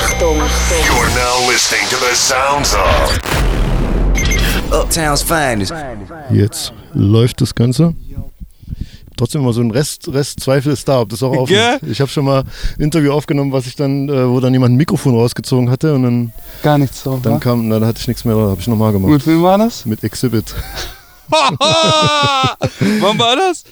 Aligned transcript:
Achtung. 0.00 0.36
You're 0.36 1.10
now 1.16 1.48
listening 1.50 1.82
to 1.90 1.96
the 1.96 2.14
sounds 2.14 2.72
of 2.74 3.18
Uptown's 4.72 5.22
finest. 5.22 5.72
Jetzt 6.30 6.72
läuft 6.94 7.40
das 7.40 7.52
Ganze. 7.54 7.94
Trotzdem 9.16 9.40
immer 9.42 9.52
so 9.52 9.60
ein 9.60 9.72
Rest, 9.72 10.06
Restzweifel 10.12 10.72
ist 10.72 10.86
da, 10.88 11.00
ob 11.00 11.08
das 11.08 11.24
auch 11.24 11.36
aufnimmt. 11.36 11.80
Ich 11.82 12.00
habe 12.00 12.08
schon 12.08 12.24
mal 12.26 12.44
ein 12.76 12.80
Interview 12.84 13.10
aufgenommen, 13.10 13.50
was 13.50 13.66
ich 13.66 13.74
dann, 13.74 14.08
äh, 14.08 14.28
wo 14.28 14.38
dann 14.38 14.52
jemand 14.52 14.74
ein 14.74 14.76
Mikrofon 14.76 15.14
rausgezogen 15.16 15.68
hatte 15.70 15.94
und 15.94 16.04
dann, 16.04 16.32
Gar 16.62 16.78
nichts 16.78 17.02
drauf. 17.02 17.18
dann 17.22 17.40
kam, 17.40 17.68
dann 17.68 17.84
hatte 17.84 17.98
ich 18.00 18.06
nichts 18.06 18.24
mehr, 18.24 18.36
habe 18.36 18.60
ich 18.60 18.68
nochmal 18.68 18.92
gemacht. 18.92 19.10
Mit 19.10 19.26
wem 19.26 19.42
war 19.42 19.58
das? 19.58 19.84
Mit 19.84 20.04
Exhibit. 20.04 20.54
Wann 23.00 23.18
war 23.18 23.36
das? 23.36 23.64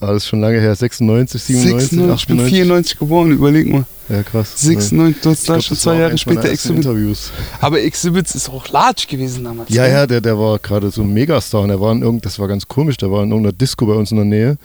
Ah, 0.00 0.08
das 0.08 0.24
ist 0.24 0.26
schon 0.28 0.40
lange 0.40 0.60
her, 0.60 0.74
96, 0.74 1.42
97, 1.42 1.90
96, 1.90 1.92
ich 1.92 1.98
bin 1.98 2.10
98. 2.40 2.54
94 2.54 2.98
geboren, 2.98 3.32
überleg 3.32 3.68
mal. 3.68 3.84
Ja, 4.08 4.22
krass. 4.22 4.54
96, 4.56 5.22
du 5.22 5.30
hast 5.30 5.48
da 5.48 5.60
schon 5.60 5.76
zwei 5.76 5.98
Jahre 5.98 6.18
später 6.18 6.40
ersten 6.40 6.54
Exhibit. 6.54 6.76
Interviews. 6.84 7.30
Aber 7.60 7.80
Exhibits 7.80 8.34
ist 8.34 8.48
auch 8.48 8.68
large 8.68 9.06
gewesen 9.08 9.44
damals. 9.44 9.70
Ja, 9.70 9.82
ne? 9.82 9.92
ja, 9.92 10.06
der, 10.06 10.20
der 10.20 10.38
war 10.38 10.58
gerade 10.58 10.90
so 10.90 11.02
ein 11.02 11.12
Megastar 11.12 11.62
und 11.62 11.68
der 11.68 11.80
war 11.80 11.92
in 11.92 12.02
irgend, 12.02 12.24
das 12.24 12.38
war 12.38 12.48
ganz 12.48 12.66
komisch, 12.66 12.96
der 12.96 13.10
war 13.12 13.22
in 13.22 13.30
irgendeiner 13.30 13.56
Disco 13.56 13.86
bei 13.86 13.94
uns 13.94 14.10
in 14.10 14.16
der 14.16 14.26
Nähe. 14.26 14.58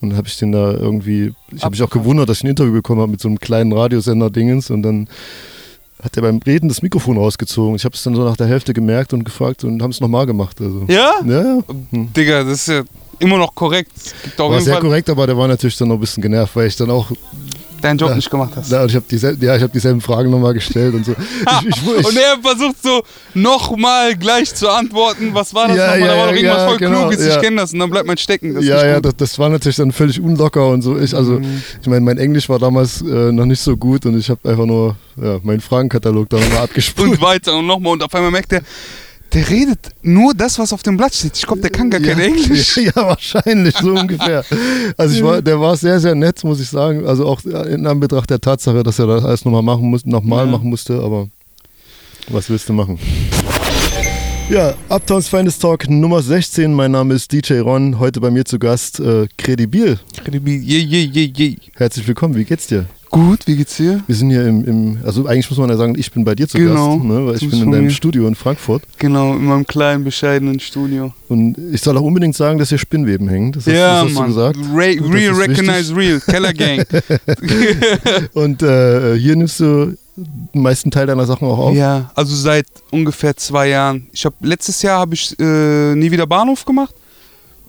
Und 0.00 0.10
dann 0.10 0.18
habe 0.18 0.28
ich 0.28 0.36
den 0.36 0.52
da 0.52 0.72
irgendwie, 0.72 1.32
ich 1.50 1.62
habe 1.62 1.72
mich 1.72 1.82
auch 1.82 1.90
gewundert, 1.90 2.28
dass 2.28 2.38
ich 2.38 2.44
ein 2.44 2.50
Interview 2.50 2.72
bekommen 2.72 3.00
habe 3.00 3.10
mit 3.10 3.20
so 3.20 3.28
einem 3.28 3.40
kleinen 3.40 3.72
Radiosender-Dingens 3.72 4.70
und 4.70 4.82
dann 4.82 5.08
hat 6.02 6.16
er 6.16 6.22
beim 6.22 6.40
Reden 6.44 6.68
das 6.68 6.82
Mikrofon 6.82 7.16
rausgezogen. 7.16 7.76
Ich 7.76 7.84
habe 7.84 7.94
es 7.94 8.02
dann 8.02 8.14
so 8.14 8.24
nach 8.24 8.36
der 8.36 8.46
Hälfte 8.46 8.74
gemerkt 8.74 9.12
und 9.12 9.24
gefragt 9.24 9.64
und 9.64 9.82
haben 9.82 9.90
es 9.90 10.00
nochmal 10.00 10.26
gemacht. 10.26 10.60
Also. 10.60 10.84
Ja? 10.88 11.12
Ja. 11.24 11.58
Hm. 11.90 12.12
Digga, 12.12 12.42
das 12.44 12.52
ist 12.60 12.68
ja 12.68 12.82
immer 13.18 13.38
noch 13.38 13.54
korrekt. 13.54 13.92
War 14.36 14.60
sehr 14.60 14.80
korrekt, 14.80 15.08
aber 15.08 15.26
der 15.26 15.36
war 15.36 15.48
natürlich 15.48 15.76
dann 15.76 15.88
noch 15.88 15.96
ein 15.96 16.00
bisschen 16.00 16.22
genervt, 16.22 16.56
weil 16.56 16.66
ich 16.66 16.76
dann 16.76 16.90
auch, 16.90 17.10
deinen 17.84 17.98
Job 17.98 18.08
Ja. 18.10 18.16
nicht 18.16 18.30
gemacht 18.30 18.52
hast. 18.56 18.70
ja, 18.72 18.84
ich 18.84 18.94
habe 18.94 19.04
dieselben, 19.10 19.44
ja, 19.44 19.54
ich 19.56 19.62
hab 19.62 19.72
dieselben 19.72 20.00
Fragen 20.00 20.30
nochmal 20.30 20.54
gestellt 20.54 20.94
und 20.94 21.04
so. 21.04 21.12
Ich, 21.62 21.68
ich, 21.76 21.82
ich, 22.00 22.06
Und 22.06 22.16
er 22.16 22.36
versucht 22.42 22.82
so 22.82 23.02
nochmal 23.34 24.16
gleich 24.16 24.54
zu 24.54 24.68
antworten. 24.68 25.30
Was 25.32 25.54
war 25.54 25.68
das 25.68 25.76
Ja, 25.76 25.86
nochmal? 25.96 26.00
ja, 26.00 26.06
da 26.06 26.16
war 26.18 26.26
doch 26.28 26.34
irgendwas 26.34 26.64
voll 26.64 26.78
genau, 26.78 27.08
Kluges. 27.08 27.26
Ich 27.26 27.40
kenne 27.40 27.56
das. 27.56 27.72
Und 27.72 27.78
dann 27.80 27.90
bleibt 27.90 28.06
man 28.06 28.16
stecken. 28.16 28.60
Ja, 28.62 28.84
ja, 28.86 29.00
das, 29.00 29.16
das 29.16 29.38
war 29.38 29.48
natürlich 29.48 29.76
dann 29.76 29.92
völlig 29.92 30.20
unlocker 30.20 30.68
und 30.68 30.82
so. 30.82 30.98
Ich, 30.98 31.14
also, 31.14 31.32
Mhm. 31.34 31.62
ich 31.80 31.86
meine, 31.86 32.00
mein 32.00 32.18
Englisch 32.18 32.48
war 32.48 32.58
damals 32.58 33.02
äh, 33.02 33.04
noch 33.32 33.44
nicht 33.46 33.60
so 33.60 33.76
gut 33.76 34.06
und 34.06 34.18
ich 34.18 34.30
habe 34.30 34.48
einfach 34.48 34.66
nur 34.66 34.96
meinen 35.42 35.60
Fragenkatalog 35.60 36.28
da 36.28 36.38
nochmal 36.38 36.62
abgespult. 36.64 37.10
und 37.12 37.20
weiter 37.20 37.56
und 37.56 37.66
nochmal. 37.66 37.92
Und 37.92 38.02
auf 38.02 38.14
einmal 38.14 38.30
merkt 38.32 38.52
er, 38.52 38.62
der 39.34 39.50
redet 39.50 39.90
nur 40.02 40.32
das, 40.32 40.58
was 40.58 40.72
auf 40.72 40.82
dem 40.82 40.96
Blatt 40.96 41.14
steht. 41.14 41.36
Ich 41.36 41.46
glaube, 41.46 41.60
der 41.60 41.70
kann 41.70 41.90
gar 41.90 42.00
kein 42.00 42.18
ja, 42.18 42.24
Englisch. 42.24 42.76
Ja, 42.84 42.94
wahrscheinlich, 42.94 43.76
so 43.76 43.92
ungefähr. 43.92 44.44
Also 44.96 45.16
ich 45.16 45.22
war, 45.22 45.42
der 45.42 45.60
war 45.60 45.76
sehr, 45.76 45.98
sehr 45.98 46.14
nett, 46.14 46.42
muss 46.44 46.60
ich 46.60 46.68
sagen. 46.68 47.04
Also 47.06 47.26
auch 47.26 47.44
in 47.44 47.86
Anbetracht 47.86 48.30
der 48.30 48.40
Tatsache, 48.40 48.82
dass 48.82 48.98
er 48.98 49.06
das 49.08 49.24
alles 49.24 49.44
nochmal 49.44 49.62
machen 49.62 49.90
musste, 49.90 50.08
nochmal 50.08 50.44
Ja. 50.46 50.52
machen 50.52 50.68
musste, 50.70 51.00
aber 51.00 51.28
was 52.28 52.48
willst 52.48 52.68
du 52.68 52.72
machen? 52.72 52.98
Ja, 54.50 54.74
Uptowns 54.88 55.28
Finest 55.28 55.62
Talk 55.62 55.88
Nummer 55.88 56.22
16. 56.22 56.72
Mein 56.72 56.92
Name 56.92 57.14
ist 57.14 57.32
DJ 57.32 57.60
Ron. 57.60 57.98
Heute 57.98 58.20
bei 58.20 58.30
mir 58.30 58.44
zu 58.44 58.58
Gast 58.58 59.00
äh, 59.00 59.26
Credibil. 59.38 59.98
Kredibil. 60.22 60.62
Je, 60.62 60.78
je, 60.78 61.00
je, 61.00 61.32
je. 61.34 61.56
Herzlich 61.76 62.06
willkommen. 62.06 62.34
Wie 62.36 62.44
geht's 62.44 62.66
dir? 62.66 62.86
Gut, 63.14 63.46
wie 63.46 63.54
geht's 63.54 63.76
dir? 63.76 64.02
Wir 64.08 64.14
sind 64.16 64.30
hier 64.30 64.44
im, 64.44 64.64
im 64.64 64.98
also 65.04 65.26
eigentlich 65.26 65.48
muss 65.48 65.58
man 65.60 65.68
ja 65.70 65.76
sagen, 65.76 65.94
ich 65.96 66.10
bin 66.10 66.24
bei 66.24 66.34
dir 66.34 66.48
zu 66.48 66.58
Genau. 66.58 66.96
Gast, 66.96 67.04
ne, 67.04 67.26
weil 67.26 67.38
Du 67.38 67.44
ich 67.44 67.50
bin 67.50 67.62
in 67.62 67.70
deinem 67.70 67.84
mir. 67.84 67.90
Studio 67.90 68.26
in 68.26 68.34
Frankfurt. 68.34 68.82
Genau, 68.98 69.34
in 69.34 69.44
meinem 69.44 69.64
kleinen, 69.64 70.02
bescheidenen 70.02 70.58
Studio. 70.58 71.12
Und 71.28 71.56
ich 71.72 71.80
soll 71.80 71.96
auch 71.96 72.02
unbedingt 72.02 72.34
sagen, 72.34 72.58
dass 72.58 72.70
hier 72.70 72.78
Spinnweben 72.78 73.28
hängen. 73.28 73.52
Das 73.52 73.66
hast, 73.66 73.72
ja, 73.72 74.02
das 74.02 74.04
hast 74.06 74.10
du 74.10 74.18
Mann. 74.18 74.26
gesagt. 74.28 74.58
Re 74.74 74.96
Gut, 74.96 75.14
real 75.14 75.32
recognize 75.34 75.94
real. 75.94 76.18
Keller 76.20 76.52
Gang. 76.52 76.84
Und 78.34 78.62
äh, 78.64 79.16
hier 79.16 79.36
nimmst 79.36 79.60
du 79.60 79.96
den 80.16 80.62
meisten 80.62 80.90
Teil 80.90 81.06
deiner 81.06 81.24
Sachen 81.26 81.46
auch 81.46 81.58
auf. 81.58 81.74
Ja, 81.76 82.10
also 82.16 82.34
seit 82.34 82.66
ungefähr 82.90 83.36
zwei 83.36 83.68
Jahren. 83.68 84.08
Ich 84.12 84.24
habe 84.24 84.34
letztes 84.40 84.82
Jahr 84.82 84.98
habe 84.98 85.14
ich 85.14 85.38
äh, 85.38 85.94
nie 85.94 86.10
wieder 86.10 86.26
Bahnhof 86.26 86.64
gemacht 86.64 86.94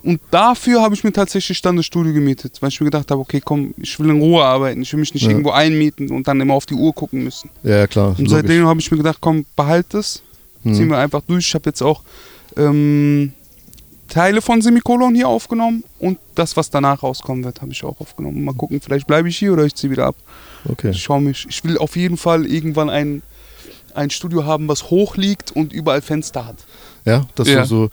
und 0.05 0.21
dafür 0.31 0.81
habe 0.81 0.95
ich 0.95 1.03
mir 1.03 1.11
tatsächlich 1.11 1.61
dann 1.61 1.75
das 1.75 1.85
Studio 1.85 2.13
gemietet, 2.13 2.57
weil 2.61 2.69
ich 2.69 2.79
mir 2.79 2.85
gedacht 2.85 3.11
habe, 3.11 3.19
okay, 3.19 3.41
komm, 3.43 3.73
ich 3.77 3.99
will 3.99 4.09
in 4.09 4.21
Ruhe 4.21 4.43
arbeiten, 4.45 4.81
ich 4.81 4.91
will 4.93 4.99
mich 5.01 5.13
nicht 5.13 5.23
Ja. 5.23 5.29
irgendwo 5.31 5.51
einmieten 5.51 6.09
und 6.11 6.27
dann 6.27 6.39
immer 6.39 6.53
auf 6.53 6.65
die 6.65 6.75
Uhr 6.75 6.93
gucken 6.93 7.23
müssen. 7.23 7.49
Ja, 7.63 7.87
klar. 7.87 8.09
Und 8.09 8.19
logisch. 8.19 8.31
seitdem 8.31 8.65
habe 8.67 8.79
ich 8.79 8.89
mir 8.91 8.97
gedacht, 8.97 9.17
komm, 9.19 9.45
behalt 9.55 9.93
es, 9.93 10.21
Hm. 10.63 10.73
ziehen 10.73 10.87
wir 10.89 10.97
einfach 10.97 11.21
durch. 11.27 11.47
Ich 11.47 11.53
habe 11.55 11.69
jetzt 11.69 11.81
auch 11.81 12.01
ähm, 12.57 13.33
Teile 14.07 14.41
von 14.41 14.61
Semikolon 14.61 15.15
hier 15.15 15.27
aufgenommen 15.27 15.83
und 15.99 16.19
das, 16.35 16.55
was 16.55 16.69
danach 16.69 17.01
rauskommen 17.03 17.43
wird, 17.43 17.61
habe 17.61 17.71
ich 17.71 17.83
auch 17.83 17.99
aufgenommen. 17.99 18.43
Mal 18.43 18.53
gucken, 18.53 18.79
vielleicht 18.79 19.07
bleibe 19.07 19.27
ich 19.29 19.37
hier 19.37 19.53
oder 19.53 19.65
ich 19.65 19.73
ziehe 19.75 19.89
wieder 19.91 20.05
ab. 20.05 20.15
Okay. 20.69 20.91
Ich 20.91 21.01
schau 21.01 21.19
mich. 21.19 21.45
Ich 21.49 21.63
will 21.63 21.77
auf 21.79 21.95
jeden 21.95 22.17
Fall 22.17 22.45
irgendwann 22.45 22.89
ein, 22.89 23.23
ein 23.95 24.09
Studio 24.09 24.45
haben, 24.45 24.67
was 24.67 24.89
hoch 24.89 25.17
liegt 25.17 25.51
und 25.51 25.73
überall 25.73 26.01
Fenster 26.01 26.45
hat. 26.45 26.57
Ja, 27.07 27.27
dass 27.35 27.47
Ja. 27.47 27.61
du 27.61 27.67
so, 27.67 27.89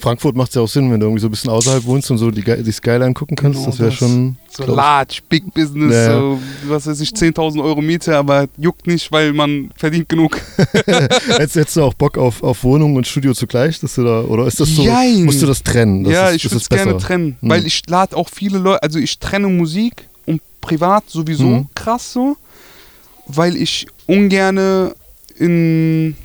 Frankfurt 0.00 0.34
macht 0.34 0.48
es 0.48 0.54
ja 0.54 0.62
auch 0.62 0.68
Sinn, 0.68 0.90
wenn 0.90 0.98
du 1.00 1.04
irgendwie 1.06 1.20
so 1.20 1.28
ein 1.28 1.30
bisschen 1.30 1.50
außerhalb 1.50 1.84
wohnst 1.84 2.10
und 2.10 2.16
so 2.16 2.30
die, 2.30 2.42
die 2.42 2.72
Skyline 2.72 3.12
gucken 3.12 3.36
kannst. 3.36 3.58
Genau 3.58 3.70
das 3.70 3.78
wäre 3.78 3.92
schon. 3.92 4.38
So 4.50 4.64
glaub 4.64 4.76
large, 4.78 5.18
big 5.28 5.52
business, 5.52 5.94
Ja, 5.94 6.18
so, 6.18 6.38
was 6.66 6.86
weiß 6.86 6.98
ich, 7.02 7.10
10.000 7.10 7.62
Euro 7.62 7.82
Miete, 7.82 8.16
aber 8.16 8.46
juckt 8.56 8.86
nicht, 8.86 9.12
weil 9.12 9.34
man 9.34 9.70
verdient 9.76 10.08
genug. 10.08 10.40
Hättest, 10.86 11.56
hättest 11.56 11.76
du 11.76 11.82
auch 11.82 11.92
Bock 11.92 12.16
auf, 12.16 12.42
auf 12.42 12.64
Wohnung 12.64 12.96
und 12.96 13.06
Studio 13.06 13.34
zugleich? 13.34 13.80
Dass 13.80 13.96
du 13.96 14.04
da, 14.04 14.22
oder 14.22 14.46
ist 14.46 14.58
das 14.58 14.70
so? 14.70 14.82
Jein. 14.82 15.24
Musst 15.24 15.42
du 15.42 15.46
das 15.46 15.62
trennen? 15.62 16.04
Das 16.04 16.12
ja, 16.14 16.28
ist, 16.30 16.36
ich 16.36 16.42
das 16.44 16.52
würde 16.52 16.62
es 16.62 16.68
gerne 16.70 16.96
trennen, 16.96 17.36
Hm. 17.40 17.50
weil 17.50 17.66
ich 17.66 17.82
lade 17.86 18.16
auch 18.16 18.30
viele 18.30 18.56
Leute, 18.58 18.82
also 18.82 18.98
ich 18.98 19.18
trenne 19.18 19.48
Musik 19.48 20.08
und 20.24 20.40
privat 20.62 21.04
sowieso 21.10 21.44
Mhm. 21.44 21.66
krass 21.74 22.14
so, 22.14 22.38
weil 23.26 23.56
ich 23.56 23.86
ungerne 24.06 24.94
in, 25.38 26.16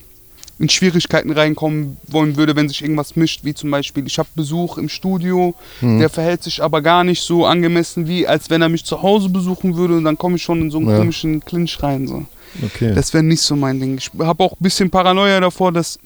in 0.60 0.70
Schwierigkeiten 0.70 1.32
reinkommen 1.32 1.98
wollen 2.08 2.36
würde, 2.38 2.56
wenn 2.56 2.70
sich 2.70 2.82
irgendwas 2.82 3.16
mischt, 3.16 3.42
wie 3.44 3.54
zum 3.54 3.72
Beispiel, 3.72 4.06
ich 4.08 4.18
habe 4.20 4.30
Besuch 4.36 4.78
im 4.78 4.90
Studio, 4.90 5.56
Mhm. 5.82 6.00
der 6.00 6.10
verhält 6.10 6.44
sich 6.44 6.62
aber 6.62 6.82
gar 6.82 7.04
nicht 7.04 7.22
so 7.22 7.46
angemessen, 7.46 8.08
wie 8.08 8.28
als 8.28 8.50
wenn 8.50 8.62
er 8.62 8.70
mich 8.70 8.86
zu 8.86 9.02
Hause 9.02 9.30
besuchen 9.30 9.76
würde 9.76 9.98
und 9.98 10.04
dann 10.04 10.18
komme 10.18 10.36
ich 10.36 10.44
schon 10.44 10.62
in 10.62 10.72
so 10.72 10.78
einen 10.78 10.90
Ja. 10.90 10.98
komischen 10.98 11.44
Clinch 11.44 11.82
rein. 11.82 12.08
So. 12.08 12.26
Okay. 12.64 12.94
Das 12.94 13.14
wäre 13.14 13.24
nicht 13.24 13.42
so 13.42 13.56
mein 13.56 13.80
Ding. 13.80 13.98
Ich 13.98 14.12
habe 14.20 14.44
auch 14.44 14.54
ein 14.54 14.58
bisschen 14.64 14.90
Paranoia 14.90 15.40
davor, 15.40 15.72
dass 15.72 15.98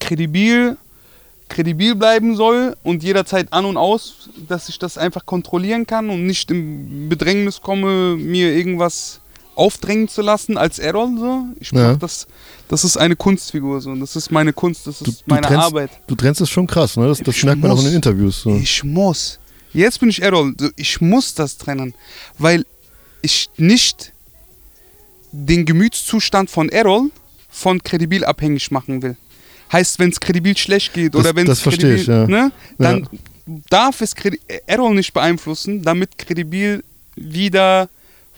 kredibil, 0.00 0.76
kredibil 1.48 1.94
bleiben 1.94 2.36
soll 2.36 2.76
und 2.82 3.02
jederzeit 3.02 3.52
an 3.52 3.64
und 3.64 3.76
aus, 3.76 4.28
dass 4.48 4.68
ich 4.68 4.78
das 4.78 4.98
einfach 4.98 5.24
kontrollieren 5.26 5.86
kann 5.86 6.10
und 6.10 6.26
nicht 6.26 6.50
im 6.50 7.08
Bedrängnis 7.08 7.60
komme, 7.60 8.16
mir 8.16 8.52
irgendwas 8.54 9.20
aufdrängen 9.58 10.08
zu 10.08 10.22
lassen 10.22 10.56
als 10.56 10.78
Errol. 10.78 11.16
So. 11.18 11.44
Ich 11.60 11.72
Ja. 11.72 11.94
das, 11.96 12.26
das 12.68 12.84
ist 12.84 12.96
eine 12.96 13.16
Kunstfigur. 13.16 13.80
So. 13.80 13.94
Das 13.96 14.16
ist 14.16 14.30
meine 14.30 14.52
Kunst, 14.52 14.86
das 14.86 15.00
Du- 15.00 15.10
ist 15.10 15.20
du 15.20 15.24
meine 15.26 15.46
trennst- 15.46 15.66
Arbeit. 15.66 15.90
du 16.06 16.14
trennst 16.14 16.40
es 16.40 16.48
schon 16.50 16.66
krass, 16.66 16.96
ne? 16.96 17.08
Das, 17.08 17.18
das 17.18 17.42
merkt 17.42 17.60
man 17.60 17.70
auch 17.72 17.78
in 17.80 17.86
den 17.86 17.94
Interviews. 17.94 18.42
So. 18.42 18.54
Ich 18.56 18.84
muss. 18.84 19.38
Jetzt 19.72 20.00
bin 20.00 20.08
ich 20.08 20.22
Errol. 20.22 20.54
So, 20.58 20.68
Ich 20.76 21.00
muss 21.00 21.34
das 21.34 21.58
trennen, 21.58 21.94
weil 22.38 22.64
ich 23.20 23.50
nicht 23.56 24.12
den 25.32 25.66
Gemütszustand 25.66 26.50
von 26.50 26.68
Errol 26.68 27.10
von 27.50 27.82
Kredibil 27.82 28.24
abhängig 28.24 28.70
machen 28.70 29.02
will. 29.02 29.16
Heißt, 29.72 29.98
wenn 29.98 30.10
es 30.10 30.20
Kredibil 30.20 30.56
schlecht 30.56 30.94
geht 30.94 31.14
Das- 31.14 31.20
oder 31.20 31.36
wenn 31.36 31.46
es 31.50 31.60
verstehe 31.60 31.96
ich, 31.96 32.06
ja. 32.06 32.26
ne, 32.26 32.52
dann 32.78 33.08
darf 33.68 34.00
es 34.00 34.14
Errol 34.66 34.94
nicht 34.94 35.12
beeinflussen, 35.12 35.82
damit 35.82 36.16
Kredibil 36.16 36.82
wieder 37.16 37.88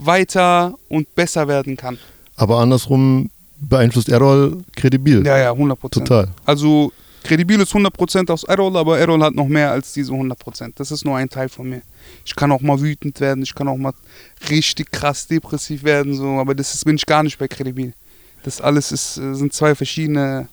weiter 0.06 0.74
und 0.88 1.14
besser 1.14 1.48
werden 1.48 1.76
kann. 1.76 1.98
Aber 2.36 2.58
andersrum 2.58 3.30
beeinflusst 3.58 4.08
Errol 4.08 4.62
kredibil. 4.74 5.24
Ja, 5.26 5.36
ja, 5.38 5.50
100% 5.52 5.90
Total. 5.90 6.28
Also 6.46 6.92
kredibil 7.22 7.60
ist 7.60 7.72
100% 7.74 8.30
aus 8.32 8.44
Errol, 8.44 8.76
aber 8.76 8.98
Errol 8.98 9.22
hat 9.22 9.34
noch 9.34 9.46
mehr 9.48 9.70
als 9.70 9.92
diese 9.92 10.12
100%. 10.12 10.72
Das 10.76 10.90
ist 10.90 11.04
nur 11.04 11.16
ein 11.16 11.28
Teil 11.28 11.48
von 11.50 11.68
mir. 11.68 11.82
Ich 12.24 12.34
kann 12.34 12.50
auch 12.52 12.62
mal 12.62 12.80
wütend 12.80 13.20
werden, 13.20 13.42
ich 13.42 13.54
kann 13.54 13.68
auch 13.68 13.76
mal 13.76 13.92
richtig 14.48 14.90
krass 14.90 15.26
depressiv 15.26 15.82
werden, 15.84 16.14
so, 16.14 16.24
aber 16.38 16.54
das 16.54 16.74
ist, 16.74 16.84
bin 16.86 16.96
ich 16.96 17.04
gar 17.04 17.22
nicht 17.22 17.38
bei 17.38 17.48
kredibil. 17.48 17.92
Das 18.42 18.62
alles 18.62 18.90
ist, 18.92 19.18
äh, 19.18 19.34
sind 19.34 19.52
zwei 19.52 19.74
verschiedene, 19.74 20.48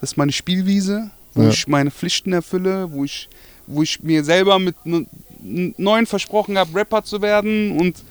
das 0.00 0.10
ist 0.12 0.16
meine 0.16 0.32
Spielwiese, 0.32 1.10
wo 1.34 1.42
Ja. 1.42 1.50
ich 1.50 1.68
meine 1.68 1.92
Pflichten 1.92 2.32
erfülle, 2.32 2.90
wo 2.90 3.04
ich, 3.04 3.28
wo 3.68 3.82
ich 3.84 4.02
mir 4.02 4.24
selber 4.24 4.58
mit 4.58 4.74
neuen 5.40 6.06
versprochen 6.06 6.58
habe, 6.58 6.74
Rapper 6.74 7.04
zu 7.04 7.22
werden 7.22 7.78
und 7.78 8.02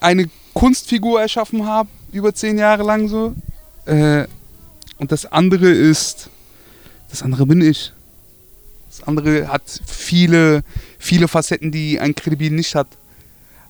eine 0.00 0.28
Kunstfigur 0.54 1.20
erschaffen 1.20 1.66
habe, 1.66 1.88
über 2.12 2.34
zehn 2.34 2.58
Jahre 2.58 2.82
lang 2.82 3.08
so. 3.08 3.34
Äh, 3.86 4.26
und 4.98 5.12
das 5.12 5.26
andere 5.26 5.70
ist, 5.70 6.30
das 7.10 7.22
andere 7.22 7.46
bin 7.46 7.60
ich. 7.60 7.92
Das 8.88 9.06
andere 9.06 9.48
hat 9.48 9.62
viele, 9.86 10.64
viele 10.98 11.28
Facetten, 11.28 11.70
die 11.70 12.00
ein 12.00 12.14
Kredibil 12.14 12.50
nicht 12.50 12.74
hat. 12.74 12.88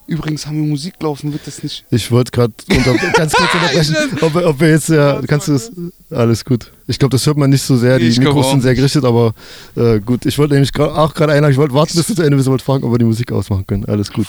Übrigens 0.08 0.46
haben 0.46 0.56
wir 0.60 0.66
Musik 0.66 0.94
laufen, 1.02 1.32
wird 1.32 1.46
das 1.46 1.62
nicht. 1.62 1.84
Ich 1.90 2.10
wollte 2.10 2.30
gerade 2.32 2.52
unter, 2.70 2.94
ganz 3.14 3.32
kurz 3.34 3.52
unterbrechen, 3.54 3.96
ob, 4.22 4.34
wir- 4.34 4.46
ob 4.48 4.58
wir 4.60 4.70
jetzt 4.70 4.88
ja, 4.88 5.20
kannst 5.26 5.48
du 5.48 5.52
das, 5.52 5.70
alles 6.10 6.44
gut. 6.44 6.72
Ich 6.86 6.98
glaube, 6.98 7.12
das 7.12 7.26
hört 7.26 7.36
man 7.36 7.50
nicht 7.50 7.62
so 7.62 7.76
sehr, 7.76 7.98
die 7.98 8.06
Ich 8.08 8.18
Mikros 8.18 8.50
sind 8.50 8.62
sehr 8.62 8.74
gerichtet, 8.74 9.04
aber 9.04 9.34
äh, 9.76 10.00
gut. 10.00 10.24
Ich 10.26 10.38
wollte 10.38 10.54
nämlich 10.54 10.72
grad, 10.72 10.90
auch 10.96 11.12
gerade 11.14 11.34
einer, 11.34 11.50
ich 11.50 11.58
wollte 11.58 11.74
warten 11.74 11.94
bis 11.96 12.06
du 12.06 12.14
zu 12.14 12.22
Ende 12.22 12.36
bist, 12.38 12.48
wollte 12.48 12.64
fragen, 12.64 12.84
ob 12.84 12.90
wir 12.92 12.98
die 12.98 13.04
Musik 13.04 13.30
ausmachen 13.32 13.66
können. 13.66 13.84
Alles 13.84 14.10
gut. 14.10 14.26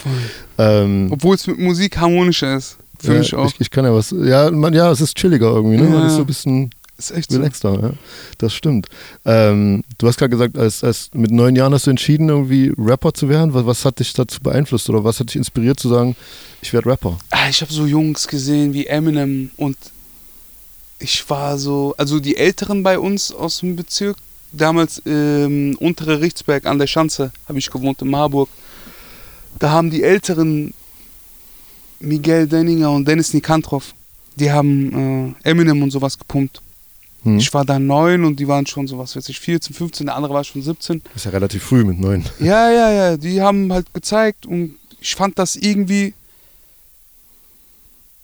Ähm, 0.57 1.07
Obwohl 1.11 1.35
es 1.35 1.47
mit 1.47 1.57
Musik 1.59 1.97
harmonischer 1.97 2.57
ist. 2.57 2.77
Für 3.01 3.13
ja, 3.13 3.19
mich 3.19 3.33
auch. 3.33 3.45
Ich, 3.47 3.61
ich 3.61 3.71
kann 3.71 3.85
ja 3.85 3.93
was. 3.93 4.11
Ja, 4.11 4.51
man, 4.51 4.73
ja, 4.73 4.91
es 4.91 4.99
ist 4.99 5.15
chilliger 5.15 5.47
irgendwie, 5.47 5.77
ne? 5.77 5.83
Man 5.83 6.01
Ja. 6.01 6.07
ist 6.07 6.15
so 6.15 6.19
ein 6.21 6.25
bisschen 6.25 6.69
ist 6.99 7.11
echt 7.11 7.31
so. 7.31 7.37
relaxter, 7.37 7.79
ja. 7.81 7.91
Das 8.37 8.53
stimmt. 8.53 8.87
Ähm, 9.25 9.83
du 9.97 10.07
hast 10.07 10.17
gerade 10.17 10.29
gesagt, 10.29 10.57
als, 10.57 10.83
als 10.83 11.09
mit 11.13 11.31
neun 11.31 11.55
Jahren 11.55 11.73
hast 11.73 11.87
du 11.87 11.91
entschieden, 11.91 12.29
irgendwie 12.29 12.73
Rapper 12.77 13.13
zu 13.13 13.29
werden. 13.29 13.53
Was, 13.53 13.65
was 13.65 13.85
hat 13.85 13.99
dich 13.99 14.13
dazu 14.13 14.39
beeinflusst 14.41 14.89
oder 14.89 15.03
was 15.03 15.19
hat 15.19 15.29
dich 15.29 15.37
inspiriert 15.37 15.79
zu 15.79 15.89
sagen, 15.89 16.15
ich 16.61 16.73
werde 16.73 16.89
Rapper? 16.89 17.17
Ah, 17.31 17.49
ich 17.49 17.61
habe 17.61 17.71
so 17.71 17.85
Jungs 17.85 18.27
gesehen 18.27 18.73
wie 18.73 18.85
Eminem 18.85 19.51
und 19.57 19.77
ich 20.99 21.27
war 21.29 21.57
so, 21.57 21.95
also 21.97 22.19
die 22.19 22.35
Älteren 22.35 22.83
bei 22.83 22.99
uns 22.99 23.31
aus 23.31 23.59
dem 23.59 23.75
Bezirk, 23.75 24.17
damals 24.51 25.01
ähm, 25.05 25.77
untere 25.79 26.19
Richtsberg 26.21 26.65
an 26.65 26.77
der 26.77 26.87
Schanze, 26.87 27.31
habe 27.47 27.59
ich 27.59 27.71
gewohnt 27.71 28.01
in 28.01 28.09
Marburg. 28.09 28.49
Da 29.57 29.71
haben 29.71 29.89
die 29.89 30.03
Älteren 30.03 30.73
Miguel 31.99 32.47
Denninger 32.47 32.91
und 32.91 33.07
Dennis 33.07 33.33
Nikantrov, 33.33 33.93
die 34.35 34.51
haben 34.51 35.35
äh, 35.43 35.49
Eminem 35.49 35.81
und 35.83 35.91
sowas 35.91 36.17
gepumpt. 36.17 36.61
Hm. 37.23 37.37
Ich 37.37 37.53
war 37.53 37.65
da 37.65 37.79
neun 37.79 38.23
und 38.23 38.39
die 38.39 38.47
waren 38.47 38.65
schon 38.65 38.87
so, 38.87 38.97
was 38.97 39.15
weiß 39.15 39.27
ich, 39.29 39.39
14, 39.39 39.75
15, 39.75 40.05
der 40.07 40.15
andere 40.15 40.33
war 40.33 40.43
schon 40.43 40.61
17. 40.61 41.01
Das 41.05 41.17
ist 41.17 41.25
ja 41.25 41.31
relativ 41.31 41.63
früh 41.63 41.83
mit 41.83 41.99
neun. 41.99 42.25
Ja, 42.39 42.69
ja, 42.71 42.91
ja, 42.91 43.17
die 43.17 43.41
haben 43.41 43.71
halt 43.73 43.93
gezeigt 43.93 44.45
und 44.45 44.75
ich 45.01 45.15
fand 45.15 45.37
das 45.37 45.55
irgendwie. 45.55 46.13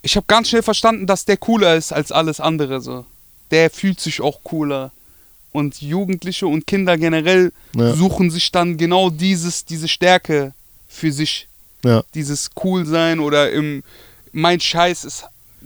Ich 0.02 0.16
habe 0.16 0.26
ganz 0.28 0.50
schnell 0.50 0.62
verstanden, 0.64 1.08
dass 1.08 1.26
der 1.26 1.38
cooler 1.38 1.76
ist 1.76 1.92
als 1.92 2.12
alles 2.12 2.40
andere. 2.40 2.80
So. 2.80 3.06
Der 3.52 3.70
fühlt 3.70 4.00
sich 4.00 4.22
auch 4.22 4.40
cooler. 4.44 4.92
Und 5.52 5.82
Jugendliche 5.82 6.48
und 6.48 6.68
Kinder 6.68 6.98
generell 6.98 7.52
Ja. 7.76 7.94
suchen 7.94 8.30
sich 8.30 8.52
dann 8.52 8.76
genau 8.78 9.10
dieses, 9.10 9.64
diese 9.66 9.88
Stärke 9.88 10.54
für 10.88 11.12
sich. 11.12 11.48
Ja. 11.84 12.04
Dieses 12.14 12.50
cool 12.64 12.86
sein 12.86 13.20
oder 13.20 13.52
im 13.52 13.84
mein 14.32 14.60
Scheiß 14.60 15.06
ist 15.06 15.24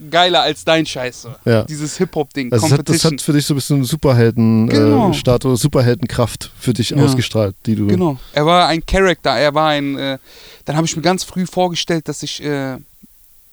geiler 0.10 0.42
als 0.42 0.64
dein 0.66 0.86
Scheiß. 0.86 1.28
Ja. 1.46 1.64
Dieses 1.64 1.98
Hip-Hop-Ding, 1.98 2.52
Also 2.52 2.68
das 2.70 2.78
hat, 2.80 2.90
das 2.90 3.06
hat 3.06 3.22
für 3.22 3.34
dich 3.34 3.46
so 3.46 3.54
ein 3.54 3.58
bisschen 3.58 3.84
Superhelden-Status, 3.84 5.44
Genau. 5.44 5.54
äh, 5.54 5.58
Superheldenkraft 5.58 6.52
für 6.60 6.74
dich 6.74 6.92
Ja. 6.92 6.98
ausgestrahlt, 6.98 7.56
die 7.66 7.76
du. 7.76 7.88
Genau. 7.88 8.18
Er 8.34 8.46
war 8.46 8.68
ein 8.68 8.86
Charakter, 8.86 9.32
er 9.32 9.54
war 9.54 9.70
ein. 9.70 9.98
Äh, 9.98 10.18
dann 10.66 10.76
habe 10.76 10.86
ich 10.86 10.96
mir 10.96 11.02
ganz 11.02 11.24
früh 11.24 11.46
vorgestellt, 11.46 12.08
dass 12.08 12.24
ich 12.24 12.44
äh, 12.44 12.78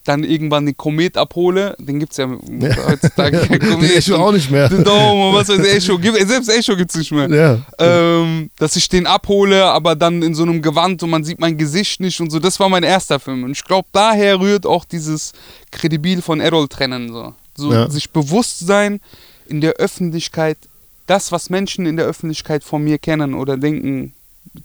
dann 0.07 0.25
irgendwann 0.25 0.67
den 0.67 0.77
Komet 0.77 1.17
abhole. 1.17 1.77
Den 1.79 1.99
gibt 1.99 2.13
es 2.13 2.19
ja, 2.19 2.29
heutzutage. 2.89 3.39
kein 3.39 3.61
Den. 3.61 3.83
Echo 3.83 4.17
auch 4.17 4.33
nicht 4.33 4.51
mehr. 4.51 4.69
Den 4.69 4.79
und 4.79 5.35
was 5.35 5.49
weiß 5.49 5.59
ich, 5.61 5.89
Echo. 5.89 5.99
Selbst 6.27 6.49
Echo 6.49 6.77
gibt 6.77 6.91
es 6.91 6.97
nicht 6.97 7.13
mehr. 7.13 7.29
Ja. 7.29 7.59
Ähm, 7.79 8.51
dass 8.59 8.77
ich 8.77 8.89
den 8.89 9.07
abhole, 9.07 9.65
aber 9.65 9.95
dann 9.97 10.23
in 10.23 10.35
so 10.35 10.43
einem 10.45 10.63
Gewand 10.63 11.03
und 11.03 11.11
man 11.11 11.25
sieht 11.25 11.41
mein 11.41 11.57
Gesicht 11.57 12.01
nicht 12.01 12.21
und 12.21 12.31
so. 12.31 12.39
Das 12.39 12.59
war 12.61 12.69
mein 12.69 12.83
erster 12.83 13.19
Film. 13.21 13.45
Und 13.45 13.53
ich 13.53 13.65
glaube, 13.65 13.89
daher 13.93 14.41
rührt 14.41 14.67
auch 14.67 14.85
dieses 14.85 15.33
Kredibil 15.71 16.23
von 16.23 16.41
Errol 16.41 16.69
trennen. 16.69 17.09
So, 17.13 17.35
so 17.57 17.73
Ja. 17.73 17.91
sich 17.91 18.11
bewusst 18.11 18.61
sein 18.67 19.01
in 19.49 19.61
der 19.61 19.73
Öffentlichkeit, 19.75 20.59
das, 21.07 21.31
was 21.33 21.51
Menschen 21.51 21.87
in 21.87 21.97
der 21.97 22.07
Öffentlichkeit 22.07 22.65
von 22.65 22.83
mir 22.83 22.99
kennen 22.99 23.35
oder 23.35 23.57
denken 23.57 24.13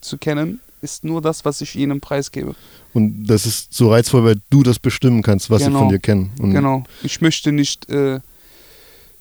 zu 0.02 0.18
kennen, 0.18 0.60
ist 0.82 1.04
nur 1.04 1.22
das, 1.22 1.46
was 1.46 1.62
ich 1.62 1.76
ihnen 1.76 2.02
preisgebe. 2.02 2.56
Und 2.94 3.26
das 3.26 3.46
ist 3.46 3.74
so 3.74 3.92
reizvoll, 3.92 4.24
weil 4.26 4.42
du 4.50 4.64
das 4.64 4.80
bestimmen 4.80 5.22
kannst, 5.22 5.50
was 5.50 5.60
sie 5.62 5.68
Genau. 5.68 5.80
von 5.80 5.90
dir 5.90 6.00
kennen. 6.00 6.32
Und 6.40 6.52
Genau. 6.54 6.84
Ich 7.04 7.22
möchte 7.22 7.52
nicht, 7.52 7.90
äh, 7.90 8.20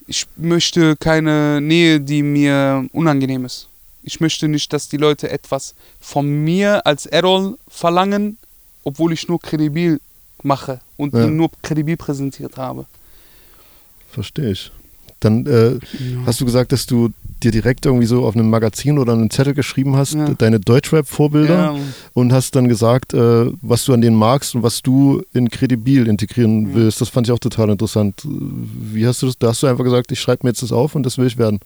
ich 0.07 0.27
möchte 0.37 0.97
keine 0.97 1.61
Nähe, 1.61 2.01
die 2.01 2.23
mir 2.23 2.87
unangenehm 2.93 3.45
ist. 3.45 3.69
Ich 4.03 4.21
möchte 4.21 4.49
nicht, 4.49 4.73
dass 4.73 4.89
die 4.89 4.97
Leute 4.97 5.31
etwas 5.31 5.75
von 6.01 6.27
mir 6.29 6.87
als 6.87 7.07
Errol 7.07 7.59
verlangen, 7.69 8.39
obwohl 8.83 9.13
ich 9.13 9.29
nur 9.29 9.39
kredibil 9.41 10.01
mache 10.43 10.81
und 10.97 11.13
Ja. 11.15 11.25
ihn 11.27 11.37
nur 11.37 11.51
kredibil 11.63 11.97
präsentiert 11.97 12.57
habe. 12.57 12.87
Verstehe 14.11 14.51
ich. 14.53 14.73
Dann 15.21 15.47
äh, 15.47 15.79
hast 16.25 16.41
du 16.41 16.47
gesagt, 16.47 16.73
dass 16.73 16.87
du 16.87 17.11
dir 17.41 17.51
direkt 17.51 17.87
irgendwie 17.87 18.07
so 18.07 18.25
auf 18.25 18.35
einem 18.35 18.51
Magazin 18.51 18.99
oder 18.99 19.13
einen 19.15 19.31
Zettel 19.31 19.55
geschrieben 19.55 19.97
hast, 19.97 20.15
Ja. 20.15 20.29
deine 20.35 20.61
Deutschrap-Vorbilder 20.61 21.75
Ja. 21.75 21.77
und 22.15 22.33
hast 22.33 22.55
dann 22.57 22.69
gesagt, 22.69 23.15
äh, 23.15 23.51
was 23.63 23.85
du 23.85 23.93
an 23.93 24.01
denen 24.01 24.17
magst 24.17 24.55
und 24.55 24.63
was 24.63 24.83
du 24.83 25.23
in 25.33 25.49
Kredibil 25.51 26.07
integrieren 26.07 26.69
Ja. 26.71 26.75
willst. 26.75 27.01
Das 27.01 27.09
fand 27.09 27.27
ich 27.27 27.33
auch 27.33 27.39
total 27.39 27.71
interessant. 27.71 28.21
Wie 28.25 29.07
hast 29.07 29.23
du 29.23 29.27
das? 29.27 29.39
Da 29.39 29.49
hast 29.49 29.63
du 29.63 29.67
einfach 29.67 29.85
gesagt, 29.85 30.13
ich 30.13 30.21
schreibe 30.21 30.47
mir 30.47 30.51
jetzt 30.51 30.63
das 30.63 30.73
auf 30.73 30.95
und 30.95 31.05
das 31.05 31.19
will 31.19 31.27
ich 31.27 31.39
werden. 31.39 31.61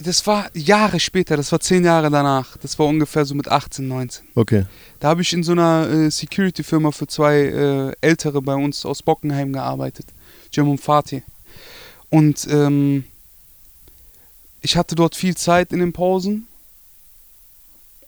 Das 0.00 0.24
war 0.28 0.46
Jahre 0.54 1.00
später, 1.00 1.36
das 1.36 1.50
war 1.50 1.58
zehn 1.58 1.84
Jahre 1.84 2.08
danach. 2.08 2.56
Das 2.58 2.78
war 2.78 2.86
ungefähr 2.86 3.24
so 3.24 3.34
mit 3.34 3.48
18, 3.48 3.88
19. 3.88 4.24
Okay. 4.36 4.64
Da 5.00 5.08
habe 5.08 5.22
ich 5.22 5.32
in 5.32 5.42
so 5.42 5.50
einer 5.52 5.88
äh, 5.90 6.08
Security-Firma 6.10 6.92
für 6.92 7.08
zwei 7.08 7.38
äh, 7.46 7.92
Ältere 8.00 8.40
bei 8.40 8.54
uns 8.54 8.86
aus 8.86 9.02
Bockenheim 9.02 9.52
gearbeitet. 9.52 10.06
Jim 10.52 10.68
und 10.68 10.80
Fatih. 10.80 11.22
Und 12.10 12.46
ähm, 12.48 13.04
ich 14.60 14.76
hatte 14.76 14.94
dort 14.94 15.14
viel 15.14 15.36
Zeit 15.36 15.72
in 15.72 15.78
den 15.80 15.92
Pausen 15.92 16.46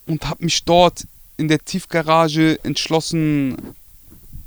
und 0.05 0.27
habe 0.29 0.43
mich 0.43 0.63
dort 0.65 1.05
in 1.37 1.47
der 1.47 1.59
Tiefgarage 1.63 2.59
entschlossen, 2.63 3.57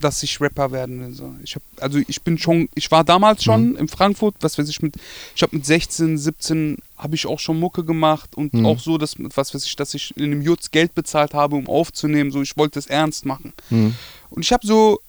dass 0.00 0.22
ich 0.22 0.38
Rapper 0.40 0.70
werden 0.70 1.00
will. 1.00 1.14
So. 1.14 1.34
Ich 1.42 1.54
hab, 1.54 1.62
also 1.80 1.98
ich 2.06 2.20
bin 2.22 2.36
schon, 2.36 2.68
ich 2.74 2.90
war 2.90 3.04
damals 3.04 3.42
schon 3.42 3.74
in 3.76 3.88
Frankfurt, 3.88 4.34
was 4.40 4.58
weiß 4.58 4.68
ich 4.68 4.82
mit, 4.82 4.96
ich 5.34 5.42
habe 5.42 5.56
mit 5.56 5.64
16, 5.64 6.18
17 6.18 6.78
habe 6.98 7.14
ich 7.14 7.26
auch 7.26 7.40
schon 7.40 7.58
Mucke 7.58 7.84
gemacht 7.84 8.34
und 8.34 8.52
Mhm. 8.52 8.66
auch 8.66 8.78
so, 8.78 8.98
dass 8.98 9.14
was 9.18 9.54
weiß 9.54 9.64
ich, 9.64 9.76
dass 9.76 9.94
ich 9.94 10.14
in 10.16 10.24
einem 10.24 10.42
Jutz 10.42 10.70
Geld 10.70 10.94
bezahlt 10.94 11.32
habe, 11.32 11.56
um 11.56 11.68
aufzunehmen. 11.68 12.30
So, 12.30 12.42
ich 12.42 12.56
wollte 12.56 12.78
es 12.78 12.86
ernst 12.86 13.24
machen. 13.24 13.54
Mhm. 13.70 13.94
Und 14.30 14.42
ich 14.42 14.52
habe 14.52 14.66
so, 14.66 15.00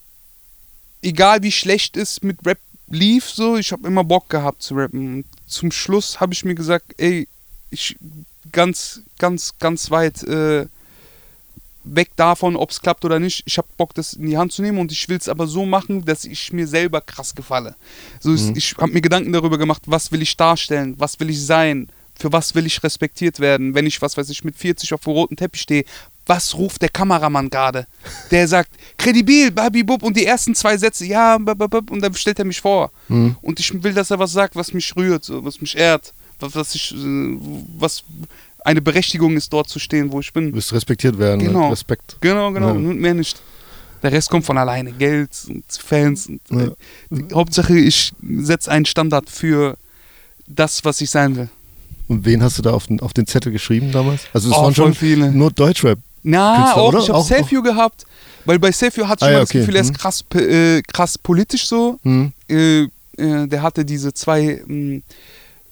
egal 1.02 1.44
wie 1.44 1.52
schlecht 1.52 1.98
es 1.98 2.22
mit 2.24 2.38
Rap 2.46 2.60
lief, 2.88 3.30
so, 3.30 3.58
ich 3.58 3.72
habe 3.74 3.86
immer 3.88 4.04
Bock 4.04 4.30
gehabt 4.30 4.62
zu 4.64 4.76
rappen. 4.76 5.16
Und 5.18 5.26
zum 5.48 5.72
Schluss 5.72 6.20
habe 6.20 6.34
ich 6.34 6.46
mir 6.46 6.56
gesagt, 6.56 6.94
ey, 6.98 7.28
ich 7.70 7.98
ganz, 8.52 9.02
ganz, 9.18 9.54
ganz 9.60 9.92
weit 9.92 10.24
äh, 10.24 10.66
weg 11.84 12.10
davon, 12.16 12.56
ob 12.56 12.72
es 12.72 12.82
klappt 12.82 13.06
oder 13.06 13.20
nicht. 13.20 13.44
Ich 13.46 13.58
habe 13.58 13.68
Bock, 13.78 13.94
das 13.94 14.14
in 14.14 14.28
die 14.28 14.38
Hand 14.38 14.52
zu 14.54 14.62
nehmen 14.62 14.80
und 14.80 14.92
ich 14.92 15.08
will 15.08 15.18
es 15.18 15.30
aber 15.30 15.48
so 15.48 15.66
machen, 15.66 16.06
dass 16.06 16.26
ich 16.26 16.52
mir 16.52 16.68
selber 16.68 17.02
krass 17.02 17.36
gefalle. 17.36 17.76
So, 18.20 18.32
Mhm. 18.32 18.54
ich 18.56 18.76
habe 18.78 18.92
mir 18.92 19.02
Gedanken 19.02 19.32
darüber 19.34 19.58
gemacht, 19.58 19.84
was 19.86 20.12
will 20.12 20.22
ich 20.22 20.36
darstellen, 20.36 20.96
was 20.98 21.20
will 21.20 21.30
ich 21.30 21.46
sein, 21.46 21.90
für 22.18 22.32
was 22.32 22.56
will 22.56 22.66
ich 22.66 22.82
respektiert 22.82 23.40
werden, 23.40 23.76
wenn 23.76 23.86
ich, 23.86 24.02
was 24.02 24.18
weiß 24.18 24.30
ich, 24.30 24.44
mit 24.44 24.56
40 24.56 24.94
auf 24.94 25.02
dem 25.02 25.14
roten 25.14 25.36
Teppich 25.36 25.62
stehe. 25.62 25.86
Was 26.28 26.56
ruft 26.56 26.82
der 26.82 26.90
Kameramann 26.90 27.50
gerade? 27.50 27.86
Der 28.32 28.48
sagt, 28.48 28.72
kredibil, 28.98 29.52
babibub, 29.52 30.02
und 30.02 30.18
die 30.18 30.26
ersten 30.26 30.56
zwei 30.56 30.76
Sätze, 30.78 31.06
ja, 31.06 31.38
bababub, 31.38 31.92
und 31.92 32.02
dann 32.02 32.14
stellt 32.16 32.40
er 32.40 32.46
mich 32.46 32.60
vor. 32.62 32.92
Mhm. 33.10 33.36
Und 33.42 33.60
ich 33.60 33.72
will, 33.84 33.94
dass 33.94 34.10
er 34.10 34.18
was 34.18 34.32
sagt, 34.32 34.56
was 34.56 34.74
mich 34.74 34.96
rührt, 34.96 35.26
was 35.30 35.62
mich 35.62 35.78
ehrt, 35.78 36.14
was, 36.40 36.74
ich, 36.74 36.92
äh, 36.94 37.38
was 37.78 38.04
eine 38.64 38.82
Berechtigung 38.82 39.38
ist, 39.38 39.54
dort 39.54 39.70
zu 39.70 39.78
stehen, 39.78 40.12
wo 40.12 40.20
ich 40.20 40.34
bin. 40.34 40.50
Du 40.52 40.58
wirst 40.58 40.74
respektiert 40.74 41.20
werden. 41.20 41.38
ne? 41.42 41.48
Genau. 41.48 41.70
Respekt. 41.70 42.18
Genau, 42.22 42.52
genau, 42.52 42.70
Ja. 42.74 42.80
mehr 42.80 43.14
nicht. 43.14 43.40
Der 44.02 44.12
Rest 44.12 44.30
kommt 44.32 44.46
von 44.46 44.58
alleine. 44.58 44.92
Geld 44.92 45.30
und 45.48 45.64
Fans. 45.70 46.28
Und, 46.28 46.42
äh, 46.52 46.66
Ja. 46.66 46.72
die 47.12 47.34
Hauptsache, 47.36 47.78
ich 47.78 48.14
setze 48.22 48.72
einen 48.72 48.86
Standard 48.86 49.30
für 49.30 49.78
das, 50.48 50.84
was 50.84 51.02
ich 51.02 51.10
sein 51.12 51.36
will. 51.36 51.50
Und 52.08 52.26
wen 52.26 52.42
hast 52.44 52.58
du 52.58 52.62
da 52.64 52.72
auf 52.72 52.88
den, 52.88 53.00
auf 53.00 53.14
den 53.14 53.26
Zettel 53.28 53.52
geschrieben 53.52 53.92
damals? 53.92 54.24
Also 54.34 54.50
es 54.50 54.56
Oh, 54.56 54.64
waren 54.64 54.76
schon 54.76 54.94
viele. 54.96 55.32
nur 55.32 55.52
Deutschrap. 55.52 56.00
Na, 56.28 56.56
Künstler, 56.58 56.82
auch, 56.82 56.88
oder? 56.90 57.00
ich 57.00 57.10
habe 57.10 57.24
Selfie 57.24 57.62
gehabt, 57.62 58.04
weil 58.46 58.58
bei 58.60 58.72
Selfie 58.72 59.04
hatte 59.04 59.24
ich 59.24 59.28
Ah, 59.28 59.30
immer 59.30 59.38
ja, 59.38 59.40
das 59.42 59.50
okay. 59.50 59.60
Gefühl, 59.60 59.76
er 59.76 59.82
ist 59.82 59.92
Mhm. 59.92 59.98
krass, 59.98 60.24
äh, 60.34 60.82
krass 60.82 61.18
politisch 61.18 61.68
so. 61.68 62.00
Mhm. 62.04 62.34
Äh, 62.50 62.82
äh, 62.82 63.48
der 63.48 63.62
hatte 63.62 63.86
diese 63.86 64.14
zwei, 64.14 64.62
mh, 64.66 65.02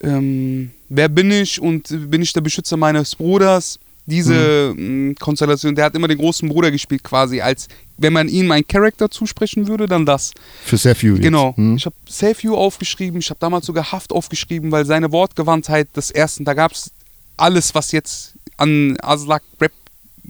ähm, 0.02 0.70
wer 0.88 1.08
bin 1.08 1.30
ich 1.30 1.60
und 1.60 1.88
bin 2.10 2.22
ich 2.22 2.32
der 2.32 2.40
Beschützer 2.40 2.76
meines 2.76 3.14
Bruders? 3.16 3.78
Diese 4.06 4.74
mh, 4.76 5.14
Konstellation, 5.18 5.74
der 5.74 5.86
hat 5.86 5.94
immer 5.94 6.08
den 6.08 6.18
großen 6.18 6.46
Bruder 6.48 6.70
gespielt 6.70 7.02
quasi, 7.02 7.40
als 7.40 7.68
wenn 7.96 8.12
man 8.12 8.28
ihm 8.28 8.50
einen 8.50 8.66
Charakter 8.66 9.10
zusprechen 9.10 9.66
würde, 9.66 9.86
dann 9.86 10.04
das. 10.04 10.32
Für 10.64 10.76
few. 10.94 11.18
Genau. 11.18 11.54
Mhm. 11.56 11.76
Ich 11.76 11.86
habe 11.86 11.96
You 12.42 12.54
aufgeschrieben, 12.54 13.20
ich 13.20 13.30
habe 13.30 13.40
damals 13.40 13.66
sogar 13.66 13.90
Haft 13.92 14.12
aufgeschrieben, 14.12 14.70
weil 14.72 14.84
seine 14.84 15.10
Wortgewandtheit 15.10 15.88
des 15.96 16.10
ersten, 16.10 16.44
da 16.44 16.54
gab 16.54 16.72
es 16.72 16.90
alles, 17.36 17.74
was 17.74 17.92
jetzt 17.92 18.34
an 18.56 18.96
Aslak 19.00 19.42
Rap 19.60 19.72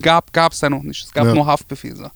gab, 0.00 0.32
gab 0.32 0.52
es 0.52 0.60
da 0.60 0.70
noch 0.70 0.82
nicht. 0.82 1.04
Es 1.06 1.12
gab 1.12 1.26
Ja. 1.26 1.34
nur 1.34 1.46
Haftbefehl. 1.46 1.96
So. 1.96 2.08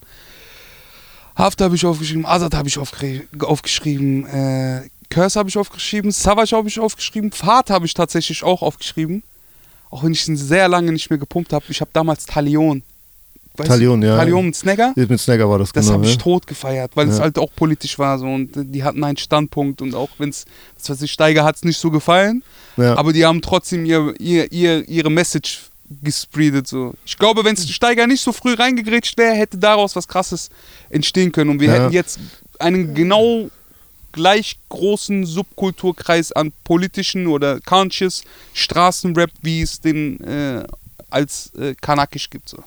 Haft 1.35 1.61
habe 1.61 1.75
ich 1.75 1.85
aufgeschrieben, 1.85 2.25
Azad 2.25 2.53
habe 2.53 2.67
ich 2.67 2.77
aufgeschrieben, 2.77 4.25
äh, 4.27 4.89
Curse 5.09 5.39
habe 5.39 5.49
ich 5.49 5.57
aufgeschrieben, 5.57 6.11
Savage 6.11 6.55
habe 6.55 6.67
ich 6.67 6.79
aufgeschrieben, 6.79 7.31
Fahrt 7.31 7.69
habe 7.69 7.85
ich 7.85 7.93
tatsächlich 7.93 8.43
auch 8.43 8.61
aufgeschrieben. 8.61 9.23
Auch 9.89 10.03
wenn 10.03 10.11
ich 10.11 10.27
ihn 10.27 10.37
sehr 10.37 10.67
lange 10.67 10.91
nicht 10.91 11.09
mehr 11.09 11.17
gepumpt 11.17 11.51
habe. 11.51 11.65
Ich 11.69 11.81
habe 11.81 11.89
damals 11.93 12.25
Talion. 12.25 12.83
Talion, 13.57 14.01
ja. 14.01 14.15
Talion 14.15 14.45
mit 14.45 14.55
Snagger. 14.55 14.93
Mit 14.95 15.19
Snagger 15.19 15.49
war 15.49 15.59
das, 15.59 15.71
Das 15.73 15.85
genau. 15.87 15.97
habe 15.97 16.05
ich 16.05 16.13
ja. 16.13 16.17
tot 16.21 16.47
gefeiert, 16.47 16.91
weil 16.95 17.09
es 17.09 17.17
Ja. 17.17 17.23
halt 17.23 17.37
auch 17.39 17.49
politisch 17.55 17.97
war 17.99 18.17
so 18.19 18.25
und 18.25 18.51
die 18.55 18.83
hatten 18.83 19.03
einen 19.03 19.17
Standpunkt 19.17 19.81
und 19.81 19.95
auch 19.95 20.09
wenn 20.17 20.29
es, 20.29 20.45
was 20.77 20.89
weiß 20.91 21.01
ich, 21.01 21.11
Steiger 21.11 21.43
hat 21.43 21.55
es 21.57 21.63
nicht 21.65 21.77
so 21.77 21.91
gefallen, 21.91 22.43
ja. 22.77 22.95
aber 22.95 23.11
die 23.11 23.25
haben 23.25 23.41
trotzdem 23.41 23.85
ihr, 23.85 24.13
ihr, 24.19 24.49
ihr, 24.53 24.87
ihre 24.87 25.09
Message 25.09 25.63
gespreadet 26.03 26.67
so. 26.67 26.93
Ich 27.05 27.17
glaube, 27.17 27.43
wenn 27.43 27.57
Steiger 27.57 28.07
nicht 28.07 28.21
so 28.21 28.31
früh 28.31 28.53
reingegrätscht 28.53 29.17
wäre, 29.17 29.33
hätte 29.35 29.57
daraus 29.57 29.95
was 29.95 30.07
krasses 30.07 30.49
entstehen 30.89 31.31
können 31.31 31.49
und 31.49 31.59
wir 31.59 31.67
Ja. 31.67 31.73
hätten 31.75 31.93
jetzt 31.93 32.19
einen 32.59 32.93
genau 32.93 33.49
gleich 34.11 34.57
großen 34.69 35.25
Subkulturkreis 35.25 36.31
an 36.31 36.51
politischen 36.63 37.27
oder 37.27 37.59
conscious 37.61 38.23
Straßenrap, 38.53 39.29
wie 39.41 39.61
es 39.61 39.81
den 39.81 40.19
äh, 40.21 40.63
als 41.09 41.51
äh, 41.55 41.75
Kanakisch 41.79 42.29
gibt. 42.29 42.49
So. 42.49 42.57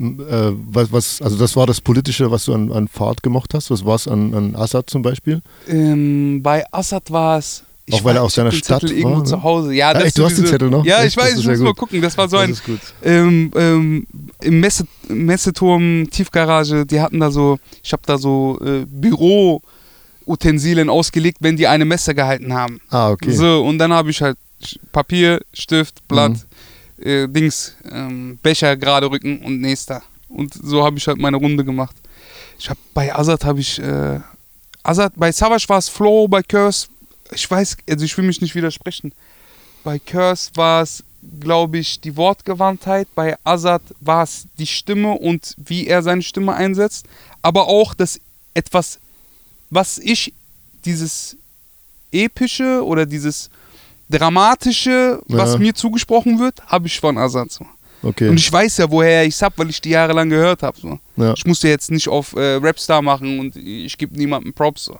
Äh, 0.00 0.52
was, 0.70 0.90
was, 0.92 1.22
also 1.22 1.36
das 1.36 1.54
war 1.56 1.66
das 1.66 1.80
Politische, 1.80 2.30
was 2.30 2.44
du 2.46 2.54
an, 2.54 2.72
an 2.72 2.88
Fahrt 2.88 3.22
gemacht 3.22 3.54
hast. 3.54 3.70
Was 3.70 3.84
war 3.84 3.94
es 3.94 4.08
an, 4.08 4.34
an 4.34 4.56
Assad 4.56 4.90
zum 4.90 5.02
Beispiel? 5.02 5.40
Ähm, 5.68 6.42
bei 6.42 6.64
Assad 6.72 7.10
war 7.10 7.38
es. 7.38 7.62
Ich 7.86 7.94
Auch 7.94 8.04
weil 8.04 8.16
er 8.16 8.22
aus 8.22 8.34
seiner 8.34 8.50
den 8.50 8.58
Stadt 8.58 8.80
Zettel 8.80 8.96
irgendwo 8.96 9.16
war, 9.16 9.22
ne? 9.24 9.28
zu 9.28 9.42
Hause. 9.42 9.74
Ja, 9.74 9.88
Ah, 9.90 9.94
das 9.94 10.04
echt, 10.04 10.18
du 10.18 10.24
hast 10.24 10.32
den 10.32 10.36
sowieso. 10.38 10.52
Zettel 10.52 10.70
noch? 10.70 10.84
Ja, 10.86 10.98
Echt? 11.02 11.08
ich 11.08 11.16
weiß, 11.22 11.38
ich 11.38 11.46
muss 11.46 11.58
mal 11.58 11.66
gut. 11.68 11.76
gucken. 11.76 12.00
Das 12.00 12.16
war 12.16 12.28
so 12.28 12.38
Das 12.38 12.48
ein 12.66 12.80
ähm, 13.02 13.50
ähm, 13.54 14.06
im 14.40 14.60
Messe, 14.60 14.86
Messeturm, 15.08 16.08
Tiefgarage, 16.10 16.86
die 16.86 17.00
hatten 17.00 17.20
da 17.20 17.30
so, 17.30 17.58
ich 17.82 17.92
habe 17.92 18.02
da 18.06 18.16
so 18.16 18.58
äh, 18.64 18.86
Büro-Utensilien 20.26 20.88
ausgelegt, 20.88 21.38
wenn 21.40 21.56
die 21.56 21.66
eine 21.66 21.84
Messe 21.84 22.14
gehalten 22.14 22.52
haben. 22.54 22.80
Ah, 22.90 23.10
okay. 23.10 23.32
So, 23.32 23.62
und 23.64 23.78
dann 23.78 23.92
habe 23.92 24.10
ich 24.10 24.22
halt 24.22 24.38
Papier, 24.92 25.40
Stift, 25.52 26.06
Blatt, 26.08 26.32
Mhm. 26.98 27.04
äh, 27.06 27.28
Dings, 27.28 27.74
ähm, 27.90 28.38
Becher 28.42 28.76
gerade 28.76 29.10
rücken 29.10 29.38
und 29.44 29.60
nächster. 29.60 30.02
Und 30.28 30.54
so 30.54 30.84
habe 30.84 30.96
ich 30.98 31.06
halt 31.06 31.18
meine 31.18 31.36
Runde 31.36 31.64
gemacht. 31.64 31.94
Ich 32.58 32.70
habe 32.70 32.80
bei 32.94 33.14
Azad 33.14 33.44
habe 33.44 33.60
ich 33.60 33.78
äh, 33.80 34.20
Azad, 34.82 35.12
bei 35.16 35.30
Savage 35.32 35.64
war 35.68 35.78
es 35.78 35.88
Flow, 35.88 36.26
bei 36.28 36.42
Curse, 36.42 36.86
ich 37.34 37.50
weiß, 37.50 37.76
also 37.88 38.04
ich 38.04 38.16
will 38.16 38.24
mich 38.24 38.40
nicht 38.40 38.54
widersprechen. 38.54 39.12
Bei 39.82 39.98
Curse 39.98 40.50
war 40.54 40.82
es, 40.82 41.04
glaube 41.40 41.78
ich, 41.78 42.00
die 42.00 42.16
Wortgewandtheit. 42.16 43.08
Bei 43.14 43.36
Azad 43.44 43.82
war 44.00 44.22
es 44.24 44.46
die 44.58 44.66
Stimme 44.66 45.12
und 45.12 45.54
wie 45.58 45.86
er 45.86 46.02
seine 46.02 46.22
Stimme 46.22 46.54
einsetzt. 46.54 47.06
Aber 47.42 47.66
auch 47.68 47.94
das 47.94 48.20
etwas, 48.54 48.98
was 49.70 49.98
ich, 49.98 50.32
dieses 50.84 51.36
epische 52.12 52.84
oder 52.84 53.04
dieses 53.06 53.50
dramatische, 54.08 55.20
was 55.28 55.52
Ja. 55.54 55.58
mir 55.58 55.74
zugesprochen 55.74 56.38
wird, 56.38 56.64
habe 56.66 56.86
ich 56.86 57.00
von 57.00 57.18
Azad 57.18 57.50
so. 57.50 57.66
okay. 58.02 58.28
Und 58.28 58.36
ich 58.38 58.50
weiß 58.50 58.78
ja, 58.78 58.90
woher 58.90 59.24
ich 59.24 59.34
es 59.34 59.42
habe, 59.42 59.58
weil 59.58 59.70
ich 59.70 59.80
die 59.80 59.90
jahrelang 59.90 60.28
gehört 60.28 60.62
habe. 60.62 60.78
So. 60.78 60.98
ja. 61.16 61.34
Ich 61.36 61.44
musste 61.46 61.68
jetzt 61.68 61.90
nicht 61.90 62.08
auf 62.08 62.34
äh, 62.34 62.54
Rapstar 62.56 63.02
machen 63.02 63.38
und 63.40 63.56
ich 63.56 63.96
gebe 63.98 64.16
niemandem 64.16 64.52
Props. 64.52 64.84
So. 64.86 64.98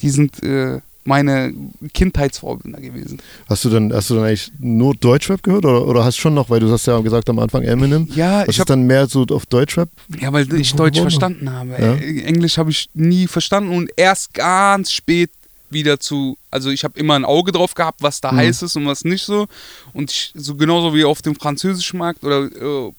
Die 0.00 0.10
sind 0.10 0.42
äh, 0.42 0.80
meine 1.04 1.52
Kindheitsvorbilder 1.94 2.80
gewesen. 2.80 3.18
Hast 3.48 3.64
du 3.64 3.70
dann, 3.70 3.92
hast 3.92 4.10
du 4.10 4.14
dann 4.14 4.24
eigentlich 4.24 4.52
nur 4.58 4.94
Deutschrap 4.94 5.42
gehört 5.42 5.64
oder, 5.64 5.86
oder 5.86 6.04
hast 6.04 6.16
schon 6.16 6.34
noch, 6.34 6.48
weil 6.50 6.60
du 6.60 6.70
hast 6.70 6.86
ja 6.86 6.98
gesagt 7.00 7.28
am 7.28 7.38
Anfang 7.38 7.62
Eminem. 7.62 8.08
Ja, 8.14 8.42
ich 8.42 8.50
ist 8.50 8.58
habe 8.60 8.68
dann 8.68 8.86
mehr 8.86 9.06
so 9.08 9.24
auf 9.30 9.46
Deutschrap? 9.46 9.88
ja, 10.20 10.32
weil 10.32 10.52
ich 10.54 10.74
Deutsch 10.74 10.96
Warum? 10.98 11.10
verstanden 11.10 11.50
habe. 11.52 11.72
Ja. 11.72 11.94
Äh, 11.94 12.22
Englisch 12.22 12.58
habe 12.58 12.70
ich 12.70 12.88
nie 12.94 13.26
verstanden 13.26 13.70
und 13.76 13.90
erst 13.96 14.34
ganz 14.34 14.92
spät 14.92 15.30
wieder 15.70 15.98
zu, 15.98 16.36
also 16.50 16.70
ich 16.70 16.84
habe 16.84 16.98
immer 17.00 17.14
ein 17.14 17.24
Auge 17.24 17.50
drauf 17.50 17.74
gehabt, 17.74 18.02
was 18.02 18.20
da 18.20 18.30
Mhm. 18.30 18.36
heiß 18.36 18.62
ist 18.62 18.76
und 18.76 18.86
was 18.86 19.04
nicht 19.04 19.24
so. 19.24 19.46
Und 19.94 20.10
ich, 20.10 20.30
so 20.34 20.54
genauso 20.54 20.94
wie 20.94 21.04
auf 21.04 21.22
dem 21.22 21.34
französischen 21.34 21.98
Markt 21.98 22.22
oder 22.24 22.44
äh, 22.44 22.92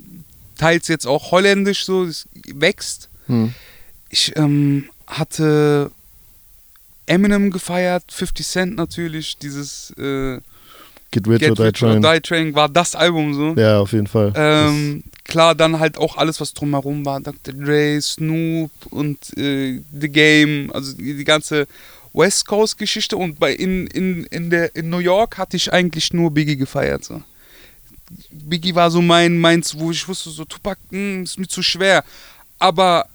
teils 0.58 0.88
jetzt 0.88 1.06
auch 1.06 1.32
holländisch 1.32 1.86
so, 1.86 2.04
es 2.04 2.28
wächst. 2.48 3.10
Hm. 3.28 3.54
Ich 4.10 4.36
ähm, 4.36 4.86
hatte 5.08 5.92
Eminem 7.06 7.52
gefeiert, 7.52 8.04
50 8.10 8.48
Cent 8.48 8.76
natürlich, 8.76 9.38
dieses 9.38 9.92
äh, 9.98 10.40
Get 11.14 11.28
Rich 11.28 11.40
Get 11.42 11.50
or 11.52 11.56
Die 11.56 11.62
Rich 11.62 11.84
or 11.84 12.02
Trying. 12.02 12.02
Die 12.02 12.22
Trying 12.22 12.56
war 12.56 12.70
das 12.70 12.96
Album 12.96 13.34
so. 13.34 13.54
Ja, 13.60 13.80
auf 13.80 13.92
jeden 13.92 14.08
Fall. 14.08 14.34
Ähm, 14.36 15.04
klar, 15.24 15.54
dann 15.54 15.80
halt 15.80 15.98
auch 15.98 16.18
alles, 16.18 16.42
was 16.42 16.54
drumherum 16.54 17.06
war. 17.06 17.22
Dr. 17.22 17.54
Dre, 17.54 18.02
Snoop 18.02 18.72
und 18.90 19.18
äh, 19.38 19.82
The 19.92 20.10
Game, 20.10 20.72
also 20.74 20.94
die, 20.96 21.24
ganze 21.24 21.68
West 22.14 22.48
Coast 22.48 22.78
Geschichte. 22.80 23.16
Und 23.16 23.40
bei 23.40 23.54
in, 23.54 23.88
in, 23.88 24.26
in, 24.26 24.50
der, 24.50 24.76
in 24.76 24.90
New 24.90 24.98
York 25.00 25.38
hatte 25.38 25.56
ich 25.56 25.72
eigentlich 25.72 26.14
nur 26.14 26.32
Biggie 26.32 26.58
gefeiert. 26.58 27.04
So. 27.04 27.22
Biggie 28.32 28.74
war 28.74 28.90
so 28.90 29.02
mein, 29.02 29.38
meins, 29.38 29.78
wo 29.78 29.92
ich 29.92 30.08
wusste, 30.08 30.32
so 30.32 30.46
Tupac, 30.46 30.80
hm, 30.90 31.24
ist 31.24 31.38
mir 31.38 31.48
zu 31.48 31.62
schwer. 31.62 32.04
Aber 32.58 33.06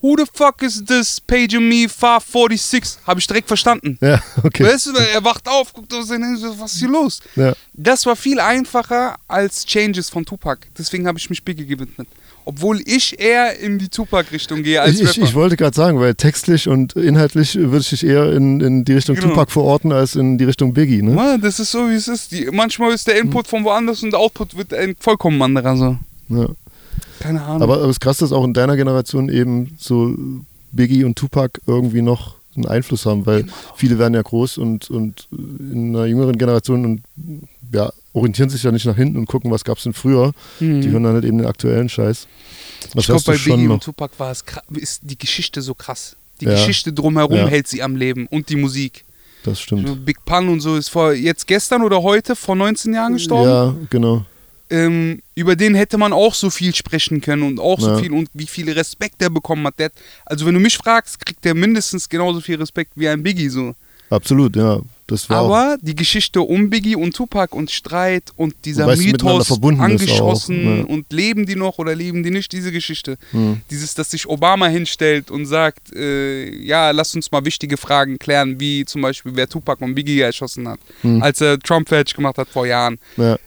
who 0.00 0.16
the 0.16 0.24
fuck 0.32 0.62
is 0.62 0.84
this 0.84 1.20
Page 1.20 1.54
Me 1.58 1.88
546? 1.88 2.98
Habe 3.06 3.20
ich 3.20 3.26
direkt 3.26 3.48
verstanden. 3.48 3.98
Ja, 4.00 4.22
okay. 4.42 4.64
Weißt 4.64 4.86
du, 4.86 4.92
er 4.94 5.24
wacht 5.24 5.48
auf, 5.48 5.72
guckt 5.72 5.92
auf 5.94 6.04
sein 6.04 6.22
Handy, 6.22 6.42
was 6.58 6.72
ist 6.74 6.78
hier 6.78 6.88
los? 6.88 7.20
Ja. 7.34 7.52
Das 7.74 8.06
war 8.06 8.16
viel 8.16 8.40
einfacher 8.40 9.16
als 9.28 9.64
Changes 9.66 10.08
von 10.10 10.24
Tupac. 10.24 10.66
Deswegen 10.78 11.06
habe 11.06 11.18
ich 11.18 11.28
mich 11.30 11.42
Biggie 11.42 11.66
gewidmet. 11.66 12.08
Obwohl 12.48 12.80
ich 12.86 13.18
eher 13.18 13.58
in 13.58 13.76
die 13.80 13.88
Tupac-Richtung 13.88 14.62
gehe 14.62 14.80
als 14.80 14.94
Ich, 14.94 15.02
ich, 15.02 15.08
Rapper. 15.16 15.22
ich 15.24 15.34
wollte 15.34 15.56
gerade 15.56 15.74
sagen, 15.74 15.98
weil 15.98 16.14
textlich 16.14 16.68
und 16.68 16.92
inhaltlich 16.94 17.56
würde 17.56 17.78
ich 17.78 17.88
dich 17.90 18.06
eher 18.06 18.32
in, 18.32 18.60
in 18.60 18.84
die 18.84 18.92
Richtung 18.92 19.16
Genau. 19.16 19.30
Tupac 19.30 19.50
verorten 19.50 19.90
als 19.90 20.14
in 20.14 20.38
die 20.38 20.44
Richtung 20.44 20.72
Biggie, 20.72 21.02
ne? 21.02 21.10
Mann, 21.10 21.40
das 21.40 21.58
ist 21.58 21.72
so, 21.72 21.90
wie 21.90 21.94
es 21.94 22.06
ist. 22.06 22.30
Die, 22.30 22.48
manchmal 22.52 22.92
ist 22.92 23.08
der 23.08 23.18
Input 23.18 23.48
von 23.48 23.64
woanders 23.64 24.04
und 24.04 24.12
der 24.12 24.20
Output 24.20 24.56
wird 24.56 24.72
ein 24.72 24.94
vollkommen 25.00 25.42
anderer. 25.42 25.76
So. 25.76 25.98
Ja. 26.28 26.46
Keine 27.26 27.42
Ahnung. 27.42 27.62
Aber, 27.62 27.74
aber 27.74 27.84
es 27.84 27.90
ist 27.96 28.00
krass, 28.00 28.18
dass 28.18 28.32
auch 28.32 28.44
in 28.44 28.54
deiner 28.54 28.76
Generation 28.76 29.28
eben 29.28 29.76
so 29.78 30.14
Biggie 30.72 31.04
und 31.04 31.16
Tupac 31.16 31.60
irgendwie 31.66 32.02
noch 32.02 32.36
einen 32.54 32.66
Einfluss 32.66 33.04
haben, 33.06 33.26
weil 33.26 33.46
viele 33.74 33.98
werden 33.98 34.14
ja 34.14 34.22
groß 34.22 34.58
und, 34.58 34.90
und 34.90 35.28
in 35.30 35.94
einer 35.94 36.06
jüngeren 36.06 36.38
Generation 36.38 36.84
und 36.86 37.02
ja, 37.72 37.92
orientieren 38.12 38.48
sich 38.48 38.62
ja 38.62 38.72
nicht 38.72 38.86
nach 38.86 38.96
hinten 38.96 39.18
und 39.18 39.26
gucken, 39.26 39.50
was 39.50 39.64
gab 39.64 39.76
es 39.78 39.84
denn 39.84 39.92
früher. 39.92 40.32
Mhm. 40.60 40.80
Die 40.80 40.90
hören 40.90 41.02
dann 41.02 41.14
halt 41.14 41.24
eben 41.24 41.38
den 41.38 41.46
aktuellen 41.46 41.88
Scheiß. 41.88 42.26
Das 42.94 42.94
ich 42.94 43.06
glaube, 43.06 43.22
bei 43.26 43.36
Biggie 43.36 43.66
noch. 43.66 43.74
und 43.74 43.82
Tupac 43.82 44.14
war 44.18 44.30
es 44.30 44.44
ist 44.74 45.00
die 45.04 45.18
Geschichte 45.18 45.60
so 45.60 45.74
krass. 45.74 46.16
Die 46.40 46.46
Ja. 46.46 46.52
Geschichte 46.52 46.92
drumherum 46.92 47.36
Ja. 47.36 47.46
hält 47.46 47.66
sie 47.66 47.82
am 47.82 47.96
Leben 47.96 48.26
und 48.26 48.48
die 48.48 48.56
Musik. 48.56 49.04
Das 49.44 49.60
stimmt. 49.60 50.04
Big 50.04 50.24
Pun 50.24 50.48
und 50.48 50.60
so 50.60 50.76
ist 50.76 50.88
vor 50.88 51.12
jetzt 51.12 51.46
gestern 51.46 51.82
oder 51.82 52.02
heute 52.02 52.34
vor 52.36 52.56
19 52.56 52.94
Jahren 52.94 53.12
gestorben. 53.14 53.48
Ja, 53.48 53.74
genau. 53.90 54.24
Ähm, 54.70 55.20
über 55.34 55.56
den 55.56 55.74
hätte 55.74 55.98
man 55.98 56.12
auch 56.12 56.34
so 56.34 56.50
viel 56.50 56.74
sprechen 56.74 57.20
können 57.20 57.42
und 57.42 57.60
auch 57.60 57.80
so 57.80 57.90
Ja. 57.90 57.98
viel 57.98 58.12
und 58.12 58.28
wie 58.34 58.46
viel 58.46 58.70
Respekt 58.70 59.22
er 59.22 59.30
bekommen 59.30 59.66
hat. 59.66 59.78
Der, 59.78 59.90
also 60.24 60.46
wenn 60.46 60.54
du 60.54 60.60
mich 60.60 60.76
fragst, 60.76 61.24
kriegt 61.24 61.44
er 61.46 61.54
mindestens 61.54 62.08
genauso 62.08 62.40
viel 62.40 62.56
Respekt 62.56 62.92
wie 62.96 63.08
ein 63.08 63.22
Biggie 63.22 63.48
so. 63.48 63.74
Absolut, 64.10 64.54
ja. 64.56 64.80
Das 65.08 65.30
war 65.30 65.38
Aber 65.38 65.78
die 65.80 65.94
Geschichte 65.94 66.40
um 66.40 66.68
Biggie 66.68 66.96
und 66.96 67.14
Tupac 67.14 67.54
und 67.54 67.70
Streit 67.70 68.32
und 68.36 68.54
dieser 68.64 68.86
miteinander 68.86 69.12
Mythos 69.12 69.50
ist 69.50 69.62
auch, 69.62 69.78
angeschossen 69.78 70.78
ja. 70.78 70.84
und 70.84 71.12
leben 71.12 71.46
die 71.46 71.54
noch 71.54 71.78
oder 71.78 71.94
leben 71.94 72.24
die 72.24 72.30
nicht, 72.32 72.50
diese 72.50 72.72
Geschichte. 72.72 73.16
Hm. 73.30 73.60
Dieses, 73.70 73.94
dass 73.94 74.10
sich 74.10 74.28
Obama 74.28 74.66
hinstellt 74.66 75.30
und 75.30 75.46
sagt, 75.46 75.94
äh, 75.94 76.50
ja, 76.56 76.90
lass 76.90 77.14
uns 77.14 77.30
mal 77.30 77.44
wichtige 77.44 77.76
Fragen 77.76 78.18
klären, 78.18 78.58
wie 78.58 78.84
zum 78.84 79.02
Beispiel, 79.02 79.32
wer 79.36 79.48
Tupac 79.48 79.84
und 79.84 79.94
Biggie 79.94 80.20
erschossen 80.20 80.66
hat, 80.68 80.80
Hm. 81.02 81.22
als 81.22 81.40
er 81.40 81.58
Trump 81.60 81.88
fertig 81.88 82.16
gemacht 82.16 82.38
hat 82.38 82.48
vor 82.48 82.66
Jahren 82.66 82.98
ja, 83.16 83.38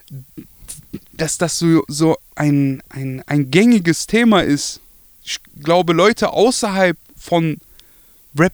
dass 1.13 1.37
das 1.37 1.59
so, 1.59 1.83
so 1.87 2.15
ein, 2.35 2.81
ein, 2.89 3.21
ein 3.27 3.51
gängiges 3.51 4.07
Thema 4.07 4.41
ist. 4.41 4.79
Ich 5.23 5.39
glaube, 5.61 5.93
Leute 5.93 6.31
außerhalb 6.33 6.97
von 7.17 7.57
Rap 8.37 8.53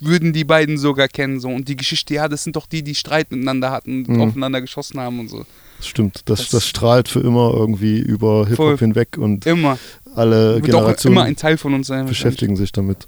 würden 0.00 0.32
die 0.32 0.44
beiden 0.44 0.78
sogar 0.78 1.06
kennen. 1.08 1.38
So. 1.38 1.48
Und 1.48 1.68
die 1.68 1.76
Geschichte, 1.76 2.14
ja, 2.14 2.28
das 2.28 2.44
sind 2.44 2.56
doch 2.56 2.66
die, 2.66 2.82
die 2.82 2.94
Streit 2.94 3.30
miteinander 3.30 3.70
hatten 3.70 4.04
und 4.06 4.08
Mhm. 4.16 4.20
aufeinander 4.22 4.60
geschossen 4.60 4.98
haben 4.98 5.20
und 5.20 5.28
so. 5.28 5.44
das 5.78 5.86
stimmt. 5.86 6.22
Das, 6.24 6.40
Das- 6.40 6.48
das, 6.50 6.66
strahlt 6.66 7.08
für 7.08 7.20
immer 7.20 7.52
irgendwie 7.54 7.98
über 7.98 8.46
Hip-Hop 8.48 8.78
hinweg 8.78 9.18
und 9.18 9.44
Immer. 9.44 9.78
alle 10.14 10.54
Wird 10.56 10.64
Generationen 10.64 11.16
immer 11.18 11.24
ein 11.26 11.36
Teil 11.36 11.58
von 11.58 11.74
uns 11.74 11.86
sein. 11.88 12.06
beschäftigen 12.06 12.56
sich 12.56 12.72
damit. 12.72 13.06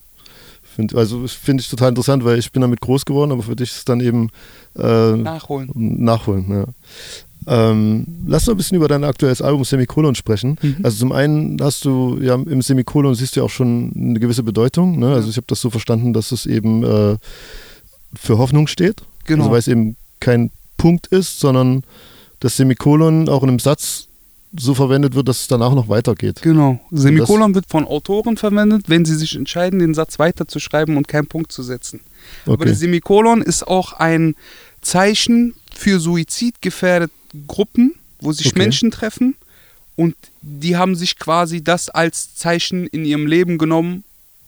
Find, 0.77 0.95
also 0.95 1.27
finde 1.27 1.63
ich 1.63 1.71
total 1.71 1.89
interessant, 1.89 2.25
weil 2.25 2.39
ich 2.39 2.53
bin 2.53 2.61
damit 2.61 2.81
groß 2.83 3.05
geworden, 3.07 3.33
aber 3.33 3.43
für 3.43 3.57
dich 3.57 3.71
ist 3.71 3.77
es 3.79 3.85
dann 3.87 4.01
eben 4.01 4.29
äh, 4.79 5.13
Nachholen. 5.17 5.71
nachholen. 5.75 6.51
Ja. 6.51 6.65
Ähm, 7.47 8.07
lass 8.27 8.47
noch 8.47 8.55
ein 8.55 8.57
bisschen 8.57 8.77
über 8.77 8.89
dein 8.89 9.05
aktuelles 9.05 9.41
Album 9.41 9.65
Semikolon 9.65 10.15
sprechen. 10.15 10.59
Mhm. 10.61 10.77
Also 10.83 10.99
zum 10.99 11.13
einen 11.13 11.57
hast 11.63 11.85
du 11.85 12.19
ja 12.21 12.35
im 12.35 12.63
Semikolon 12.63 13.15
siehst 13.15 13.37
du 13.37 13.41
ja 13.41 13.47
auch 13.47 13.51
schon 13.51 13.93
eine 13.97 14.21
gewisse 14.21 14.43
Bedeutung. 14.43 14.99
Ne? 14.99 15.15
Also 15.15 15.31
ich 15.31 15.37
habe 15.37 15.47
das 15.47 15.61
so 15.61 15.71
verstanden, 15.71 16.13
dass 16.13 16.33
es 16.33 16.47
eben 16.47 16.83
äh, 16.85 17.17
für 18.15 18.39
Hoffnung 18.39 18.67
steht. 18.67 19.03
Genau. 19.25 19.45
Also 19.45 19.53
weil 19.53 19.59
es 19.61 19.69
eben 19.69 19.97
kein 20.21 20.51
Punkt 20.77 21.07
ist, 21.09 21.41
sondern 21.41 21.85
das 22.41 22.57
Semikolon 22.57 23.29
auch 23.29 23.43
in 23.43 23.49
einem 23.51 23.59
Satz 23.59 24.09
so 24.57 24.75
verwendet 24.75 25.15
wird, 25.15 25.29
dass 25.29 25.41
es 25.41 25.49
danach 25.49 25.75
noch 25.75 25.89
weitergeht. 25.89 26.41
Genau. 26.43 26.81
Semikolon 26.91 27.55
wird 27.55 27.67
von 27.69 27.85
Autoren 27.85 28.37
verwendet, 28.37 28.85
wenn 28.89 29.05
sie 29.05 29.15
sich 29.15 29.37
entscheiden, 29.37 29.79
den 29.79 29.93
Satz 29.93 30.19
weiterzuschreiben 30.19 30.97
und 30.97 31.07
keinen 31.07 31.27
Punkt 31.27 31.53
zu 31.53 31.63
setzen. 31.63 32.01
Aber 32.47 32.55
Okay. 32.55 32.71
das 32.71 32.79
Semikolon 32.79 33.43
ist 33.43 33.67
auch 33.69 33.93
ein 33.93 34.35
Zeichen 34.81 35.55
für 35.75 36.01
suizidgefährdete 36.01 37.13
Gruppen, 37.47 37.95
wo 38.21 38.33
sich 38.33 38.49
Okay. 38.49 38.59
Menschen 38.59 38.91
treffen 38.91 39.37
und 39.97 40.15
die 40.43 40.77
haben 40.77 40.95
sich 40.95 41.19
quasi 41.19 41.63
das 41.63 41.89
als 41.89 42.35
Zeichen 42.37 42.87
in 42.87 43.05
ihrem 43.05 43.27
Leben 43.27 43.59
genommen, 43.59 44.05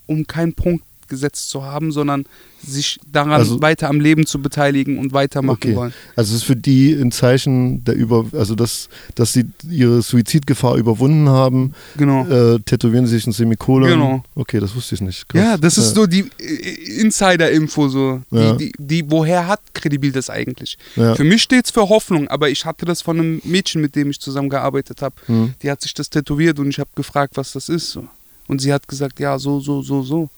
um 0.07 0.27
keinen 0.27 0.55
Punkt 0.55 0.85
gesetzt 1.11 1.51
zu 1.51 1.63
haben, 1.65 1.93
sondern 1.93 2.25
sich 2.67 2.99
daran 3.13 3.33
Also- 3.33 3.61
weiter 3.61 3.89
am 3.91 4.01
Leben 4.01 4.25
zu 4.25 4.41
beteiligen 4.41 4.99
und 4.99 5.13
weitermachen 5.13 5.57
Okay. 5.63 5.77
wollen. 5.77 5.93
Also 6.17 6.31
es 6.35 6.41
ist 6.41 6.45
für 6.47 6.57
die 6.57 6.93
ein 6.93 7.13
Zeichen 7.13 7.85
der 7.85 7.95
Über, 7.95 8.25
also 8.33 8.55
dass, 8.55 8.89
dass 9.15 9.35
sie 9.35 9.45
ihre 9.71 10.01
Suizidgefahr 10.01 10.77
überwunden 10.77 11.29
haben, 11.29 11.75
Genau. 11.99 12.27
äh, 12.27 12.59
tätowieren 12.61 13.07
sie 13.07 13.17
sich 13.17 13.27
ein 13.27 13.33
Semikolon. 13.33 13.89
Genau. 13.91 14.25
Okay, 14.35 14.61
das 14.61 14.75
wusste 14.75 14.95
ich 14.95 15.01
nicht. 15.03 15.29
Krass. 15.29 15.43
Ja, 15.43 15.57
das 15.59 15.77
ist 15.77 15.95
so 15.95 16.07
die 16.07 16.25
äh, 16.39 17.01
Insider-Info, 17.01 17.89
so. 17.89 18.23
Ja. 18.31 18.53
Die, 18.55 18.73
die, 18.79 19.03
die, 19.03 19.11
woher 19.11 19.47
hat 19.47 19.61
Kredibil 19.75 20.13
das 20.13 20.31
eigentlich? 20.31 20.79
Ja. 20.97 21.15
Für 21.15 21.25
mich 21.25 21.43
steht 21.43 21.65
es 21.67 21.71
für 21.71 21.89
Hoffnung, 21.89 22.29
aber 22.29 22.49
ich 22.51 22.65
hatte 22.65 22.87
das 22.87 23.03
von 23.03 23.19
einem 23.19 23.41
Mädchen, 23.45 23.81
mit 23.81 23.97
dem 23.97 24.11
ich 24.11 24.21
zusammengearbeitet 24.21 25.03
habe. 25.03 25.15
Hm. 25.27 25.55
Die 25.63 25.71
hat 25.71 25.81
sich 25.83 25.93
das 25.95 26.09
tätowiert 26.11 26.59
und 26.59 26.69
ich 26.69 26.79
habe 26.79 26.91
gefragt, 26.95 27.37
was 27.37 27.53
das 27.53 27.69
ist. 27.69 27.91
So. 27.91 28.07
Und 28.49 28.61
sie 28.61 28.73
hat 28.73 28.87
gesagt, 28.87 29.19
ja, 29.21 29.39
so, 29.39 29.61
so, 29.61 29.83
so, 29.83 30.03
so. 30.03 30.29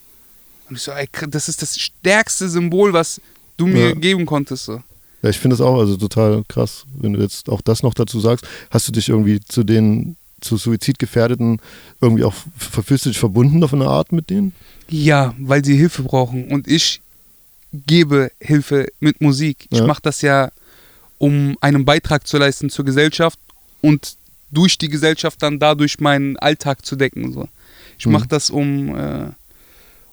Und 0.73 0.76
ich 0.76 0.83
so, 0.83 0.93
ey, 0.93 1.07
das 1.29 1.49
ist 1.50 1.61
das 1.61 1.79
stärkste 1.79 2.49
Symbol, 2.49 2.95
was 2.95 3.21
du 3.59 3.67
mir 3.67 3.91
Ja. 3.91 3.95
geben 3.95 4.25
konntest. 4.25 4.64
So. 4.64 4.83
Ja, 5.23 5.29
ich 5.29 5.38
finde 5.38 5.55
es 5.55 5.61
auch 5.61 5.79
also 5.79 5.99
total 5.99 6.43
krass, 6.49 6.85
wenn 6.99 7.12
du 7.12 7.21
jetzt 7.21 7.50
auch 7.50 7.61
das 7.61 7.83
noch 7.83 7.93
dazu 7.93 8.19
sagst. 8.21 8.47
Hast 8.71 8.88
du 8.88 8.93
dich 8.93 9.11
irgendwie 9.11 9.38
zu 9.41 9.64
den 9.64 10.17
zu 10.41 10.57
Suizidgefährdeten 10.57 11.61
irgendwie 12.00 12.25
auch 12.25 12.33
f- 12.59 12.85
fühlst 12.85 13.05
du 13.05 13.11
dich 13.11 13.19
verbunden 13.19 13.62
auf 13.62 13.75
eine 13.75 13.87
Art 13.87 14.11
mit 14.12 14.31
denen? 14.31 14.55
Ja, 14.88 15.35
weil 15.38 15.62
sie 15.64 15.76
Hilfe 15.76 16.02
brauchen. 16.02 16.49
Und 16.49 16.67
ich 16.67 17.00
gebe 17.73 18.33
Hilfe 18.41 18.88
mit 19.00 19.21
Musik. 19.21 19.67
Ich 19.71 19.79
Ja. 19.79 19.87
mache 19.87 20.00
das 20.02 20.23
ja, 20.23 20.50
um 21.19 21.57
einen 21.61 21.85
Beitrag 21.85 22.26
zu 22.26 22.38
leisten 22.38 22.71
zur 22.71 22.85
Gesellschaft 22.85 23.38
und 23.83 24.17
durch 24.50 24.79
die 24.79 24.88
Gesellschaft 24.88 25.43
dann 25.43 25.59
dadurch 25.59 26.00
meinen 26.00 26.37
Alltag 26.38 26.85
zu 26.85 26.97
decken. 26.97 27.33
So. 27.33 27.49
Ich 27.99 28.07
Mhm. 28.07 28.12
mache 28.12 28.26
das, 28.29 28.50
um, 28.50 28.97
äh, 28.97 29.29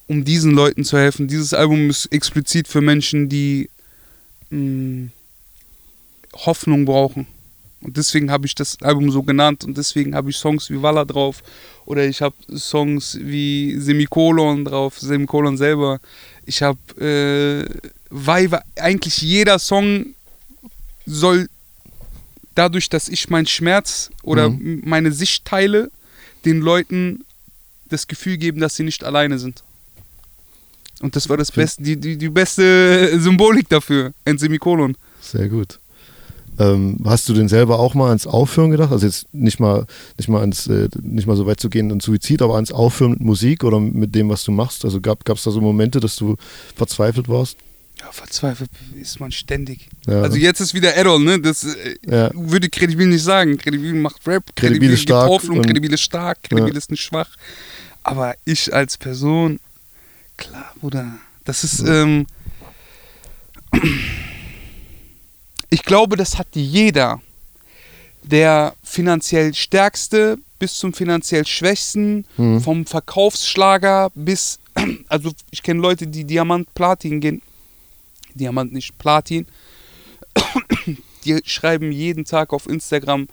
um 0.10 0.26
diesen 0.26 0.52
Leuten 0.52 0.84
zu 0.84 0.98
helfen. 0.98 1.28
Dieses 1.28 1.54
Album 1.54 1.90
ist 1.90 2.08
explizit 2.08 2.68
für 2.68 2.82
Menschen, 2.82 3.30
die 3.30 3.70
mh, 4.50 5.10
Hoffnung 6.34 6.86
brauchen. 6.86 7.28
Und 7.82 7.96
deswegen 7.96 8.30
habe 8.30 8.46
ich 8.46 8.56
das 8.56 8.82
Album 8.82 9.10
so 9.12 9.24
genannt 9.24 9.64
und 9.64 9.78
deswegen 9.78 10.14
habe 10.14 10.30
ich 10.32 10.36
Songs 10.38 10.70
wie 10.70 10.82
Walla 10.82 11.06
drauf 11.06 11.42
oder 11.86 12.06
ich 12.06 12.22
habe 12.22 12.36
Songs 12.54 13.18
wie 13.22 13.80
Semikolon 13.80 14.66
drauf, 14.66 15.00
Semikolon 15.00 15.56
selber. 15.58 16.02
Ich 16.46 16.62
habe 16.62 16.80
äh, 17.00 17.90
Weiber, 18.10 18.64
eigentlich 18.76 19.22
jeder 19.22 19.60
Song 19.60 20.08
soll 21.06 21.48
dadurch, 22.56 22.90
dass 22.90 23.08
ich 23.08 23.30
meinen 23.30 23.46
Schmerz 23.48 24.10
oder 24.24 24.50
Mhm. 24.50 24.82
meine 24.84 25.12
Sicht 25.14 25.46
teile, 25.46 25.90
den 26.46 26.60
Leuten 26.60 27.24
das 27.88 28.08
Gefühl 28.08 28.38
geben, 28.38 28.60
dass 28.60 28.76
sie 28.76 28.84
nicht 28.84 29.04
alleine 29.06 29.40
sind. 29.40 29.64
Und 31.02 31.16
das 31.16 31.30
war 31.30 31.38
das 31.38 31.52
beste, 31.52 31.82
die, 31.84 31.98
die, 31.98 32.18
die 32.18 32.30
beste 32.30 33.10
Symbolik 33.20 33.70
dafür, 33.70 34.12
ein 34.26 34.38
Semikolon. 34.38 34.96
Sehr 35.22 35.48
gut. 35.48 35.80
Ähm, 36.58 36.98
hast 37.06 37.30
du 37.30 37.34
denn 37.34 37.48
selber 37.48 37.80
auch 37.80 37.94
mal 37.94 38.10
ans 38.10 38.28
Aufhören 38.28 38.72
gedacht? 38.72 38.92
Also 38.92 39.06
jetzt 39.06 39.34
nicht 39.34 39.62
mal, 39.62 39.86
nicht 40.18 40.28
mal 40.28 40.42
ans, 40.42 40.68
äh, 40.68 40.90
nicht 41.02 41.26
mal 41.26 41.38
so 41.38 41.46
weit 41.46 41.60
zu 41.62 41.70
gehen 41.70 41.90
ans 41.90 42.04
Suizid, 42.04 42.42
aber 42.42 42.56
ans 42.56 42.74
Aufhören 42.74 43.12
mit 43.12 43.22
Musik 43.22 43.64
oder 43.64 43.80
mit 43.80 44.14
dem, 44.14 44.28
was 44.30 44.44
du 44.44 44.52
machst? 44.52 44.84
Also 44.84 45.00
gab 45.00 45.30
es 45.30 45.44
da 45.44 45.52
so 45.52 45.62
Momente, 45.62 46.02
dass 46.02 46.18
du 46.18 46.36
verzweifelt 46.76 47.30
warst? 47.30 47.56
Ja, 48.02 48.12
verzweifelt 48.12 48.70
ist 49.02 49.20
man 49.22 49.32
ständig. 49.32 49.88
Ja. 50.08 50.22
Also 50.22 50.36
jetzt 50.38 50.60
ist 50.60 50.74
wieder 50.74 50.94
Errol, 50.96 51.22
ne? 51.24 51.40
Das 51.40 51.64
äh, 51.64 51.96
Ja. 52.06 52.30
würde 52.34 52.70
Credibil 52.70 53.08
nicht 53.08 53.24
sagen. 53.24 53.58
Credibil 53.58 53.94
macht 53.94 54.26
Rap, 54.28 54.44
Credibil 54.56 54.90
ist 54.92 55.00
gibt 55.00 55.10
stark 55.10 55.30
und- 55.46 55.66
Credibil 55.66 55.94
ist 55.94 56.02
stark, 56.02 56.44
Credibil 56.44 56.74
Ja. 56.74 56.78
ist 56.78 56.92
nicht 56.92 57.02
schwach. 57.04 57.30
Aber 58.04 58.36
ich 58.44 58.74
als 58.74 58.98
Person, 58.98 59.60
klar, 60.40 60.74
Bruder, 60.80 61.14
das 61.46 61.64
ist, 61.64 61.80
ähm, 61.82 62.26
ich 65.70 65.84
glaube, 65.84 66.16
das 66.18 66.38
hat 66.38 66.48
jeder. 66.54 67.22
Der 68.24 68.74
finanziell 68.84 69.54
Stärkste 69.54 70.38
bis 70.60 70.76
zum 70.76 70.94
finanziell 70.94 71.46
Schwächsten, 71.48 72.26
Mhm. 72.38 72.60
vom 72.62 72.86
Verkaufsschlager 72.86 74.10
bis, 74.14 74.60
also 75.08 75.32
ich 75.52 75.64
kenne 75.64 75.80
Leute, 75.82 76.06
die 76.08 76.26
Diamant, 76.26 76.74
Platin 76.74 77.22
gehen, 77.22 77.42
Diamant 78.34 78.74
nicht, 78.74 78.98
Platin, 78.98 79.48
die 81.26 81.40
schreiben 81.46 81.92
jeden 81.92 82.26
Tag 82.26 82.52
auf 82.52 82.68
Instagram 82.68 83.28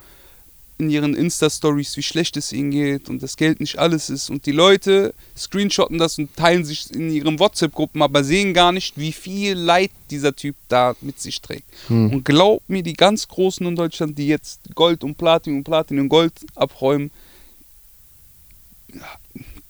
in 0.79 0.91
ihren 0.91 1.15
Insta-Stories, 1.15 1.97
wie 1.97 2.03
schlecht 2.03 2.37
es 2.37 2.53
ihnen 2.53 2.71
geht 2.71 3.09
und 3.09 3.23
das 3.23 3.37
Geld 3.37 3.61
nicht 3.61 3.79
alles 3.79 4.11
ist. 4.11 4.29
Und 4.29 4.45
die 4.47 4.53
Leute 4.53 5.15
screenshotten 5.37 5.99
das 5.99 6.19
und 6.19 6.35
teilen 6.37 6.65
sich 6.65 6.91
in 6.93 7.11
ihren 7.11 7.39
WhatsApp-Gruppen, 7.39 8.03
aber 8.03 8.25
sehen 8.25 8.53
gar 8.53 8.73
nicht, 8.73 8.99
wie 8.99 9.13
viel 9.13 9.55
Leid 9.55 9.91
dieser 10.11 10.37
Typ 10.37 10.55
da 10.69 10.95
mit 11.01 11.19
sich 11.19 11.41
trägt. 11.41 11.65
Hm. 11.89 12.13
Und 12.13 12.25
glaub 12.25 12.63
mir, 12.69 12.83
die 12.83 12.93
ganz 12.93 13.27
Großen 13.27 13.67
in 13.67 13.77
Deutschland, 13.77 14.19
die 14.19 14.29
jetzt 14.29 14.61
Gold 14.75 15.03
und 15.03 15.17
Platin 15.17 15.57
und 15.57 15.65
Platin 15.65 15.99
und 15.99 16.09
Gold 16.09 16.35
abräumen, 16.55 17.11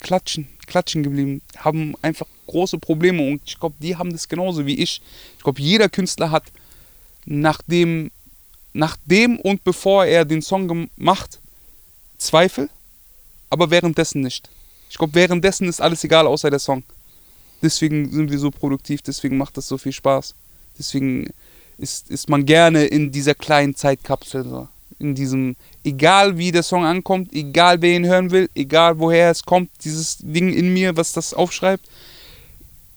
klatschen, 0.01 0.49
klatschen 0.67 1.03
geblieben, 1.03 1.41
haben 1.57 1.95
einfach 2.03 2.27
große 2.47 2.79
Probleme 2.79 3.23
und 3.29 3.43
ich 3.45 3.59
glaube, 3.59 3.77
die 3.81 3.97
haben 3.97 4.13
das 4.13 4.29
genauso 4.29 4.67
wie 4.67 4.79
ich. 4.79 5.01
Ich 5.37 5.43
glaube, 5.43 5.61
jeder 5.61 5.89
Künstler 5.89 6.31
hat 6.31 6.45
nachdem, 7.25 8.11
nachdem 8.77 9.39
und 9.39 9.65
bevor 9.65 10.05
er 10.05 10.25
den 10.25 10.43
Song 10.43 10.69
gemacht, 10.69 11.41
Zweifel, 12.19 12.69
aber 13.51 13.71
währenddessen 13.71 14.21
nicht. 14.21 14.51
Ich 14.91 14.99
glaube, 14.99 15.15
währenddessen 15.15 15.69
ist 15.69 15.81
alles 15.81 16.05
egal, 16.05 16.27
außer 16.27 16.51
der 16.51 16.59
Song. 16.59 16.83
Deswegen 17.63 18.11
sind 18.13 18.31
wir 18.31 18.39
so 18.39 18.51
produktiv, 18.51 19.03
deswegen 19.03 19.37
macht 19.37 19.57
das 19.57 19.69
so 19.69 19.79
viel 19.79 19.93
Spaß. 19.93 20.35
Deswegen 20.79 21.31
ist, 21.79 22.11
ist 22.11 22.29
man 22.29 22.45
gerne 22.47 22.85
in 22.85 23.11
dieser 23.11 23.35
kleinen 23.35 23.75
Zeitkapsel. 23.75 24.45
So. 24.45 24.69
In 24.99 25.15
diesem, 25.15 25.57
egal 25.85 26.39
wie 26.39 26.53
der 26.53 26.63
Song 26.63 26.85
ankommt, 26.85 27.33
egal 27.33 27.81
wer 27.83 27.97
ihn 27.97 28.07
hören 28.07 28.31
will, 28.31 28.49
egal 28.55 28.99
woher 28.99 29.31
es 29.31 29.43
kommt, 29.43 29.71
dieses 29.85 30.19
Ding 30.19 30.53
in 30.53 30.73
mir, 30.73 30.97
was 30.97 31.13
das 31.13 31.35
aufschreibt. 31.35 31.87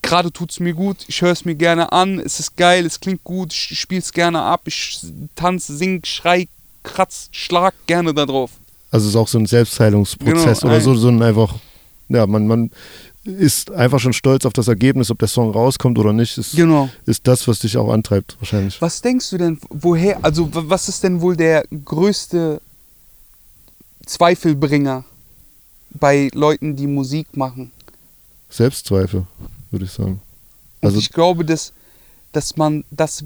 Gerade 0.10 0.32
tut 0.34 0.50
es 0.50 0.60
mir 0.60 0.74
gut, 0.74 0.98
ich 1.08 1.22
höre 1.22 1.32
es 1.32 1.46
mir 1.46 1.54
gerne 1.54 1.92
an, 1.92 2.20
es 2.20 2.40
ist 2.40 2.58
geil, 2.58 2.84
es 2.86 3.00
klingt 3.00 3.24
gut, 3.24 3.54
ich 3.54 3.80
spiele 3.80 4.02
es 4.02 4.12
gerne 4.12 4.42
ab, 4.42 4.62
ich 4.66 5.00
tanze, 5.36 5.78
sing, 5.78 6.04
schrei, 6.04 6.48
kratz, 6.82 7.30
schlag 7.32 7.76
gerne 7.86 8.12
da 8.16 8.26
drauf. 8.26 8.50
Also 8.90 9.06
es 9.06 9.12
ist 9.12 9.16
auch 9.16 9.28
so 9.28 9.38
ein 9.38 9.46
Selbstheilungsprozess 9.46 10.62
Genau, 10.62 10.74
oder 10.74 10.82
so, 10.82 10.96
so 10.96 11.10
ein 11.10 11.22
einfach, 11.22 11.54
ja, 12.08 12.26
man, 12.26 12.48
man 12.48 12.72
ist 13.24 13.70
einfach 13.70 14.00
schon 14.00 14.14
stolz 14.14 14.48
auf 14.48 14.54
das 14.54 14.68
Ergebnis, 14.68 15.12
ob 15.12 15.20
der 15.20 15.28
Song 15.28 15.52
rauskommt 15.52 16.00
oder 16.00 16.12
nicht, 16.12 16.40
ist, 16.40 16.56
Genau. 16.56 16.90
ist 17.06 17.28
das, 17.28 17.48
was 17.48 17.60
dich 17.60 17.78
auch 17.78 17.92
antreibt, 17.94 18.36
wahrscheinlich. 18.40 18.82
Was 18.82 19.02
denkst 19.04 19.30
du 19.30 19.38
denn, 19.38 19.60
woher, 19.70 20.26
also 20.26 20.50
was 20.52 20.90
ist 20.90 21.04
denn 21.04 21.22
wohl 21.22 21.36
der 21.36 21.66
größte 21.86 22.60
Zweifelbringer 24.08 25.04
bei 25.92 26.30
Leuten, 26.34 26.76
die 26.76 26.88
Musik 26.88 27.38
machen? 27.38 27.72
Selbstzweifel, 28.50 29.28
würde 29.72 29.86
ich 29.86 29.92
sagen. 29.92 30.22
Und 30.82 30.88
Also, 30.88 30.98
ich 31.00 31.12
glaube, 31.12 31.44
dass, 31.46 31.74
dass 32.32 32.56
man 32.58 32.84
das 32.92 33.24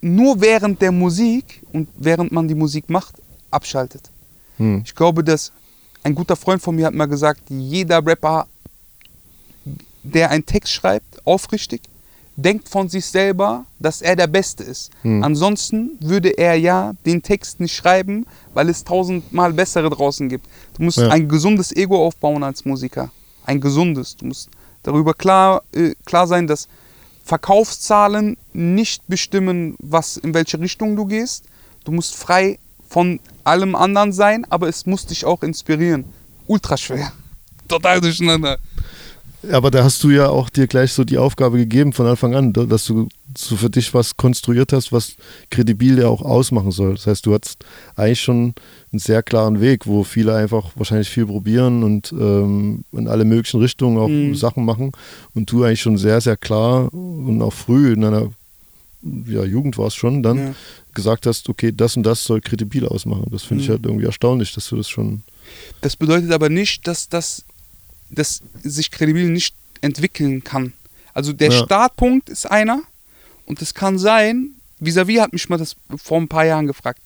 nur 0.00 0.40
während 0.40 0.80
der 0.82 0.92
Musik 0.92 1.62
und 1.72 1.88
während 1.96 2.30
man 2.32 2.46
die 2.48 2.54
Musik 2.54 2.88
macht, 2.90 3.14
abschaltet. 3.50 4.10
hm, 4.58 4.82
Ich 4.84 4.94
glaube, 4.94 5.24
dass 5.24 5.52
ein 6.02 6.14
guter 6.14 6.36
Freund 6.36 6.60
von 6.60 6.74
mir 6.76 6.86
hat 6.86 6.94
mal 6.94 7.06
gesagt, 7.06 7.40
jeder 7.48 8.04
Rapper, 8.04 8.46
der 10.02 10.30
einen 10.30 10.44
Text 10.44 10.72
schreibt, 10.72 11.26
aufrichtig, 11.26 11.80
denkt 12.36 12.68
von 12.68 12.88
sich 12.88 13.06
selber, 13.06 13.64
dass 13.78 14.02
er 14.02 14.16
der 14.16 14.26
Beste 14.26 14.64
ist. 14.64 14.90
Hm. 15.02 15.22
Ansonsten 15.22 15.92
würde 16.00 16.30
er 16.36 16.56
ja 16.56 16.92
den 17.06 17.22
Text 17.22 17.60
nicht 17.60 17.74
schreiben, 17.74 18.26
weil 18.52 18.68
es 18.68 18.84
tausendmal 18.84 19.52
bessere 19.52 19.88
draußen 19.88 20.28
gibt. 20.28 20.46
Du 20.76 20.82
musst 20.82 20.98
Ja. 20.98 21.08
ein 21.08 21.28
gesundes 21.28 21.74
Ego 21.74 22.04
aufbauen 22.04 22.42
als 22.42 22.64
Musiker. 22.64 23.10
Ein 23.46 23.60
gesundes. 23.60 24.16
Du 24.16 24.26
musst 24.26 24.50
darüber 24.84 25.14
klar, 25.14 25.62
äh, 25.74 25.94
klar 26.04 26.28
sein, 26.28 26.46
dass 26.46 26.68
Verkaufszahlen 27.24 28.36
nicht 28.52 29.02
bestimmen, 29.08 29.74
was 29.80 30.16
in 30.16 30.34
welche 30.34 30.60
Richtung 30.60 30.94
du 30.94 31.06
gehst. 31.06 31.46
Du 31.84 31.90
musst 31.90 32.14
frei 32.14 32.58
von 32.88 33.18
allem 33.42 33.74
anderen 33.74 34.12
sein, 34.12 34.46
aber 34.50 34.68
es 34.68 34.86
muss 34.86 35.06
dich 35.06 35.24
auch 35.24 35.42
inspirieren. 35.42 36.04
Ultra 36.46 36.76
schwer. 36.76 37.12
Total 37.66 38.00
durcheinander. 38.00 38.58
Aber 39.50 39.70
da 39.70 39.84
hast 39.84 40.02
du 40.04 40.10
ja 40.10 40.28
auch 40.28 40.48
dir 40.50 40.66
gleich 40.66 40.92
so 40.92 41.04
die 41.04 41.18
Aufgabe 41.18 41.56
gegeben 41.58 41.92
von 41.92 42.06
Anfang 42.06 42.34
an, 42.34 42.52
da- 42.52 42.64
dass 42.64 42.84
du 42.86 43.08
so 43.36 43.56
für 43.56 43.70
dich 43.70 43.92
was 43.94 44.16
konstruiert 44.16 44.72
hast, 44.72 44.92
was 44.92 45.16
kredibil 45.50 45.98
ja 45.98 46.08
auch 46.08 46.22
ausmachen 46.22 46.70
soll. 46.70 46.94
Das 46.94 47.06
heißt, 47.06 47.26
du 47.26 47.34
hattest 47.34 47.64
eigentlich 47.96 48.20
schon 48.22 48.54
einen 48.92 48.98
sehr 49.00 49.22
klaren 49.22 49.60
Weg, 49.60 49.86
wo 49.86 50.04
viele 50.04 50.34
einfach 50.34 50.70
wahrscheinlich 50.76 51.08
viel 51.10 51.26
probieren 51.26 51.82
und 51.82 52.12
ähm, 52.12 52.84
in 52.92 53.08
alle 53.08 53.24
möglichen 53.24 53.60
Richtungen 53.60 53.98
auch 53.98 54.08
Mhm. 54.08 54.34
Sachen 54.34 54.64
machen 54.64 54.92
und 55.34 55.50
du 55.50 55.64
eigentlich 55.64 55.80
schon 55.82 55.98
sehr, 55.98 56.20
sehr 56.20 56.36
klar 56.36 56.92
und 56.94 57.42
auch 57.42 57.52
früh 57.52 57.92
in 57.92 58.02
deiner 58.02 58.30
ja, 59.28 59.44
Jugend 59.44 59.76
war 59.76 59.88
es 59.88 59.94
schon 59.94 60.22
dann, 60.22 60.38
Ja. 60.38 60.54
gesagt 60.94 61.26
hast, 61.26 61.48
okay, 61.50 61.72
das 61.76 61.94
und 61.96 62.04
das 62.04 62.24
soll 62.24 62.40
kredibil 62.40 62.86
ausmachen. 62.86 63.26
Das 63.30 63.42
finde 63.42 63.62
ich 63.62 63.68
Mhm. 63.68 63.72
halt 63.72 63.84
irgendwie 63.86 64.06
erstaunlich, 64.06 64.54
dass 64.54 64.68
du 64.68 64.76
das 64.76 64.88
schon. 64.88 65.22
Das 65.82 65.94
bedeutet 65.96 66.32
aber 66.32 66.48
nicht, 66.48 66.86
dass, 66.88 67.08
das, 67.10 67.44
dass 68.14 68.42
sich 68.62 68.90
kredibil 68.90 69.28
nicht 69.28 69.54
entwickeln 69.80 70.42
kann. 70.44 70.72
Also 71.12 71.32
der 71.32 71.50
Ja. 71.50 71.64
Startpunkt 71.64 72.28
ist 72.28 72.50
einer 72.50 72.82
und 73.46 73.60
es 73.62 73.74
kann 73.74 73.98
sein, 73.98 74.50
Visavi 74.80 75.16
hat 75.16 75.32
mich 75.32 75.48
mal 75.48 75.58
das 75.58 75.76
vor 75.96 76.18
ein 76.20 76.28
paar 76.28 76.44
Jahren 76.44 76.66
gefragt. 76.66 77.00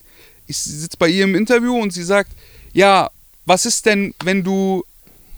Ich 0.47 0.57
sitze 0.57 0.97
bei 0.97 1.09
ihr 1.09 1.25
im 1.25 1.35
Interview 1.35 1.79
und 1.79 1.93
sie 1.93 2.03
sagt, 2.03 2.31
ja, 2.73 3.09
was 3.45 3.65
ist 3.65 3.85
denn, 3.85 4.13
wenn 4.23 4.43
du 4.43 4.83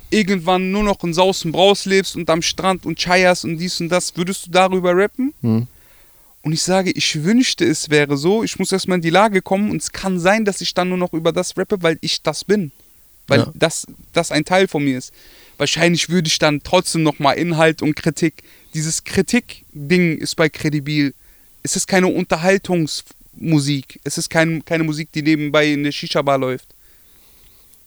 irgendwann 0.09 0.71
nur 0.71 0.83
noch 0.83 1.03
in 1.03 1.13
Sausen 1.13 1.51
Braus 1.51 1.85
lebst 1.85 2.15
und 2.15 2.29
am 2.29 2.41
Strand 2.41 2.85
und 2.85 2.97
Chai 2.99 3.23
hast 3.23 3.43
und 3.45 3.57
dies 3.57 3.79
und 3.79 3.89
das, 3.89 4.15
würdest 4.15 4.47
du 4.47 4.51
darüber 4.51 4.95
rappen? 4.95 5.33
Hm. 5.41 5.67
Und 6.43 6.53
ich 6.53 6.63
sage, 6.63 6.91
ich 6.91 7.23
wünschte, 7.23 7.65
es 7.65 7.89
wäre 7.89 8.17
so. 8.17 8.43
Ich 8.43 8.57
muss 8.57 8.71
erstmal 8.71 8.97
in 8.97 9.03
die 9.03 9.11
Lage 9.11 9.41
kommen 9.41 9.69
und 9.69 9.81
es 9.81 9.91
kann 9.91 10.19
sein, 10.19 10.43
dass 10.43 10.59
ich 10.59 10.73
dann 10.73 10.89
nur 10.89 10.97
noch 10.97 11.13
über 11.13 11.31
das 11.31 11.55
rappe, 11.57 11.81
weil 11.83 11.97
ich 12.01 12.23
das 12.23 12.43
bin. 12.43 12.71
Weil 13.31 13.39
Ja. 13.39 13.51
das, 13.55 13.85
das 14.13 14.31
ein 14.31 14.45
Teil 14.45 14.67
von 14.67 14.83
mir 14.83 14.97
ist. 14.97 15.11
Wahrscheinlich 15.57 16.09
würde 16.09 16.27
ich 16.27 16.37
dann 16.39 16.61
trotzdem 16.63 17.03
nochmal 17.03 17.37
Inhalt 17.37 17.81
und 17.81 17.95
Kritik. 17.95 18.43
Dieses 18.73 19.03
Kritik-Ding 19.03 20.17
ist 20.17 20.35
bei 20.35 20.49
Credibil. 20.49 21.13
Es 21.63 21.75
ist 21.75 21.87
keine 21.87 22.07
Unterhaltungsmusik. 22.07 23.99
Es 24.03 24.17
ist 24.17 24.29
kein, 24.29 24.63
keine 24.65 24.83
Musik, 24.83 25.11
die 25.13 25.21
nebenbei 25.21 25.71
in 25.71 25.83
der 25.83 25.91
Shisha-Bar 25.91 26.37
läuft. 26.37 26.67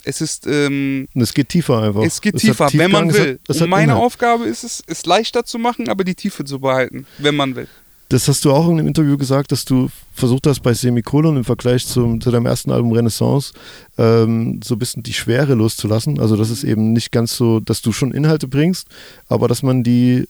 Es 0.07 0.21
ist, 0.21 0.47
ähm, 0.47 1.09
es 1.15 1.33
geht 1.33 1.49
tiefer 1.49 1.83
einfach. 1.83 2.03
es 2.03 2.21
geht 2.21 2.35
hat 2.35 2.41
tiefer, 2.43 2.69
wenn 2.75 2.91
man 2.91 3.09
es 3.09 3.19
hat- 3.19 3.25
will. 3.27 3.41
es 3.49 3.57
und 3.57 3.63
hat 3.63 3.69
meine 3.71 3.85
Inhalt. 3.93 4.03
Aufgabe 4.05 4.45
ist 4.45 4.63
es, 4.63 4.83
es 4.87 5.07
leichter 5.07 5.45
zu 5.45 5.59
machen, 5.59 5.89
aber 5.89 6.05
die 6.05 6.15
Tiefe 6.15 6.45
zu 6.45 6.61
behalten, 6.61 7.07
wenn 7.19 7.35
man 7.35 7.57
will. 7.57 7.69
Das 8.11 8.29
hast 8.29 8.45
du 8.45 8.53
auch 8.53 8.67
in 8.69 8.79
einem 8.79 8.87
Interview 8.87 9.17
gesagt, 9.17 9.51
dass 9.51 9.65
du 9.65 9.89
versucht 10.13 10.47
hast, 10.47 10.61
bei 10.61 10.75
Semikolon 10.75 11.37
im 11.39 11.45
Vergleich 11.45 11.87
zum, 11.87 12.21
zu 12.21 12.31
deinem 12.31 12.47
ersten 12.47 12.71
Album 12.71 12.93
Renaissance 12.93 13.53
ähm, 13.99 14.61
so 14.63 14.75
ein 14.75 14.79
bisschen 14.79 15.03
die 15.03 15.15
Schwere 15.15 15.55
loszulassen. 15.55 16.21
Also, 16.21 16.37
dass 16.37 16.51
es 16.51 16.65
eben 16.65 16.93
nicht 16.93 17.11
ganz 17.13 17.35
so, 17.37 17.61
dass 17.61 17.81
du 17.83 17.93
schon 17.93 18.13
Inhalte 18.13 18.47
bringst, 18.47 18.89
aber 19.29 19.49
dass 19.49 19.63
man 19.63 19.83
die 19.83 20.29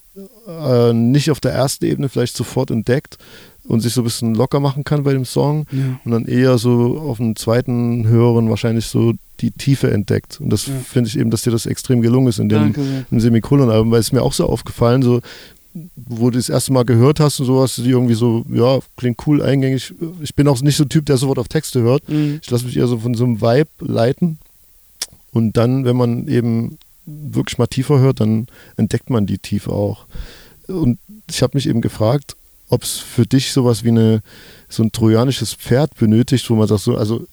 äh, 0.49 0.93
nicht 0.93 1.31
auf 1.31 1.41
der 1.41 1.53
ersten 1.53 1.85
Ebene 1.85 2.09
vielleicht 2.09 2.37
sofort 2.37 2.71
entdeckt 2.71 3.19
und 3.67 3.81
sich 3.81 3.93
so 3.95 4.03
ein 4.03 4.05
bisschen 4.05 4.35
locker 4.35 4.61
machen 4.61 4.85
kann 4.85 5.03
bei 5.05 5.13
dem 5.13 5.25
Song 5.25 5.67
Ja. 5.73 5.99
und 6.05 6.11
dann 6.13 6.27
eher 6.27 6.59
so 6.59 6.99
auf 6.99 7.17
dem 7.17 7.35
zweiten 7.35 8.07
Hören 8.07 8.51
wahrscheinlich 8.51 8.87
so 8.87 9.15
die 9.41 9.51
Tiefe 9.51 9.91
entdeckt. 9.91 10.39
Und 10.41 10.51
das 10.51 10.67
Ja. 10.67 10.75
finde 10.87 11.09
ich 11.09 11.19
eben, 11.19 11.31
dass 11.31 11.43
dir 11.43 11.51
das 11.51 11.67
extrem 11.67 12.03
gelungen 12.03 12.29
ist 12.29 12.39
in 12.39 12.49
dem, 12.49 12.73
Danke 12.75 13.07
im 13.11 13.21
Semikolon-Album, 13.21 13.91
weil 13.91 14.01
es 14.01 14.13
mir 14.13 14.23
auch 14.23 14.33
so 14.35 14.47
aufgefallen, 14.47 15.03
so 15.03 15.21
wo 15.97 16.31
du 16.31 16.39
das 16.39 16.49
erste 16.49 16.73
Mal 16.73 16.85
gehört 16.85 17.21
hast 17.21 17.41
und 17.41 17.47
so, 17.47 17.61
hast 17.61 17.79
du 17.79 17.83
die 17.83 17.91
irgendwie 17.91 18.15
so, 18.15 18.45
ja, 18.49 18.79
klingt 18.97 19.27
cool, 19.27 19.43
eingängig. 19.43 19.93
Ich 20.23 20.35
bin 20.35 20.47
auch 20.49 20.61
nicht 20.63 20.77
so 20.77 20.85
ein 20.85 20.89
Typ, 20.89 21.07
der 21.07 21.17
sofort 21.17 21.39
auf 21.39 21.49
Texte 21.49 21.83
hört. 21.83 22.09
Mhm. 22.09 22.41
Ich 22.43 22.51
lasse 22.51 22.65
mich 22.65 22.77
eher 22.77 22.87
so 22.87 22.99
von 22.99 23.15
so 23.15 23.25
einem 23.25 23.41
Vibe 23.41 23.71
leiten. 23.81 24.39
Und 25.33 25.57
dann, 25.57 25.85
wenn 25.85 25.97
man 25.97 26.29
eben 26.29 26.79
wirklich 27.07 27.59
mal 27.59 27.67
tiefer 27.67 27.99
hört, 27.99 28.21
dann 28.21 28.47
entdeckt 28.77 29.11
man 29.11 29.27
die 29.27 29.39
Tiefe 29.39 29.73
auch. 29.73 30.07
Und 30.69 30.99
ich 31.29 31.43
habe 31.43 31.57
mich 31.57 31.69
eben 31.69 31.81
gefragt, 31.81 32.37
ob 32.69 32.83
es 32.83 32.99
für 32.99 33.27
dich 33.27 33.53
sowas 33.53 33.85
wie 33.85 33.89
eine, 33.89 34.23
so 34.69 34.83
ein 34.83 34.93
trojanisches 34.93 35.55
Pferd 35.55 35.97
benötigt, 35.97 36.49
wo 36.49 36.55
man 36.55 36.69
sagt, 36.69 36.83
so, 36.83 36.97
also 36.97 37.27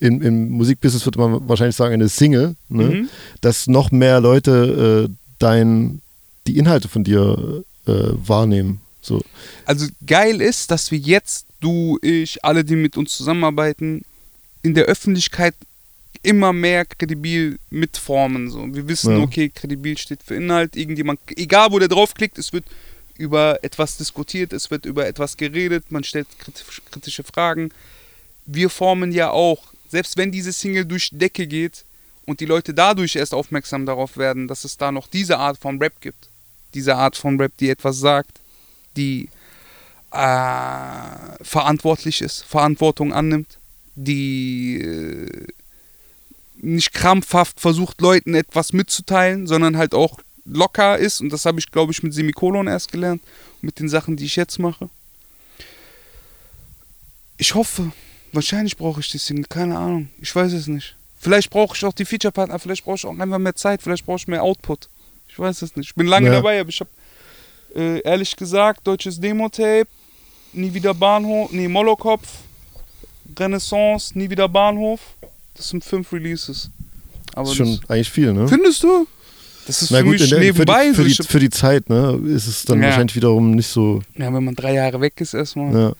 in, 0.00 0.22
im 0.22 0.50
Musikbusiness 0.50 1.04
würde 1.06 1.18
man 1.18 1.48
wahrscheinlich 1.48 1.76
sagen, 1.76 1.94
eine 1.94 2.08
Single, 2.08 2.54
ne? 2.68 2.84
Mhm. 2.84 3.08
dass 3.40 3.66
noch 3.66 3.90
mehr 3.90 4.20
Leute 4.20 5.08
äh, 5.08 5.14
dein, 5.38 6.00
die 6.48 6.58
Inhalte 6.58 6.88
von 6.88 7.04
dir 7.04 7.64
äh, 7.86 7.92
wahrnehmen. 7.92 8.80
So. 9.00 9.22
Also 9.64 9.86
geil 10.06 10.40
ist, 10.40 10.70
dass 10.70 10.90
wir 10.90 10.98
jetzt, 10.98 11.46
du, 11.60 11.98
ich, 12.02 12.44
alle, 12.44 12.64
die 12.64 12.76
mit 12.76 12.96
uns 12.96 13.16
zusammenarbeiten, 13.16 14.02
in 14.62 14.74
der 14.74 14.84
Öffentlichkeit 14.86 15.54
immer 16.22 16.52
mehr 16.52 16.84
kredibil 16.84 17.58
mitformen. 17.70 18.50
So. 18.50 18.74
Wir 18.74 18.88
wissen, 18.88 19.16
Ja. 19.18 19.22
okay, 19.22 19.48
kredibil 19.50 19.96
steht 19.96 20.22
für 20.22 20.34
Inhalt. 20.34 20.74
Irgendjemand, 20.76 21.20
egal 21.36 21.70
wo 21.70 21.78
der 21.78 21.88
draufklickt, 21.88 22.38
es 22.38 22.52
wird 22.52 22.64
über 23.16 23.62
etwas 23.62 23.96
diskutiert, 23.96 24.52
es 24.52 24.70
wird 24.70 24.84
über 24.86 25.06
etwas 25.06 25.36
geredet, 25.36 25.90
man 25.90 26.04
stellt 26.04 26.26
kritisch, 26.38 26.82
kritische 26.90 27.24
Fragen. 27.24 27.70
Wir 28.46 28.70
formen 28.70 29.12
ja 29.12 29.30
auch, 29.30 29.72
selbst 29.90 30.16
wenn 30.16 30.32
diese 30.32 30.52
Single 30.52 30.84
durch 30.84 31.10
die 31.10 31.18
Decke 31.18 31.46
geht 31.46 31.84
und 32.26 32.40
die 32.40 32.46
Leute 32.46 32.74
dadurch 32.74 33.16
erst 33.16 33.34
aufmerksam 33.34 33.86
darauf 33.86 34.16
werden, 34.16 34.48
dass 34.48 34.64
es 34.64 34.76
da 34.76 34.92
noch 34.92 35.06
diese 35.06 35.38
Art 35.38 35.58
von 35.58 35.78
Rap 35.80 36.00
gibt. 36.00 36.28
Diese 36.74 36.96
Art 36.96 37.16
von 37.16 37.40
Rap, 37.40 37.52
die 37.58 37.70
etwas 37.70 37.98
sagt, 37.98 38.40
die 38.96 39.28
äh, 40.10 41.44
verantwortlich 41.44 42.22
ist, 42.22 42.44
Verantwortung 42.44 43.12
annimmt, 43.12 43.58
die 43.94 44.80
äh, 44.80 45.46
nicht 46.60 46.92
krampfhaft 46.92 47.60
versucht, 47.60 48.00
Leuten 48.00 48.34
etwas 48.34 48.72
mitzuteilen, 48.72 49.46
sondern 49.46 49.76
halt 49.76 49.94
auch 49.94 50.18
locker 50.44 50.98
ist. 50.98 51.20
Und 51.20 51.32
das 51.32 51.44
habe 51.44 51.58
ich, 51.60 51.70
glaube 51.70 51.92
ich, 51.92 52.02
mit 52.02 52.14
Semikolon 52.14 52.66
erst 52.66 52.90
gelernt, 52.90 53.22
mit 53.60 53.78
den 53.78 53.88
Sachen, 53.88 54.16
die 54.16 54.24
ich 54.24 54.36
jetzt 54.36 54.58
mache. 54.58 54.88
Ich 57.36 57.54
hoffe, 57.54 57.92
wahrscheinlich 58.32 58.76
brauche 58.76 59.00
ich 59.00 59.10
die 59.10 59.18
Single, 59.18 59.46
keine 59.48 59.78
Ahnung. 59.78 60.08
Ich 60.20 60.34
weiß 60.34 60.52
es 60.52 60.66
nicht. 60.66 60.96
Vielleicht 61.20 61.50
brauche 61.50 61.76
ich 61.76 61.84
auch 61.84 61.92
die 61.92 62.04
Feature-Partner, 62.04 62.58
vielleicht 62.58 62.84
brauche 62.84 62.96
ich 62.96 63.04
auch 63.04 63.18
einfach 63.18 63.38
mehr 63.38 63.54
Zeit, 63.54 63.82
vielleicht 63.82 64.06
brauche 64.06 64.18
ich 64.18 64.28
mehr 64.28 64.42
Output. 64.42 64.88
Ich 65.38 65.40
weiß 65.40 65.62
es 65.62 65.76
nicht. 65.76 65.90
Ich 65.90 65.94
bin 65.94 66.08
lange 66.08 66.26
Ja. 66.26 66.32
dabei, 66.32 66.58
aber 66.60 66.68
ich 66.68 66.80
habe 66.80 66.90
äh, 67.76 68.00
ehrlich 68.00 68.34
gesagt 68.34 68.84
deutsches 68.84 69.20
Demo-Tape, 69.20 69.86
nie 70.52 70.74
wieder 70.74 70.92
Bahnhof, 70.92 71.52
nee, 71.52 71.68
Molokopf, 71.68 72.26
Renaissance, 73.38 74.18
nie 74.18 74.28
wieder 74.28 74.48
Bahnhof. 74.48 74.98
Das 75.54 75.68
sind 75.68 75.84
fünf 75.84 76.12
Releases. 76.12 76.70
Aber 77.34 77.42
Das 77.44 77.50
ist 77.52 77.56
schon 77.56 77.78
das, 77.80 77.88
eigentlich 77.90 78.10
viel, 78.10 78.32
ne? 78.32 78.48
findest 78.48 78.82
du? 78.82 79.06
Das 79.68 79.80
ist 79.82 79.92
Na 79.92 79.98
für 79.98 80.04
gut, 80.04 80.12
mich 80.14 80.28
der, 80.28 80.38
für, 80.38 80.44
nebenbei. 80.44 80.88
die, 80.88 80.94
für, 80.94 81.04
die, 81.04 81.10
Ich 81.12 81.18
hab- 81.20 81.26
für 81.26 81.38
die 81.38 81.50
Zeit, 81.50 81.88
ne, 81.88 82.20
ist 82.26 82.48
es 82.48 82.64
dann 82.64 82.80
Ja. 82.80 82.86
wahrscheinlich 82.88 83.14
wiederum 83.14 83.52
nicht 83.52 83.68
so. 83.68 84.02
ja, 84.16 84.32
wenn 84.34 84.42
man 84.42 84.56
drei 84.56 84.74
Jahre 84.74 85.00
weg 85.00 85.20
ist 85.20 85.34
erstmal. 85.34 85.72
Ja. 85.72 85.92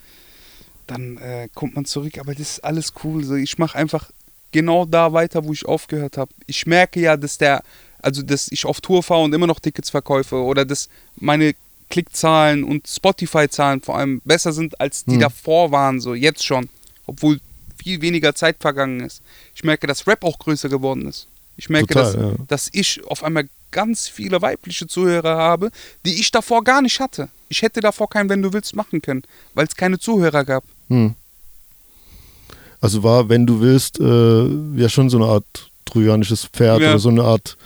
dann 0.88 1.18
äh, 1.18 1.48
kommt 1.54 1.76
man 1.76 1.84
zurück. 1.84 2.18
Aber 2.18 2.32
das 2.34 2.52
ist 2.52 2.64
alles 2.64 2.92
cool. 3.04 3.22
So, 3.22 3.34
ich 3.36 3.56
mache 3.58 3.76
einfach 3.78 4.10
genau 4.50 4.84
da 4.86 5.12
weiter, 5.12 5.44
wo 5.44 5.52
ich 5.52 5.64
aufgehört 5.66 6.16
habe. 6.16 6.32
Ich 6.46 6.66
merke 6.66 6.98
ja, 6.98 7.16
dass 7.16 7.36
der, 7.38 7.62
also 8.00 8.22
dass 8.22 8.48
ich 8.50 8.64
auf 8.64 8.80
Tour 8.80 9.02
fahre 9.02 9.22
und 9.22 9.34
immer 9.34 9.46
noch 9.46 9.60
Tickets 9.60 9.90
verkaufe 9.90 10.36
oder 10.36 10.64
dass 10.64 10.88
meine 11.16 11.54
Klickzahlen 11.90 12.64
und 12.64 12.86
Spotify-Zahlen 12.86 13.80
vor 13.80 13.96
allem 13.96 14.20
besser 14.24 14.52
sind, 14.52 14.78
als 14.80 15.04
die 15.04 15.12
Hm. 15.14 15.20
davor 15.20 15.70
waren, 15.72 16.00
so 16.00 16.14
jetzt 16.14 16.44
schon. 16.44 16.68
Obwohl 17.06 17.40
viel 17.82 18.02
weniger 18.02 18.34
Zeit 18.34 18.56
vergangen 18.60 19.00
ist. 19.00 19.22
Ich 19.54 19.64
merke, 19.64 19.86
dass 19.86 20.06
Rap 20.06 20.24
auch 20.24 20.38
größer 20.38 20.68
geworden 20.68 21.06
ist. 21.06 21.26
Ich 21.56 21.68
merke, 21.70 21.94
Total, 21.94 22.12
dass, 22.12 22.14
ja. 22.22 22.44
dass 22.48 22.68
ich 22.72 23.02
auf 23.06 23.24
einmal 23.24 23.48
ganz 23.70 24.08
viele 24.08 24.40
weibliche 24.42 24.86
Zuhörer 24.86 25.36
habe, 25.36 25.70
die 26.04 26.20
ich 26.20 26.30
davor 26.30 26.62
gar 26.64 26.82
nicht 26.82 27.00
hatte. 27.00 27.28
Ich 27.48 27.62
hätte 27.62 27.80
davor 27.80 28.08
kein 28.10 28.28
Wenn 28.28 28.42
du 28.42 28.52
willst 28.52 28.76
machen 28.76 29.00
können, 29.00 29.22
weil 29.54 29.66
es 29.66 29.74
keine 29.74 29.98
Zuhörer 29.98 30.44
gab. 30.44 30.64
Hm. 30.88 31.14
Also 32.80 33.02
war, 33.02 33.28
wenn 33.28 33.46
du 33.46 33.60
willst, 33.60 33.98
äh, 33.98 34.80
ja 34.80 34.88
schon 34.88 35.10
so 35.10 35.16
eine 35.18 35.26
Art 35.26 35.44
trojanisches 35.84 36.44
Pferd 36.46 36.80
Ja. 36.80 36.90
oder 36.90 36.98
so 36.98 37.08
eine 37.08 37.24
Art, 37.24 37.56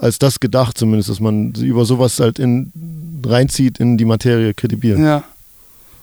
als 0.00 0.18
das 0.18 0.40
gedacht 0.40 0.78
zumindest, 0.78 1.10
dass 1.10 1.20
man 1.20 1.52
über 1.54 1.84
sowas 1.84 2.18
halt 2.20 2.38
in, 2.38 2.72
reinzieht 3.24 3.78
in 3.78 3.98
die 3.98 4.04
Materie 4.06 4.54
kredibil. 4.54 4.98
Ja. 4.98 5.24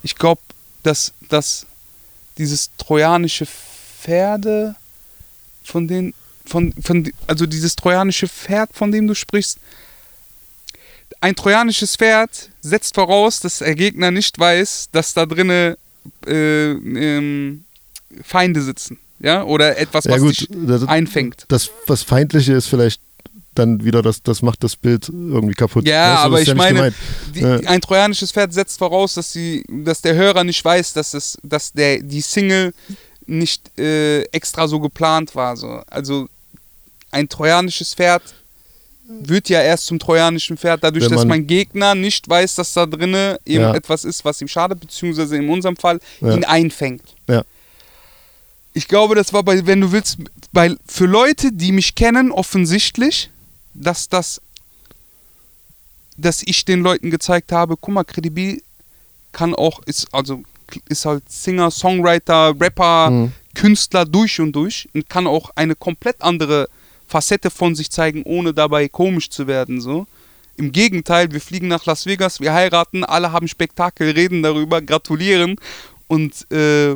Ich 0.03 0.15
glaube, 0.15 0.41
dass, 0.83 1.13
dass 1.29 1.65
dieses 2.37 2.69
trojanische 2.77 3.45
Pferde, 3.47 4.75
von 5.63 5.87
den, 5.87 6.13
von, 6.45 6.73
von, 6.81 7.11
also 7.25 7.45
dieses 7.45 7.75
trojanische 7.75 8.27
Pferd, 8.27 8.69
von 8.73 8.91
dem 8.91 9.07
du 9.07 9.15
sprichst, 9.15 9.57
ein 11.19 11.35
trojanisches 11.35 11.95
Pferd 11.95 12.49
setzt 12.61 12.93
voraus, 12.95 13.39
dass 13.39 13.57
der 13.59 13.73
Gegner 13.75 14.11
nicht 14.11 14.37
weiß, 14.37 14.89
dass 14.91 15.13
da 15.13 15.25
drinne 15.25 15.77
äh, 16.27 16.71
ähm, 16.71 17.65
Feinde 18.23 18.61
sitzen. 18.61 18.99
Ja, 19.19 19.43
oder 19.43 19.77
etwas, 19.79 20.05
Ja, 20.05 20.11
was 20.11 20.21
gut, 20.21 20.39
dich 20.41 20.47
das- 20.51 20.87
einfängt. 20.87 21.45
Das, 21.47 21.71
was 21.87 22.03
Feindliche 22.03 22.53
ist 22.53 22.67
vielleicht 22.67 23.01
dann 23.57 23.83
wieder, 23.83 24.01
das, 24.01 24.21
das 24.21 24.41
macht 24.41 24.63
das 24.63 24.75
Bild 24.75 25.09
irgendwie 25.09 25.53
kaputt. 25.53 25.85
Ja, 25.87 26.13
Weißt 26.13 26.23
du, 26.23 26.25
aber 26.27 26.41
ich 26.41 26.47
nicht 26.47 26.57
meine, 26.57 26.93
die, 27.35 27.39
Ja. 27.41 27.55
ein 27.65 27.81
trojanisches 27.81 28.31
Pferd 28.31 28.53
setzt 28.53 28.77
voraus, 28.77 29.13
dass, 29.15 29.31
sie, 29.33 29.63
dass 29.69 30.01
der 30.01 30.15
Hörer 30.15 30.43
nicht 30.43 30.63
weiß, 30.63 30.93
dass, 30.93 31.13
es, 31.13 31.37
dass 31.43 31.71
der, 31.73 31.99
die 32.01 32.21
Single 32.21 32.73
nicht 33.25 33.77
äh, 33.79 34.21
extra 34.31 34.67
so 34.67 34.79
geplant 34.79 35.35
war. 35.35 35.57
So. 35.57 35.81
Also 35.87 36.27
ein 37.11 37.27
trojanisches 37.29 37.93
Pferd 37.93 38.23
wird 39.09 39.47
ja 39.49 39.61
erst 39.61 39.85
zum 39.85 39.99
trojanischen 39.99 40.57
Pferd, 40.57 40.83
dadurch, 40.83 41.05
Wenn 41.05 41.11
dass 41.11 41.19
man- 41.21 41.27
mein 41.29 41.47
Gegner 41.47 41.95
nicht 41.95 42.27
weiß, 42.27 42.55
dass 42.55 42.73
da 42.73 42.85
drinne 42.85 43.39
eben 43.45 43.63
Ja. 43.63 43.73
etwas 43.73 44.03
ist, 44.03 44.25
was 44.25 44.41
ihm 44.41 44.47
schadet, 44.49 44.79
beziehungsweise 44.81 45.37
in 45.37 45.47
unserem 45.49 45.77
Fall 45.77 45.99
Ja. 46.21 46.33
ihn 46.35 46.43
einfängt. 46.43 47.03
Ja. 47.27 47.43
Ich 48.73 48.87
glaube, 48.87 49.15
das 49.15 49.33
war 49.33 49.43
bei, 49.43 49.65
wenn 49.65 49.81
du 49.81 49.91
willst, 49.91 50.17
bei, 50.51 50.75
für 50.85 51.05
Leute, 51.05 51.51
die 51.51 51.71
mich 51.71 51.95
kennen, 51.95 52.31
offensichtlich, 52.31 53.29
dass 53.77 54.09
das, 54.09 54.41
dass 56.17 56.41
ich 56.43 56.65
den 56.65 56.81
Leuten 56.81 57.11
gezeigt 57.11 57.51
habe, 57.51 57.77
guck 57.77 57.93
mal, 57.93 58.03
Credibil 58.03 58.61
kann 59.31 59.53
auch, 59.53 59.81
ist, 59.83 60.13
also 60.13 60.43
ist 60.89 61.05
halt 61.05 61.31
Singer, 61.31 61.71
Songwriter, 61.71 62.53
Rapper, 62.59 63.09
Mhm. 63.11 63.31
Künstler 63.53 64.05
durch 64.05 64.39
und 64.39 64.51
durch 64.51 64.87
und 64.93 65.09
kann 65.09 65.25
auch 65.25 65.49
eine 65.55 65.75
komplett 65.75 66.21
andere 66.21 66.69
Facette 67.07 67.49
von 67.49 67.73
sich 67.73 67.89
zeigen, 67.89 68.21
ohne 68.23 68.53
dabei 68.53 68.87
komisch 68.87 69.29
zu 69.29 69.47
werden. 69.47 69.81
So. 69.81 70.05
Im 70.57 70.71
Gegenteil, 70.71 71.31
wir 71.31 71.41
fliegen 71.41 71.67
nach 71.67 71.85
Las 71.85 72.05
Vegas, 72.05 72.39
wir 72.39 72.53
heiraten, 72.53 73.03
alle 73.03 73.31
haben 73.31 73.47
Spektakel, 73.47 74.11
reden 74.11 74.43
darüber, 74.43 74.81
gratulieren 74.81 75.55
und 76.07 76.49
äh, 76.51 76.95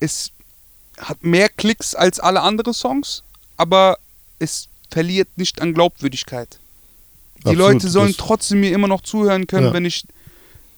es 0.00 0.30
hat 0.98 1.22
mehr 1.22 1.48
Klicks 1.48 1.94
als 1.94 2.20
alle 2.20 2.42
anderen 2.42 2.74
Songs, 2.74 3.22
aber 3.56 3.98
es 4.38 4.68
verliert 4.90 5.28
nicht 5.36 5.60
an 5.60 5.74
Glaubwürdigkeit. 5.74 6.58
Die 7.38 7.50
Absolut, 7.50 7.58
Leute 7.58 7.88
sollen 7.88 8.14
trotzdem 8.16 8.60
mir 8.60 8.72
immer 8.72 8.88
noch 8.88 9.02
zuhören 9.02 9.46
können, 9.46 9.66
Ja. 9.66 9.72
wenn 9.72 9.84
ich, 9.84 10.04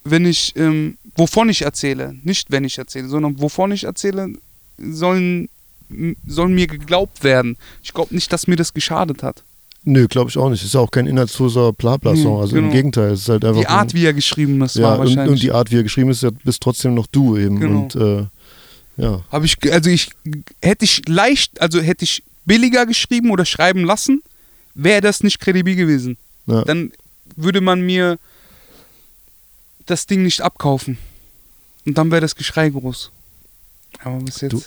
wenn 0.05 0.27
ich, 0.27 0.55
ähm, 0.57 0.99
wovon 1.17 1.49
ich 1.49 1.63
erzähle. 1.63 2.15
Nicht 2.23 2.51
wenn 2.51 2.65
ich 2.65 2.77
erzähle, 2.79 3.09
sondern 3.09 3.41
wovon 3.41 3.73
ich 3.73 3.85
erzähle, 3.85 4.35
sollen, 4.79 5.49
sollen 6.27 6.55
mir 6.55 6.67
geglaubt 6.67 7.25
werden. 7.25 7.57
Ich 7.83 7.93
glaube 7.95 8.15
nicht, 8.15 8.33
dass 8.33 8.47
mir 8.47 8.57
das 8.57 8.75
geschadet 8.75 9.23
hat. 9.23 9.43
Nö, 9.85 10.07
glaube 10.09 10.29
ich 10.29 10.37
auch 10.37 10.51
nicht. 10.51 10.63
Ist 10.63 10.75
ja 10.75 10.81
auch 10.81 10.91
kein 10.91 11.07
inhaltsloser 11.07 11.73
Blabla-Song. 11.73 12.35
Nee, 12.35 12.41
also 12.41 12.57
im 12.57 12.63
genau. 12.65 12.75
Gegenteil, 12.75 13.13
es 13.13 13.21
ist 13.23 13.29
halt 13.31 13.45
einfach. 13.45 13.61
Die 13.63 13.67
Art, 13.67 13.95
wie 13.95 14.05
er 14.05 14.13
geschrieben 14.13 14.61
ist, 14.61 14.77
ja, 14.77 14.83
war 14.83 14.93
und, 14.99 15.07
wahrscheinlich. 15.07 15.31
und 15.31 15.43
die 15.43 15.53
Art, 15.53 15.71
wie 15.71 15.77
er 15.77 15.83
geschrieben 15.83 16.11
ist, 16.11 16.27
bist 16.45 16.63
trotzdem 16.63 16.95
noch 16.95 17.07
du 17.07 17.39
eben. 17.39 17.59
Genau. 17.59 17.81
Und 17.81 17.95
äh, 17.95 18.27
ja, 18.99 19.23
Habe 19.33 19.47
ich, 19.47 19.57
also 19.73 19.89
ich, 19.89 20.11
hätte 20.61 20.85
ich 20.85 21.09
leicht, 21.09 21.63
also 21.63 21.81
hätte 21.81 22.05
ich 22.05 22.23
billiger 22.45 22.87
geschrieben 22.87 23.31
oder 23.31 23.45
schreiben 23.45 23.85
lassen, 23.85 24.23
wäre 24.75 25.01
das 25.01 25.23
nicht 25.23 25.41
kredibil 25.41 25.77
gewesen. 25.77 26.17
ja. 26.47 26.63
Dann 26.65 26.93
würde 27.37 27.61
man 27.61 27.81
mir 27.81 28.19
das 29.87 30.07
Ding 30.07 30.23
nicht 30.23 30.41
abkaufen. 30.41 30.99
Und 31.87 31.97
dann 31.97 32.11
wäre 32.11 32.21
das 32.21 32.35
Geschrei 32.37 32.69
groß. 32.69 33.11
Aber 34.03 34.19
bis 34.19 34.41
jetzt, 34.41 34.53
Du- 34.53 34.63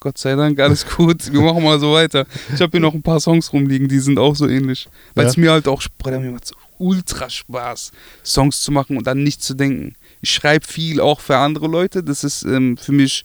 Gott 0.00 0.18
sei 0.18 0.34
Dank, 0.34 0.58
alles 0.60 0.86
gut. 0.96 1.32
Wir 1.32 1.40
machen 1.40 1.62
mal 1.62 1.78
so 1.80 1.92
weiter. 1.92 2.26
Ich 2.54 2.60
habe 2.60 2.70
hier 2.72 2.80
noch 2.80 2.94
ein 2.94 3.02
paar 3.02 3.20
Songs 3.20 3.52
rumliegen, 3.52 3.88
die 3.88 3.98
sind 3.98 4.18
auch 4.18 4.36
so 4.36 4.46
ähnlich. 4.48 4.88
Weil 5.14 5.26
es 5.26 5.36
Ja. 5.36 5.40
mir 5.42 5.50
halt 5.52 5.68
auch, 5.68 5.82
mir 6.04 6.38
ultra 6.78 7.28
Spaß, 7.30 7.92
Songs 8.24 8.60
zu 8.62 8.72
machen 8.72 8.96
und 8.96 9.06
dann 9.06 9.22
nicht 9.22 9.42
zu 9.42 9.54
denken. 9.54 9.94
Ich 10.20 10.30
schreibe 10.32 10.66
viel 10.66 11.00
auch 11.00 11.20
für 11.20 11.36
andere 11.36 11.66
Leute. 11.68 12.02
Das 12.02 12.24
ist 12.24 12.44
ähm, 12.44 12.76
für 12.76 12.92
mich 12.92 13.24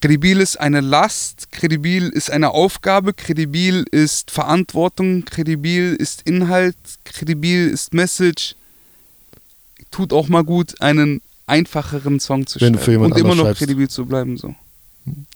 Kredibil 0.00 0.40
ist 0.40 0.58
eine 0.58 0.80
Last, 0.80 1.52
kredibil 1.52 2.08
ist 2.08 2.30
eine 2.30 2.50
Aufgabe, 2.52 3.12
kredibil 3.12 3.84
ist 3.90 4.30
Verantwortung, 4.30 5.26
kredibil 5.26 5.94
ist 5.94 6.22
Inhalt, 6.22 6.76
kredibil 7.04 7.68
ist 7.68 7.92
Message. 7.92 8.54
Tut 9.90 10.12
auch 10.12 10.28
mal 10.28 10.42
gut, 10.44 10.80
einen 10.80 11.20
einfacheren 11.46 12.18
Song 12.20 12.46
zu 12.46 12.60
Wenn 12.60 12.74
du 12.74 12.78
schreiben 12.78 13.04
und 13.04 13.18
immer 13.18 13.34
noch 13.34 13.44
schreibst. 13.44 13.58
kredibil 13.60 13.88
zu 13.90 14.06
bleiben. 14.06 14.36
So. 14.38 14.54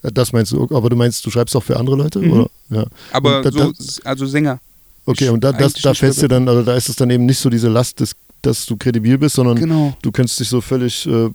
das 0.03 0.33
meinst 0.33 0.53
du, 0.53 0.65
aber 0.75 0.89
du 0.89 0.97
meinst, 0.97 1.27
du 1.27 1.31
schreibst 1.31 1.55
auch 1.57 1.63
für 1.63 1.77
andere 1.77 1.97
Leute? 1.97 2.21
Mhm. 2.21 2.33
Oder? 2.33 2.51
Ja. 2.71 2.85
Aber 3.13 3.43
da- 3.43 3.51
so, 3.51 3.73
also 4.05 4.25
Sänger. 4.27 4.61
Okay, 5.07 5.29
und 5.29 5.45
da, 5.45 5.53
das, 5.53 5.75
da 5.75 5.93
fällst 5.93 6.23
dir 6.23 6.29
dann, 6.29 6.49
also 6.49 6.63
da 6.63 6.75
ist 6.75 6.89
es 6.89 6.97
dann 6.97 7.11
eben 7.11 7.27
nicht 7.27 7.39
so 7.39 7.51
diese 7.51 7.69
Last, 7.69 8.01
des, 8.01 8.17
dass 8.41 8.65
du 8.65 8.77
kredibil 8.79 9.19
bist, 9.19 9.35
sondern 9.35 9.57
Genau. 9.59 9.95
du 10.01 10.11
kannst 10.11 10.41
dich 10.41 10.49
so 10.49 10.63
völlig 10.63 11.05
äh, 11.07 11.29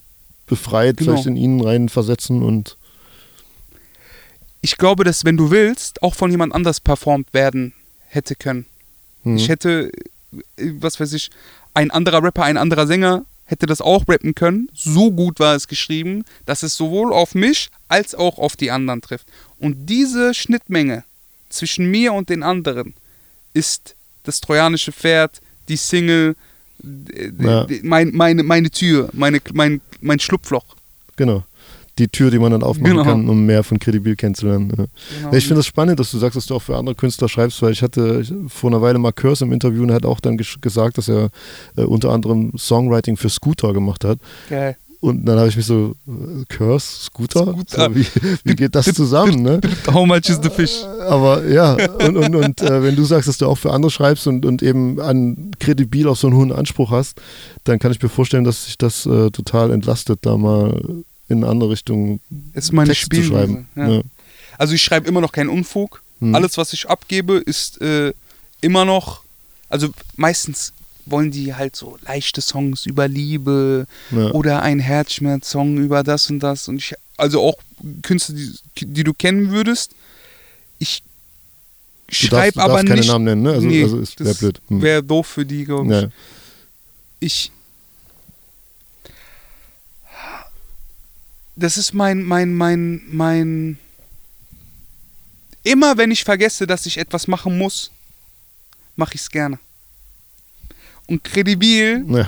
befreit 0.47 0.97
Genau. 0.97 1.11
vielleicht 1.11 1.27
in 1.27 1.35
ihn 1.35 1.61
reinversetzen 1.61 2.41
und 2.41 2.77
Ich 4.61 4.77
glaube, 4.77 5.03
dass 5.03 5.23
wenn 5.25 5.37
du 5.37 5.51
willst, 5.51 6.01
auch 6.03 6.15
von 6.15 6.31
jemand 6.31 6.53
anders 6.53 6.79
performt 6.79 7.33
werden 7.33 7.73
hätte 8.07 8.35
können. 8.35 8.65
hm, 9.23 9.37
Ich 9.37 9.49
hätte, 9.49 9.91
äh, 10.57 10.71
was 10.79 10.99
weiß 10.99 11.13
ich, 11.13 11.29
ein 11.73 11.91
anderer 11.91 12.21
Rapper, 12.23 12.43
ein 12.43 12.57
anderer 12.57 12.87
Sänger 12.87 13.25
hätte 13.45 13.65
das 13.65 13.81
auch 13.81 14.07
rappen 14.07 14.35
können. 14.35 14.69
So 14.73 15.11
gut 15.11 15.39
war 15.39 15.55
es 15.55 15.67
geschrieben, 15.67 16.23
dass 16.45 16.61
es 16.63 16.75
sowohl 16.75 17.13
auf 17.13 17.33
mich 17.35 17.69
als 17.87 18.13
auch 18.15 18.37
auf 18.37 18.55
die 18.55 18.69
anderen 18.71 19.01
trifft. 19.01 19.25
Und 19.59 19.87
diese 19.87 20.33
Schnittmenge 20.33 21.03
zwischen 21.49 21.89
mir 21.89 22.13
und 22.13 22.29
den 22.29 22.43
anderen 22.43 22.93
ist 23.53 23.95
das 24.23 24.39
trojanische 24.41 24.91
Pferd, 24.91 25.41
die 25.67 25.77
Single, 25.77 26.35
Ja. 27.39 27.65
mein, 27.83 28.11
meine, 28.13 28.43
meine 28.43 28.69
Tür, 28.69 29.09
meine, 29.13 29.39
mein, 29.53 29.81
mein 30.01 30.19
Schlupfloch. 30.19 30.65
genau. 31.15 31.43
Die 31.99 32.07
Tür, 32.07 32.31
die 32.31 32.39
man 32.39 32.51
dann 32.51 32.63
aufmachen 32.63 32.91
Genau. 32.97 33.03
kann, 33.03 33.29
um 33.29 33.45
mehr 33.45 33.63
von 33.63 33.77
Kredibil 33.77 34.15
kennenzulernen. 34.15 34.69
Ja. 34.75 34.85
Genau. 35.21 35.33
Ich 35.35 35.45
finde 35.45 35.59
es 35.59 35.65
das 35.65 35.67
spannend, 35.67 35.99
dass 35.99 36.11
du 36.11 36.17
sagst, 36.17 36.37
dass 36.37 36.45
du 36.45 36.55
auch 36.55 36.61
für 36.61 36.77
andere 36.77 36.95
Künstler 36.95 37.27
schreibst, 37.29 37.61
weil 37.61 37.73
ich 37.73 37.81
hatte 37.83 38.23
vor 38.47 38.71
einer 38.71 38.81
Weile 38.81 38.97
mal 38.97 39.11
Curse 39.11 39.43
im 39.45 39.51
Interview 39.51 39.83
und 39.83 39.89
er 39.89 39.95
hat 39.95 40.05
auch 40.05 40.19
dann 40.21 40.37
gesagt, 40.37 40.97
dass 40.97 41.09
er 41.09 41.29
äh, 41.75 41.83
unter 41.83 42.09
anderem 42.11 42.53
Songwriting 42.57 43.17
für 43.17 43.29
Scooter 43.29 43.73
gemacht 43.73 44.03
hat. 44.05 44.19
Geil. 44.49 44.77
Und 45.01 45.25
dann 45.25 45.37
habe 45.39 45.47
ich 45.47 45.55
mich 45.55 45.65
so, 45.65 45.95
äh, 46.07 46.43
Curse, 46.49 46.85
Scooter? 47.05 47.45
Scooter. 47.45 47.85
So, 47.89 47.95
wie, 47.95 48.05
wie 48.43 48.55
geht 48.55 48.75
das 48.75 48.85
zusammen, 48.93 49.41
ne? 49.43 49.61
How 49.93 50.05
much 50.05 50.27
is 50.27 50.39
the 50.43 50.49
fish? 50.49 50.83
Aber 51.07 51.45
ja, 51.47 51.77
und, 52.05 52.17
und, 52.17 52.35
und 52.35 52.61
äh, 52.61 52.83
wenn 52.83 52.97
du 52.97 53.05
sagst, 53.05 53.29
dass 53.29 53.37
du 53.37 53.45
auch 53.45 53.57
für 53.57 53.71
andere 53.71 53.91
schreibst 53.91 54.27
und, 54.27 54.45
und 54.45 54.61
eben 54.61 54.99
an 54.99 55.51
kredibil 55.59 56.09
auch 56.09 56.17
so 56.17 56.27
einen 56.27 56.35
hohen 56.35 56.51
Anspruch 56.51 56.91
hast, 56.91 57.21
dann 57.63 57.79
kann 57.79 57.93
ich 57.93 58.01
mir 58.01 58.09
vorstellen, 58.09 58.43
dass 58.43 58.65
sich 58.65 58.77
das 58.77 59.05
äh, 59.05 59.31
total 59.31 59.71
entlastet, 59.71 60.19
da 60.23 60.35
mal 60.37 60.81
in 61.29 61.37
eine 61.43 61.47
andere 61.47 61.69
Richtung 61.71 62.19
Ist 62.53 62.73
meine 62.73 62.89
Texte 62.89 63.15
zu 63.15 63.23
schreiben. 63.23 63.67
Ja. 63.75 63.87
Ja. 63.87 64.01
Also 64.57 64.73
ich 64.73 64.81
schreibe 64.83 65.07
immer 65.07 65.21
noch 65.21 65.31
keinen 65.31 65.49
Unfug. 65.49 66.01
Hm. 66.19 66.35
Alles, 66.35 66.57
was 66.57 66.73
ich 66.73 66.89
abgebe, 66.89 67.35
ist 67.37 67.79
äh, 67.81 68.11
immer 68.61 68.83
noch. 68.83 69.21
Also 69.69 69.89
meistens 70.17 70.73
wollen 71.05 71.31
die 71.31 71.53
halt 71.55 71.75
so 71.75 71.97
leichte 72.05 72.41
Songs 72.41 72.85
über 72.85 73.07
Liebe 73.07 73.87
Ja. 74.11 74.31
oder 74.31 74.61
ein 74.61 74.79
Herzschmerz-Song 74.79 75.77
über 75.77 76.03
das 76.03 76.29
und 76.29 76.39
das. 76.39 76.67
Und 76.67 76.77
ich, 76.77 76.93
also 77.17 77.41
auch 77.41 77.57
Künstler, 78.01 78.35
die, 78.35 78.85
die 78.85 79.03
du 79.03 79.13
kennen 79.13 79.51
würdest. 79.51 79.91
Ich 80.77 81.01
schreibe 82.09 82.61
aber 82.61 82.73
darfst 82.73 82.87
keine 82.87 82.99
nicht. 83.01 83.07
Namen 83.09 83.25
nennen, 83.25 83.41
ne? 83.43 83.51
Also, 83.53 83.67
Nee, 83.67 83.83
also 83.83 83.99
ist 83.99 84.19
wäre 84.19 84.35
blöd. 84.35 84.61
Hm. 84.67 84.81
Wäre 84.81 85.03
doof 85.03 85.27
für 85.27 85.45
die, 85.45 85.65
glaube 85.65 86.11
ich. 87.19 87.25
ich. 87.25 87.51
Das 91.59 91.77
ist 91.77 91.93
mein, 91.93 92.23
mein, 92.23 92.53
mein, 92.53 93.01
mein. 93.11 93.77
Immer 95.63 95.97
wenn 95.97 96.09
ich 96.11 96.23
vergesse, 96.23 96.65
dass 96.65 96.85
ich 96.85 96.97
etwas 96.97 97.27
machen 97.27 97.57
muss, 97.57 97.91
mache 98.95 99.15
ich 99.15 99.21
es 99.21 99.29
gerne. 99.29 99.59
Und 101.07 101.23
kredibil 101.23 102.05
Ja. 102.07 102.27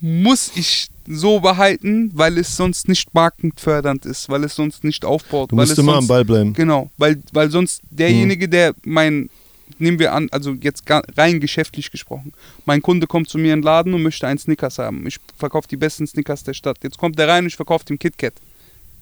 muss 0.00 0.52
ich 0.54 0.88
so 1.08 1.40
behalten, 1.40 2.12
weil 2.14 2.38
es 2.38 2.56
sonst 2.56 2.86
nicht 2.86 3.12
markenfördernd 3.12 4.06
ist, 4.06 4.28
weil 4.28 4.44
es 4.44 4.54
sonst 4.54 4.84
nicht 4.84 5.04
aufbaut. 5.04 5.50
Du 5.50 5.56
weil 5.56 5.64
musst 5.64 5.72
es 5.72 5.78
immer 5.78 5.94
sonst, 5.94 6.04
am 6.04 6.08
Ball 6.08 6.24
bleiben. 6.24 6.52
Genau, 6.52 6.90
weil, 6.96 7.20
weil 7.32 7.50
sonst 7.50 7.82
derjenige, 7.90 8.48
der 8.48 8.74
mein, 8.84 9.28
nehmen 9.78 9.98
wir 9.98 10.12
an, 10.12 10.28
also 10.30 10.52
jetzt 10.52 10.84
rein 11.16 11.40
geschäftlich 11.40 11.90
gesprochen, 11.90 12.32
mein 12.64 12.80
Kunde 12.80 13.08
kommt 13.08 13.28
zu 13.28 13.38
mir 13.38 13.52
in 13.54 13.60
den 13.60 13.64
Laden 13.64 13.92
und 13.94 14.02
möchte 14.02 14.28
einen 14.28 14.38
Snickers 14.38 14.78
haben. 14.78 15.04
Ich 15.08 15.18
verkaufe 15.36 15.66
die 15.66 15.76
besten 15.76 16.06
Snickers 16.06 16.44
der 16.44 16.54
Stadt. 16.54 16.78
Jetzt 16.84 16.98
kommt 16.98 17.18
der 17.18 17.26
rein 17.26 17.42
und 17.44 17.48
ich 17.48 17.56
verkaufe 17.56 17.84
dem 17.84 17.98
KitKat. 17.98 18.34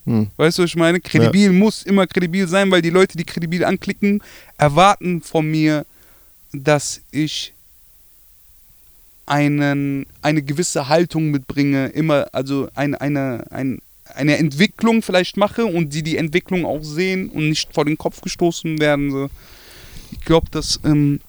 Hm. 0.06 0.28
Weißt 0.36 0.58
du, 0.58 0.62
was 0.62 0.70
ich 0.70 0.76
meine? 0.76 1.00
Kredibil 1.00 1.52
muss 1.52 1.82
immer 1.82 2.06
kredibil 2.06 2.48
sein, 2.48 2.70
weil 2.70 2.82
die 2.82 2.90
Leute, 2.90 3.16
die 3.18 3.24
kredibil 3.24 3.64
anklicken, 3.64 4.22
erwarten 4.56 5.20
von 5.20 5.50
mir, 5.50 5.84
dass 6.52 7.00
ich 7.10 7.52
einen, 9.26 10.06
eine 10.22 10.42
gewisse 10.42 10.88
Haltung 10.88 11.30
mitbringe, 11.30 11.88
immer, 11.88 12.26
also 12.32 12.68
eine, 12.74 13.00
eine, 13.00 13.44
ein, 13.50 13.80
eine 14.14 14.38
Entwicklung 14.38 15.02
vielleicht 15.02 15.36
mache 15.36 15.66
und 15.66 15.94
die 15.94 16.02
die 16.02 16.16
Entwicklung 16.16 16.64
auch 16.64 16.82
sehen 16.82 17.30
und 17.30 17.48
nicht 17.48 17.72
vor 17.72 17.84
den 17.84 17.96
Kopf 17.96 18.22
gestoßen 18.22 18.80
werden. 18.80 19.12
So. 19.12 19.30
Ich 20.10 20.20
glaube, 20.22 20.48
dass 20.50 20.80
ähm, 20.84 21.20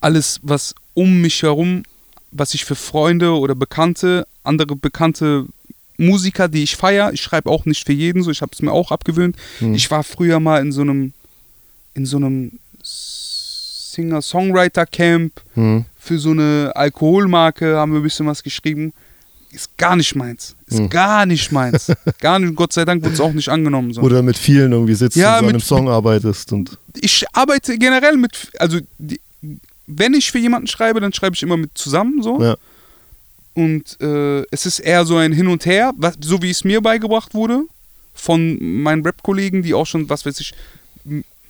alles, 0.00 0.40
was 0.42 0.74
um 0.94 1.22
mich 1.22 1.42
herum, 1.42 1.84
was 2.30 2.54
ich 2.54 2.64
für 2.64 2.74
Freunde 2.74 3.32
oder 3.32 3.54
Bekannte, 3.54 4.26
andere 4.44 4.76
bekannte 4.76 5.46
Musiker, 5.98 6.48
die 6.48 6.62
ich 6.62 6.76
feiere, 6.76 7.12
ich 7.12 7.20
schreibe 7.22 7.50
auch 7.50 7.64
nicht 7.66 7.84
für 7.86 7.92
jeden 7.92 8.22
so, 8.22 8.30
ich 8.30 8.40
habe 8.42 8.52
es 8.52 8.62
mir 8.62 8.72
auch 8.72 8.90
abgewöhnt. 8.92 9.36
Hm. 9.58 9.74
Ich 9.74 9.90
war 9.90 10.02
früher 10.04 10.40
mal 10.40 10.60
in 10.60 10.72
so 10.72 10.80
einem, 10.82 11.12
in 11.94 12.06
so 12.06 12.16
einem 12.16 12.52
Singer-Songwriter-Camp 12.82 15.32
Hm. 15.54 15.84
für 15.98 16.18
so 16.18 16.30
eine 16.30 16.72
Alkoholmarke, 16.74 17.76
haben 17.76 17.92
wir 17.92 18.00
ein 18.00 18.04
bisschen 18.04 18.26
was 18.26 18.42
geschrieben. 18.42 18.92
Ist 19.50 19.76
gar 19.76 19.96
nicht 19.96 20.14
meins. 20.16 20.56
Ist 20.66 20.78
Hm. 20.78 20.88
gar 20.88 21.26
nicht 21.26 21.52
meins. 21.52 21.92
gar 22.20 22.38
nicht. 22.38 22.54
Gott 22.54 22.72
sei 22.72 22.86
Dank 22.86 23.02
wurde 23.02 23.12
es 23.14 23.20
auch 23.20 23.32
nicht 23.34 23.50
angenommen. 23.50 23.92
So. 23.92 24.00
Oder 24.00 24.22
mit 24.22 24.38
vielen 24.38 24.72
irgendwie 24.72 24.94
sitzt 24.94 25.14
Ja, 25.16 25.34
und 25.34 25.40
so 25.40 25.44
an 25.44 25.48
einem 25.50 25.60
Song 25.60 25.88
arbeitest 25.90 26.52
und 26.52 26.78
ich 26.98 27.24
arbeite 27.34 27.76
generell 27.76 28.16
mit, 28.16 28.50
also 28.58 28.78
die, 28.98 29.20
wenn 29.86 30.14
ich 30.14 30.32
für 30.32 30.38
jemanden 30.38 30.68
schreibe, 30.68 31.00
dann 31.00 31.12
schreibe 31.12 31.36
ich 31.36 31.42
immer 31.42 31.58
mit 31.58 31.76
zusammen 31.76 32.22
so. 32.22 32.40
ja. 32.42 32.56
Und 33.54 34.00
äh, 34.00 34.42
es 34.50 34.66
ist 34.66 34.78
eher 34.78 35.04
so 35.04 35.16
ein 35.16 35.32
Hin 35.32 35.48
und 35.48 35.66
Her, 35.66 35.92
was, 35.96 36.16
so 36.20 36.40
wie 36.42 36.50
es 36.50 36.64
mir 36.64 36.80
beigebracht 36.80 37.34
wurde 37.34 37.64
von 38.14 38.58
meinen 38.82 39.04
Rap-Kollegen, 39.04 39.62
die 39.62 39.74
auch 39.74 39.86
schon, 39.86 40.08
was 40.08 40.24
weiß 40.24 40.40
ich, 40.40 40.54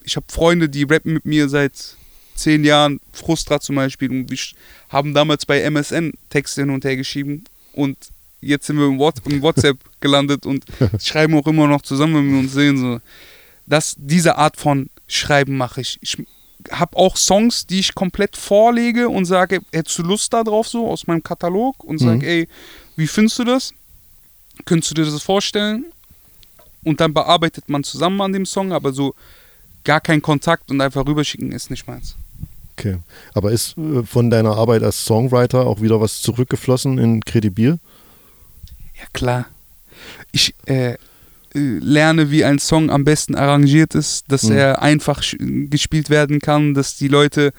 ich 0.04 0.16
habe 0.16 0.26
Freunde, 0.28 0.68
die 0.68 0.84
rappen 0.84 1.14
mit 1.14 1.24
mir 1.24 1.48
seit 1.48 1.96
zehn 2.34 2.64
Jahren, 2.64 3.00
Frustra 3.12 3.60
zum 3.60 3.76
Beispiel, 3.76 4.10
und 4.10 4.30
wir 4.30 4.38
haben 4.88 5.14
damals 5.14 5.46
bei 5.46 5.60
MSN 5.60 6.12
Texte 6.30 6.62
hin 6.62 6.70
und 6.70 6.84
her 6.84 6.96
geschrieben 6.96 7.44
und 7.72 7.96
jetzt 8.40 8.66
sind 8.66 8.78
wir 8.78 8.86
im, 8.86 8.98
What 8.98 9.16
im 9.28 9.40
WhatsApp 9.40 9.78
gelandet 10.00 10.44
und 10.44 10.64
schreiben 11.00 11.34
auch 11.34 11.46
immer 11.46 11.68
noch 11.68 11.82
zusammen, 11.82 12.16
wenn 12.16 12.32
wir 12.32 12.40
uns 12.40 12.52
sehen. 12.52 12.76
So. 12.76 13.00
Das, 13.66 13.94
diese 13.96 14.36
Art 14.36 14.56
von 14.56 14.90
Schreiben 15.08 15.56
mache 15.56 15.80
ich. 15.80 15.98
ich. 16.02 16.18
Habe 16.70 16.96
auch 16.96 17.16
Songs, 17.16 17.66
die 17.66 17.80
ich 17.80 17.94
komplett 17.94 18.36
vorlege 18.36 19.08
und 19.08 19.24
sage, 19.24 19.60
hättest 19.72 19.98
du 19.98 20.02
Lust 20.02 20.32
da 20.32 20.44
drauf 20.44 20.68
so 20.68 20.88
aus 20.88 21.06
meinem 21.06 21.22
Katalog 21.22 21.82
und 21.84 21.98
sage, 21.98 22.26
ey, 22.26 22.48
wie 22.96 23.06
findest 23.06 23.38
du 23.38 23.44
das? 23.44 23.72
Könntest 24.64 24.90
du 24.90 24.94
dir 24.94 25.04
das 25.04 25.22
vorstellen? 25.22 25.86
Und 26.84 27.00
dann 27.00 27.14
bearbeitet 27.14 27.68
man 27.68 27.84
zusammen 27.84 28.20
an 28.20 28.32
dem 28.32 28.46
Song, 28.46 28.72
aber 28.72 28.92
so 28.92 29.14
gar 29.84 30.00
kein 30.00 30.22
Kontakt 30.22 30.70
und 30.70 30.80
einfach 30.80 31.06
rüberschicken 31.06 31.52
ist 31.52 31.70
nicht 31.70 31.86
meins. 31.86 32.16
Okay. 32.76 32.98
Aber 33.34 33.52
ist 33.52 33.76
äh, 33.78 34.02
von 34.02 34.30
deiner 34.30 34.56
Arbeit 34.56 34.82
als 34.82 35.04
Songwriter 35.04 35.66
auch 35.66 35.80
wieder 35.80 36.00
was 36.00 36.20
zurückgeflossen 36.22 36.98
in 36.98 37.20
Credibil? 37.24 37.78
Ja, 38.98 39.04
klar. 39.12 39.46
Ich 40.32 40.54
äh, 40.66 40.96
lerne, 41.54 42.30
wie 42.30 42.44
ein 42.44 42.58
Song 42.58 42.90
am 42.90 43.04
besten 43.04 43.34
arrangiert 43.34 43.94
ist, 43.94 44.24
dass 44.28 44.44
Mhm. 44.44 44.56
er 44.56 44.82
einfach 44.82 45.22
gespielt 45.38 46.10
werden 46.10 46.40
kann, 46.40 46.74
dass 46.74 46.96
die 46.96 47.08
Leute 47.08 47.52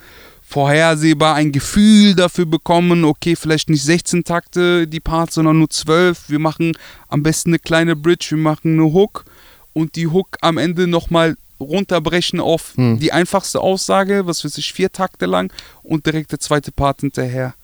vorhersehbar 0.46 1.34
ein 1.34 1.52
Gefühl 1.52 2.14
dafür 2.14 2.46
bekommen, 2.46 3.04
okay, 3.04 3.34
vielleicht 3.34 3.70
nicht 3.70 3.82
16 3.82 4.24
Takte 4.24 4.86
die 4.86 5.00
Parts, 5.00 5.34
sondern 5.34 5.58
nur 5.58 5.70
12. 5.70 6.28
Wir 6.28 6.38
machen 6.38 6.76
am 7.08 7.22
besten 7.22 7.50
eine 7.50 7.58
kleine 7.58 7.96
Bridge, 7.96 8.26
wir 8.30 8.38
machen 8.38 8.74
eine 8.74 8.92
Hook 8.92 9.24
und 9.72 9.96
die 9.96 10.06
Hook 10.06 10.36
am 10.42 10.58
Ende 10.58 10.86
nochmal 10.86 11.36
runterbrechen 11.58 12.40
auf 12.40 12.74
Hm. 12.76 12.98
die 13.00 13.12
einfachste 13.12 13.60
Aussage, 13.60 14.26
was 14.26 14.44
weiß 14.44 14.58
ich, 14.58 14.72
vier 14.72 14.92
Takte 14.92 15.26
lang 15.26 15.52
und 15.82 16.06
direkt 16.06 16.30
der 16.32 16.40
zweite 16.40 16.72
Part 16.72 17.00
hinterher. 17.00 17.54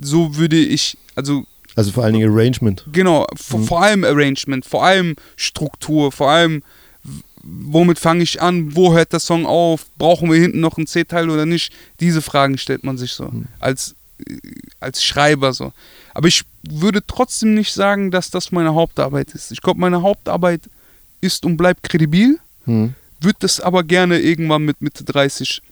So 0.00 0.36
würde 0.36 0.58
ich, 0.58 0.96
also 1.16 1.44
Also 1.78 1.92
vor 1.92 2.02
allen 2.02 2.14
Dingen 2.14 2.28
Arrangement. 2.28 2.84
Genau, 2.92 3.24
vor, 3.36 3.60
vor 3.62 3.82
allem 3.82 4.02
Arrangement, 4.02 4.64
vor 4.66 4.84
allem 4.84 5.14
Struktur, 5.36 6.10
vor 6.10 6.28
allem 6.28 6.64
womit 7.44 8.00
fange 8.00 8.24
ich 8.24 8.42
an, 8.42 8.74
wo 8.74 8.92
hört 8.94 9.12
der 9.12 9.20
Song 9.20 9.46
auf, 9.46 9.86
brauchen 9.96 10.28
wir 10.30 10.40
hinten 10.40 10.58
noch 10.58 10.76
einen 10.76 10.88
C-Teil 10.88 11.30
oder 11.30 11.46
nicht? 11.46 11.72
Diese 12.00 12.20
Fragen 12.20 12.58
stellt 12.58 12.82
man 12.82 12.98
sich 12.98 13.12
so 13.12 13.30
als, 13.60 13.94
äh, 14.28 14.34
als 14.80 15.04
Schreiber 15.04 15.52
so. 15.52 15.72
Aber 16.14 16.26
ich 16.26 16.42
würde 16.68 17.00
trotzdem 17.06 17.54
nicht 17.54 17.72
sagen, 17.72 18.10
dass 18.10 18.30
das 18.32 18.50
meine 18.50 18.74
Hauptarbeit 18.74 19.30
ist. 19.30 19.52
Ich 19.52 19.62
glaube, 19.62 19.78
meine 19.78 20.02
Hauptarbeit 20.02 20.62
ist 21.20 21.46
und 21.46 21.56
bleibt 21.56 21.84
kredibil, 21.84 22.40
Hm. 22.64 22.94
würde 23.20 23.38
das 23.38 23.60
aber 23.60 23.84
gerne 23.84 24.18
irgendwann 24.18 24.64
mit 24.64 24.82
Mitte 24.82 25.04
30, 25.04 25.62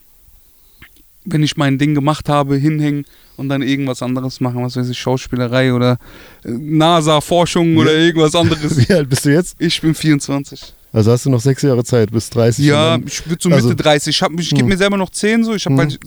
wenn 1.26 1.42
ich 1.42 1.56
mein 1.56 1.78
Ding 1.78 1.94
gemacht 1.94 2.28
habe, 2.28 2.56
hinhängen 2.56 3.04
und 3.36 3.48
dann 3.48 3.62
irgendwas 3.62 4.00
anderes 4.02 4.40
machen, 4.40 4.62
was 4.64 4.76
weiß 4.76 4.88
ich, 4.88 4.98
Schauspielerei 4.98 5.72
oder 5.74 5.98
äh, 6.44 6.50
NASA-Forschung 6.50 7.76
oder 7.76 7.92
irgendwas 7.94 8.34
anderes. 8.34 8.76
Wie 8.88 8.92
alt 8.92 9.08
bist 9.08 9.24
du 9.24 9.32
jetzt? 9.32 9.56
Ich 9.58 9.80
bin 9.80 9.94
24. 9.94 10.72
Also 10.92 11.10
hast 11.12 11.26
du 11.26 11.30
noch 11.30 11.40
sechs 11.40 11.62
Jahre 11.62 11.84
Zeit 11.84 12.10
bis 12.10 12.30
30. 12.30 12.64
Ja, 12.64 12.92
dann- 12.92 13.06
ich 13.06 13.26
würde 13.28 13.42
so 13.42 13.48
Mitte 13.48 13.62
also- 13.62 13.74
30. 13.74 14.16
Ich, 14.16 14.22
hab- 14.22 14.32
ich 14.38 14.48
gebe 14.50 14.62
Hm. 14.62 14.68
mir 14.68 14.76
selber 14.76 14.96
noch 14.96 15.10
10 15.10 15.44
so. 15.44 15.54
Ich, 15.54 15.66
hab 15.66 15.72
Hm. 15.72 15.78
halt, 15.78 15.98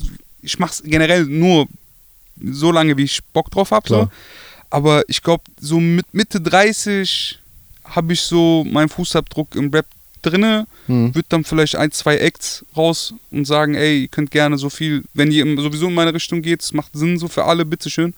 ich 0.41 0.57
mache 0.57 0.71
es 0.71 0.83
generell 0.83 1.25
nur 1.25 1.67
so 2.41 2.71
lange, 2.71 2.97
wie 2.97 3.03
ich 3.03 3.19
Bock 3.33 3.51
drauf 3.51 3.71
habe. 3.71 3.87
So. 3.87 4.09
Aber 4.69 5.03
ich 5.07 5.21
glaube, 5.21 5.43
so 5.59 5.79
mit 5.79 6.05
Mitte 6.13 6.39
30 6.41 7.37
habe 7.85 8.13
ich 8.13 8.21
so 8.21 8.63
meinen 8.69 8.89
Fußabdruck 8.89 9.55
im 9.55 9.69
Rap 9.71 9.85
drinne. 10.21 10.67
Hm. 10.87 11.13
Würde 11.15 11.27
dann 11.29 11.43
vielleicht 11.43 11.75
ein, 11.75 11.91
zwei 11.91 12.17
Acts 12.17 12.65
raus 12.75 13.13
und 13.31 13.45
sagen, 13.45 13.75
ey, 13.75 14.01
ihr 14.03 14.07
könnt 14.07 14.31
gerne 14.31 14.57
so 14.57 14.69
viel, 14.69 15.03
wenn 15.13 15.31
ihr 15.31 15.45
sowieso 15.61 15.87
in 15.87 15.93
meine 15.93 16.13
Richtung 16.13 16.41
geht, 16.41 16.61
es 16.61 16.73
macht 16.73 16.91
Sinn 16.93 17.17
so 17.17 17.27
für 17.27 17.45
alle, 17.45 17.65
bitteschön. 17.65 18.13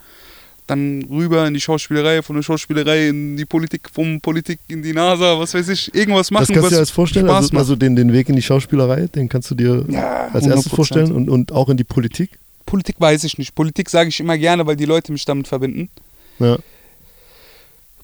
Dann 0.67 1.03
rüber 1.09 1.47
in 1.47 1.53
die 1.53 1.59
Schauspielerei, 1.59 2.21
von 2.21 2.35
der 2.35 2.43
Schauspielerei 2.43 3.09
in 3.09 3.35
die 3.35 3.45
Politik, 3.45 3.89
vom 3.91 4.21
Politik 4.21 4.59
in 4.67 4.81
die 4.81 4.93
NASA, 4.93 5.37
was 5.37 5.53
weiß 5.53 5.67
ich, 5.69 5.93
irgendwas 5.93 6.31
machen, 6.31 6.45
das 6.47 6.53
kannst 6.53 6.71
du 6.71 6.75
dir 6.75 6.79
als 6.79 6.91
vorstellen, 6.91 7.25
Spaß 7.25 7.45
also, 7.45 7.57
also 7.57 7.75
den, 7.75 7.95
den 7.95 8.13
Weg 8.13 8.29
in 8.29 8.35
die 8.35 8.41
Schauspielerei, 8.41 9.07
den 9.07 9.27
kannst 9.27 9.51
du 9.51 9.55
dir 9.55 9.83
Ja, 9.89 10.29
als 10.31 10.45
erstes 10.45 10.71
100%. 10.71 10.75
vorstellen 10.75 11.11
und, 11.11 11.29
und 11.29 11.51
auch 11.51 11.67
in 11.69 11.77
die 11.77 11.83
Politik. 11.83 12.39
Politik 12.65 12.95
weiß 12.99 13.25
ich 13.25 13.37
nicht. 13.37 13.53
Politik 13.53 13.89
sage 13.89 14.09
ich 14.09 14.19
immer 14.19 14.37
gerne, 14.37 14.65
weil 14.65 14.77
die 14.77 14.85
Leute 14.85 15.11
mich 15.11 15.25
damit 15.25 15.47
verbinden. 15.47 15.89
Ja. 16.39 16.57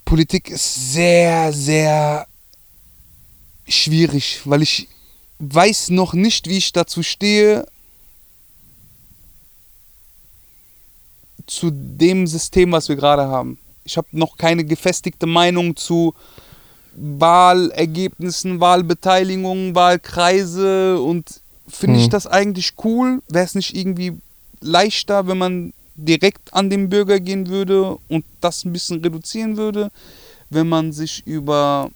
Politik 0.03 0.49
ist 0.49 0.93
sehr, 0.93 1.53
sehr 1.53 2.26
schwierig, 3.67 4.41
weil 4.45 4.61
ich 4.61 4.87
weiß 5.39 5.89
noch 5.89 6.13
nicht, 6.13 6.47
wie 6.47 6.57
ich 6.57 6.71
dazu 6.73 7.03
stehe, 7.03 7.65
zu 11.45 11.69
dem 11.71 12.27
System, 12.27 12.71
was 12.71 12.89
wir 12.89 12.95
gerade 12.95 13.27
haben. 13.27 13.57
Ich 13.85 13.97
habe 13.97 14.07
noch 14.11 14.37
keine 14.37 14.65
gefestigte 14.65 15.25
Meinung 15.25 15.75
zu 15.75 16.13
Wahlergebnissen, 16.93 18.59
Wahlbeteiligung, 18.59 19.75
Wahlkreise 19.75 20.99
und 20.99 21.41
finde 21.67 21.99
ich 21.99 22.07
Mhm. 22.07 22.11
das 22.11 22.27
eigentlich 22.27 22.73
cool? 22.83 23.21
Wäre 23.29 23.45
es 23.45 23.55
nicht 23.55 23.75
irgendwie 23.75 24.17
leichter, 24.61 25.27
wenn 25.27 25.37
man 25.37 25.73
direkt 25.95 26.53
an 26.53 26.69
den 26.69 26.89
Bürger 26.89 27.19
gehen 27.19 27.47
würde 27.47 27.97
und 28.09 28.25
das 28.41 28.65
ein 28.65 28.73
bisschen 28.73 29.01
reduzieren 29.01 29.57
würde, 29.57 29.91
wenn 30.49 30.67
man 30.67 30.91
sich 30.91 31.25
über 31.25 31.91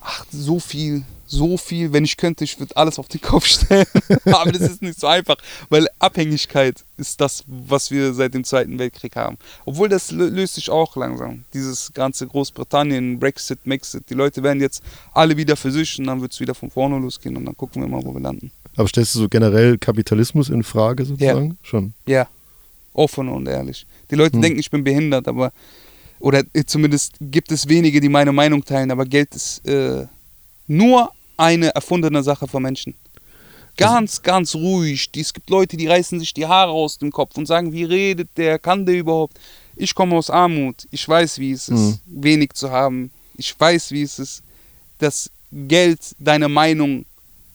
ach 0.00 0.24
so 0.32 0.58
viel, 0.58 1.02
so 1.26 1.56
viel, 1.56 1.92
wenn 1.92 2.04
ich 2.04 2.16
könnte, 2.16 2.42
ich 2.42 2.58
würde 2.58 2.76
alles 2.76 2.98
auf 2.98 3.06
den 3.08 3.20
Kopf 3.20 3.46
stellen, 3.46 3.86
aber 4.24 4.50
das 4.50 4.62
ist 4.62 4.82
nicht 4.82 4.98
so 4.98 5.06
einfach, 5.06 5.36
weil 5.68 5.86
Abhängigkeit 5.98 6.84
ist 6.96 7.20
das, 7.20 7.44
was 7.46 7.90
wir 7.90 8.12
seit 8.14 8.34
dem 8.34 8.42
Zweiten 8.44 8.78
Weltkrieg 8.78 9.14
haben. 9.16 9.36
Obwohl 9.66 9.88
das 9.88 10.10
lö- 10.12 10.28
löst 10.30 10.54
sich 10.54 10.70
auch 10.70 10.96
langsam, 10.96 11.44
dieses 11.54 11.92
ganze 11.92 12.26
Großbritannien, 12.26 13.18
Brexit, 13.20 13.66
Mexit, 13.66 14.04
die 14.10 14.14
Leute 14.14 14.42
werden 14.42 14.60
jetzt 14.60 14.82
alle 15.12 15.36
wieder 15.36 15.56
für 15.56 15.70
sich 15.70 15.98
und 15.98 16.06
dann 16.06 16.20
wird 16.20 16.32
es 16.32 16.40
wieder 16.40 16.54
von 16.54 16.70
vorne 16.70 16.98
losgehen 16.98 17.36
und 17.36 17.44
dann 17.44 17.56
gucken 17.56 17.82
wir 17.82 17.88
mal, 17.88 18.02
wo 18.04 18.12
wir 18.14 18.20
landen. 18.20 18.50
Aber 18.76 18.88
stellst 18.88 19.14
du 19.14 19.18
so 19.20 19.28
generell 19.28 19.76
Kapitalismus 19.78 20.48
in 20.48 20.62
Frage 20.62 21.04
sozusagen? 21.04 21.58
Schon. 21.62 21.92
Ja, 22.06 22.26
offen 22.94 23.28
und 23.28 23.46
ehrlich. 23.46 23.86
Die 24.10 24.14
Leute 24.14 24.34
Hm. 24.34 24.42
denken, 24.42 24.58
ich 24.58 24.70
bin 24.70 24.82
behindert, 24.82 25.28
aber 25.28 25.52
oder 26.20 26.44
äh, 26.52 26.64
zumindest 26.64 27.14
gibt 27.20 27.50
es 27.50 27.68
wenige, 27.68 28.00
die 28.00 28.08
meine 28.08 28.32
Meinung 28.32 28.64
teilen, 28.64 28.90
aber 28.90 29.04
Geld 29.04 29.34
ist 29.34 29.66
äh, 29.66 30.06
nur 30.66 31.10
eine 31.36 31.74
erfundene 31.74 32.22
Sache 32.22 32.46
von 32.46 32.62
Menschen. 32.62 32.94
Ganz, 33.76 34.20
ganz 34.20 34.54
ruhig. 34.54 35.08
Es 35.16 35.32
gibt 35.32 35.48
Leute, 35.48 35.76
die 35.76 35.86
reißen 35.86 36.20
sich 36.20 36.34
die 36.34 36.46
Haare 36.46 36.70
aus 36.70 36.98
dem 36.98 37.10
Kopf 37.10 37.36
und 37.38 37.46
sagen, 37.46 37.72
wie 37.72 37.84
redet 37.84 38.28
der, 38.36 38.58
kann 38.58 38.84
der 38.84 38.98
überhaupt? 38.98 39.40
Ich 39.74 39.94
komme 39.94 40.16
aus 40.16 40.28
Armut. 40.28 40.86
Ich 40.90 41.08
weiß, 41.08 41.38
wie 41.38 41.52
es 41.52 41.70
ist, 41.70 42.00
wenig 42.04 42.52
zu 42.52 42.70
haben. 42.70 43.10
Ich 43.38 43.58
weiß, 43.58 43.92
wie 43.92 44.02
es 44.02 44.18
ist, 44.18 44.42
dass 44.98 45.30
Geld 45.50 46.00
deine 46.18 46.48
Meinung, 46.48 47.06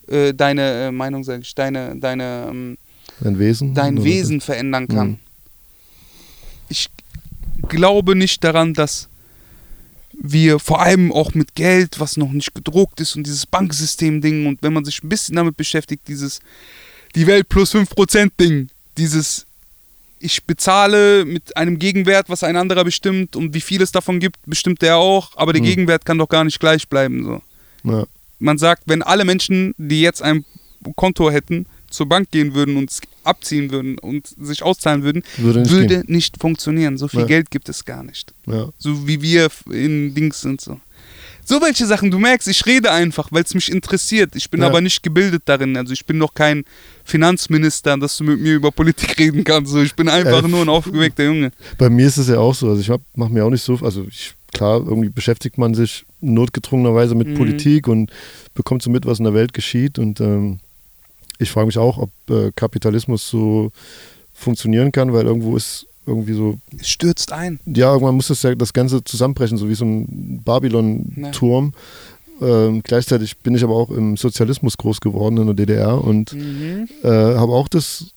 äh, 0.08 0.34
deine 0.34 0.88
äh, 0.88 0.91
Meinung, 0.91 1.23
sage 1.23 1.41
ich, 1.43 1.54
deine, 1.54 1.95
deine 1.97 2.47
ähm, 2.49 2.78
Dein 3.19 3.39
Wesen? 3.39 3.73
dein 3.73 4.04
Wesen 4.04 4.41
verändern 4.41 4.88
kann. 4.88 5.08
Mhm. 5.10 5.19
Ich 6.69 6.89
glaube 7.67 8.15
nicht 8.15 8.43
daran, 8.43 8.73
dass 8.73 9.10
wir 10.17 10.60
vor 10.60 10.82
allem 10.82 11.12
auch 11.12 11.34
mit 11.34 11.56
Geld, 11.56 11.99
was 11.99 12.15
noch 12.17 12.32
nicht 12.32 12.56
gedruckt 12.56 13.01
ist 13.01 13.15
und 13.15 13.23
dieses 13.25 13.45
Banksystem-Ding 13.45 14.45
und 14.47 14.63
wenn 14.63 14.73
man 14.73 14.86
sich 14.86 15.04
ein 15.04 15.10
bisschen 15.10 15.36
damit 15.36 15.58
beschäftigt, 15.58 16.08
dieses 16.08 16.39
die 17.15 17.28
Welt 17.28 17.49
plus 17.49 17.73
5% 17.75 18.32
Ding, 18.39 18.69
dieses 18.97 19.45
ich 20.19 20.45
bezahle 20.45 21.25
mit 21.25 21.56
einem 21.58 21.78
Gegenwert, 21.78 22.30
was 22.30 22.43
ein 22.43 22.56
anderer 22.56 22.84
bestimmt 22.84 23.36
und 23.36 23.54
wie 23.54 23.62
viel 23.62 23.82
es 23.82 23.91
davon 23.91 24.19
gibt, 24.19 24.38
bestimmt 24.45 24.82
der 24.82 24.97
auch, 24.97 25.32
aber 25.36 25.54
der 25.54 25.62
Mhm. 25.62 25.65
Gegenwert 25.65 26.06
kann 26.06 26.17
doch 26.17 26.30
gar 26.30 26.43
nicht 26.45 26.60
gleich 26.60 26.88
bleiben. 26.88 27.23
So 27.23 27.41
Ja. 27.84 28.06
man 28.39 28.58
sagt, 28.58 28.84
wenn 28.88 29.04
alle 29.04 29.25
Menschen, 29.25 29.75
die 29.78 30.01
jetzt 30.01 30.21
ein 30.21 30.45
Konto 30.95 31.30
hätten, 31.30 31.67
zur 31.96 32.08
Bank 32.08 32.30
gehen 32.32 32.54
würden 32.54 32.78
und 32.78 32.92
abziehen 33.24 33.72
würden 33.72 33.98
und 33.98 34.28
sich 34.28 34.62
auszahlen 34.64 35.04
würden, 35.04 35.24
Würde 35.38 35.62
nicht 35.62 35.72
würde 35.72 36.04
nicht 36.08 36.38
funktionieren. 36.40 36.98
So 36.98 37.08
viel 37.08 37.22
Ja. 37.22 37.26
Geld 37.26 37.50
gibt 37.52 37.70
es 37.70 37.86
gar 37.86 38.04
nicht. 38.04 38.34
Ja. 38.48 38.70
So 38.78 39.08
wie 39.08 39.22
wir 39.22 39.50
in 39.72 40.14
Dings 40.14 40.42
sind 40.42 40.62
so. 40.62 40.80
So 41.48 41.62
welche 41.62 41.86
Sachen, 41.86 42.10
du 42.10 42.18
merkst, 42.18 42.48
ich 42.48 42.66
rede 42.66 42.92
einfach, 42.92 43.32
weil 43.32 43.44
es 43.44 43.54
mich 43.54 43.72
interessiert. 43.72 44.36
Ich 44.36 44.50
bin 44.50 44.62
Ja. 44.62 44.68
aber 44.68 44.82
nicht 44.82 45.04
gebildet 45.04 45.44
darin. 45.46 45.78
Also 45.78 45.94
ich 45.94 46.04
bin 46.06 46.18
noch 46.18 46.34
kein 46.34 46.66
Finanzminister, 47.04 47.98
dass 47.98 48.18
du 48.18 48.24
mit 48.24 48.40
mir 48.42 48.56
über 48.56 48.72
Politik 48.72 49.18
reden 49.20 49.44
kannst. 49.44 49.72
So, 49.72 49.82
ich 49.82 49.94
bin 49.96 50.10
einfach 50.10 50.44
Äh, 50.44 50.48
nur 50.48 50.62
ein 50.62 50.70
aufgeweckter 50.70 51.24
Junge. 51.24 51.52
Bei 51.78 51.90
mir 51.90 52.08
ist 52.08 52.18
es 52.18 52.28
ja 52.28 52.40
auch 52.40 52.56
so. 52.56 52.70
Also 52.70 52.82
ich 52.82 53.00
mache 53.16 53.32
mir 53.32 53.46
auch 53.46 53.52
nicht 53.52 53.62
so, 53.64 53.78
also 53.84 54.06
ich, 54.10 54.34
klar, 54.54 54.78
irgendwie 54.86 55.10
beschäftigt 55.10 55.58
man 55.60 55.76
sich 55.76 56.06
notgedrungenerweise 56.20 57.14
mit 57.16 57.28
Mhm. 57.28 57.36
Politik 57.36 57.88
und 57.88 58.12
bekommt 58.56 58.82
so 58.82 58.90
mit, 58.90 59.06
was 59.06 59.20
in 59.20 59.26
der 59.26 59.34
Welt 59.36 59.54
geschieht. 59.54 60.00
Und 60.00 60.20
ähm, 60.22 60.60
ich 61.40 61.52
frage 61.52 61.68
mich 61.68 61.78
auch, 61.78 61.98
ob 61.98 62.10
äh, 62.30 62.52
Kapitalismus 62.56 63.28
so 63.30 63.72
funktionieren 64.34 64.92
kann, 64.92 65.14
weil 65.14 65.26
irgendwo 65.26 65.56
ist 65.56 65.88
irgendwie 66.08 66.34
so, 66.34 66.58
Es 66.80 66.88
stürzt 66.90 67.32
ein. 67.32 67.60
ja, 67.66 67.92
irgendwann 67.94 68.16
muss 68.16 68.28
das 68.28 68.44
ja 68.44 68.54
das 68.54 68.74
Ganze 68.74 69.04
zusammenbrechen, 69.04 69.58
so 69.58 69.68
wie 69.70 69.76
so 69.76 69.86
ein 69.86 70.42
Babylon-Turm. 70.44 71.74
Ähm, 72.42 72.82
gleichzeitig 72.84 73.38
bin 73.40 73.56
ich 73.56 73.64
aber 73.64 73.76
auch 73.76 73.90
im 73.90 74.18
Sozialismus 74.18 74.78
groß 74.78 75.00
geworden 75.00 75.38
in 75.38 75.46
der 75.48 75.56
DDR 75.56 76.04
und 76.04 76.34
Mhm. 76.34 76.88
äh, 77.04 77.08
habe 77.08 77.54
auch 77.54 77.68
das 77.70 78.08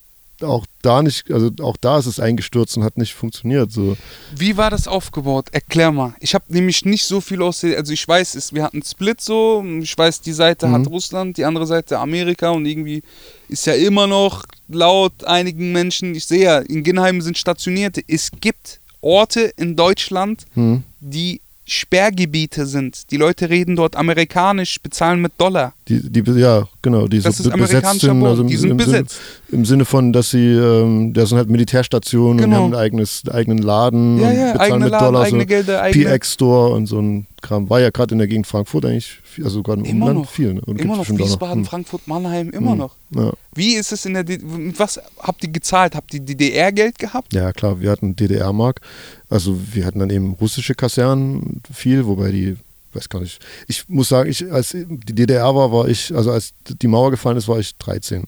auch 0.42 0.66
da 0.82 1.02
nicht, 1.02 1.30
also 1.30 1.50
auch 1.62 1.76
da 1.76 1.98
ist 1.98 2.06
es 2.06 2.20
eingestürzt 2.20 2.76
und 2.76 2.84
hat 2.84 2.96
nicht 2.98 3.14
funktioniert. 3.14 3.72
So. 3.72 3.96
Wie 4.36 4.56
war 4.56 4.70
das 4.70 4.86
aufgebaut? 4.88 5.48
Erklär 5.52 5.92
mal. 5.92 6.14
Ich 6.20 6.34
habe 6.34 6.44
nämlich 6.48 6.84
nicht 6.84 7.04
so 7.04 7.20
viel 7.20 7.42
aus 7.42 7.64
also 7.64 7.92
ich 7.92 8.06
weiß, 8.06 8.34
es, 8.34 8.52
wir 8.52 8.62
hatten 8.64 8.82
Split 8.82 9.20
so, 9.20 9.64
ich 9.82 9.96
weiß, 9.96 10.20
die 10.20 10.32
Seite 10.32 10.66
Mhm. 10.68 10.72
hat 10.74 10.86
Russland, 10.88 11.36
die 11.36 11.44
andere 11.44 11.66
Seite 11.66 11.98
Amerika 11.98 12.50
und 12.50 12.66
irgendwie 12.66 13.02
ist 13.48 13.66
ja 13.66 13.74
immer 13.74 14.06
noch 14.06 14.44
laut 14.68 15.24
einigen 15.24 15.72
Menschen, 15.72 16.14
ich 16.14 16.24
sehe 16.24 16.44
ja, 16.44 16.58
in 16.58 16.82
Ginheim 16.84 17.20
sind 17.20 17.36
Stationierte. 17.38 18.02
Es 18.06 18.30
gibt 18.40 18.80
Orte 19.00 19.52
in 19.56 19.76
Deutschland, 19.76 20.44
Hm. 20.54 20.82
die 21.00 21.40
Sperrgebiete 21.88 22.66
sind. 22.66 23.10
Die 23.10 23.16
Leute 23.16 23.50
reden 23.50 23.76
dort 23.76 23.94
amerikanisch, 23.96 24.80
bezahlen 24.80 25.20
mit 25.20 25.32
Dollar. 25.38 25.74
Die, 25.88 26.00
die, 26.10 26.20
ja, 26.38 26.68
genau, 26.82 27.08
die 27.08 27.20
Das 27.20 27.40
ist 27.40 27.50
be- 27.50 27.56
besetzt 27.56 28.00
sind. 28.00 28.22
Also 28.22 28.42
im, 28.42 28.48
Die 28.48 28.56
sind 28.56 28.70
im, 28.72 28.76
besetzt. 28.76 29.16
Sinne, 29.48 29.58
Im 29.60 29.64
Sinne 29.64 29.84
von, 29.86 30.12
dass 30.12 30.30
sie, 30.30 30.44
ähm, 30.52 31.14
da 31.14 31.24
sind 31.24 31.38
halt 31.38 31.48
Militärstationen 31.48 32.32
und 32.32 32.50
Genau. 32.50 32.56
haben 32.64 32.74
ein 32.74 32.78
eigenes, 32.78 33.22
eigenen 33.30 33.58
Laden 33.58 34.18
Ja, 34.20 34.28
und 34.28 34.36
ja, 34.36 34.52
bezahlen 34.52 34.82
mit 34.82 34.90
Laden, 34.90 35.04
Dollar 35.06 35.22
eigene 35.24 35.42
so 35.42 35.46
Gelder, 35.46 35.82
eigene- 35.82 36.04
PX-Store 36.04 36.74
und 36.74 36.86
so 36.86 37.00
ein 37.00 37.26
Kram. 37.40 37.70
War 37.70 37.80
ja 37.80 37.88
gerade 37.90 38.12
in 38.14 38.18
der 38.18 38.28
Gegend 38.28 38.46
Frankfurt 38.46 38.84
eigentlich, 38.84 39.18
viel, 39.24 39.44
also 39.44 39.62
gerade 39.62 39.80
im 39.80 39.86
Immer 39.86 40.06
Umland 40.08 40.18
noch. 40.26 40.30
viel. 40.30 40.54
Ne? 40.54 40.60
Oder 40.66 40.80
Immer 40.80 40.96
noch 40.98 41.08
Wiesbaden, 41.08 41.60
Hm. 41.60 41.64
Frankfurt, 41.64 42.06
Mannheim, 42.06 42.50
immer 42.50 42.72
Hm. 42.72 42.78
noch. 42.78 42.94
Ja. 43.14 43.32
Wie 43.54 43.74
ist 43.74 43.90
es 43.92 44.04
in 44.04 44.12
der 44.14 44.24
D 44.24 44.38
was 44.76 45.00
habt 45.20 45.42
ihr 45.42 45.50
gezahlt? 45.50 45.94
Habt 45.94 46.12
ihr 46.12 46.20
DDR-Geld 46.20 46.98
gehabt? 46.98 47.32
Ja, 47.32 47.52
klar, 47.52 47.80
wir 47.80 47.90
hatten 47.90 48.14
DDR-Mark. 48.14 48.82
Also 49.30 49.58
wir 49.72 49.86
hatten 49.86 50.00
dann 50.00 50.10
eben 50.10 50.32
russische 50.32 50.74
Kasernen 50.74 51.62
viel, 51.72 52.04
wobei 52.06 52.30
die, 52.30 52.56
weiß 52.98 53.08
gar 53.08 53.20
nicht. 53.20 53.44
Ich 53.66 53.88
muss 53.88 54.08
sagen, 54.08 54.28
ich, 54.28 54.50
als 54.52 54.70
die 54.70 55.14
DDR 55.14 55.54
war, 55.54 55.72
war 55.72 55.88
ich, 55.88 56.14
also 56.14 56.30
als 56.32 56.52
die 56.66 56.88
Mauer 56.88 57.10
gefallen 57.10 57.36
ist, 57.36 57.48
war 57.48 57.58
ich 57.58 57.76
13. 57.76 58.24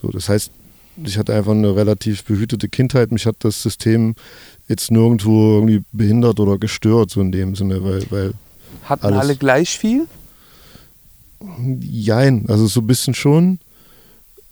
So, 0.00 0.08
das 0.08 0.28
heißt, 0.28 0.50
ich 1.04 1.18
hatte 1.18 1.34
einfach 1.34 1.52
eine 1.52 1.74
relativ 1.74 2.24
behütete 2.24 2.68
Kindheit. 2.68 3.12
Mich 3.12 3.26
hat 3.26 3.36
das 3.40 3.62
System 3.62 4.14
jetzt 4.68 4.90
nirgendwo 4.90 5.54
irgendwie 5.56 5.82
behindert 5.92 6.40
oder 6.40 6.58
gestört, 6.58 7.10
so 7.10 7.20
in 7.20 7.32
dem 7.32 7.54
Sinne, 7.54 7.82
weil, 7.82 8.02
weil 8.10 8.32
Hatten 8.84 9.06
alle 9.06 9.36
gleich 9.36 9.78
viel? 9.78 10.06
Jein, 11.80 12.46
also 12.48 12.66
so 12.66 12.80
ein 12.80 12.86
bisschen 12.86 13.14
schon. 13.14 13.58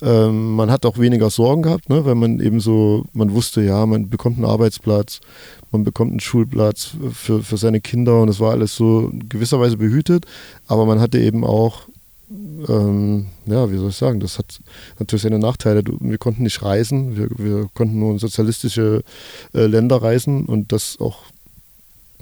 Ähm, 0.04 0.50
man 0.54 0.70
hat 0.70 0.84
auch 0.84 0.98
weniger 0.98 1.30
Sorgen 1.30 1.62
gehabt, 1.62 1.88
ne, 1.88 2.04
weil 2.04 2.14
man 2.14 2.38
eben 2.38 2.60
so, 2.60 3.06
man 3.14 3.32
wusste, 3.32 3.62
ja, 3.62 3.86
man 3.86 4.10
bekommt 4.10 4.36
einen 4.36 4.44
Arbeitsplatz, 4.44 5.20
man 5.72 5.82
bekommt 5.82 6.10
einen 6.10 6.20
Schulplatz 6.20 6.90
für, 7.12 7.42
für 7.42 7.56
seine 7.56 7.80
Kinder 7.80 8.20
und 8.20 8.28
es 8.28 8.38
war 8.38 8.52
alles 8.52 8.76
so 8.76 9.08
in 9.08 9.30
gewisser 9.30 9.60
Weise 9.60 9.78
behütet, 9.78 10.26
aber 10.66 10.84
man 10.84 11.00
hatte 11.00 11.18
eben 11.18 11.42
auch, 11.42 11.88
ähm, 12.68 13.28
ja, 13.46 13.70
wie 13.70 13.78
soll 13.78 13.88
ich 13.88 13.96
sagen, 13.96 14.20
das 14.20 14.38
hat 14.38 14.60
natürlich 14.98 15.22
seine 15.22 15.38
Nachteile. 15.38 15.82
Wir 16.00 16.18
konnten 16.18 16.42
nicht 16.42 16.62
reisen, 16.62 17.16
wir, 17.16 17.28
wir 17.38 17.68
konnten 17.72 17.98
nur 17.98 18.12
in 18.12 18.18
sozialistische 18.18 19.02
äh, 19.54 19.66
Länder 19.66 20.02
reisen 20.02 20.44
und 20.44 20.72
das 20.72 20.98
auch 21.00 21.22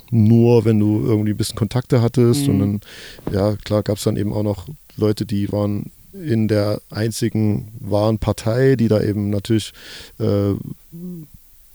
nur, 0.09 0.63
wenn 0.63 0.79
du 0.79 1.03
irgendwie 1.03 1.31
ein 1.31 1.37
bisschen 1.37 1.57
Kontakte 1.57 2.01
hattest. 2.01 2.47
Mhm. 2.47 2.53
Und 2.53 2.59
dann, 2.59 2.81
ja, 3.33 3.55
klar, 3.57 3.83
gab 3.83 3.97
es 3.97 4.03
dann 4.03 4.15
eben 4.15 4.31
auch 4.31 4.43
noch 4.43 4.67
Leute, 4.95 5.25
die 5.25 5.51
waren 5.51 5.91
in 6.13 6.47
der 6.47 6.81
einzigen 6.89 7.71
wahren 7.79 8.19
Partei, 8.19 8.75
die 8.75 8.87
da 8.87 9.01
eben 9.01 9.29
natürlich, 9.29 9.73
äh, 10.19 10.53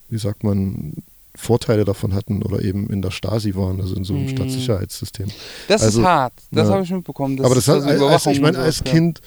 wie 0.09 0.19
sagt 0.19 0.45
man, 0.45 0.95
Vorteile 1.35 1.85
davon 1.85 2.15
hatten 2.15 2.43
oder 2.43 2.63
eben 2.63 2.91
in 2.91 3.01
der 3.01 3.11
Stasi 3.13 3.55
waren, 3.55 3.81
also 3.81 3.95
in 3.95 4.03
so 4.05 4.15
einem 4.15 4.25
Mhm. 4.25 4.29
Staatssicherheitssystem. 4.31 5.29
Das 5.69 5.83
Also, 5.83 6.01
ist 6.01 6.07
hart. 6.07 6.33
Das 6.51 6.67
ja. 6.67 6.75
habe 6.75 6.83
ich 6.85 6.91
mitbekommen. 6.91 7.45
Aber 7.45 7.55
das 7.55 7.69
hat, 7.69 7.83
also 7.83 8.07
als, 8.09 8.27
ich 8.27 8.41
meine, 8.41 8.59
als. 8.59 8.83
Kind 8.83 9.21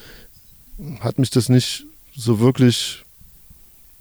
hat 1.00 1.20
mich 1.20 1.30
das 1.30 1.48
nicht 1.48 1.86
so 2.16 2.40
wirklich 2.40 3.04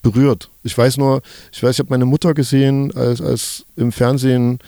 berührt. 0.02 0.48
Ich 0.64 0.76
weiß 0.76 0.96
nur, 0.96 1.22
ich 1.52 1.62
weiß, 1.62 1.76
ich 1.76 1.78
habe 1.78 1.90
meine 1.90 2.06
Mutter 2.06 2.34
gesehen, 2.34 2.90
als, 2.96 3.20
als 3.20 3.64
im 3.76 3.92
Fernsehen 3.92 4.58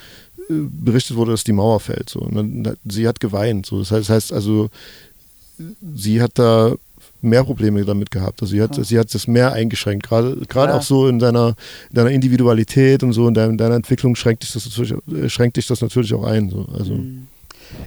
äh, 0.49 0.55
berichtet 0.70 1.16
wurde, 1.16 1.32
dass 1.32 1.43
die 1.43 1.53
Mauer 1.53 1.80
fällt. 1.80 2.11
So. 2.11 2.20
Und 2.20 2.34
dann, 2.64 2.76
sie 2.88 3.09
hat 3.09 3.18
geweint. 3.18 3.66
So. 3.66 3.78
Das 3.80 3.90
heißt, 3.90 4.09
das 4.09 4.14
heißt 4.14 4.32
also, 4.32 4.68
sie 5.94 6.20
hat 6.22 6.38
da 6.38 6.74
mehr 7.20 7.44
Probleme 7.44 7.84
damit 7.84 8.10
gehabt. 8.10 8.42
Also 8.42 8.50
sie 8.52 8.60
hat, 8.62 8.76
Ja. 8.76 8.84
sie 8.84 8.98
hat 8.98 9.14
das 9.14 9.26
mehr 9.28 9.52
eingeschränkt. 9.52 10.06
Gerade, 10.08 10.36
gerade 10.48 10.72
Ja. 10.72 10.78
auch 10.78 10.82
so 10.82 11.06
in 11.08 11.18
deiner, 11.20 11.54
in 11.90 11.94
deiner 11.94 12.10
Individualität 12.10 13.02
und 13.04 13.12
so, 13.12 13.28
in, 13.28 13.34
deiner- 13.34 13.50
in 13.50 13.58
deiner 13.58 13.76
Entwicklung 13.76 14.16
schränkt 14.16 14.42
dich 14.42 14.52
das 14.52 14.64
natürlich, 14.66 15.32
schränkt 15.32 15.56
dich 15.56 15.66
das 15.68 15.80
natürlich 15.80 16.12
auch 16.14 16.24
ein. 16.24 16.50
So. 16.50 16.66
Also, 16.76 16.94
Mhm. 16.94 17.26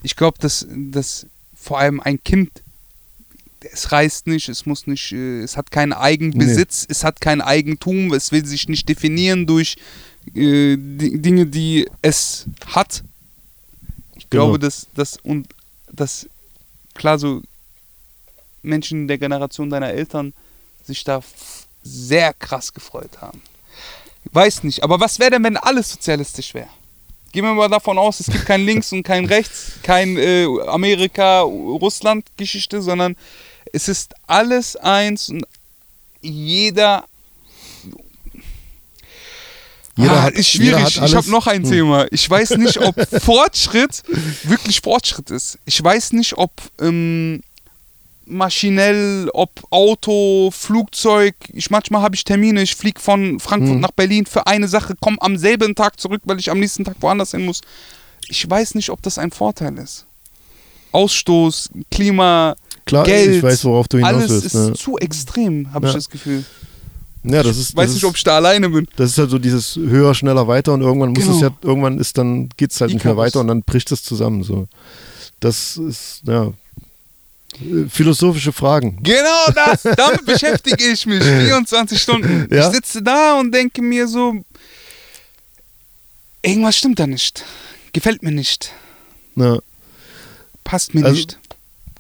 Ich 0.02 0.16
glaube, 0.16 0.38
dass, 0.40 0.66
dass 0.92 1.28
vor 1.56 1.78
allem 1.80 2.00
ein 2.00 2.24
Kind, 2.24 2.50
es 3.72 3.92
reißt 3.92 4.26
nicht, 4.28 4.50
es 4.50 4.66
muss 4.66 4.88
nicht, 4.88 5.12
äh, 5.12 5.42
es 5.42 5.58
hat 5.58 5.70
keinen 5.70 5.94
Eigenbesitz, 5.94 6.86
es 6.90 7.04
hat 7.04 7.20
kein 7.22 7.42
Eigentum, 7.42 8.12
es 8.14 8.32
will 8.32 8.46
sich 8.46 8.68
nicht 8.70 8.88
definieren 8.90 9.46
durch 9.46 9.76
äh, 10.34 10.76
die 10.78 11.22
Dinge, 11.22 11.46
die 11.46 11.88
es 12.02 12.46
hat. 12.68 13.04
Ich 14.16 14.28
Genau. 14.30 14.46
glaube, 14.46 14.60
dass 14.60 14.88
das 14.96 15.18
und 15.22 15.48
dass 15.92 16.28
klar 16.96 17.20
so 17.20 17.42
Menschen 18.66 19.08
der 19.08 19.18
Generation 19.18 19.70
deiner 19.70 19.90
Eltern 19.92 20.34
sich 20.84 21.04
da 21.04 21.22
sehr 21.84 22.34
krass 22.34 22.74
gefreut 22.74 23.22
haben. 23.22 23.42
Weiß 24.32 24.64
nicht, 24.64 24.84
aber 24.84 25.00
was 25.00 25.20
wäre 25.20 25.32
denn, 25.32 25.44
wenn 25.44 25.58
alles 25.58 25.92
sozialistisch 25.92 26.54
wäre? 26.54 26.68
Gehen 27.32 27.44
wir 27.46 27.54
mal 27.54 27.70
davon 27.70 27.98
aus, 27.98 28.20
es 28.20 28.28
gibt 28.28 28.46
kein 28.46 28.66
Links 28.66 28.92
und 28.92 29.04
kein 29.04 29.26
Rechts, 29.26 29.74
kein 29.84 30.18
äh, 30.18 30.46
Amerika-Russland-Geschichte, 30.68 32.82
sondern 32.82 33.16
es 33.72 33.88
ist 33.88 34.14
alles 34.28 34.76
eins 34.78 35.30
und 35.30 35.46
jeder. 36.22 37.06
Jeder 39.98 40.12
ah, 40.12 40.24
hat- 40.24 40.34
ist 40.34 40.50
schwierig. 40.50 41.00
ich 41.02 41.16
habe 41.16 41.30
noch 41.30 41.48
ein 41.48 41.64
Hm. 41.64 41.70
Thema. 41.70 42.06
Ich 42.12 42.30
weiß 42.30 42.52
nicht, 42.58 42.80
ob 42.80 42.96
Fortschritt 43.22 44.04
wirklich 44.44 44.82
Fortschritt 44.82 45.30
ist. 45.32 45.58
Ich 45.66 45.82
weiß 45.82 46.12
nicht, 46.14 46.38
ob 46.38 46.52
ähm, 46.82 47.42
maschinell, 48.26 49.30
ob 49.34 49.52
Auto, 49.70 50.50
Flugzeug. 50.52 51.36
Ich 51.54 51.70
manchmal 51.70 52.02
habe 52.02 52.16
ich 52.16 52.24
Termine. 52.24 52.62
Ich 52.62 52.76
fliege 52.76 53.00
von 53.00 53.40
Frankfurt 53.40 53.76
Hm. 53.76 53.80
nach 53.82 53.92
Berlin 53.92 54.26
für 54.26 54.48
eine 54.48 54.68
Sache, 54.68 54.96
komme 55.00 55.18
am 55.22 55.38
selben 55.38 55.76
Tag 55.76 56.00
zurück, 56.00 56.22
weil 56.26 56.40
ich 56.40 56.50
am 56.52 56.60
nächsten 56.60 56.84
Tag 56.84 56.96
woanders 57.02 57.32
hin 57.32 57.46
muss. 57.46 57.62
Ich 58.28 58.50
weiß 58.50 58.76
nicht, 58.76 58.90
ob 58.90 59.02
das 59.02 59.18
ein 59.18 59.32
Vorteil 59.32 59.78
ist. 59.78 60.06
Ausstoß, 60.92 61.70
Klima, 61.92 62.56
klar, 62.86 63.04
Geld, 63.04 63.36
ich 63.36 63.44
weiß, 63.44 63.66
worauf 63.66 63.88
du 63.88 63.98
hinaus 63.98 64.14
alles 64.14 64.30
willst. 64.32 64.46
ist 64.46 64.54
ne? 64.56 64.74
zu 64.74 64.98
extrem, 64.98 65.74
habe 65.74 65.88
ich 65.88 65.92
Ja. 65.94 65.98
das 65.98 66.10
Gefühl. 66.10 66.46
Ja, 67.24 67.42
das 67.44 67.58
ist, 67.58 67.72
Ich 67.72 67.76
weiß 67.76 67.88
das 67.88 67.96
nicht, 67.96 68.04
ist, 68.04 68.10
ob 68.10 68.16
ich 68.16 68.24
da 68.24 68.36
alleine 68.38 68.70
bin. 68.70 68.88
das 68.96 69.12
ist 69.12 69.18
halt 69.18 69.30
so 69.32 69.40
dieses 69.40 69.76
höher, 69.76 70.14
schneller, 70.14 70.48
weiter 70.48 70.74
und 70.74 70.82
irgendwann 70.82 71.10
muss 71.10 71.24
es 71.24 71.40
Genau. 71.40 71.42
ja, 71.42 71.50
irgendwann 71.64 71.98
ist 72.00 72.18
dann, 72.18 72.50
geht 72.56 72.72
es 72.72 72.80
halt 72.80 72.94
nicht 72.94 73.04
mehr 73.04 73.18
weiter 73.18 73.40
und 73.42 73.48
dann 73.48 73.64
bricht 73.64 73.92
es 73.92 74.04
zusammen. 74.04 74.44
So. 74.44 74.68
Das 75.40 75.76
ist, 75.78 76.22
ja, 76.28 76.54
philosophische 77.90 78.52
Fragen. 78.52 79.00
Genau 79.04 79.48
das, 79.54 79.84
damit 79.98 80.26
beschäftige 80.26 80.84
ich 80.84 81.06
mich 81.06 81.24
24 81.24 82.02
Stunden. 82.02 82.48
Ja? 82.54 82.68
Ich 82.70 82.76
sitze 82.76 83.02
da 83.02 83.40
und 83.40 83.52
denke 83.54 83.82
mir 83.82 84.08
so, 84.08 84.34
irgendwas 86.42 86.78
stimmt 86.78 87.00
da 87.00 87.08
nicht. 87.08 87.44
Gefällt 87.94 88.24
mir 88.24 88.32
nicht. 88.32 88.72
Ja. 89.36 89.60
Passt 90.64 90.94
mir 90.94 91.06
Also, 91.06 91.16
nicht. 91.16 91.40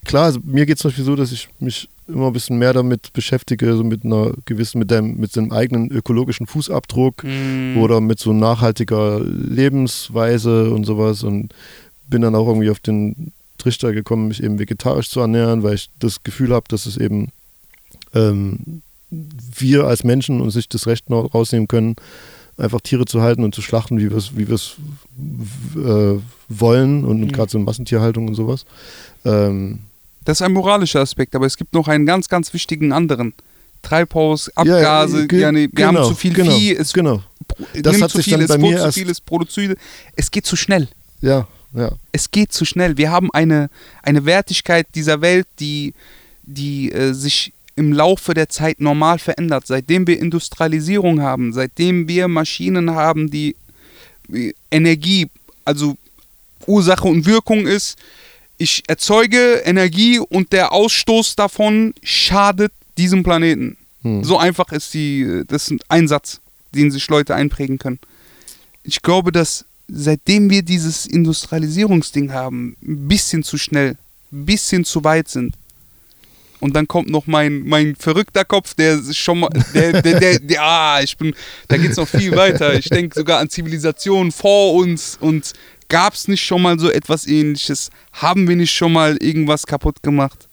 Klar, 0.05 0.25
also 0.25 0.39
mir 0.43 0.65
geht 0.65 0.77
es 0.77 0.81
zum 0.81 0.89
Beispiel 0.91 1.05
so, 1.05 1.15
dass 1.15 1.31
ich 1.31 1.47
mich 1.59 1.89
immer 2.07 2.27
ein 2.27 2.33
bisschen 2.33 2.57
mehr 2.59 2.73
damit 2.73 3.11
beschäftige, 3.13 3.75
so 3.75 3.83
mit 3.83 4.05
einer 4.05 4.33
gewissen, 4.45 4.77
mit 4.77 4.91
deinem, 4.91 5.15
mit 5.17 5.35
dem 5.35 5.51
eigenen 5.51 5.89
ökologischen 5.89 6.45
Fußabdruck 6.45 7.23
Hm. 7.23 7.77
oder 7.77 8.01
mit 8.01 8.19
so 8.19 8.31
nachhaltiger 8.33 9.19
Lebensweise 9.21 10.69
und 10.71 10.83
sowas 10.85 11.23
und 11.23 11.53
bin 12.07 12.21
dann 12.21 12.35
auch 12.35 12.47
irgendwie 12.47 12.69
auf 12.69 12.79
den 12.79 13.31
Trichter 13.65 13.93
gekommen, 13.93 14.27
mich 14.27 14.43
eben 14.43 14.59
vegetarisch 14.59 15.09
zu 15.09 15.21
ernähren, 15.21 15.63
weil 15.63 15.73
ich 15.73 15.89
das 15.97 16.21
Gefühl 16.21 16.53
habe, 16.53 16.65
dass 16.69 16.85
es 16.85 16.97
eben 16.97 17.29
ähm, 18.13 18.83
wir 19.09 19.85
als 19.85 20.03
Menschen 20.03 20.39
uns 20.39 20.53
nicht 20.55 20.71
das 20.75 20.85
Recht 20.85 21.09
noch 21.09 21.33
rausnehmen 21.33 21.67
können, 21.67 21.95
einfach 22.57 22.79
Tiere 22.81 23.05
zu 23.05 23.23
halten 23.23 23.43
und 23.43 23.55
zu 23.55 23.63
schlachten, 23.63 23.97
wie 23.97 24.11
wir 24.11 24.17
es 24.17 24.37
wie 24.37 24.47
wir's, 24.47 24.75
äh, 25.75 26.19
wollen 26.47 27.03
und 27.05 27.21
Mhm. 27.21 27.31
gerade 27.31 27.49
so 27.51 27.57
Massentierhaltung 27.57 28.27
und 28.27 28.35
sowas. 28.35 28.65
Ähm, 29.25 29.79
Das 30.25 30.37
ist 30.37 30.41
ein 30.43 30.53
moralischer 30.53 30.99
Aspekt, 31.01 31.35
aber 31.35 31.47
es 31.47 31.57
gibt 31.57 31.73
noch 31.73 31.87
einen 31.87 32.05
ganz, 32.05 32.29
ganz 32.29 32.53
wichtigen 32.53 32.91
anderen. 32.93 33.33
Treibhaus, 33.81 34.51
ja, 34.57 34.63
ja, 34.65 34.75
Abgase, 34.77 35.27
ge- 35.27 35.39
ja, 35.41 35.51
nee, 35.51 35.69
wir 35.71 35.87
genau, 35.87 36.01
haben 36.03 36.07
zu 36.07 36.15
viel 36.15 36.33
genau, 36.33 36.51
Vieh, 36.55 36.75
es 36.75 36.93
Genau, 36.93 37.21
Das 37.73 37.91
nimmt 37.93 38.03
hat 38.03 38.11
zu 38.11 38.17
sich 38.17 38.25
viel, 38.25 38.33
dann 38.33 38.41
es 38.41 38.47
bei 38.47 38.57
mir 38.59 38.79
zu 38.79 38.91
viel, 38.91 39.09
es 39.09 39.21
produziert. 39.21 39.77
Es 40.15 40.29
geht 40.29 40.45
zu 40.45 40.55
schnell. 40.55 40.87
ja, 41.21 41.47
ja. 41.75 41.91
es 42.11 42.31
geht 42.31 42.53
zu 42.53 42.65
schnell. 42.65 42.97
Wir 42.97 43.11
haben 43.11 43.29
eine, 43.33 43.69
eine 44.01 44.25
Wertigkeit 44.25 44.87
dieser 44.95 45.21
Welt, 45.21 45.47
die, 45.59 45.93
die 46.43 46.91
äh, 46.91 47.13
sich 47.13 47.53
im 47.75 47.91
Laufe 47.91 48.33
der 48.33 48.49
Zeit 48.49 48.79
normal 48.79 49.19
verändert. 49.19 49.67
Seitdem 49.67 50.07
wir 50.07 50.19
Industrialisierung 50.19 51.21
haben, 51.21 51.53
seitdem 51.53 52.07
wir 52.07 52.27
Maschinen 52.27 52.91
haben, 52.91 53.29
die 53.29 53.55
äh, 54.31 54.53
Energie, 54.71 55.29
also 55.65 55.97
Ursache 56.65 57.07
und 57.07 57.25
Wirkung 57.25 57.67
ist, 57.67 57.97
ich 58.57 58.83
erzeuge 58.87 59.61
Energie 59.65 60.19
und 60.19 60.53
der 60.53 60.71
Ausstoß 60.71 61.35
davon 61.35 61.93
schadet 62.01 62.71
diesem 62.97 63.23
Planeten. 63.23 63.77
Hm. 64.03 64.23
So 64.23 64.37
einfach 64.37 64.71
ist 64.71 64.93
die, 64.93 65.43
das 65.47 65.69
ist 65.69 65.83
ein 65.89 66.07
Satz, 66.07 66.39
den 66.73 66.91
sich 66.91 67.07
Leute 67.09 67.35
einprägen 67.35 67.77
können. 67.77 67.99
Ich 68.83 69.01
glaube, 69.01 69.31
dass 69.31 69.65
seitdem 69.87 70.49
wir 70.49 70.61
dieses 70.61 71.05
Industrialisierungsding 71.05 72.31
haben, 72.31 72.75
ein 72.81 73.07
bisschen 73.07 73.43
zu 73.43 73.57
schnell, 73.57 73.97
ein 74.31 74.45
bisschen 74.45 74.85
zu 74.85 75.03
weit 75.03 75.27
sind. 75.27 75.55
Und 76.59 76.75
dann 76.75 76.87
kommt 76.87 77.09
noch 77.09 77.27
mein, 77.27 77.67
mein 77.67 77.95
verrückter 77.95 78.45
Kopf, 78.45 78.73
der 78.73 78.95
ist 78.95 79.17
schon 79.17 79.41
mal, 79.41 79.49
der, 79.73 80.01
der, 80.01 80.19
der, 80.19 80.39
der 80.41 80.61
ah, 80.63 81.01
ich 81.01 81.17
bin, 81.17 81.35
da 81.67 81.77
geht 81.77 81.91
es 81.91 81.97
noch 81.97 82.07
viel 82.07 82.35
weiter. 82.35 82.73
Ich 82.73 82.89
denke 82.89 83.13
sogar 83.13 83.39
an 83.39 83.49
Zivilisationen 83.49 84.31
vor 84.31 84.73
uns 84.73 85.17
und 85.19 85.53
gab 85.89 86.13
es 86.13 86.27
nicht 86.27 86.43
schon 86.43 86.61
mal 86.61 86.79
so 86.79 86.89
etwas 86.89 87.27
ähnliches? 87.27 87.89
Haben 88.13 88.47
wir 88.47 88.55
nicht 88.55 88.73
schon 88.73 88.93
mal 88.93 89.17
irgendwas 89.17 89.67
kaputt 89.67 90.01
gemacht? 90.01 90.47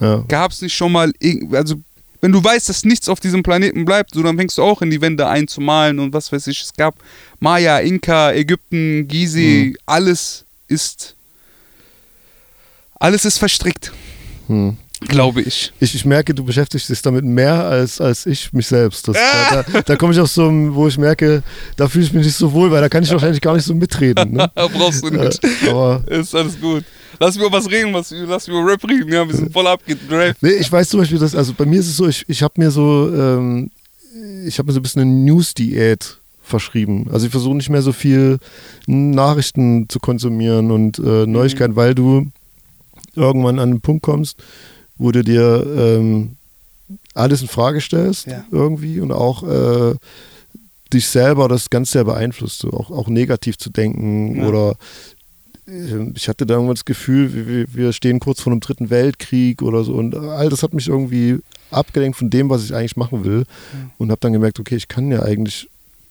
Ja. 0.00 0.24
Gab 0.28 0.52
es 0.52 0.62
nicht 0.62 0.74
schon 0.74 0.92
mal, 0.92 1.12
also 1.52 1.76
wenn 2.24 2.32
du 2.32 2.42
weißt, 2.42 2.70
dass 2.70 2.86
nichts 2.86 3.10
auf 3.10 3.20
diesem 3.20 3.42
Planeten 3.42 3.84
bleibt, 3.84 4.14
so 4.14 4.22
dann 4.22 4.38
fängst 4.38 4.56
du 4.56 4.62
auch 4.62 4.80
in 4.80 4.88
die 4.88 5.02
Wände 5.02 5.26
einzumalen 5.26 5.98
und 5.98 6.14
was 6.14 6.32
weiß 6.32 6.46
ich. 6.46 6.62
Es 6.62 6.72
gab 6.72 6.94
Maya, 7.38 7.80
Inka, 7.80 8.32
Ägypten, 8.32 9.06
Gizeh, 9.08 9.74
alles 9.84 10.46
ist, 10.66 11.16
alles 12.98 13.26
ist 13.26 13.36
verstrickt, 13.36 13.92
Hm. 14.46 14.78
Glaube 15.08 15.42
ich. 15.42 15.72
Ich, 15.80 15.94
ich 15.94 16.04
merke, 16.04 16.34
du 16.34 16.44
beschäftigst 16.44 16.88
dich 16.88 17.02
damit 17.02 17.24
mehr 17.24 17.64
als, 17.64 18.00
als 18.00 18.26
ich 18.26 18.52
mich 18.52 18.66
selbst. 18.66 19.06
Das, 19.08 19.16
da 19.16 19.62
da, 19.62 19.82
da 19.82 19.96
komme 19.96 20.12
ich 20.12 20.20
auf 20.20 20.30
so, 20.30 20.48
ein- 20.48 20.74
wo 20.74 20.86
ich 20.88 20.98
merke, 20.98 21.42
da 21.76 21.88
fühle 21.88 22.04
ich 22.04 22.12
mich 22.12 22.26
nicht 22.26 22.36
so 22.36 22.52
wohl, 22.52 22.70
weil 22.70 22.80
da 22.80 22.88
kann 22.88 23.02
ich 23.02 23.10
wahrscheinlich 23.10 23.40
gar 23.40 23.54
nicht 23.54 23.64
so 23.64 23.74
mitreden. 23.74 24.32
Ne? 24.32 24.50
Brauchst 24.54 25.04
du 25.04 25.10
nicht. 25.10 25.42
Äh, 25.44 25.70
aber 25.70 26.02
Ist 26.08 26.34
alles 26.34 26.60
gut. 26.60 26.84
Lass 27.20 27.36
mir 27.38 27.46
über 27.46 27.56
was 27.58 27.70
reden, 27.70 27.92
was, 27.94 28.12
lass 28.26 28.48
mir 28.48 28.54
über 28.60 28.72
Rap 28.72 28.82
reden. 28.88 29.12
Ja, 29.12 29.26
wir 29.26 29.34
sind 29.36 29.52
voll 29.52 29.66
abgedriftet. 29.66 30.36
Nee, 30.42 30.50
ich 30.54 30.70
weiß 30.70 30.88
zum 30.88 31.00
Beispiel, 31.00 31.18
dass, 31.18 31.34
also 31.34 31.52
bei 31.56 31.64
mir 31.64 31.78
ist 31.78 31.86
es 31.88 31.96
so, 31.96 32.08
ich, 32.08 32.24
ich 32.28 32.42
habe 32.42 32.54
mir 32.56 32.70
so, 32.72 33.08
ähm, 33.14 33.70
ich 34.46 34.58
habe 34.58 34.66
mir 34.66 34.72
so 34.72 34.80
ein 34.80 34.82
bisschen 34.82 35.02
eine 35.02 35.10
News-Diät 35.12 36.18
verschrieben. 36.42 37.06
Also 37.12 37.26
ich 37.26 37.30
versuche 37.30 37.54
nicht 37.54 37.70
mehr 37.70 37.82
so 37.82 37.92
viel 37.92 38.38
Nachrichten 38.86 39.88
zu 39.88 39.98
konsumieren 40.00 40.70
und 40.70 40.98
äh, 40.98 41.26
Neuigkeiten, 41.26 41.76
weil 41.76 41.94
du 41.94 42.26
irgendwann 43.14 43.58
an 43.58 43.70
einen 43.70 43.80
Punkt 43.80 44.02
kommst, 44.02 44.36
wo 44.96 45.10
du 45.12 45.22
dir 45.24 45.66
ähm, 45.98 46.36
alles 47.14 47.42
in 47.42 47.48
Frage 47.48 47.80
stellst 47.80 48.26
Ja. 48.26 48.44
irgendwie 48.50 49.00
und 49.00 49.12
auch 49.12 49.42
äh, 49.42 49.94
dich 50.92 51.06
selber 51.08 51.48
das 51.48 51.70
ganz 51.70 51.90
sehr 51.90 52.04
beeinflusst, 52.04 52.60
so 52.60 52.70
auch, 52.72 52.90
auch 52.90 53.08
negativ 53.08 53.58
zu 53.58 53.70
denken 53.70 54.36
Ja. 54.36 54.46
oder 54.46 54.76
äh, 55.66 56.10
ich 56.14 56.28
hatte 56.28 56.46
da 56.46 56.54
irgendwann 56.54 56.76
das 56.76 56.84
Gefühl, 56.84 57.32
wir- 57.34 57.66
wir, 57.74 57.92
stehen 57.92 58.20
kurz 58.20 58.40
vor 58.40 58.52
einem 58.52 58.60
dritten 58.60 58.90
Weltkrieg 58.90 59.62
oder 59.62 59.82
so 59.84 59.94
und 59.94 60.14
all 60.14 60.48
das 60.48 60.62
hat 60.62 60.74
mich 60.74 60.88
irgendwie 60.88 61.38
abgelenkt 61.70 62.16
von 62.18 62.30
dem, 62.30 62.50
was 62.50 62.64
ich 62.64 62.74
eigentlich 62.74 62.96
machen 62.96 63.24
will 63.24 63.44
und 63.98 64.10
habe 64.10 64.20
dann 64.20 64.32
gemerkt, 64.32 64.60
okay, 64.60 64.76
ich 64.76 64.86
kann 64.88 65.10
ja 65.10 65.22
eigentlich 65.22 65.68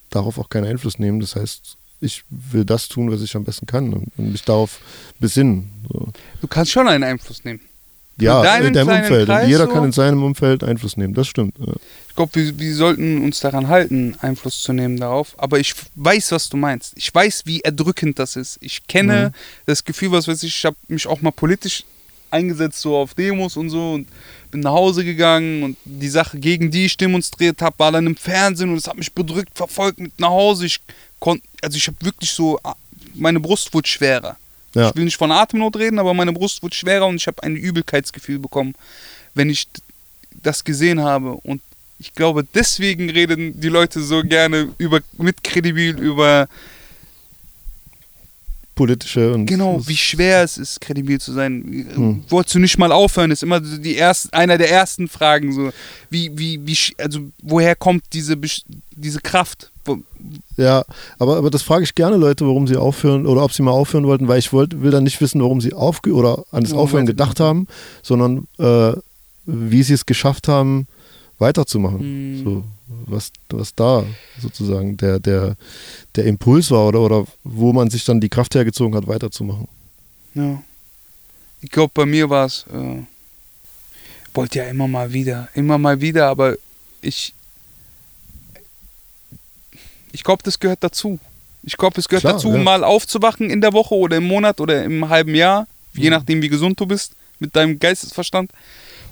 darauf 0.09 0.38
auch 0.38 0.49
keinen 0.49 0.65
Einfluss 0.65 0.99
nehmen. 0.99 1.19
Das 1.21 1.36
heißt, 1.38 1.77
ich 2.01 2.23
will 2.29 2.65
das 2.65 2.89
tun, 2.89 3.09
was 3.09 3.21
ich 3.21 3.34
am 3.36 3.45
besten 3.45 3.65
kann 3.65 3.93
und, 3.93 4.11
und 4.17 4.31
mich 4.34 4.43
darauf 4.43 4.79
besinnen. 5.19 5.69
So. 5.91 6.09
Du 6.41 6.47
kannst 6.47 6.71
schon 6.71 6.88
einen 6.89 7.03
Einfluss 7.05 7.45
nehmen. 7.45 7.61
Ja, 8.18 8.57
in 8.57 8.74
deinem 8.74 8.89
Umfeld. 8.89 9.26
Kreis 9.28 9.47
jeder 9.47 9.66
so? 9.66 9.72
kann 9.72 9.86
in 9.86 9.91
seinem 9.91 10.24
Umfeld 10.24 10.64
Einfluss 10.64 10.97
nehmen. 10.97 11.14
Das 11.14 11.28
stimmt. 11.28 11.57
Ja. 11.57 11.74
Ich 12.09 12.16
glaube, 12.16 12.36
wir, 12.36 12.59
wir 12.59 12.76
sollten 12.76 13.24
uns 13.24 13.39
daran 13.39 13.68
halten, 13.70 14.16
Einfluss 14.22 14.61
zu 14.61 14.72
nehmen 14.72 14.97
darauf. 14.97 15.34
Aber 15.38 15.59
ich 15.59 15.74
weiß, 15.95 16.32
was 16.32 16.49
du 16.49 16.57
meinst. 16.57 16.93
Ich 16.95 17.14
weiß, 17.14 17.43
wie 17.45 17.61
erdrückend 17.61 18.20
das 18.20 18.36
ist. 18.36 18.57
Ich 18.61 18.86
kenne 18.88 19.32
das 19.66 19.84
Gefühl, 19.84 20.11
was 20.11 20.28
weiß 20.28 20.43
ich, 20.43 20.55
ich 20.55 20.66
habe 20.66 20.78
mich 20.88 21.07
auch 21.07 21.22
mal 21.22 21.32
politisch 21.32 21.84
eingesetzt, 22.30 22.82
so 22.82 22.97
auf 22.97 23.14
Demos 23.14 23.55
und 23.55 23.70
so 23.70 23.93
und 23.93 24.07
bin 24.51 24.61
nach 24.61 24.72
Hause 24.72 25.05
gegangen 25.05 25.64
und 25.64 25.78
die 25.86 26.09
Sache, 26.09 26.39
gegen 26.39 26.72
die 26.72 26.86
ich 26.86 26.97
demonstriert 26.97 27.61
habe, 27.61 27.78
war 27.78 27.91
dann 27.91 28.07
im 28.07 28.16
Fernsehen 28.16 28.72
und 28.72 28.78
es 28.78 28.88
hat 28.88 28.97
mich 28.97 29.14
bedrückt, 29.14 29.55
verfolgt 29.55 29.99
mit 29.99 30.20
nach 30.20 30.30
Hause. 30.30 30.66
Ich 30.66 30.80
konnte, 31.20 31.47
also 31.61 31.78
ich 31.78 31.88
habe 31.88 31.97
wirklich 32.01 32.32
so, 32.32 32.59
ah, 32.64 32.76
meine 33.14 33.39
Brust 33.39 33.74
wurde 33.74 33.88
schwerer. 33.88 34.38
Ja. 34.76 34.89
Ich 34.89 34.95
will 34.95 35.05
nicht 35.05 35.17
von 35.17 35.32
Atemnot 35.32 35.76
reden, 35.78 35.99
aber 35.99 36.13
meine 36.13 36.34
Brust 36.34 36.63
wurde 36.63 36.76
schwerer 36.76 37.05
und 37.07 37.15
ich 37.15 37.28
habe 37.28 37.43
ein 37.43 37.55
Übelkeitsgefühl 37.55 38.39
bekommen, 38.39 38.74
wenn 39.34 39.49
ich 39.49 39.67
das 40.41 40.63
gesehen 40.63 41.01
habe. 41.01 41.34
Und 41.43 41.61
ich 41.99 42.13
glaube, 42.13 42.43
deswegen 42.43 43.09
reden 43.09 43.59
die 43.59 43.69
Leute 43.69 44.01
so 44.01 44.24
gerne 44.24 44.69
über 44.78 45.01
mit 45.17 45.43
kredibil 45.43 45.97
über 45.99 46.47
Politische 48.76 49.34
und 49.34 49.45
genau, 49.45 49.82
wie 49.86 49.95
schwer 49.95 50.43
es 50.43 50.57
ist, 50.57 50.82
kredibil 50.82 51.19
zu 51.19 51.32
sein. 51.32 51.88
Hm. 51.93 52.24
Wolltest 52.30 52.55
du 52.55 52.59
nicht 52.59 52.78
mal 52.78 52.91
aufhören? 52.91 53.32
Ist 53.32 53.43
immer 53.43 53.59
die 53.59 53.95
erst, 53.95 54.34
einer 54.34 54.57
der 54.57 54.71
ersten 54.71 55.07
Fragen 55.07 55.51
so, 55.53 55.71
wie 56.09 56.32
wie 56.38 56.59
wie 56.65 56.78
also 56.97 57.19
woher 57.41 57.76
kommt 57.76 58.03
diese 58.13 58.36
diese 58.95 59.19
Kraft? 59.19 59.71
Ja, 60.55 60.86
aber, 61.19 61.38
aber 61.38 61.49
das 61.49 61.61
frage 61.61 61.84
ich 61.84 61.95
gerne 61.95 62.15
Leute, 62.15 62.45
warum 62.47 62.67
sie 62.67 62.78
aufhören 62.78 63.26
oder 63.26 63.43
ob 63.43 63.51
sie 63.51 63.63
mal 63.63 63.71
aufhören 63.71 64.05
wollten, 64.05 64.28
weil 64.28 64.39
ich 64.39 64.53
wollt, 64.53 64.82
will 64.82 64.91
dann 64.91 65.03
nicht 65.03 65.19
wissen, 65.19 65.41
warum 65.41 65.59
sie 65.59 65.74
aufge 65.74 66.13
oder 66.13 66.45
an 66.51 66.63
das 66.63 66.74
Aufhören 66.74 67.05
gedacht 67.05 67.39
haben, 67.39 67.67
sondern 68.01 68.47
äh, 68.59 68.93
wie 69.45 69.84
sie 69.84 69.93
es 69.93 70.05
geschafft 70.05 70.47
haben, 70.47 70.88
weiterzumachen. 71.38 71.99
Hm. 71.99 72.43
So, 72.43 72.63
was, 73.06 73.32
was 73.50 73.74
da 73.76 74.06
sozusagen 74.39 74.98
der, 74.98 75.20
der, 75.20 75.56
der 76.16 76.26
Impuls 76.26 76.72
war 76.72 76.88
oder, 76.88 77.00
oder 77.02 77.26
wo 77.44 77.74
man 77.74 77.89
sich 77.89 78.06
dann 78.06 78.22
die 78.22 78.30
Kraft 78.30 78.56
hergezogen 78.56 78.96
hat, 78.96 79.08
weiterzumachen. 79.08 79.68
Ja. 80.36 80.62
Ich 81.62 81.70
glaube, 81.70 81.91
bei 81.94 82.06
mir 82.06 82.30
war 82.30 82.46
es, 82.46 82.66
äh, 82.74 83.04
wollte 84.34 84.60
ja 84.60 84.66
immer 84.66 84.88
mal 84.88 85.14
wieder, 85.14 85.48
immer 85.54 85.78
mal 85.78 86.02
wieder, 86.02 86.28
aber 86.28 86.56
ich, 87.02 87.34
ich 90.12 90.24
glaube, 90.24 90.44
das 90.44 90.60
gehört 90.60 90.84
dazu. 90.84 91.20
Ich 91.64 91.78
glaube, 91.78 92.00
es 92.00 92.08
gehört 92.10 92.22
Klar, 92.24 92.34
dazu, 92.34 92.52
ja. 92.52 92.58
mal 92.58 92.84
aufzuwachen 92.84 93.50
in 93.50 93.62
der 93.62 93.74
Woche 93.74 93.96
oder 93.96 94.18
im 94.18 94.28
Monat 94.28 94.60
oder 94.60 94.84
im 94.84 95.08
halben 95.10 95.36
Jahr, 95.36 95.68
je 95.94 96.10
Mhm. 96.10 96.16
nachdem, 96.16 96.41
wie 96.41 96.50
gesund 96.50 96.80
du 96.80 96.86
bist, 96.86 97.14
mit 97.39 97.56
deinem 97.56 97.80
Geistesverstand 97.80 98.52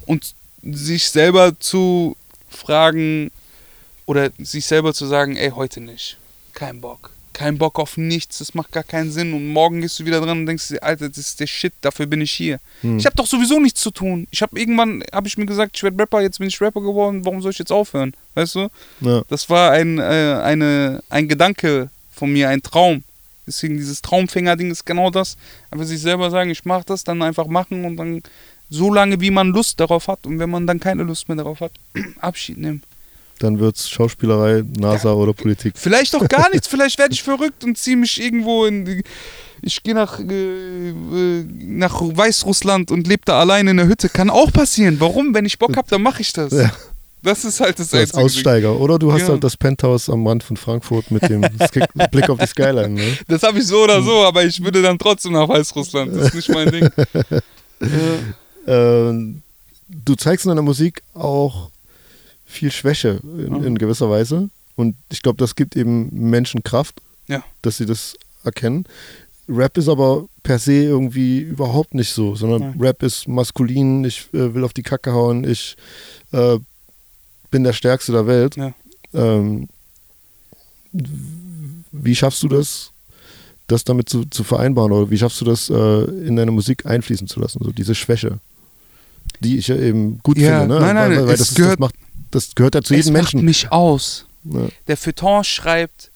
und 0.06 0.34
sich 0.64 1.10
selber 1.10 1.58
zu 1.60 2.16
fragen 2.50 3.32
oder 4.12 4.30
sich 4.39 4.66
selber 4.66 4.93
zu 4.93 5.05
sagen, 5.05 5.38
ey, 5.38 5.51
heute 5.51 5.80
nicht. 5.80 6.18
Kein 6.53 6.82
Bock. 6.82 7.12
Kein 7.32 7.57
Bock 7.57 7.80
auf 7.80 7.95
nichts, 7.95 8.39
das 8.39 8.53
macht 8.53 8.74
gar 8.74 8.84
keinen 8.84 9.09
Sinn. 9.09 9.34
Und 9.34 9.47
morgen 9.47 9.80
gehst 9.80 9.97
du 9.97 10.05
wieder 10.05 10.20
dran 10.20 10.39
und 10.39 10.45
denkst 10.47 10.68
dir, 10.68 10.84
Alter, 10.84 11.07
das 11.07 11.18
ist 11.18 11.39
der 11.39 11.47
Shit, 11.47 11.72
dafür 11.80 12.07
bin 12.07 12.20
ich 12.20 12.34
hier. 12.34 12.59
Hm. 12.82 12.97
Ich 12.97 13.05
habe 13.05 13.16
doch 13.16 13.26
sowieso 13.26 13.57
nichts 13.62 13.80
zu 13.80 13.89
tun. 13.89 14.28
Ich 14.30 14.41
habe 14.41 14.59
irgendwann, 14.59 15.01
habe 15.14 15.30
ich 15.30 15.38
mir 15.38 15.45
gesagt, 15.45 15.78
ich 15.78 15.84
werde 15.84 15.97
Rapper, 15.97 16.20
jetzt 16.20 16.39
bin 16.39 16.49
ich 16.49 16.59
Rapper 16.59 16.82
geworden, 16.82 17.24
warum 17.24 17.41
soll 17.41 17.51
ich 17.51 17.59
jetzt 17.59 17.72
aufhören? 17.72 18.14
Weißt 18.36 18.55
du? 18.55 18.68
Ja. 18.99 19.22
Das 19.30 19.49
war 19.49 19.72
ein, 19.72 19.97
äh, 19.97 20.41
eine, 20.43 21.01
ein 21.09 21.30
Gedanke 21.30 21.89
von 22.12 22.34
mir, 22.34 22.49
ein 22.49 22.62
Traum. 22.62 23.05
Deswegen 23.47 23.78
dieses 23.78 24.01
Traumfänger-Ding 24.01 24.72
ist 24.72 24.86
genau 24.86 25.09
das. 25.09 25.38
Einfach 25.72 25.86
sich 25.86 26.01
selber 26.01 26.30
sagen, 26.32 26.49
ich 26.49 26.66
mache 26.66 26.84
das, 26.86 27.05
dann 27.05 27.22
einfach 27.22 27.47
machen 27.47 27.86
und 27.86 27.95
dann 27.95 28.24
so 28.70 28.93
lange, 28.93 29.22
wie 29.22 29.32
man 29.32 29.51
Lust 29.51 29.80
darauf 29.80 30.09
hat. 30.09 30.26
Und 30.26 30.38
wenn 30.38 30.49
man 30.49 30.68
dann 30.68 30.82
keine 30.82 31.03
Lust 31.03 31.30
mehr 31.30 31.38
darauf 31.38 31.62
hat, 31.62 31.72
Abschied 32.20 32.57
nehmen. 32.57 32.84
Dann 33.44 33.60
wird 33.60 33.76
es 33.76 33.89
Schauspielerei, 33.89 34.64
NASA 34.78 35.14
oder 35.14 35.34
Politik. 35.34 35.74
Vielleicht 35.76 36.14
doch 36.14 36.28
gar 36.28 36.50
nichts, 36.52 36.68
vielleicht 36.70 36.98
werde 37.00 37.14
ich 37.14 37.24
verrückt 37.24 37.64
und 37.64 37.78
ziehe 37.78 37.98
mich 37.98 38.22
irgendwo 38.22 38.66
in. 38.66 39.04
Ich 39.64 39.84
gehe 39.84 39.94
nach, 39.94 40.20
äh, 40.20 40.89
äh, 40.89 41.46
nach 41.60 42.02
Weißrussland 42.02 42.89
und 42.92 43.08
lebe 43.08 43.22
da 43.26 43.39
alleine 43.39 43.72
in 43.72 43.78
der 43.78 43.88
Hütte. 43.88 44.10
Kann 44.10 44.30
auch 44.30 44.52
passieren. 44.52 44.98
Warum? 45.00 45.34
Wenn 45.34 45.46
ich 45.46 45.60
Bock 45.60 45.78
habe, 45.78 45.88
dann 45.89 46.02
mache 46.02 46.22
ich 46.22 46.34
das. 46.34 46.52
Ja. 46.52 46.72
Das 47.24 47.46
ist 47.46 47.60
halt 47.60 47.78
das 47.78 47.94
als 47.94 48.16
Einzige. 48.16 48.24
Aussteiger. 48.26 48.80
Oder 48.80 48.98
du 48.98 49.14
hast 49.14 49.22
Ja. 49.22 49.28
halt 49.30 49.44
das 49.44 49.56
Penthouse 49.56 50.10
am 50.10 50.26
Rand 50.26 50.44
von 50.44 50.58
Frankfurt 50.58 51.12
mit 51.12 51.22
dem 51.30 51.42
Blick 52.12 52.28
auf 52.30 52.39
die 52.39 52.48
Skyline. 52.48 52.89
Ne? 52.89 53.18
Das 53.28 53.44
habe 53.44 53.60
ich 53.60 53.68
so 53.68 53.84
oder 53.84 54.02
so, 54.02 54.24
aber 54.24 54.44
ich 54.44 54.64
würde 54.64 54.82
dann 54.82 54.98
trotzdem 54.98 55.34
nach 55.34 55.48
Weißrussland. 55.48 56.16
Das 56.16 56.30
ist 56.30 56.34
nicht 56.36 56.50
mein 56.50 56.72
Ding. 56.72 56.84
äh, 57.82 57.88
Ähm, 58.68 59.42
du 59.88 60.16
zeigst 60.16 60.46
in 60.46 60.50
deiner 60.50 60.62
Musik 60.62 61.02
auch 61.14 61.70
viel 62.52 62.72
Schwäche 62.72 63.20
in, 63.24 63.54
Mhm. 63.60 63.64
in 63.64 63.78
gewisser 63.78 64.10
Weise. 64.10 64.49
Und 64.76 64.95
ich 65.12 65.22
glaube, 65.22 65.38
das 65.38 65.56
gibt 65.56 65.76
eben 65.76 66.10
Menschen 66.30 66.64
Kraft, 66.64 67.02
Ja. 67.28 67.43
dass 67.62 67.78
sie 67.78 67.86
das 67.86 68.16
erkennen. 68.43 68.86
Rap 69.47 69.78
ist 69.78 69.89
aber 69.89 70.26
per 70.43 70.60
se 70.60 70.74
irgendwie 70.84 71.39
überhaupt 71.39 71.93
nicht 71.93 72.12
so, 72.14 72.36
sondern 72.36 72.62
Nein. 72.62 72.80
Rap 72.80 73.04
ist 73.04 73.28
maskulin, 73.28 74.04
ich 74.06 74.28
äh, 74.34 74.54
will 74.54 74.64
auf 74.64 74.74
die 74.74 74.84
Kacke 74.84 75.12
hauen, 75.14 75.43
ich 75.43 75.76
äh, 76.32 76.58
bin 77.52 77.64
der 77.64 77.74
Stärkste 77.74 78.12
der 78.14 78.28
Welt. 78.28 78.56
Ja. 78.56 78.74
Ähm, 79.14 79.68
wie 80.93 82.16
schaffst 82.16 82.43
du 82.43 82.47
das, 82.47 82.91
das 83.68 83.84
damit 83.84 84.10
zu, 84.10 84.26
zu 84.26 84.43
vereinbaren? 84.43 84.91
Oder 84.91 85.10
wie 85.10 85.18
schaffst 85.18 85.39
du 85.41 85.45
das 85.45 85.70
äh, 85.70 86.04
in 86.28 86.36
deine 86.36 86.52
Musik 86.52 86.86
einfließen 86.86 87.28
zu 87.28 87.39
lassen, 87.39 87.60
so 87.64 87.72
diese 87.72 87.95
Schwäche? 87.95 88.39
Die 89.39 89.58
ich 89.58 89.68
ja 89.68 89.76
eben 89.76 90.20
gut 90.24 90.38
Ja, 90.38 90.60
finde, 90.62 90.76
ne? 90.76 90.82
nein, 90.82 90.95
nein, 90.95 91.12
weil, 91.12 91.28
weil 91.28 91.38
das, 91.38 91.52
ist, 91.52 91.56
gehört- 91.56 91.74
das, 91.74 91.80
macht, 91.80 91.95
das 92.32 92.56
gehört 92.56 92.76
ja 92.76 92.82
zu 92.82 92.94
es 92.94 93.06
jedem 93.06 93.14
macht 93.22 93.34
Menschen. 93.34 93.46
mich 93.46 93.72
aus. 93.72 94.26
Ja. 94.44 94.68
Der 94.88 94.98
Feuilleton 94.98 95.44
schreibt, 95.44 96.10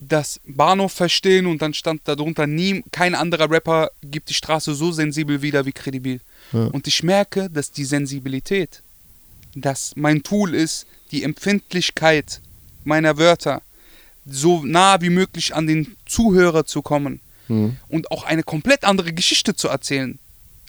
das 0.00 0.40
Bahnhof 0.46 0.92
verstehen 0.92 1.46
und 1.46 1.62
dann 1.62 1.74
stand 1.74 2.00
darunter, 2.06 2.46
nie, 2.46 2.82
kein 2.90 3.14
anderer 3.14 3.48
Rapper 3.50 3.90
gibt 4.02 4.30
die 4.30 4.34
Straße 4.34 4.74
so 4.74 4.90
sensibel 4.90 5.42
wieder 5.42 5.64
wie 5.64 5.72
Kredibil. 5.72 6.20
Ja. 6.52 6.64
Und 6.66 6.86
ich 6.88 7.02
merke, 7.02 7.48
dass 7.50 7.70
die 7.70 7.84
Sensibilität 7.84 8.82
dass 9.54 9.92
mein 9.96 10.22
Tool 10.22 10.54
ist, 10.54 10.86
die 11.10 11.24
Empfindlichkeit 11.24 12.40
meiner 12.84 13.18
Wörter 13.18 13.60
so 14.24 14.62
nah 14.64 15.02
wie 15.02 15.10
möglich 15.10 15.54
an 15.54 15.66
den 15.66 15.94
Zuhörer 16.06 16.64
zu 16.64 16.80
kommen 16.80 17.20
Mhm. 17.48 17.76
und 17.88 18.10
auch 18.10 18.24
eine 18.24 18.44
komplett 18.44 18.84
andere 18.84 19.12
Geschichte 19.12 19.54
zu 19.54 19.68
erzählen. 19.68 20.18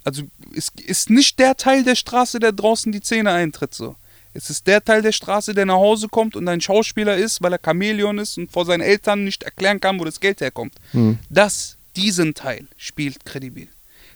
Also 0.03 0.23
es 0.53 0.69
ist 0.85 1.09
nicht 1.09 1.39
der 1.39 1.55
Teil 1.55 1.83
der 1.85 1.95
Straße, 1.95 2.39
der 2.39 2.51
draußen 2.51 2.91
die 2.91 2.99
Zähne 2.99 3.31
eintritt 3.31 3.73
so. 3.73 3.95
Es 4.33 4.49
ist 4.49 4.65
der 4.67 4.83
Teil 4.83 5.01
der 5.01 5.11
Straße, 5.11 5.53
der 5.53 5.65
nach 5.65 5.75
Hause 5.75 6.07
kommt 6.07 6.35
und 6.35 6.47
ein 6.47 6.59
Schauspieler 6.61 7.15
ist, 7.17 7.41
weil 7.41 7.53
er 7.53 7.59
Chamäleon 7.63 8.17
ist 8.17 8.37
und 8.37 8.51
vor 8.51 8.65
seinen 8.65 8.81
Eltern 8.81 9.23
nicht 9.23 9.43
erklären 9.43 9.79
kann, 9.79 9.99
wo 9.99 10.05
das 10.05 10.19
Geld 10.19 10.41
herkommt. 10.41 10.73
Mhm. 10.93 11.19
Das, 11.29 11.77
diesen 11.95 12.33
Teil 12.33 12.65
spielt 12.77 13.23
kredibil. 13.25 13.67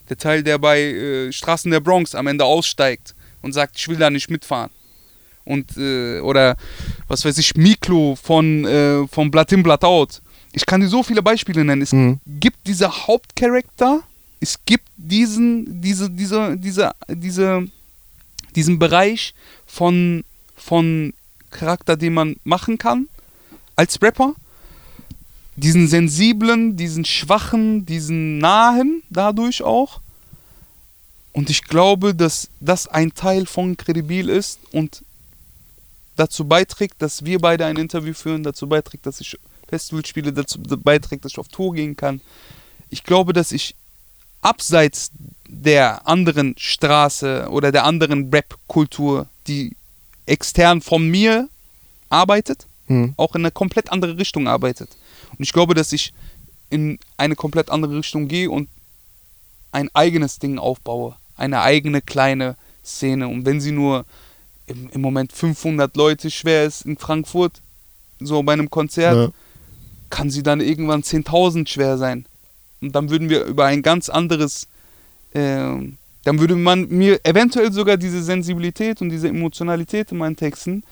Der 0.10 0.18
Teil, 0.18 0.42
der 0.42 0.58
bei 0.58 0.82
äh, 0.82 1.32
Straßen 1.32 1.70
der 1.70 1.82
Bronx 1.82 2.16
am 2.16 2.28
Ende 2.28 2.46
aussteigt 2.46 3.14
und 3.42 3.54
sagt, 3.54 3.78
ich 3.78 3.88
will 3.88 3.98
da 3.98 4.10
nicht 4.10 4.30
mitfahren. 4.30 4.72
Und, 5.46 5.78
äh, 5.78 6.20
oder, 6.20 6.58
was 7.08 7.24
weiß 7.24 7.38
ich, 7.38 7.56
Miklo 7.56 8.16
von, 8.22 8.66
äh, 8.66 9.08
von 9.08 9.30
Blatt 9.32 9.52
in, 9.52 9.64
Blatt 9.64 9.84
out. 9.84 10.22
Ich 10.52 10.66
kann 10.66 10.82
dir 10.82 10.88
so 10.88 11.04
viele 11.04 11.22
Beispiele 11.22 11.64
nennen. 11.64 11.82
Es 11.84 11.94
Mhm. 11.94 12.20
gibt 12.26 12.58
diese 12.66 13.08
Hauptcharakter, 13.08 14.02
es 14.40 14.58
gibt 14.66 14.88
diesen, 14.98 15.82
diese, 15.82 16.10
diese, 16.10 16.58
diese, 16.58 16.92
diese, 17.10 17.68
diesen 18.56 18.80
Bereich 18.80 19.34
von, 19.78 20.24
von 20.56 21.14
Charakter, 21.52 21.98
den 21.98 22.16
man 22.16 22.38
machen 22.44 22.80
kann 22.80 23.08
als 23.76 24.02
Rapper. 24.02 24.34
Diesen 25.56 25.88
sensiblen, 25.88 26.76
diesen 26.76 27.06
schwachen, 27.06 27.86
diesen 27.86 28.40
nahen 28.40 29.04
dadurch 29.12 29.62
auch. 29.62 30.02
Und 31.32 31.52
ich 31.52 31.64
glaube, 31.64 32.16
dass 32.16 32.50
das 32.60 32.88
ein 32.88 33.14
Teil 33.14 33.46
von 33.46 33.78
Kredibil 33.78 34.30
ist 34.30 34.60
und 34.72 35.04
dazu 36.16 36.46
beiträgt, 36.46 37.00
dass 37.04 37.24
wir 37.24 37.38
beide 37.38 37.68
ein 37.68 37.78
Interview 37.78 38.16
führen, 38.16 38.42
dazu 38.42 38.68
beiträgt, 38.68 39.06
dass 39.06 39.22
ich 39.22 39.38
Festival 39.68 40.04
spiele, 40.04 40.34
dazu 40.34 40.60
beiträgt, 40.60 41.24
dass 41.24 41.34
ich 41.34 41.38
auf 41.38 41.50
Tour 41.50 41.76
gehen 41.76 41.96
kann. 41.96 42.20
Ich 42.90 43.04
glaube, 43.04 43.32
dass 43.32 43.52
ich 43.52 43.76
abseits 44.42 45.12
der 45.48 46.08
anderen 46.08 46.56
Straße 46.58 47.48
oder 47.52 47.72
der 47.72 47.84
anderen 47.84 48.32
Rap-Kultur, 48.32 49.28
die 49.48 49.76
extern 50.26 50.82
von 50.82 51.08
mir 51.10 51.50
arbeitet, 52.10 52.68
Mhm. 52.88 53.14
auch 53.18 53.36
in 53.36 53.42
eine 53.42 53.52
komplett 53.52 53.92
andere 53.92 54.18
Richtung 54.18 54.48
arbeitet. 54.48 54.90
Und 55.32 55.44
ich 55.44 55.52
glaube, 55.52 55.74
dass 55.74 55.92
ich 55.92 56.14
in 56.70 57.00
eine 57.18 57.36
komplett 57.36 57.70
andere 57.70 57.98
Richtung 57.98 58.28
gehe 58.30 58.50
und 58.50 58.70
ein 59.74 59.90
eigenes 59.94 60.40
Ding 60.40 60.58
aufbaue. 60.58 61.16
Eine 61.36 61.62
eigene 61.62 62.02
kleine 62.02 62.56
Szene. 62.86 63.28
Und 63.28 63.46
wenn 63.46 63.60
sie 63.60 63.72
nur 63.74 64.06
im, 64.68 64.90
im 64.92 65.02
Moment 65.02 65.34
500 65.34 65.96
Leute 65.98 66.32
schwer 66.32 66.66
ist 66.66 66.86
in 66.86 66.98
Frankfurt, 66.98 67.62
so 68.20 68.42
bei 68.44 68.54
einem 68.54 68.70
Konzert, 68.70 69.16
Ja. 69.16 69.30
kann 70.10 70.30
sie 70.30 70.42
dann 70.44 70.62
irgendwann 70.62 71.04
10.000 71.04 71.68
schwer 71.68 71.98
sein. 71.98 72.26
Und 72.82 72.94
dann 72.96 73.10
würden 73.10 73.30
wir 73.30 73.44
über 73.44 73.66
ein 73.66 73.82
ganz 73.82 74.08
anderes, 74.10 74.68
ähm, 75.34 75.98
dann 76.28 76.40
würde 76.40 76.58
man 76.58 76.90
mir 76.90 77.22
eventuell 77.24 77.72
sogar 77.72 77.96
diese 77.96 78.22
Sensibilität 78.22 79.02
und 79.02 79.08
diese 79.08 79.30
Emotionalität 79.30 80.12
in 80.12 80.18
meinen 80.18 80.36
Texten 80.36 80.84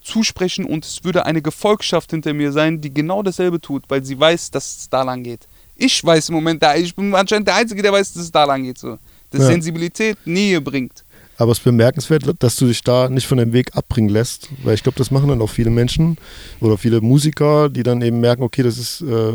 zusprechen 0.00 0.64
und 0.64 0.82
es 0.82 1.04
würde 1.04 1.26
eine 1.26 1.42
Gefolgschaft 1.42 2.10
hinter 2.10 2.32
mir 2.32 2.52
sein, 2.52 2.80
die 2.80 2.94
genau 2.94 3.22
dasselbe 3.22 3.60
tut, 3.60 3.84
weil 3.88 4.02
sie 4.02 4.18
weiß, 4.18 4.50
dass 4.50 4.78
es 4.78 4.88
da 4.88 5.02
lang 5.02 5.24
geht. 5.24 5.46
Ich 5.76 6.02
weiß 6.02 6.30
im 6.30 6.36
Moment, 6.36 6.62
da, 6.62 6.74
ich 6.74 6.96
bin 6.96 7.14
anscheinend 7.14 7.48
der 7.48 7.56
Einzige, 7.56 7.82
der 7.82 7.92
weiß, 7.92 8.14
dass 8.14 8.22
es 8.22 8.32
da 8.32 8.44
lang 8.44 8.62
geht. 8.62 8.78
So. 8.78 8.96
Dass 9.30 9.42
Ja. 9.42 9.48
Sensibilität 9.48 10.16
Nähe 10.24 10.62
bringt. 10.62 11.04
Aber 11.36 11.52
es 11.52 11.58
ist 11.58 11.64
bemerkenswert, 11.64 12.22
dass 12.38 12.56
du 12.56 12.66
dich 12.66 12.82
da 12.82 13.10
nicht 13.10 13.26
von 13.26 13.36
dem 13.36 13.52
Weg 13.52 13.76
abbringen 13.76 14.08
lässt, 14.08 14.48
weil 14.64 14.74
ich 14.74 14.82
glaube, 14.82 14.96
das 14.96 15.10
machen 15.10 15.28
dann 15.28 15.42
auch 15.42 15.50
viele 15.50 15.68
Menschen 15.68 16.16
oder 16.60 16.78
viele 16.78 17.02
Musiker, 17.02 17.68
die 17.68 17.82
dann 17.82 18.00
eben 18.00 18.20
merken, 18.20 18.42
okay, 18.42 18.62
das 18.62 18.78
ist 18.78 19.02
äh, 19.02 19.34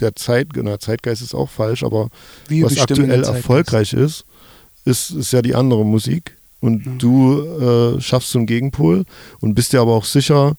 der 0.00 0.16
Zeit, 0.16 0.48
na, 0.56 0.78
Zeitgeist 0.80 1.22
ist 1.22 1.34
auch 1.34 1.48
falsch, 1.48 1.84
aber 1.84 2.08
Wir 2.48 2.66
was 2.66 2.78
aktuell 2.78 3.22
erfolgreich 3.22 3.92
ist, 3.92 4.24
ist, 4.84 5.10
ist 5.10 5.32
ja 5.32 5.42
die 5.42 5.54
andere 5.54 5.84
Musik. 5.84 6.36
Und 6.60 6.86
Ja. 6.86 6.92
du 6.98 7.96
äh, 7.96 8.00
schaffst 8.00 8.30
so 8.30 8.38
einen 8.38 8.46
Gegenpol 8.46 9.04
und 9.40 9.54
bist 9.54 9.72
dir 9.72 9.80
aber 9.80 9.94
auch 9.94 10.04
sicher, 10.04 10.56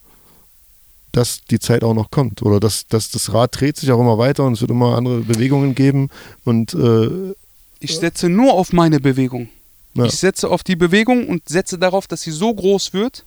dass 1.12 1.42
die 1.50 1.58
Zeit 1.58 1.84
auch 1.84 1.94
noch 1.94 2.10
kommt. 2.10 2.42
Oder 2.42 2.60
dass, 2.60 2.86
dass 2.86 3.10
das 3.10 3.32
Rad 3.32 3.58
dreht 3.60 3.76
sich 3.76 3.90
auch 3.92 4.00
immer 4.00 4.18
weiter 4.18 4.44
und 4.44 4.54
es 4.54 4.60
wird 4.60 4.70
immer 4.70 4.96
andere 4.96 5.20
Bewegungen 5.20 5.74
geben. 5.74 6.08
Und 6.44 6.74
äh, 6.74 7.34
Ich 7.80 7.96
setze 7.96 8.28
nur 8.28 8.52
auf 8.54 8.72
meine 8.72 9.00
Bewegung. 9.00 9.48
ja, 9.94 10.04
Ich 10.06 10.14
setze 10.16 10.48
auf 10.50 10.62
die 10.62 10.76
Bewegung 10.76 11.26
und 11.28 11.48
setze 11.48 11.78
darauf, 11.78 12.06
dass 12.06 12.22
sie 12.22 12.32
so 12.32 12.52
groß 12.52 12.92
wird, 12.92 13.24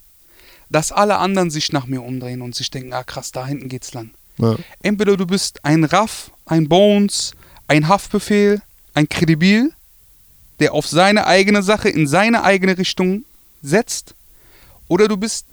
dass 0.69 0.91
alle 0.91 1.17
anderen 1.17 1.49
sich 1.49 1.71
nach 1.71 1.87
mir 1.87 2.03
umdrehen 2.03 2.41
und 2.41 2.53
sich 2.55 2.69
denken, 2.69 2.91
ah 2.93 3.03
krass, 3.03 3.31
da 3.31 3.47
hinten 3.47 3.69
geht's 3.69 3.93
lang. 3.93 4.11
ja, 4.37 4.55
Entweder 4.83 5.15
du 5.15 5.25
bist 5.25 5.63
ein 5.63 5.85
Raff, 5.85 6.29
ein 6.45 6.67
Bones, 6.67 7.31
ein 7.67 7.87
Haftbefehl, 7.87 8.61
ein 8.93 9.07
Kredibil, 9.07 9.71
der 10.59 10.73
auf 10.73 10.87
seine 10.87 11.27
eigene 11.27 11.61
Sache 11.63 11.89
in 11.89 12.07
seine 12.07 12.43
eigene 12.43 12.77
Richtung 12.77 13.23
setzt, 13.61 14.15
oder 14.87 15.07
du 15.07 15.17
bist 15.17 15.45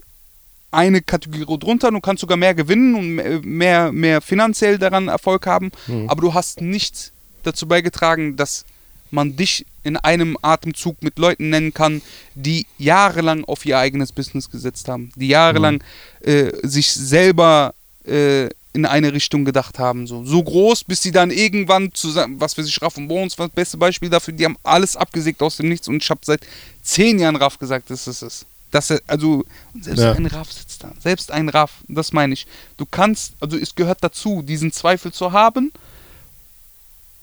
eine 0.70 1.02
Kategorie 1.02 1.58
drunter, 1.58 1.90
du 1.90 2.00
kannst 2.00 2.20
sogar 2.20 2.36
mehr 2.36 2.54
gewinnen 2.54 2.94
und 2.94 3.14
mehr- 3.46 3.92
mehr, 3.92 4.20
finanziell 4.20 4.78
daran 4.78 5.08
Erfolg 5.08 5.46
haben, 5.46 5.70
Mhm. 5.86 6.08
aber 6.08 6.20
du 6.20 6.34
hast 6.34 6.60
nichts 6.60 7.12
dazu 7.44 7.66
beigetragen, 7.68 8.36
dass 8.36 8.64
man 9.10 9.36
dich 9.36 9.64
in 9.84 9.96
einem 9.96 10.36
Atemzug 10.42 11.00
mit 11.02 11.18
Leuten 11.18 11.50
nennen 11.50 11.72
kann, 11.72 12.02
die 12.34 12.66
jahrelang 12.78 13.44
auf 13.44 13.64
ihr 13.64 13.78
eigenes 13.78 14.10
Business 14.12 14.50
gesetzt 14.50 14.88
haben, 14.88 15.12
die 15.14 15.28
jahrelang 15.28 15.84
äh, 16.22 16.50
sich 16.66 16.90
selber 16.92 17.74
äh, 18.04 18.48
in 18.74 18.84
eine 18.84 19.12
Richtung 19.12 19.44
gedacht 19.44 19.78
haben. 19.78 20.06
So, 20.06 20.24
so 20.24 20.42
groß, 20.42 20.84
bis 20.84 21.00
sie 21.00 21.12
dann 21.12 21.30
irgendwann 21.30 21.94
zusammen, 21.94 22.40
was 22.40 22.54
für 22.54 22.64
sich 22.64 22.82
Raff 22.82 22.96
und 22.96 23.08
Bones, 23.08 23.38
was 23.38 23.46
das 23.46 23.54
beste 23.54 23.76
Beispiel 23.78 24.10
dafür, 24.10 24.34
die 24.34 24.44
haben 24.44 24.58
alles 24.64 24.96
abgesägt 24.96 25.40
aus 25.42 25.56
dem 25.56 25.68
Nichts 25.68 25.88
und 25.88 26.02
ich 26.02 26.10
habe 26.10 26.20
seit 26.24 26.40
zehn 26.82 27.18
Jahren 27.18 27.36
Raff 27.36 27.58
gesagt, 27.58 27.88
dass 27.90 28.06
es 28.06 28.20
ist. 28.20 28.46
Dass 28.72 28.90
er, 28.90 29.00
also, 29.06 29.44
selbst 29.80 30.02
Ja. 30.02 30.12
ein 30.12 30.26
Raff 30.26 30.52
sitzt 30.52 30.82
da. 30.82 30.92
Selbst 31.00 31.30
ein 31.30 31.48
Raff, 31.48 31.70
das 31.86 32.12
meine 32.12 32.34
ich. 32.34 32.46
Du 32.76 32.84
kannst, 32.84 33.34
also 33.38 33.56
es 33.56 33.74
gehört 33.76 34.02
dazu, 34.02 34.42
diesen 34.42 34.72
Zweifel 34.72 35.12
zu 35.12 35.30
haben. 35.30 35.72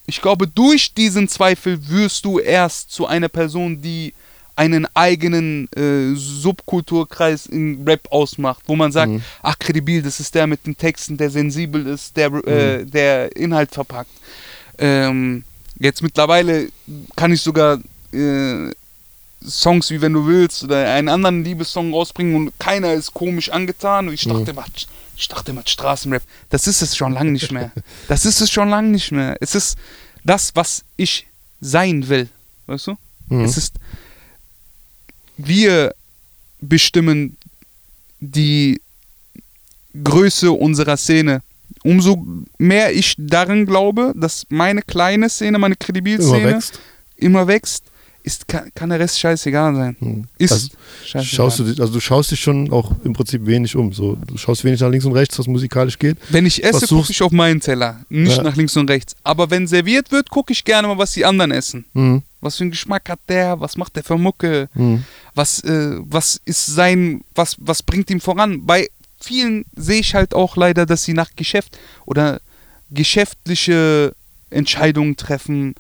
Ich 0.08 0.22
glaube, 0.22 0.48
durch 0.48 0.94
diesen 0.94 1.28
Zweifel 1.28 1.90
wirst 1.90 2.24
du 2.24 2.40
erst 2.40 2.92
zu 2.92 3.06
einer 3.06 3.30
Person, 3.30 3.82
die 3.82 4.14
einen 4.62 4.86
eigenen 4.94 5.68
äh, 5.74 6.14
Subkulturkreis 6.16 7.48
in 7.48 7.84
Rap 7.88 8.08
ausmacht, 8.12 8.62
wo 8.68 8.76
man 8.76 8.92
sagt, 8.92 9.12
Mhm. 9.12 9.24
ach 9.42 9.58
kredibil, 9.58 10.02
das 10.04 10.20
ist 10.20 10.36
der 10.36 10.46
mit 10.46 10.66
den 10.68 10.78
Texten, 10.78 11.18
der 11.18 11.30
sensibel 11.32 11.88
ist, 11.88 12.16
der, 12.16 12.32
äh, 12.46 12.86
der 12.86 13.36
Inhalt 13.36 13.72
verpackt. 13.72 14.12
Ähm, 14.78 15.44
jetzt 15.80 16.04
mittlerweile 16.04 16.70
kann 17.16 17.32
ich 17.34 17.42
sogar 17.42 17.80
äh, 18.14 18.70
Songs 19.44 19.90
wie 19.90 20.00
Wenn 20.02 20.14
du 20.14 20.28
willst 20.28 20.64
oder 20.64 20.94
einen 20.94 21.10
anderen 21.10 21.44
Liebessong 21.44 21.92
rausbringen 21.94 22.36
und 22.36 22.60
keiner 22.60 22.94
ist 22.94 23.14
komisch 23.14 23.50
angetan. 23.50 24.08
Und 24.08 24.14
ich 24.14 24.26
dachte, 24.28 24.52
immer, 24.52 24.66
ich 25.18 25.28
dachte 25.28 25.52
immer, 25.52 25.64
Straßenrap, 25.66 26.22
das 26.50 26.68
ist 26.68 26.84
es 26.84 26.96
schon 26.96 27.14
lange 27.14 27.32
nicht 27.32 27.52
mehr. 27.52 27.72
Das 28.08 28.26
ist 28.26 28.42
es 28.42 28.52
schon 28.52 28.70
lange 28.70 28.90
nicht 28.90 29.12
mehr. 29.12 29.36
Es 29.42 29.56
ist 29.56 29.78
das, 30.24 30.52
was 30.56 30.84
ich 30.98 31.26
sein 31.60 32.08
will. 32.10 32.30
Weißt 32.68 32.88
du? 32.88 32.96
Mhm. 33.30 33.44
Es 33.46 33.58
ist, 33.58 33.74
wir 35.48 35.94
bestimmen 36.60 37.38
die 38.20 38.80
Größe 40.04 40.52
unserer 40.52 40.98
Szene. 40.98 41.42
Umso 41.84 42.26
mehr 42.58 42.94
ich 42.94 43.16
daran 43.18 43.66
glaube, 43.66 44.14
dass 44.16 44.46
meine 44.50 44.82
kleine 44.82 45.30
Szene, 45.30 45.58
meine 45.58 45.76
immer 45.76 45.76
Kredibilszene 45.76 46.56
wächst. 46.56 46.80
immer 47.16 47.48
wächst, 47.48 47.84
ist, 48.24 48.48
kann, 48.48 48.72
kann 48.76 48.90
der 48.90 49.00
Rest 49.00 49.20
scheißegal 49.20 49.76
sein. 49.76 49.96
Mhm. 50.00 50.24
Ist 50.38 50.52
Also, 50.52 50.68
scheißegal. 51.06 51.24
Schaust 51.26 51.60
du, 51.60 51.64
also 51.66 51.88
du 51.88 52.00
schaust 52.00 52.32
dich 52.32 52.40
schon 52.40 52.72
auch 52.72 52.92
im 53.04 53.14
Prinzip 53.14 53.46
wenig 53.46 53.76
um. 53.76 53.92
So. 53.94 54.16
Du 54.28 54.38
schaust 54.38 54.64
wenig 54.64 54.80
nach 54.80 54.90
links 54.90 55.06
und 55.06 55.14
rechts, 55.14 55.38
was 55.40 55.48
musikalisch 55.48 55.98
geht. 55.98 56.18
Wenn 56.30 56.46
ich 56.46 56.64
esse, 56.64 56.88
gucke 56.88 57.12
ich 57.12 57.22
auf 57.22 57.32
meinen 57.32 57.60
Teller, 57.60 58.02
nicht 58.10 58.38
Ja. 58.38 58.44
nach 58.44 58.56
links 58.56 58.78
und 58.78 58.90
rechts. 58.90 59.16
Aber 59.24 59.50
wenn 59.50 59.68
serviert 59.68 60.12
wird, 60.12 60.30
gucke 60.30 60.54
ich 60.54 60.64
gerne 60.64 60.88
mal, 60.88 60.98
was 60.98 61.12
die 61.14 61.26
anderen 61.26 61.52
essen. 61.52 61.86
Mhm. 61.94 62.22
Was 62.42 62.58
für 62.58 62.64
einen 62.64 62.72
Geschmack 62.72 63.08
hat 63.10 63.20
der? 63.30 63.60
Was 63.60 63.78
macht 63.78 63.96
der 63.96 64.04
für 64.04 64.18
Mucke? 64.18 64.70
Mhm. 64.74 65.04
Was, 65.36 65.64
äh, 65.64 65.98
was 66.00 66.40
ist 66.46 66.66
sein, 66.68 67.22
was, 67.36 67.56
was 67.60 67.84
bringt 67.84 68.10
ihn 68.10 68.20
voran? 68.20 68.66
Bei 68.66 68.88
vielen 69.20 69.66
sehe 69.76 70.00
ich 70.00 70.16
halt 70.16 70.34
auch 70.34 70.56
leider, 70.58 70.86
dass 70.88 71.04
sie 71.04 71.14
nach 71.14 71.30
Geschäft 71.36 71.78
oder 72.06 72.40
geschäftliche 72.90 74.14
Entscheidungen 74.50 75.16
treffen. 75.18 75.76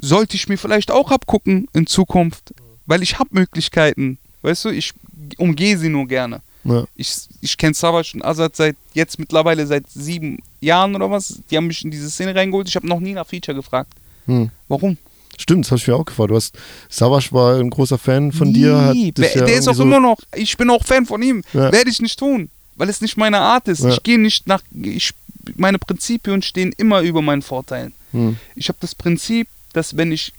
Sollte 0.00 0.36
ich 0.36 0.48
mir 0.48 0.56
vielleicht 0.58 0.90
auch 0.90 1.10
abgucken 1.10 1.68
in 1.72 1.86
Zukunft, 1.86 2.54
weil 2.86 3.02
ich 3.02 3.18
habe 3.18 3.30
Möglichkeiten. 3.32 4.18
Weißt 4.42 4.64
du, 4.64 4.68
ich 4.70 4.92
umgehe 5.36 5.76
sie 5.76 5.88
nur 5.88 6.06
gerne. 6.06 6.40
Ja. 6.64 6.84
Ich, 6.96 7.14
ich 7.40 7.56
kenne 7.56 7.74
Savage 7.74 8.12
und 8.14 8.24
Azad 8.24 8.54
seit 8.56 8.76
jetzt 8.94 9.18
mittlerweile 9.18 9.66
seit 9.66 9.88
sieben 9.90 10.38
Jahren 10.60 10.94
oder 10.94 11.10
was. 11.10 11.40
Die 11.50 11.56
haben 11.56 11.66
mich 11.66 11.84
in 11.84 11.90
diese 11.90 12.10
Szene 12.10 12.34
reingeholt. 12.34 12.68
Ich 12.68 12.76
habe 12.76 12.86
noch 12.86 13.00
nie 13.00 13.12
nach 13.14 13.26
Feature 13.26 13.54
gefragt. 13.56 13.92
Mhm. 14.26 14.50
Warum? 14.68 14.96
Stimmt, 15.40 15.64
das 15.64 15.70
habe 15.70 15.78
ich 15.80 15.86
mir 15.88 15.94
auch 15.96 16.04
gefragt. 16.04 16.30
Du 16.30 16.36
hast, 16.36 16.56
Savas 16.88 17.32
war 17.32 17.58
ein 17.58 17.70
großer 17.70 17.96
Fan 17.98 18.32
von 18.32 18.52
dir. 18.52 18.76
Hat 18.80 18.94
Nie. 18.94 19.12
Wer- 19.16 19.36
ja 19.36 19.44
der 19.44 19.54
ist 19.56 19.68
auch 19.68 19.74
so- 19.74 19.84
immer 19.84 20.00
noch, 20.00 20.18
ich 20.34 20.56
bin 20.56 20.68
auch 20.70 20.84
Fan 20.84 21.06
von 21.06 21.22
ihm. 21.22 21.42
Ja. 21.52 21.70
Werde 21.72 21.90
ich 21.90 22.02
nicht 22.02 22.18
tun, 22.18 22.50
weil 22.76 22.88
es 22.88 23.00
nicht 23.00 23.16
meine 23.16 23.38
Art 23.38 23.68
ist. 23.68 23.84
Ich 23.84 24.02
gehe 24.02 24.18
nicht 24.18 24.46
nach, 24.48 24.62
ich, 24.72 25.12
meine 25.56 25.78
Prinzipien 25.78 26.42
stehen 26.42 26.72
immer 26.76 27.00
über 27.02 27.22
meinen 27.22 27.42
Vorteilen. 27.42 27.94
Hm. 28.12 28.36
Ich 28.56 28.68
habe 28.68 28.78
das 28.80 28.94
Prinzip, 28.96 29.46
dass 29.72 29.96
wenn 29.96 30.12
ich 30.12 30.32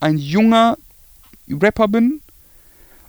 ein 0.00 0.18
junger 0.18 0.76
Rapper 1.48 1.88
bin 1.88 2.20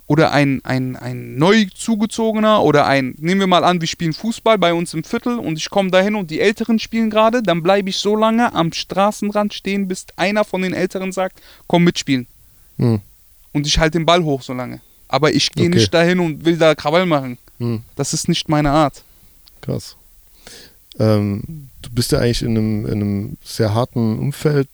oder 0.06 0.30
ein, 0.32 0.60
ein, 0.64 0.96
ein 0.96 1.36
neu 1.36 1.66
zugezogener 1.74 2.62
oder 2.62 2.86
ein, 2.86 3.14
nehmen 3.18 3.40
wir 3.40 3.46
mal 3.46 3.64
an, 3.64 3.80
wir 3.80 3.88
spielen 3.88 4.12
Fußball 4.12 4.56
bei 4.58 4.72
uns 4.72 4.94
im 4.94 5.02
Viertel 5.04 5.38
und 5.38 5.58
ich 5.58 5.68
komme 5.68 5.90
dahin 5.90 6.14
und 6.14 6.30
die 6.30 6.40
Älteren 6.40 6.78
spielen 6.78 7.10
gerade, 7.10 7.42
dann 7.42 7.62
bleibe 7.62 7.90
ich 7.90 7.96
so 7.96 8.14
lange 8.14 8.52
am 8.54 8.72
Straßenrand 8.72 9.52
stehen, 9.52 9.88
bis 9.88 10.06
einer 10.16 10.44
von 10.44 10.62
den 10.62 10.74
Älteren 10.74 11.10
sagt, 11.12 11.40
komm 11.66 11.84
mitspielen. 11.84 12.26
Hm. 12.78 13.00
Und 13.52 13.66
ich 13.66 13.78
halte 13.78 13.98
den 13.98 14.06
Ball 14.06 14.22
hoch 14.22 14.42
so 14.42 14.52
lange. 14.52 14.80
Aber 15.08 15.32
ich 15.32 15.50
gehe 15.50 15.66
Okay. 15.68 15.76
nicht 15.76 15.94
dahin 15.94 16.20
und 16.20 16.44
will 16.44 16.56
da 16.56 16.74
Krawall 16.74 17.06
machen. 17.06 17.38
Hm. 17.58 17.82
Das 17.96 18.12
ist 18.12 18.28
nicht 18.28 18.48
meine 18.48 18.70
Art. 18.70 19.02
Krass. 19.60 19.96
Ähm, 20.98 21.68
du 21.82 21.90
bist 21.90 22.12
ja 22.12 22.18
eigentlich 22.18 22.42
in 22.42 22.56
einem, 22.56 22.86
in 22.86 22.92
einem 22.92 23.36
sehr 23.44 23.74
harten 23.74 24.18
Umfeld, 24.18 24.68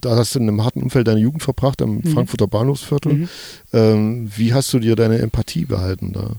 da 0.00 0.16
hast 0.16 0.34
du 0.34 0.40
in 0.40 0.48
einem 0.48 0.64
harten 0.64 0.82
Umfeld 0.82 1.06
deine 1.06 1.20
Jugend 1.20 1.42
verbracht, 1.42 1.80
am 1.80 2.02
Frankfurter 2.02 2.46
Bahnhofsviertel. 2.46 3.12
Mhm. 3.14 3.28
Ähm, 3.72 4.32
wie 4.36 4.52
hast 4.52 4.72
du 4.72 4.78
dir 4.78 4.96
deine 4.96 5.18
Empathie 5.18 5.64
behalten 5.64 6.12
da? 6.12 6.36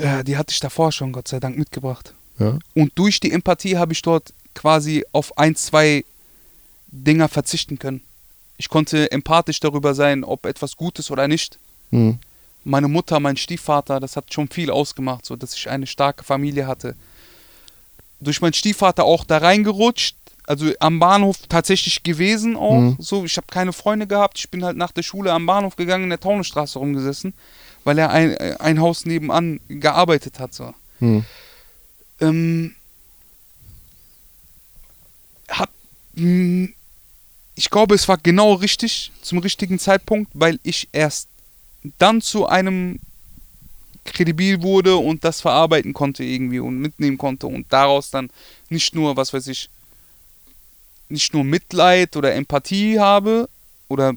Äh, 0.00 0.24
Die 0.24 0.36
hatte 0.36 0.52
ich 0.52 0.60
davor 0.60 0.92
schon, 0.92 1.12
Gott 1.12 1.28
sei 1.28 1.40
Dank, 1.40 1.58
mitgebracht. 1.58 2.14
Ja? 2.38 2.58
Und 2.74 2.92
durch 2.94 3.20
die 3.20 3.32
Empathie 3.32 3.76
habe 3.76 3.92
ich 3.92 4.02
dort 4.02 4.32
quasi 4.54 5.04
auf 5.12 5.36
ein, 5.38 5.56
zwei 5.56 6.04
Dinger 6.88 7.28
verzichten 7.28 7.78
können. 7.78 8.02
Ich 8.56 8.68
konnte 8.68 9.10
empathisch 9.10 9.60
darüber 9.60 9.94
sein, 9.94 10.22
ob 10.22 10.44
etwas 10.44 10.76
gut 10.76 10.98
ist 10.98 11.10
oder 11.10 11.28
nicht. 11.28 11.58
Hm. 11.90 12.18
Meine 12.62 12.88
Mutter, 12.88 13.18
mein 13.20 13.36
Stiefvater, 13.36 14.00
das 14.00 14.16
hat 14.16 14.32
schon 14.34 14.48
viel 14.48 14.70
ausgemacht, 14.70 15.24
so 15.24 15.34
dass 15.34 15.54
ich 15.54 15.70
eine 15.70 15.86
starke 15.86 16.24
Familie 16.24 16.66
hatte. 16.66 16.94
Durch 18.20 18.40
meinen 18.40 18.52
Stiefvater 18.52 19.04
auch 19.04 19.24
da 19.24 19.38
reingerutscht, 19.38 20.16
also 20.46 20.72
am 20.80 20.98
Bahnhof 20.98 21.36
tatsächlich 21.48 22.02
gewesen 22.02 22.56
auch. 22.56 22.80
Mhm. 22.80 22.96
So, 22.98 23.24
ich 23.24 23.36
habe 23.36 23.46
keine 23.48 23.72
Freunde 23.72 24.06
gehabt. 24.06 24.38
Ich 24.38 24.50
bin 24.50 24.64
halt 24.64 24.76
nach 24.76 24.90
der 24.92 25.02
Schule 25.02 25.32
am 25.32 25.46
Bahnhof 25.46 25.76
gegangen, 25.76 26.04
in 26.04 26.10
der 26.10 26.20
Taunusstraße 26.20 26.78
rumgesessen, 26.78 27.34
weil 27.84 27.98
er 27.98 28.10
ein, 28.10 28.32
äh, 28.32 28.56
ein 28.58 28.80
Haus 28.80 29.06
nebenan 29.06 29.60
gearbeitet 29.68 30.40
hat. 30.40 30.52
So. 30.52 30.74
Hm. 30.98 31.24
Ähm, 32.20 32.74
hab, 35.48 35.70
mh, 36.14 36.70
ich 37.54 37.70
glaube, 37.70 37.94
es 37.94 38.08
war 38.08 38.18
genau 38.18 38.54
richtig 38.54 39.12
zum 39.22 39.38
richtigen 39.38 39.78
Zeitpunkt, 39.78 40.32
weil 40.34 40.58
ich 40.62 40.88
erst 40.92 41.28
dann 41.98 42.20
zu 42.20 42.46
einem 42.46 43.00
kredibil 44.04 44.62
wurde 44.62 44.96
und 44.96 45.24
das 45.24 45.40
verarbeiten 45.40 45.92
konnte 45.92 46.24
irgendwie 46.24 46.60
und 46.60 46.78
mitnehmen 46.78 47.18
konnte 47.18 47.46
und 47.46 47.66
daraus 47.70 48.10
dann 48.10 48.30
nicht 48.68 48.94
nur, 48.94 49.16
was 49.16 49.32
weiß 49.32 49.46
ich, 49.48 49.68
nicht 51.08 51.34
nur 51.34 51.44
Mitleid 51.44 52.16
oder 52.16 52.34
Empathie 52.34 52.98
habe 52.98 53.48
oder 53.88 54.12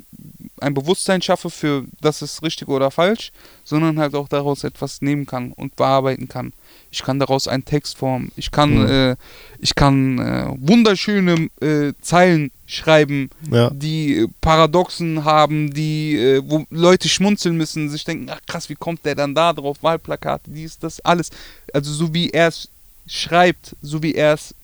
ein 0.62 0.74
Bewusstsein 0.76 1.22
schaffe 1.22 1.50
für 1.50 1.86
das 2.02 2.22
ist 2.22 2.44
richtig 2.44 2.68
oder 2.68 2.92
falsch, 2.92 3.32
sondern 3.64 4.00
halt 4.00 4.14
auch 4.14 4.28
daraus 4.28 4.64
etwas 4.64 5.02
nehmen 5.02 5.26
kann 5.26 5.52
und 5.52 5.76
bearbeiten 5.76 6.28
kann. 6.28 6.54
Ich 6.92 7.02
kann 7.02 7.20
daraus 7.20 7.48
einen 7.48 7.66
Text 7.66 7.98
formen. 7.98 8.32
Ich 8.36 8.52
kann, 8.52 8.84
Mhm. 8.84 8.88
äh, 8.88 9.16
ich 9.60 9.74
kann 9.74 10.20
äh, 10.20 10.46
wunderschöne 10.60 11.50
äh, 11.60 11.94
Zeilen 12.02 12.52
schreiben, 12.74 13.30
Ja. 13.52 13.70
die 13.70 14.18
äh, 14.18 14.28
Paradoxen 14.42 15.24
haben, 15.24 15.74
die, 15.74 16.16
äh, 16.18 16.42
wo 16.46 16.66
Leute 16.70 17.08
schmunzeln 17.10 17.56
müssen, 17.58 17.90
sich 17.90 18.04
denken, 18.04 18.30
ach 18.30 18.42
krass, 18.48 18.70
wie 18.70 18.76
kommt 18.76 19.06
der 19.06 19.16
dann 19.16 19.36
da 19.36 19.54
drauf? 19.54 19.78
Wahlplakate, 19.82 20.50
dies, 20.50 20.80
das, 20.80 21.00
alles. 21.02 21.30
Also 21.74 21.92
so 21.94 22.14
wie 22.14 22.30
er 22.32 22.48
es 22.48 22.70
schreibt, 23.08 23.76
so 23.82 24.02
wie 24.02 24.16
er 24.16 24.34
es 24.34 24.56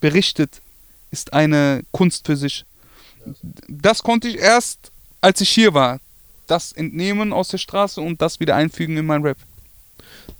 berichtet, 0.00 0.60
ist 1.10 1.32
eine 1.32 1.82
Kunst 1.92 2.26
für 2.26 2.36
sich. 2.36 2.64
Das 3.68 4.02
konnte 4.02 4.28
ich 4.28 4.38
erst, 4.38 4.90
als 5.20 5.40
ich 5.40 5.50
hier 5.50 5.74
war, 5.74 6.00
das 6.46 6.72
entnehmen 6.72 7.32
aus 7.32 7.48
der 7.48 7.58
Straße 7.58 8.00
und 8.00 8.20
das 8.22 8.40
wieder 8.40 8.56
einfügen 8.56 8.96
in 8.96 9.06
mein 9.06 9.22
Rap. 9.22 9.36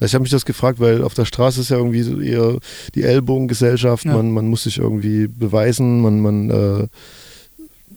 Ich 0.00 0.14
habe 0.14 0.22
mich 0.22 0.30
das 0.30 0.44
gefragt, 0.44 0.80
weil 0.80 1.02
auf 1.02 1.14
der 1.14 1.24
Straße 1.24 1.60
ist 1.60 1.70
ja 1.70 1.76
irgendwie 1.76 2.02
so 2.02 2.20
eher 2.20 2.58
die 2.94 3.02
Ellbogengesellschaft. 3.02 4.04
Ja. 4.04 4.14
Man, 4.14 4.32
man 4.32 4.48
muss 4.48 4.64
sich 4.64 4.78
irgendwie 4.78 5.28
beweisen, 5.28 6.00
man, 6.00 6.20
man 6.20 6.50
äh, 6.50 6.86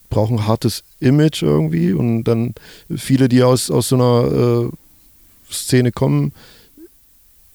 braucht 0.09 0.31
ein 0.31 0.45
hartes 0.45 0.83
Image 0.99 1.43
irgendwie. 1.43 1.93
Und 1.93 2.25
dann 2.25 2.55
viele, 2.95 3.29
die 3.29 3.43
aus, 3.43 3.71
aus 3.71 3.89
so 3.89 3.95
einer 3.95 4.69
äh, 4.69 5.51
Szene 5.51 5.91
kommen, 5.91 6.33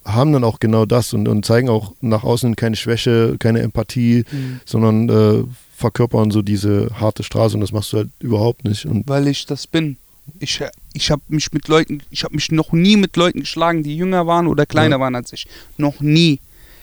haben 0.05 0.33
dann 0.33 0.45
auch 0.45 0.59
genau 0.59 0.87
das 0.87 1.13
und, 1.13 1.29
und 1.29 1.45
zeigen 1.45 1.69
auch 1.69 1.93
nach 2.01 2.25
außen 2.25 2.57
keine 2.57 2.77
Schwäche, 2.77 3.37
keine 3.39 3.61
Empathie, 3.61 4.25
sondern 4.65 5.09
äh, 5.09 5.45
verkörpern 5.77 6.31
so 6.31 6.43
diese 6.43 6.89
harte 6.99 7.23
Straße 7.23 7.55
und 7.55 7.61
das 7.61 7.73
machst 7.73 7.93
du 7.93 7.99
halt 7.99 8.09
überhaupt 8.19 8.65
nicht. 8.65 8.87
Und 8.87 9.07
Weil 9.09 9.29
ich 9.29 9.47
das 9.47 9.67
bin. 9.67 9.99
Ich, 10.41 10.61
ich 10.93 11.11
habe 11.11 11.23
mich 11.29 11.53
mit 11.53 11.69
Leuten, 11.69 12.03
ich 12.11 12.25
habe 12.25 12.35
mich 12.35 12.51
noch 12.53 12.73
nie 12.73 12.97
mit 12.97 13.17
Leuten 13.17 13.41
geschlagen, 13.41 13.83
die 13.83 13.97
jünger 13.97 14.27
waren 14.27 14.47
oder 14.47 14.67
kleiner 14.67 14.97
Ja. 14.97 15.01
waren 15.01 15.15
als 15.15 15.33
ich. 15.33 15.47
Noch 15.77 16.01
nie. 16.01 16.41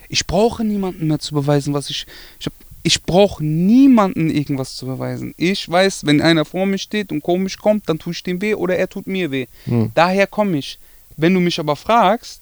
Ich 0.09 0.25
brauche 0.27 0.63
niemanden 0.63 1.07
mehr 1.07 1.19
zu 1.19 1.33
beweisen, 1.33 1.73
was 1.73 1.89
ich. 1.89 2.05
Ich, 2.39 2.45
hab- 2.47 2.53
ich 2.83 3.01
brauche 3.03 3.43
niemanden 3.43 4.29
irgendwas 4.29 4.75
zu 4.75 4.85
beweisen. 4.85 5.33
Ich 5.37 5.67
weiß, 5.67 6.05
wenn 6.05 6.21
einer 6.21 6.45
vor 6.45 6.65
mir 6.65 6.77
steht 6.77 7.11
und 7.11 7.21
komisch 7.21 7.57
kommt, 7.57 7.89
dann 7.89 7.97
tue 7.97 8.13
ich 8.13 8.21
dem 8.23 8.41
weh 8.41 8.53
oder 8.53 8.75
er 8.77 8.87
tut 8.89 9.07
mir 9.07 9.31
weh. 9.31 9.47
Hm. 9.65 9.91
Daher 9.95 10.27
komme 10.27 10.57
ich. 10.59 10.77
Wenn 11.17 11.33
du 11.33 11.39
mich 11.39 11.59
aber 11.59 11.75
fragst, 11.75 12.41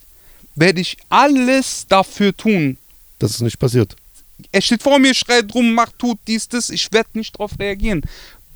werde 0.56 0.82
ich 0.82 0.97
alles 1.10 1.86
dafür 1.88 2.36
tun. 2.36 2.78
das 3.20 3.32
ist 3.32 3.41
nicht 3.41 3.60
passiert. 3.60 3.95
Er 4.51 4.62
steht 4.62 4.84
vor 4.84 4.99
mir, 4.99 5.14
schreit 5.14 5.54
rum, 5.56 5.74
macht, 5.74 5.97
tut 5.99 6.18
dies, 6.28 6.49
das. 6.49 6.70
Ich 6.70 6.91
werde 6.91 7.10
nicht 7.14 7.36
darauf 7.36 7.58
reagieren. 7.60 8.01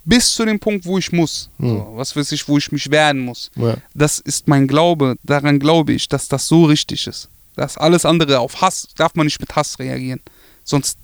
Bis 0.07 0.33
zu 0.33 0.45
dem 0.45 0.57
Punkt, 0.57 0.85
wo 0.85 0.97
ich 0.97 1.11
muss. 1.11 1.49
Hm. 1.59 1.69
So, 1.69 1.91
was 1.95 2.15
weiß 2.15 2.31
ich, 2.31 2.47
wo 2.47 2.57
ich 2.57 2.71
mich 2.71 2.89
werden 2.89 3.21
muss. 3.21 3.51
Ja. 3.55 3.75
Das 3.93 4.19
ist 4.19 4.47
mein 4.47 4.65
Glaube. 4.65 5.17
Daran 5.23 5.59
glaube 5.59 5.91
ich, 5.91 6.07
dass 6.07 6.29
das 6.29 6.47
so 6.47 6.63
richtig 6.63 7.07
ist. 7.07 7.27
Das 7.57 7.77
alles 7.77 8.05
andere 8.05 8.39
auf 8.39 8.61
Hass 8.61 8.87
darf 8.95 9.15
man 9.15 9.25
nicht 9.25 9.41
mit 9.41 9.53
Hass 9.55 9.79
reagieren. 9.79 10.21
Sonst 10.63 10.97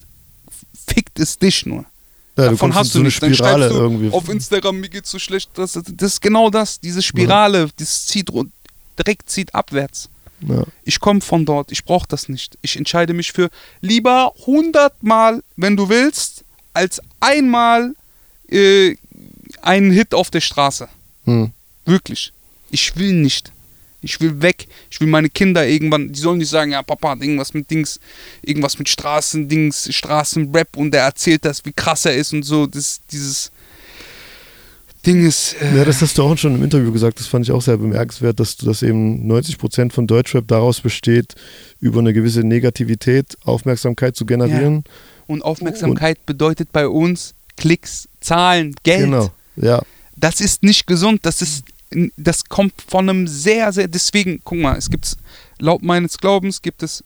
fickt 0.88 1.20
es 1.20 1.38
dich 1.38 1.66
nur. 1.66 1.86
Ja, 2.38 2.46
du 2.46 2.52
Davon 2.52 2.72
in 2.72 2.76
hast 2.76 2.88
so 2.88 2.94
du 2.94 3.00
eine 3.00 3.08
nichts. 3.08 3.20
Dann 3.20 3.34
Spirale 3.34 3.64
schreibst 3.64 3.78
du 3.78 3.82
irgendwie. 3.82 4.10
auf 4.12 4.30
Instagram, 4.30 4.80
mir 4.80 4.90
geht's 4.90 5.12
so 5.12 5.20
schlecht. 5.20 5.50
Das, 5.56 5.74
das 5.74 6.14
ist 6.14 6.22
genau 6.22 6.50
das. 6.50 6.80
Diese 6.80 7.02
Spirale, 7.02 7.70
das 7.78 8.06
zieht 8.06 8.30
direkt 8.98 9.30
zieht 9.30 9.54
abwärts. 9.54 10.10
Ja. 10.48 10.64
Ich 10.84 11.00
komme 11.00 11.22
von 11.22 11.46
dort, 11.46 11.72
ich 11.72 11.84
brauche 11.84 12.08
das 12.08 12.30
nicht. 12.30 12.58
Ich 12.62 12.78
entscheide 12.78 13.14
mich 13.14 13.34
für 13.34 13.50
lieber 13.82 14.34
100 14.42 15.04
Mal, 15.04 15.44
wenn 15.58 15.76
du 15.76 15.90
willst, 15.90 16.44
als 16.74 17.02
einmal 17.20 17.94
äh, 18.54 18.96
einen 19.62 19.92
Hit 19.92 20.14
auf 20.14 20.30
der 20.30 20.42
Straße. 20.42 20.88
Hm. 21.26 21.52
Wirklich. 21.86 22.32
Ich 22.72 22.96
will 22.96 23.14
nicht. 23.14 23.52
Ich 24.02 24.20
will 24.20 24.42
weg. 24.42 24.68
Ich 24.92 25.00
will 25.00 25.08
meine 25.08 25.30
Kinder 25.30 25.66
irgendwann, 25.66 26.12
die 26.12 26.20
sollen 26.20 26.40
nicht 26.40 26.50
sagen, 26.50 26.72
ja, 26.72 26.84
Papa 26.84 27.12
hat 27.12 27.22
irgendwas 27.22 27.54
mit 27.54 27.72
Dings, 27.72 28.00
irgendwas 28.42 28.78
mit 28.78 28.90
Straßendings, 28.90 29.94
Straßenrap 29.94 30.76
und 30.76 30.92
der 30.94 31.04
erzählt 31.04 31.46
das, 31.46 31.64
wie 31.66 31.72
krass 31.72 32.06
er 32.06 32.16
ist 32.16 32.34
und 32.34 32.44
so. 32.44 32.68
Das, 32.68 33.00
dieses 33.10 33.52
Ding 35.06 35.26
ist. 35.26 35.56
Äh, 35.62 35.78
Ja, 35.78 35.86
das 35.86 36.02
hast 36.02 36.18
du 36.18 36.24
auch 36.24 36.38
schon 36.38 36.56
im 36.56 36.64
Interview 36.64 36.92
gesagt, 36.92 37.20
das 37.20 37.28
fand 37.28 37.46
ich 37.46 37.52
auch 37.52 37.62
sehr 37.62 37.78
bemerkenswert, 37.78 38.40
dass, 38.40 38.58
dass 38.58 38.84
eben 38.84 39.30
90% 39.32 39.92
von 39.94 40.06
Deutschrap 40.06 40.48
daraus 40.48 40.82
besteht, 40.82 41.36
über 41.80 42.00
eine 42.00 42.14
gewisse 42.14 42.42
Negativität 42.42 43.38
Aufmerksamkeit 43.44 44.16
zu 44.16 44.26
generieren. 44.26 44.84
und 45.28 45.42
Aufmerksamkeit 45.44 46.26
bedeutet 46.26 46.72
bei 46.74 46.88
uns 46.88 47.34
Klicks, 47.58 48.08
Zahlen, 48.22 48.76
Geld. 48.84 49.06
Genau, 49.06 49.32
ja. 49.56 49.82
Das 50.16 50.42
ist 50.42 50.64
nicht 50.64 50.88
gesund. 50.88 51.26
Das 51.26 51.42
ist, 51.42 51.66
das 52.18 52.46
kommt 52.46 52.74
von 52.88 53.10
einem 53.10 53.28
sehr, 53.28 53.72
sehr. 53.74 53.88
Deswegen, 53.88 54.42
guck 54.44 54.60
mal, 54.60 54.78
es 54.78 54.90
gibt 54.90 55.18
laut 55.60 55.84
meines 55.84 56.18
Glaubens 56.18 56.62
gibt 56.62 56.84
es 56.84 57.04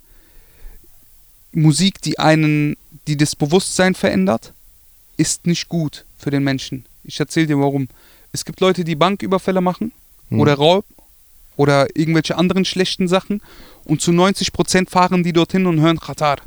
Musik, 1.51 2.01
die 2.01 2.19
einen, 2.19 2.75
die 3.07 3.17
das 3.17 3.35
Bewusstsein 3.35 3.95
verändert, 3.95 4.53
ist 5.15 5.47
nicht 5.47 5.69
gut 5.69 6.05
für 6.17 6.29
den 6.29 6.43
Menschen. 6.43 6.85
Ich 7.03 7.19
erzähle 7.19 7.47
dir 7.47 7.59
warum. 7.59 7.87
Es 8.31 8.45
gibt 8.45 8.59
Leute, 8.59 8.83
die 8.83 8.95
Banküberfälle 8.95 9.61
machen 9.61 9.91
Hm. 10.29 10.39
oder 10.39 10.55
Raub 10.55 10.85
oder 11.55 11.87
irgendwelche 11.95 12.37
anderen 12.37 12.65
schlechten 12.65 13.07
Sachen 13.07 13.41
und 13.85 14.01
zu 14.01 14.11
90% 14.11 14.89
fahren 14.89 15.23
die 15.23 15.33
dorthin 15.33 15.65
und 15.65 15.79
hören 15.79 15.99
Qatar. 15.99 16.37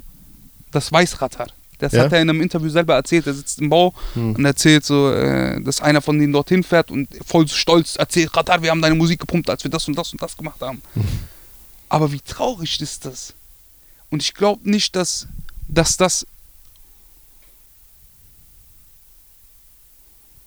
Das 0.71 0.93
weiß 0.93 1.19
Qatar. 1.19 1.49
Das 1.81 1.93
Ja? 1.93 2.05
hat 2.05 2.13
er 2.13 2.21
in 2.23 2.31
einem 2.31 2.41
Interview 2.41 2.69
selber 2.69 2.95
erzählt. 2.95 3.27
Er 3.27 3.35
sitzt 3.35 3.59
im 3.59 3.69
Bau 3.71 3.93
Hm. 4.15 4.37
und 4.37 4.45
erzählt 4.45 4.85
so, 4.85 5.11
äh, 5.13 5.61
dass 5.63 5.81
einer 5.81 6.01
von 6.01 6.19
denen 6.19 6.33
dorthin 6.33 6.63
fährt 6.63 6.91
und 6.91 7.09
voll 7.27 7.49
stolz 7.49 7.97
erzählt, 7.97 8.33
Qatar, 8.33 8.63
wir 8.63 8.71
haben 8.71 8.83
deine 8.83 8.95
Musik 8.95 9.21
gepumpt, 9.21 9.51
als 9.51 9.65
wir 9.65 9.71
das 9.71 9.89
und 9.89 9.97
das 9.97 10.13
und 10.13 10.23
das 10.23 10.37
gemacht 10.37 10.61
haben. 10.61 10.81
Aber 11.89 12.13
wie 12.13 12.21
traurig 12.21 12.81
ist 12.81 13.05
das? 13.05 13.35
Und 14.11 14.23
ich 14.23 14.35
glaube 14.35 14.69
nicht, 14.71 14.95
dass, 14.95 15.27
dass 15.69 15.97
das. 15.97 16.27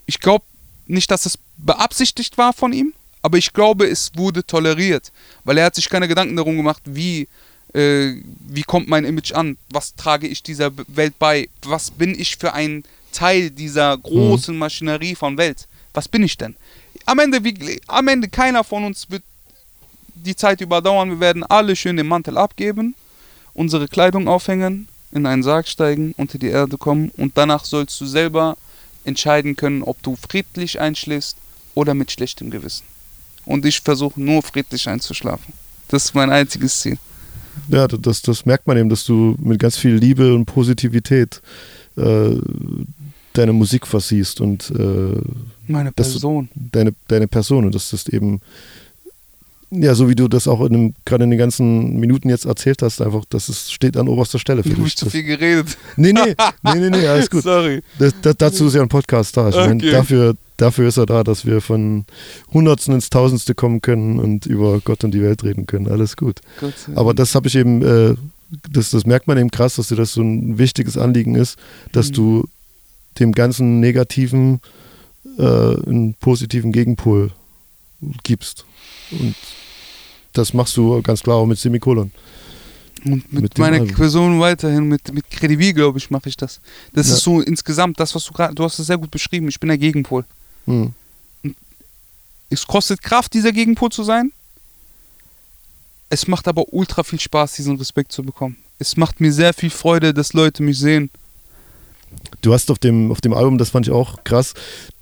Ich 0.05 0.19
glaube, 0.19 0.45
nicht, 0.85 1.09
dass 1.11 1.25
es 1.25 1.37
beabsichtigt 1.57 2.37
war 2.37 2.53
von 2.53 2.73
ihm, 2.73 2.93
aber 3.21 3.37
ich 3.37 3.53
glaube, 3.53 3.87
es 3.87 4.11
wurde 4.15 4.45
toleriert, 4.45 5.11
weil 5.45 5.57
er 5.57 5.65
hat 5.65 5.75
sich 5.75 5.89
keine 5.89 6.07
Gedanken 6.07 6.35
darum 6.35 6.57
gemacht, 6.57 6.81
wie, 6.85 7.27
äh, 7.73 8.15
wie 8.47 8.63
kommt 8.63 8.87
mein 8.87 9.05
Image 9.05 9.33
an, 9.33 9.57
was 9.69 9.95
trage 9.95 10.27
ich 10.27 10.43
dieser 10.43 10.71
Welt 10.87 11.17
bei, 11.19 11.49
was 11.63 11.91
bin 11.91 12.17
ich 12.19 12.37
für 12.37 12.53
ein 12.53 12.83
Teil 13.11 13.49
dieser 13.49 13.97
großen 13.97 14.57
Maschinerie 14.57 15.15
von 15.15 15.37
Welt, 15.37 15.67
was 15.93 16.07
bin 16.07 16.23
ich 16.23 16.37
denn? 16.37 16.55
Am 17.05 17.19
Ende, 17.19 17.43
wie, 17.43 17.81
am 17.87 18.07
Ende 18.07 18.27
keiner 18.27 18.63
von 18.63 18.83
uns 18.83 19.09
wird 19.09 19.23
die 20.15 20.35
Zeit 20.35 20.61
überdauern, 20.61 21.09
wir 21.09 21.19
werden 21.19 21.43
alle 21.43 21.75
schön 21.75 21.97
den 21.97 22.07
Mantel 22.07 22.37
abgeben, 22.37 22.95
unsere 23.53 23.87
Kleidung 23.87 24.27
aufhängen, 24.27 24.87
in 25.11 25.25
einen 25.25 25.43
Sarg 25.43 25.67
steigen, 25.67 26.13
unter 26.17 26.37
die 26.37 26.47
Erde 26.47 26.77
kommen 26.77 27.11
und 27.17 27.37
danach 27.37 27.65
sollst 27.65 27.99
du 27.99 28.05
selber 28.05 28.57
entscheiden 29.03 29.55
können, 29.55 29.83
ob 29.83 30.01
du 30.01 30.15
friedlich 30.15 30.79
einschläfst 30.79 31.37
oder 31.75 31.93
mit 31.93 32.11
schlechtem 32.11 32.49
Gewissen. 32.49 32.85
Und 33.45 33.65
ich 33.65 33.81
versuche 33.81 34.21
nur 34.21 34.41
friedlich 34.41 34.87
einzuschlafen. 34.87 35.53
Das 35.89 36.05
ist 36.05 36.15
mein 36.15 36.31
einziges 36.31 36.79
Ziel. 36.79 36.97
Ja, 37.69 37.87
das, 37.87 38.21
das 38.21 38.45
merkt 38.45 38.67
man 38.67 38.77
eben, 38.77 38.89
dass 38.89 39.05
du 39.05 39.35
mit 39.39 39.59
ganz 39.59 39.77
viel 39.77 39.95
Liebe 39.95 40.33
und 40.33 40.45
Positivität 40.45 41.41
äh, 41.97 42.31
deine 43.33 43.53
Musik 43.53 43.87
versiehst 43.87 44.41
und 44.41 44.71
äh, 44.71 45.19
Meine 45.67 45.91
Person. 45.91 46.49
deine, 46.55 46.93
deine 47.07 47.27
Person 47.27 47.65
und 47.65 47.73
dass 47.75 47.89
das 47.91 48.07
eben, 48.07 48.41
ja, 49.71 49.95
so 49.95 50.07
wie 50.07 50.15
du 50.15 50.27
das 50.27 50.47
auch 50.47 50.61
in 50.65 50.73
dem, 50.73 50.93
gerade 51.05 51.23
in 51.23 51.31
den 51.31 51.39
ganzen 51.39 51.95
Minuten 51.99 52.29
jetzt 52.29 52.45
erzählt 52.45 52.81
hast, 52.83 53.01
einfach, 53.01 53.23
das 53.29 53.49
ist, 53.49 53.71
steht 53.73 53.97
an 53.97 54.07
oberster 54.07 54.37
Stelle 54.37 54.61
für 54.61 54.69
Du 54.69 54.75
dich. 54.75 54.85
hast 54.85 54.97
zu 54.99 55.09
viel 55.09 55.23
geredet. 55.23 55.77
nee, 55.97 56.13
nee, 56.13 56.35
nee, 56.63 56.75
nee, 56.75 56.89
nee, 56.91 57.07
alles 57.07 57.29
gut. 57.31 57.41
Sorry. 57.43 57.81
Das, 57.97 58.13
das, 58.21 58.37
dazu 58.37 58.67
ist 58.67 58.75
ja 58.75 58.81
ein 58.83 58.89
Podcast 58.89 59.35
da. 59.35 59.49
Ich 59.49 59.55
meine, 59.55 59.75
Okay. 59.75 59.91
dafür, 59.91 60.35
dafür 60.63 60.87
ist 60.87 60.97
er 60.97 61.05
da, 61.05 61.23
dass 61.23 61.45
wir 61.45 61.59
von 61.61 62.05
Hundertsten 62.53 62.93
ins 62.95 63.09
Tausendste 63.09 63.53
kommen 63.53 63.81
können 63.81 64.19
und 64.19 64.45
über 64.45 64.79
Gott 64.79 65.03
und 65.03 65.11
die 65.11 65.21
Welt 65.21 65.43
reden 65.43 65.65
können. 65.67 65.87
Alles 65.87 66.15
gut. 66.15 66.39
Aber 66.95 67.13
das 67.13 67.35
habe 67.35 67.47
ich 67.47 67.55
eben, 67.55 67.81
äh, 67.81 68.15
das, 68.71 68.89
das 68.91 69.05
merkt 69.05 69.27
man 69.27 69.37
eben 69.37 69.51
krass, 69.51 69.75
dass 69.75 69.87
dir 69.89 69.95
das 69.97 70.13
so 70.13 70.21
ein 70.21 70.57
wichtiges 70.57 70.97
Anliegen 70.97 71.35
ist, 71.35 71.57
dass 71.91 72.09
Mhm. 72.09 72.13
du 72.13 72.47
dem 73.19 73.31
ganzen 73.33 73.79
Negativen 73.79 74.59
äh, 75.37 75.43
einen 75.43 76.13
positiven 76.15 76.71
Gegenpol 76.71 77.31
gibst. 78.23 78.65
Und 79.11 79.35
das 80.33 80.53
machst 80.53 80.75
du 80.77 81.01
ganz 81.01 81.21
klar 81.23 81.37
auch 81.37 81.45
mit 81.45 81.59
Semikolon. 81.59 82.11
Und 83.05 83.31
mit, 83.33 83.43
mit 83.43 83.57
meiner 83.57 83.79
Album. 83.81 83.95
Person 83.95 84.39
weiterhin, 84.39 84.85
mit, 84.87 85.13
mit 85.13 85.29
Credibil, 85.29 85.73
glaube 85.73 85.97
ich, 85.97 86.09
mache 86.09 86.29
ich 86.29 86.37
das. 86.37 86.61
Das 86.93 87.07
Ja. 87.09 87.15
ist 87.15 87.23
so 87.23 87.41
insgesamt 87.41 87.99
das, 87.99 88.15
was 88.15 88.23
du 88.25 88.31
gerade, 88.33 88.55
du 88.55 88.63
hast 88.63 88.79
es 88.79 88.87
sehr 88.87 88.97
gut 88.97 89.11
beschrieben. 89.11 89.47
Ich 89.49 89.59
bin 89.59 89.67
der 89.67 89.77
Gegenpol. 89.77 90.23
Hm. 90.65 90.93
Es 92.49 92.67
kostet 92.67 93.01
Kraft, 93.01 93.33
dieser 93.33 93.51
Gegenpol 93.51 93.91
zu 93.91 94.03
sein. 94.03 94.31
Es 96.09 96.27
macht 96.27 96.47
aber 96.47 96.71
ultra 96.71 97.03
viel 97.03 97.19
Spaß, 97.19 97.53
diesen 97.53 97.77
Respekt 97.77 98.11
zu 98.11 98.21
bekommen. 98.21 98.57
Es 98.77 98.97
macht 98.97 99.19
mir 99.19 99.33
sehr 99.33 99.53
viel 99.53 99.71
Freude, 99.71 100.13
dass 100.13 100.33
Leute 100.33 100.61
mich 100.61 100.77
sehen. 100.77 101.09
Du 102.41 102.53
hast 102.53 102.69
auf 102.69 102.77
dem, 102.77 103.11
auf 103.11 103.21
dem 103.21 103.33
Album, 103.33 103.57
das 103.57 103.71
fand 103.71 103.87
ich 103.87 103.93
auch 103.93 104.23
krass, 104.23 104.53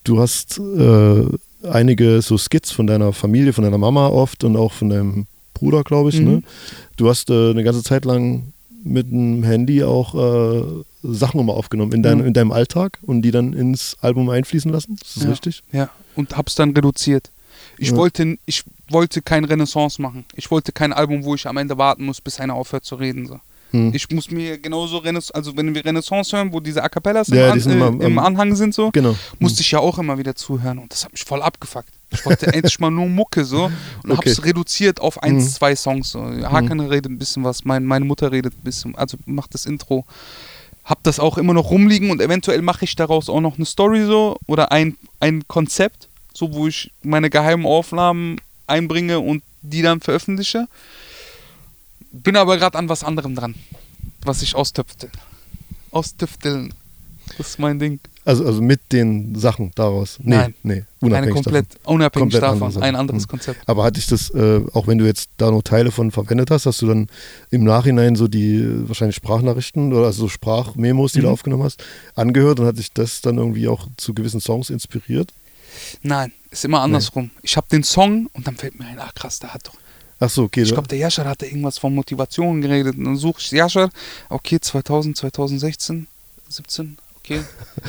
du 0.05 0.19
hast 0.19 0.57
äh, 0.59 1.25
einige 1.67 2.21
so 2.21 2.37
Skits 2.37 2.71
von 2.71 2.87
deiner 2.87 3.11
Familie, 3.11 3.51
von 3.51 3.65
deiner 3.65 3.77
Mama 3.77 4.07
oft 4.07 4.45
und 4.45 4.55
auch 4.55 4.71
von 4.71 4.89
deinem 4.89 5.27
Bruder, 5.53 5.83
glaube 5.83 6.09
ich. 6.09 6.19
Mhm. 6.19 6.25
Ne? 6.25 6.43
Du 6.95 7.09
hast 7.09 7.29
äh, 7.29 7.51
eine 7.51 7.63
ganze 7.63 7.83
Zeit 7.83 8.05
lang 8.05 8.53
mit 8.83 9.11
dem 9.11 9.43
Handy 9.43 9.83
auch 9.83 10.15
äh, 10.15 10.63
Sachen 11.03 11.39
immer 11.39 11.53
aufgenommen 11.53 11.91
in, 11.93 12.03
dein, 12.03 12.19
Mhm. 12.19 12.25
in 12.27 12.33
deinem 12.33 12.51
Alltag 12.51 12.99
und 13.03 13.21
die 13.21 13.31
dann 13.31 13.53
ins 13.53 13.97
Album 14.01 14.29
einfließen 14.29 14.71
lassen. 14.71 14.93
Ist 15.01 15.17
das 15.17 15.23
Ja. 15.23 15.29
richtig? 15.29 15.63
Ja, 15.71 15.89
und 16.15 16.35
hab's 16.37 16.55
dann 16.55 16.71
reduziert. 16.71 17.31
Ich, 17.77 17.89
Ja. 17.91 17.95
wollte, 17.97 18.37
ich 18.45 18.63
wollte 18.89 19.21
kein 19.21 19.43
Renaissance 19.45 20.01
machen. 20.01 20.25
Ich 20.35 20.51
wollte 20.51 20.71
kein 20.71 20.93
Album, 20.93 21.23
wo 21.23 21.35
ich 21.35 21.47
am 21.47 21.57
Ende 21.57 21.77
warten 21.77 22.05
muss, 22.05 22.21
bis 22.21 22.39
einer 22.39 22.55
aufhört 22.55 22.85
zu 22.85 22.95
reden. 22.95 23.25
So. 23.27 23.39
Hm. 23.71 23.93
Ich 23.93 24.09
muss 24.11 24.29
mir 24.31 24.57
genauso 24.57 24.97
Renaissance, 24.97 25.33
also 25.33 25.55
wenn 25.55 25.73
wir 25.73 25.83
Renaissance 25.85 26.35
hören, 26.35 26.51
wo 26.51 26.59
diese 26.59 26.83
A 26.83 26.89
Cappellas 26.89 27.27
Ja, 27.29 27.53
im, 27.53 27.59
die 27.61 27.69
An, 27.81 28.01
äh, 28.01 28.05
im 28.05 28.19
Anhang 28.19 28.55
sind 28.55 28.73
so, 28.73 28.91
Genau. 28.91 29.15
musste 29.39 29.61
ich 29.61 29.71
ja 29.71 29.79
auch 29.79 29.97
immer 29.97 30.17
wieder 30.17 30.35
zuhören 30.35 30.77
und 30.79 30.91
das 30.91 31.05
hat 31.05 31.11
mich 31.13 31.23
voll 31.23 31.41
abgefuckt. 31.41 31.87
Ich 32.11 32.25
wollte 32.25 32.47
endlich 32.53 32.77
mal 32.79 32.91
nur 32.91 33.07
Mucke 33.07 33.45
so 33.45 33.71
und 34.03 34.11
Okay. 34.11 34.29
hab's 34.29 34.43
reduziert 34.43 34.99
auf 34.99 35.21
eins, 35.23 35.45
Mhm. 35.45 35.49
zwei 35.49 35.75
Songs. 35.75 36.11
So. 36.11 36.21
Hakan 36.23 36.79
redet 36.81 37.11
ein 37.11 37.17
bisschen 37.17 37.43
was, 37.43 37.63
mein, 37.65 37.85
meine 37.85 38.05
Mutter 38.05 38.31
redet 38.31 38.53
ein 38.53 38.63
bisschen, 38.63 38.95
also 38.95 39.17
macht 39.25 39.53
das 39.53 39.65
Intro. 39.65 40.05
Hab 40.83 41.03
das 41.03 41.19
auch 41.19 41.37
immer 41.37 41.53
noch 41.53 41.69
rumliegen 41.69 42.09
und 42.11 42.19
eventuell 42.21 42.61
mache 42.61 42.85
ich 42.85 42.95
daraus 42.95 43.29
auch 43.29 43.39
noch 43.39 43.55
eine 43.55 43.65
Story 43.65 44.03
so 44.05 44.37
oder 44.47 44.71
ein, 44.71 44.97
ein 45.19 45.47
Konzept, 45.47 46.09
so 46.33 46.53
wo 46.53 46.67
ich 46.67 46.91
meine 47.03 47.29
geheimen 47.29 47.65
Aufnahmen 47.65 48.37
einbringe 48.67 49.19
und 49.19 49.43
die 49.61 49.81
dann 49.83 50.01
veröffentliche. 50.01 50.67
Bin 52.11 52.35
aber 52.35 52.57
gerade 52.57 52.77
an 52.77 52.89
was 52.89 53.03
anderem 53.03 53.35
dran, 53.35 53.55
was 54.23 54.41
ich 54.41 54.55
austüftel. 54.55 55.09
Austüfteln. 55.91 56.73
Das 57.37 57.49
ist 57.51 57.59
mein 57.59 57.79
Ding. 57.79 57.99
Also, 58.23 58.45
also 58.45 58.61
mit 58.61 58.79
den 58.91 59.33
Sachen 59.35 59.71
daraus. 59.73 60.19
Nee, 60.21 60.35
Nein. 60.35 60.53
nee, 60.61 60.73
Eine 60.73 60.85
unabhängig 60.99 61.33
komplett 61.33 61.65
davon. 61.75 61.95
unabhängig 61.95 62.21
Komplett 62.33 62.43
davon, 62.43 62.63
andere 62.67 62.83
ein 62.83 62.95
anderes 62.95 63.23
Mhm. 63.23 63.29
Konzept. 63.29 63.61
Aber 63.67 63.83
hatte 63.83 63.99
ich 63.99 64.05
das, 64.07 64.29
äh, 64.29 64.61
auch 64.73 64.85
wenn 64.87 64.99
du 64.99 65.05
jetzt 65.05 65.29
da 65.37 65.49
noch 65.49 65.63
Teile 65.63 65.89
von 65.91 66.11
verwendet 66.11 66.51
hast, 66.51 66.67
hast 66.67 66.81
du 66.83 66.87
dann 66.87 67.07
im 67.49 67.63
Nachhinein 67.63 68.15
so 68.15 68.27
die 68.27 68.57
äh, 68.57 68.87
wahrscheinlich 68.87 69.15
Sprachnachrichten 69.15 69.91
oder 69.93 70.05
also 70.05 70.21
so 70.23 70.27
Sprachmemos, 70.29 71.13
die 71.13 71.21
du 71.21 71.27
Mhm. 71.27 71.33
aufgenommen 71.33 71.63
hast, 71.63 71.83
angehört 72.15 72.59
und 72.59 72.67
hat 72.67 72.77
sich 72.77 72.91
das 72.93 73.21
dann 73.21 73.37
irgendwie 73.39 73.67
auch 73.67 73.87
zu 73.97 74.13
gewissen 74.13 74.39
Songs 74.39 74.69
inspiriert? 74.69 75.33
Nein, 76.03 76.31
ist 76.51 76.63
immer 76.65 76.81
andersrum. 76.81 77.31
Ich 77.41 77.57
habe 77.57 77.67
den 77.71 77.83
Song 77.83 78.27
und 78.33 78.45
dann 78.45 78.55
fällt 78.55 78.77
mir 78.77 78.85
ein, 78.85 78.97
ach 78.99 79.15
krass, 79.15 79.39
der 79.39 79.53
hat 79.53 79.65
doch. 79.67 79.73
Ach 80.19 80.29
so, 80.29 80.43
okay. 80.43 80.61
Ich 80.61 80.69
du- 80.69 80.75
glaube, 80.75 80.87
der 80.89 80.99
Yashar 80.99 81.25
hatte 81.25 81.47
irgendwas 81.47 81.79
von 81.79 81.95
Motivation 81.95 82.61
geredet. 82.61 82.95
Und 82.97 83.05
dann 83.05 83.17
suche 83.17 83.39
ich 83.41 83.49
Yashar, 83.51 83.89
okay, 84.29 84.59
2000, 84.59 85.17
2016, 85.17 86.05
17, 86.49 86.97
okay. 87.23 87.41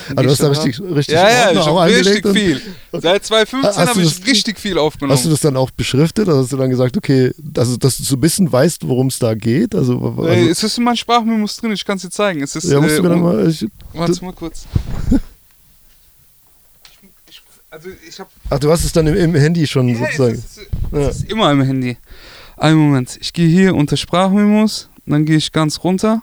Dann 0.08 0.18
Ah, 0.18 0.22
geh 0.22 0.22
du 0.22 0.22
ich 0.22 0.28
hast 0.30 0.40
da 0.40 0.44
da 0.44 0.50
richtig, 0.62 0.80
richtig 0.80 1.14
Ja, 1.14 1.30
ja, 1.30 1.60
Ordner 1.60 1.64
habe 1.82 1.94
richtig 1.96 2.28
viel. 2.28 2.60
Seit 2.92 3.24
2015 3.24 3.68
Hast 3.68 3.76
du 3.76 3.90
habe 3.90 4.02
ich 4.02 4.18
das- 4.18 4.26
richtig 4.26 4.58
viel 4.60 4.78
aufgenommen. 4.78 5.16
Hast 5.16 5.24
du 5.26 5.30
das 5.30 5.40
dann 5.40 5.56
auch 5.56 5.70
beschriftet? 5.70 6.28
Oder 6.28 6.38
hast 6.38 6.52
du 6.52 6.56
dann 6.56 6.70
gesagt, 6.70 6.96
okay, 6.96 7.32
also, 7.56 7.76
dass 7.76 7.96
du 7.98 8.02
so 8.04 8.16
ein 8.16 8.20
bisschen 8.20 8.50
weißt, 8.50 8.86
worum 8.86 9.08
es 9.08 9.18
da 9.18 9.34
geht? 9.34 9.74
Also, 9.74 9.98
also 9.98 10.26
Ey, 10.28 10.48
es 10.48 10.62
ist 10.62 10.78
in 10.78 10.84
meinem 10.84 10.96
Sprachmemos 10.96 11.56
drin, 11.56 11.72
ich 11.72 11.84
kann 11.84 11.96
es 11.96 12.02
dir 12.02 12.10
zeigen. 12.10 12.42
Es 12.42 12.54
ist, 12.56 12.70
ja, 12.70 12.80
musst 12.80 12.94
äh, 12.94 12.96
du 12.98 13.02
mir 13.02 13.08
dann 13.10 13.18
um- 13.22 13.24
mal. 13.36 13.48
Ich, 13.48 13.66
Warte 13.92 14.24
mal 14.24 14.32
kurz. 14.32 14.64
Ich, 17.28 17.42
also 17.70 17.88
ich 18.08 18.18
habe 18.20 18.30
ach, 18.50 18.58
du 18.58 18.70
hast 18.70 18.84
es 18.84 18.92
dann 18.92 19.06
im, 19.06 19.16
im 19.16 19.34
Handy 19.34 19.66
schon 19.66 19.88
Ja, 19.88 19.98
sozusagen. 19.98 20.34
Es 20.34 20.56
ist, 20.58 20.68
es 20.92 21.16
ist 21.16 21.30
immer 21.30 21.50
im 21.50 21.62
Handy. 21.62 21.96
Einen 22.56 22.76
Moment. 22.78 23.18
Ich 23.20 23.32
gehe 23.32 23.48
hier 23.48 23.74
unter 23.74 23.96
Sprachmemos, 23.96 24.88
dann 25.06 25.24
gehe 25.24 25.36
ich 25.36 25.50
ganz 25.52 25.82
runter. 25.82 26.22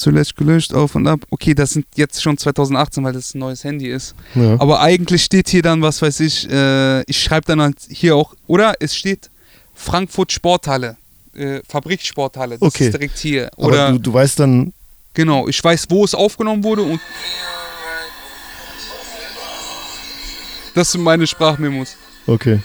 Zuletzt 0.00 0.34
gelöscht, 0.36 0.72
auf 0.72 0.94
und 0.94 1.06
ab. 1.06 1.20
Okay, 1.30 1.52
das 1.54 1.70
sind 1.70 1.86
jetzt 1.94 2.22
schon 2.22 2.38
2018, 2.38 3.04
weil 3.04 3.12
das 3.12 3.34
ein 3.34 3.38
neues 3.38 3.64
Handy 3.64 3.88
ist. 3.88 4.14
Ja. 4.34 4.56
Aber 4.58 4.80
eigentlich 4.80 5.22
steht 5.22 5.48
hier 5.50 5.60
dann, 5.62 5.82
was 5.82 6.00
weiß 6.00 6.20
ich, 6.20 6.48
äh, 6.50 7.02
ich 7.02 7.22
schreibe 7.22 7.46
dann 7.46 7.60
halt 7.60 7.76
hier 7.88 8.16
auch, 8.16 8.34
oder 8.46 8.74
es 8.80 8.96
steht 8.96 9.30
Frankfurt 9.74 10.32
Sporthalle, 10.32 10.96
äh, 11.34 11.60
Fabriksporthalle, 11.68 12.58
das 12.58 12.62
Okay. 12.68 12.86
ist 12.86 12.94
direkt 12.94 13.18
hier. 13.18 13.50
Aber 13.56 13.66
Oder, 13.66 13.92
du, 13.92 13.98
du 13.98 14.12
weißt 14.14 14.40
dann, 14.40 14.72
genau, 15.12 15.48
ich 15.48 15.62
weiß, 15.62 15.86
wo 15.90 16.02
es 16.04 16.14
aufgenommen 16.14 16.64
wurde 16.64 16.82
und 16.82 17.00
das 20.74 20.92
sind 20.92 21.02
meine 21.02 21.26
Sprachmemos. 21.26 21.96
okay. 22.26 22.60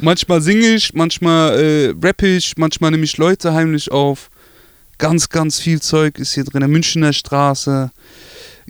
Manchmal 0.00 0.42
singe 0.42 0.66
ich, 0.74 0.92
manchmal 0.92 1.58
äh, 1.58 1.94
rappe 2.02 2.26
ich, 2.26 2.56
manchmal 2.56 2.90
nehme 2.90 3.04
ich 3.04 3.16
Leute 3.16 3.54
heimlich 3.54 3.90
auf. 3.92 4.28
Ganz, 4.98 5.28
ganz 5.28 5.60
viel 5.60 5.80
Zeug 5.80 6.18
ist 6.18 6.34
hier 6.34 6.44
drin. 6.44 6.70
Münchner 6.70 7.12
Straße, 7.12 7.90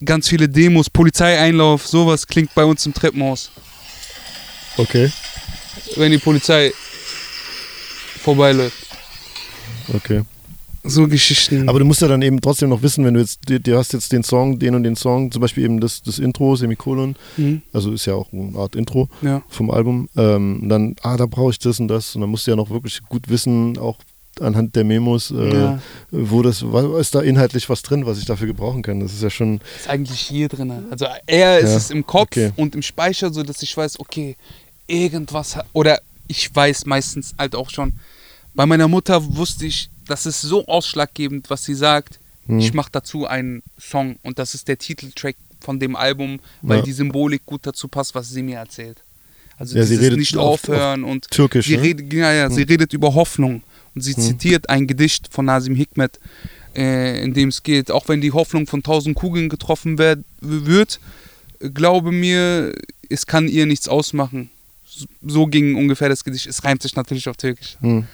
ganz 0.05 0.29
viele 0.29 0.49
Demos, 0.49 0.91
Polizeieinlauf, 0.91 1.87
sowas 1.87 2.27
klingt 2.27 2.55
bei 2.55 2.65
uns 2.65 2.85
im 2.87 2.95
Treppenhaus. 2.95 3.51
Okay. 4.77 5.11
Wenn 5.97 6.13
die 6.13 6.19
Polizei 6.19 6.73
vorbeiläuft. 8.21 8.87
Okay. 9.95 10.23
So 10.87 11.09
Geschichten. 11.09 11.67
Aber 11.69 11.79
du 11.79 11.87
musst 11.87 12.03
ja 12.03 12.09
dann 12.09 12.21
eben 12.21 12.43
trotzdem 12.43 12.69
noch 12.69 12.83
wissen, 12.83 13.07
wenn 13.07 13.15
du 13.15 13.21
jetzt, 13.21 13.41
du, 13.49 13.77
hast 13.77 13.95
jetzt 13.95 14.13
den 14.13 14.23
Song, 14.23 14.59
den 14.59 14.75
und 14.75 14.83
den 14.83 14.97
Song, 14.97 15.33
zum 15.33 15.41
Beispiel 15.41 15.65
eben 15.65 15.81
das, 15.81 16.03
das 16.03 16.19
Intro, 16.19 16.57
Semikolon, 16.57 17.17
Mhm. 17.39 17.63
also 17.73 17.93
ist 17.93 18.05
ja 18.05 18.15
auch 18.15 18.31
eine 18.33 18.57
Art 18.59 18.77
Intro 18.77 19.09
ja. 19.23 19.43
vom 19.49 19.71
Album, 19.71 20.11
ähm, 20.15 20.67
dann, 20.69 20.97
ah, 21.03 21.17
da 21.17 21.25
brauche 21.25 21.53
ich 21.53 21.59
das 21.59 21.81
und 21.81 21.89
das 21.89 22.15
und 22.15 22.21
dann 22.21 22.29
musst 22.29 22.47
du 22.47 22.51
ja 22.51 22.57
noch 22.57 22.69
wirklich 22.69 23.01
gut 23.09 23.31
wissen, 23.31 23.79
auch 23.79 23.97
anhand 24.41 24.75
der 24.77 24.85
Memos, 24.85 25.31
äh, 25.31 25.55
Ja. 25.55 25.83
wo 26.11 26.43
das, 26.43 26.63
ist 27.01 27.15
da 27.15 27.21
inhaltlich 27.21 27.69
was 27.69 27.83
drin, 27.83 28.07
was 28.07 28.19
ich 28.19 28.25
dafür 28.25 28.47
gebrauchen 28.47 28.83
kann. 28.83 29.01
Das 29.01 29.13
ist 29.13 29.23
ja 29.23 29.31
schon, 29.31 29.61
Ist 29.79 29.89
eigentlich 29.89 30.21
hier 30.21 30.49
drin. 30.49 30.73
Also 30.91 31.07
eher 31.27 31.59
ist 31.59 31.71
Ja, 31.71 31.77
es 31.77 31.91
im 31.91 32.05
Kopf 32.07 32.29
okay. 32.29 32.53
und 32.57 32.75
im 32.75 32.83
Speicher, 32.83 33.33
so 33.33 33.43
dass 33.43 33.63
ich 33.63 33.77
weiß, 33.77 34.01
okay, 34.01 34.37
irgendwas 34.87 35.57
hat, 35.57 35.67
oder 35.73 36.01
ich 36.29 36.55
weiß 36.55 36.87
meistens 36.87 37.35
halt 37.39 37.55
auch 37.55 37.71
schon. 37.71 37.95
Bei 38.55 38.67
meiner 38.67 38.89
Mutter 38.89 39.37
wusste 39.37 39.67
ich, 39.67 39.89
das 40.07 40.27
ist 40.27 40.41
so 40.43 40.67
ausschlaggebend, 40.67 41.51
was 41.51 41.65
sie 41.65 41.75
sagt. 41.75 42.19
Hm. 42.47 42.59
Ich 42.59 42.75
mache 42.75 42.91
dazu 42.93 43.27
einen 43.27 43.63
Song 43.81 44.17
und 44.23 44.39
das 44.39 44.55
ist 44.55 44.69
der 44.69 44.79
Titeltrack 44.79 45.37
von 45.61 45.81
dem 45.81 45.97
Album, 45.97 46.41
weil 46.63 46.79
Ja. 46.79 46.85
die 46.85 46.93
Symbolik 46.93 47.45
gut 47.47 47.63
dazu 47.65 47.89
passt, 47.89 48.15
was 48.15 48.29
sie 48.29 48.43
mir 48.43 48.59
erzählt. 48.59 48.99
Also 49.57 49.79
Ja, 49.79 49.85
sie 49.85 49.95
redet 49.97 50.19
nicht 50.19 50.37
auf- 50.37 50.65
aufhören 50.69 51.05
und 51.05 51.31
Türkisch, 51.31 51.67
sie 51.67 51.77
ne? 51.77 51.83
redet, 51.83 52.13
ja, 52.13 52.33
ja, 52.33 52.51
sie 52.51 52.63
redet 52.63 52.93
über 52.93 53.15
Hoffnung 53.15 53.63
und 53.95 54.01
sie 54.03 54.15
zitiert 54.17 54.69
ein 54.71 54.87
Gedicht 54.87 55.29
von 55.31 55.45
Nasim 55.47 55.75
Hikmet, 55.75 56.19
äh, 56.77 57.23
in 57.23 57.35
dem 57.35 57.49
es 57.51 57.63
geht, 57.63 57.91
auch 57.91 58.09
wenn 58.09 58.21
die 58.21 58.33
Hoffnung 58.33 58.67
von 58.67 58.83
tausend 58.83 59.15
Kugeln 59.17 59.49
getroffen 59.49 59.99
werd, 59.99 60.21
wird, 60.41 61.01
glaube 61.61 62.11
mir, 62.13 62.73
es 63.09 63.27
kann 63.27 63.49
ihr 63.49 63.67
nichts 63.67 63.89
ausmachen. 63.89 64.51
So- 64.87 65.07
So 65.27 65.47
ging 65.47 65.75
ungefähr 65.77 66.09
das 66.09 66.25
Gedicht. 66.25 66.47
Es 66.47 66.65
reimt 66.65 66.83
sich 66.83 66.95
natürlich 66.97 67.29
auf 67.29 67.37
Türkisch. 67.37 67.77
Hm. 67.81 68.07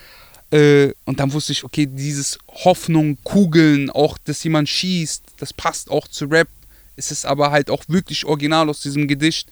Äh, 0.53 0.93
und 1.05 1.21
dann 1.21 1.33
wusste 1.33 1.53
ich, 1.53 1.63
okay, 1.65 1.87
dieses 1.87 2.39
Hoffnung, 2.49 3.17
Kugeln, 3.25 3.89
auch, 3.91 4.19
dass 4.19 4.43
jemand 4.45 4.69
schießt, 4.69 5.23
das 5.39 5.53
passt 5.53 5.91
auch 5.91 6.09
zu 6.09 6.25
Rap. 6.27 6.49
Es 6.97 7.11
ist 7.13 7.25
aber 7.25 7.51
halt 7.51 7.71
auch 7.71 7.85
wirklich 7.89 8.25
original 8.25 8.69
aus 8.69 8.81
diesem 8.83 9.07
Gedicht. 9.09 9.49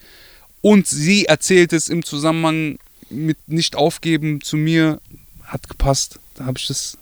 Und 0.61 0.87
sie 0.89 1.25
erzählt 1.27 1.73
es 1.73 1.89
im 1.89 2.05
Zusammenhang 2.05 2.79
mit 3.11 3.39
Nicht 3.47 3.77
aufgeben 3.77 4.41
zu 4.41 4.57
mir. 4.57 5.01
Hat 5.49 5.69
gepasst. 5.69 6.19
Da 6.37 6.47
habe 6.47 6.59
ich 6.59 6.67
das. 6.69 6.97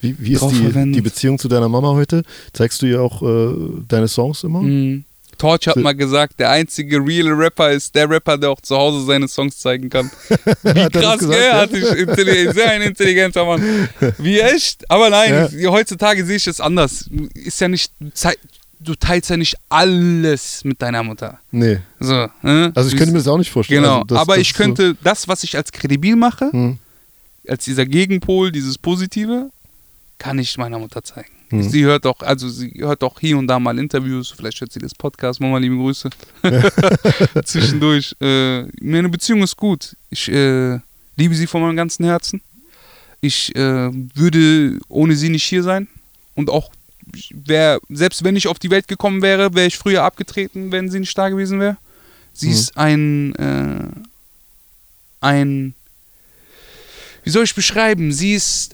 Wie, 0.00 0.14
wie 0.18 0.32
ist 0.32 0.40
Drauf 0.42 0.52
die, 0.52 0.58
verwendet. 0.62 0.96
die 0.96 1.00
Beziehung 1.00 1.38
zu 1.38 1.48
deiner 1.48 1.68
Mama 1.68 1.92
heute? 1.92 2.22
Zeigst 2.52 2.82
du 2.82 2.86
ihr 2.86 3.00
auch 3.00 3.22
äh, 3.22 3.54
deine 3.88 4.08
Songs 4.08 4.44
immer? 4.44 4.60
Mhm. 4.60 5.04
Torch 5.38 5.66
hat 5.68 5.76
mal 5.76 5.92
gesagt, 5.94 6.40
der 6.40 6.50
einzige 6.50 6.96
reale 6.98 7.36
Rapper 7.36 7.70
ist 7.70 7.94
der 7.94 8.08
Rapper, 8.08 8.38
der 8.38 8.48
auch 8.50 8.60
zu 8.62 8.74
Hause 8.74 9.04
seine 9.04 9.28
Songs 9.28 9.58
zeigen 9.58 9.90
kann. 9.90 10.10
Wie 10.62 10.88
krass, 10.88 11.18
gesagt, 11.18 11.38
ja? 11.38 11.64
Ich 11.64 12.54
sehr 12.54 12.70
ein 12.70 12.80
intelligenter 12.80 13.44
Mann. 13.44 13.88
Wie 14.16 14.40
echt? 14.40 14.90
Aber 14.90 15.10
nein, 15.10 15.48
ich, 15.54 15.66
heutzutage 15.66 16.24
sehe 16.24 16.36
ich 16.36 16.46
es 16.46 16.58
anders. 16.58 17.10
Ist 17.34 17.60
ja 17.60 17.68
nicht, 17.68 17.92
du 18.80 18.94
teilst 18.94 19.28
ja 19.28 19.36
nicht 19.36 19.56
alles 19.68 20.64
mit 20.64 20.80
deiner 20.80 21.02
Mutter. 21.02 21.38
Nee. 21.50 21.80
So, 22.00 22.28
ne? 22.40 22.72
Also 22.74 22.88
ich 22.88 22.96
könnte 22.96 23.12
mir 23.12 23.18
das 23.18 23.28
auch 23.28 23.36
nicht 23.36 23.50
vorstellen. 23.50 23.82
Genau, 23.82 23.96
Also 23.96 24.04
das- 24.06 24.18
aber 24.18 24.34
das 24.36 24.42
ich 24.42 24.50
ist 24.52 24.56
so- 24.56 24.62
könnte 24.62 24.96
das, 25.04 25.28
was 25.28 25.42
ich 25.44 25.54
als 25.54 25.70
kredibil 25.70 26.16
mache, 26.16 26.50
Hm. 26.50 26.78
Als 27.48 27.64
dieser 27.64 27.86
Gegenpol, 27.86 28.52
dieses 28.52 28.78
Positive, 28.78 29.50
kann 30.18 30.38
ich 30.38 30.56
meiner 30.58 30.78
Mutter 30.78 31.02
zeigen. 31.02 31.30
Hm. 31.50 31.62
Sie 31.62 31.84
hört 31.84 32.06
auch, 32.06 32.20
also 32.20 32.48
sie 32.48 32.72
hört 32.78 33.04
auch 33.04 33.20
hier 33.20 33.38
und 33.38 33.46
da 33.46 33.60
mal 33.60 33.78
Interviews, 33.78 34.30
vielleicht 34.36 34.60
hört 34.60 34.72
sie 34.72 34.80
das 34.80 34.94
Podcast, 34.94 35.40
Mama, 35.40 35.58
liebe 35.58 35.76
Grüße. 35.76 36.10
Zwischendurch. 37.44 38.16
Äh, 38.20 38.62
meine 38.80 39.08
Beziehung 39.08 39.42
ist 39.42 39.56
gut. 39.56 39.96
Ich 40.10 40.28
äh, 40.30 40.78
liebe 41.16 41.34
sie 41.34 41.46
von 41.46 41.62
meinem 41.62 41.76
ganzen 41.76 42.04
Herzen. 42.04 42.40
Ich 43.20 43.54
äh, 43.54 43.90
würde 44.14 44.78
ohne 44.88 45.14
sie 45.16 45.28
nicht 45.28 45.44
hier 45.44 45.62
sein. 45.62 45.88
Und 46.34 46.50
auch, 46.50 46.70
wär, 47.30 47.78
selbst 47.88 48.24
wenn 48.24 48.36
ich 48.36 48.48
auf 48.48 48.58
die 48.58 48.70
Welt 48.70 48.88
gekommen 48.88 49.22
wäre, 49.22 49.54
wäre 49.54 49.66
ich 49.66 49.78
früher 49.78 50.02
abgetreten, 50.02 50.72
wenn 50.72 50.90
sie 50.90 51.00
nicht 51.00 51.16
da 51.16 51.28
gewesen 51.28 51.60
wäre. 51.60 51.76
Sie 52.32 52.48
Mhm. 52.48 52.52
ist 52.52 52.76
ein, 52.76 53.34
äh, 53.36 53.88
ein, 55.20 55.74
wie 57.26 57.30
soll 57.30 57.42
ich 57.42 57.56
beschreiben? 57.56 58.12
Sie 58.12 58.34
ist 58.34 58.72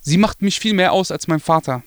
sie 0.00 0.16
macht 0.18 0.42
mich 0.42 0.58
viel 0.58 0.74
mehr 0.74 0.92
aus 0.92 1.10
als 1.10 1.28
mein 1.28 1.40
Vater, 1.40 1.82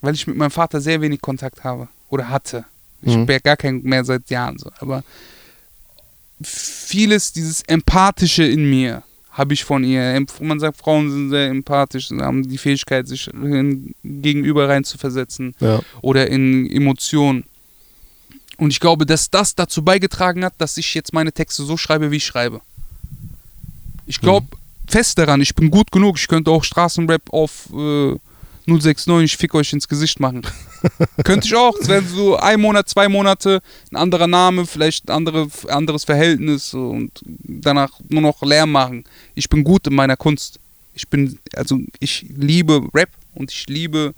weil 0.00 0.14
ich 0.14 0.26
mit 0.26 0.36
meinem 0.36 0.50
Vater 0.50 0.80
sehr 0.80 1.00
wenig 1.00 1.20
Kontakt 1.20 1.64
habe 1.64 1.88
oder 2.08 2.28
hatte. 2.28 2.64
Ich 3.02 3.14
Mhm. 3.16 3.20
habe 3.22 3.32
ja 3.34 3.38
gar 3.38 3.56
keinen 3.56 3.82
mehr 3.82 4.04
seit 4.04 4.30
Jahren 4.30 4.58
so, 4.58 4.70
aber 4.78 5.02
vieles 6.42 7.32
dieses 7.32 7.62
empathische 7.62 8.44
in 8.44 8.68
mir 8.68 9.02
habe 9.30 9.54
ich 9.54 9.64
von 9.64 9.82
ihr. 9.82 10.22
Man 10.40 10.60
sagt, 10.60 10.76
Frauen 10.76 11.10
sind 11.10 11.30
sehr 11.30 11.46
empathisch, 11.48 12.10
und 12.10 12.20
haben 12.20 12.46
die 12.46 12.58
Fähigkeit, 12.58 13.08
sich 13.08 13.28
in, 13.32 13.94
gegenüber 14.04 14.68
rein 14.68 14.84
zu 14.84 14.98
versetzen 14.98 15.54
Ja. 15.58 15.80
oder 16.02 16.26
in 16.28 16.70
Emotionen. 16.70 17.44
Und 18.62 18.70
ich 18.70 18.78
glaube, 18.78 19.06
dass 19.06 19.28
das 19.28 19.56
dazu 19.56 19.82
beigetragen 19.82 20.44
hat, 20.44 20.54
dass 20.58 20.76
ich 20.76 20.94
jetzt 20.94 21.12
meine 21.12 21.32
Texte 21.32 21.64
so 21.64 21.76
schreibe, 21.76 22.12
wie 22.12 22.18
ich 22.18 22.24
schreibe. 22.24 22.60
Ich 24.06 24.20
glaube 24.20 24.46
fest 24.86 25.18
daran, 25.18 25.40
ich 25.40 25.56
bin 25.56 25.68
gut 25.68 25.90
genug. 25.90 26.16
Ich 26.16 26.28
könnte 26.28 26.52
auch 26.52 26.62
Straßenrap 26.62 27.22
auf 27.32 27.68
äh, 27.72 28.14
069, 28.66 29.24
ich 29.24 29.36
fick 29.36 29.52
euch 29.56 29.72
ins 29.72 29.88
Gesicht 29.88 30.20
machen. 30.20 30.42
könnte 31.24 31.48
ich 31.48 31.56
auch. 31.56 31.74
Es 31.76 31.88
wäre 31.88 32.04
so 32.04 32.36
ein 32.36 32.60
Monat, 32.60 32.88
zwei 32.88 33.08
Monate, 33.08 33.62
ein 33.90 33.96
anderer 33.96 34.28
Name, 34.28 34.64
vielleicht 34.64 35.08
ein 35.08 35.12
andere, 35.12 35.48
anderes 35.66 36.04
Verhältnis 36.04 36.72
und 36.72 37.10
danach 37.24 37.90
nur 38.10 38.22
noch 38.22 38.42
Lärm 38.42 38.70
machen. 38.70 39.02
Ich 39.34 39.48
bin 39.48 39.64
gut 39.64 39.88
in 39.88 39.94
meiner 39.96 40.16
Kunst. 40.16 40.60
Ich 40.94 41.08
bin, 41.08 41.36
also 41.56 41.80
ich 41.98 42.26
liebe 42.28 42.86
Rap 42.94 43.10
und 43.34 43.50
ich 43.50 43.66
liebe 43.66 44.14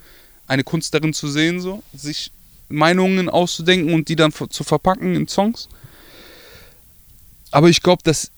eine 0.46 0.64
Kunst 0.64 0.92
darin 0.92 1.14
zu 1.14 1.28
sehen, 1.28 1.62
so, 1.62 1.82
sich 1.94 2.30
Meinungen 2.74 3.28
auszudenken 3.28 3.94
und 3.94 4.08
die 4.08 4.16
dann 4.16 4.32
zu 4.32 4.64
verpacken 4.64 5.14
in 5.14 5.28
Songs. 5.28 5.68
Aber 7.50 7.68
ich 7.68 7.82
glaube, 7.82 8.02
dass 8.04 8.30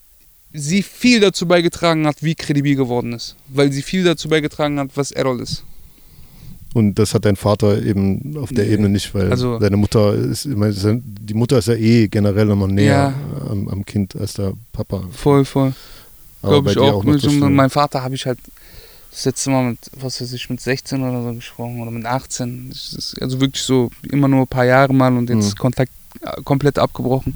sie 0.52 0.82
viel 0.82 1.20
dazu 1.20 1.46
beigetragen 1.46 2.06
hat, 2.06 2.22
wie 2.22 2.34
kredibil 2.34 2.76
geworden 2.76 3.12
ist. 3.12 3.36
Weil 3.48 3.72
sie 3.72 3.82
viel 3.82 4.04
dazu 4.04 4.28
beigetragen 4.28 4.78
hat, 4.78 4.90
was 4.94 5.10
Errol 5.10 5.40
ist. 5.40 5.64
Und 6.74 6.98
das 6.98 7.14
hat 7.14 7.24
dein 7.24 7.36
Vater 7.36 7.82
eben 7.82 8.36
auf 8.36 8.50
der 8.50 8.66
Nee. 8.66 8.72
Ebene 8.74 8.88
nicht, 8.90 9.14
weil 9.14 9.30
Also- 9.30 9.58
deine 9.58 9.78
Mutter 9.78 10.14
ist, 10.14 10.44
ich 10.44 10.56
meine, 10.56 10.74
die 11.02 11.34
Mutter 11.34 11.58
ist 11.58 11.68
ja 11.68 11.74
eh 11.74 12.06
generell 12.08 12.50
immer 12.50 12.66
näher 12.68 13.14
am, 13.48 13.68
am 13.68 13.84
Kind 13.86 14.14
als 14.16 14.34
der 14.34 14.52
Papa. 14.72 15.02
Voll, 15.10 15.44
voll. 15.46 15.72
Glaube 16.42 16.68
ich 16.70 16.76
dir 16.76 16.82
auch. 16.82 17.02
noch 17.02 17.48
mein 17.50 17.70
Vater 17.70 18.02
habe 18.02 18.14
ich 18.14 18.26
halt 18.26 18.38
das 19.16 19.24
letzte 19.24 19.48
Mal 19.48 19.70
mit, 19.70 19.78
was 19.96 20.20
weiß 20.20 20.30
ich, 20.34 20.50
mit 20.50 20.60
16 20.60 21.02
oder 21.02 21.22
so 21.22 21.32
gesprochen 21.32 21.80
oder 21.80 21.90
mit 21.90 22.04
18. 22.04 22.68
Das 22.68 22.92
ist 22.92 23.22
also 23.22 23.40
wirklich 23.40 23.62
so 23.62 23.90
immer 24.10 24.28
nur 24.28 24.42
ein 24.42 24.46
paar 24.46 24.66
Jahre 24.66 24.92
mal 24.92 25.16
und 25.16 25.30
jetzt 25.30 25.54
Mhm. 25.54 25.58
Kontakt 25.58 25.92
äh, 26.20 26.42
komplett 26.44 26.78
abgebrochen. 26.78 27.34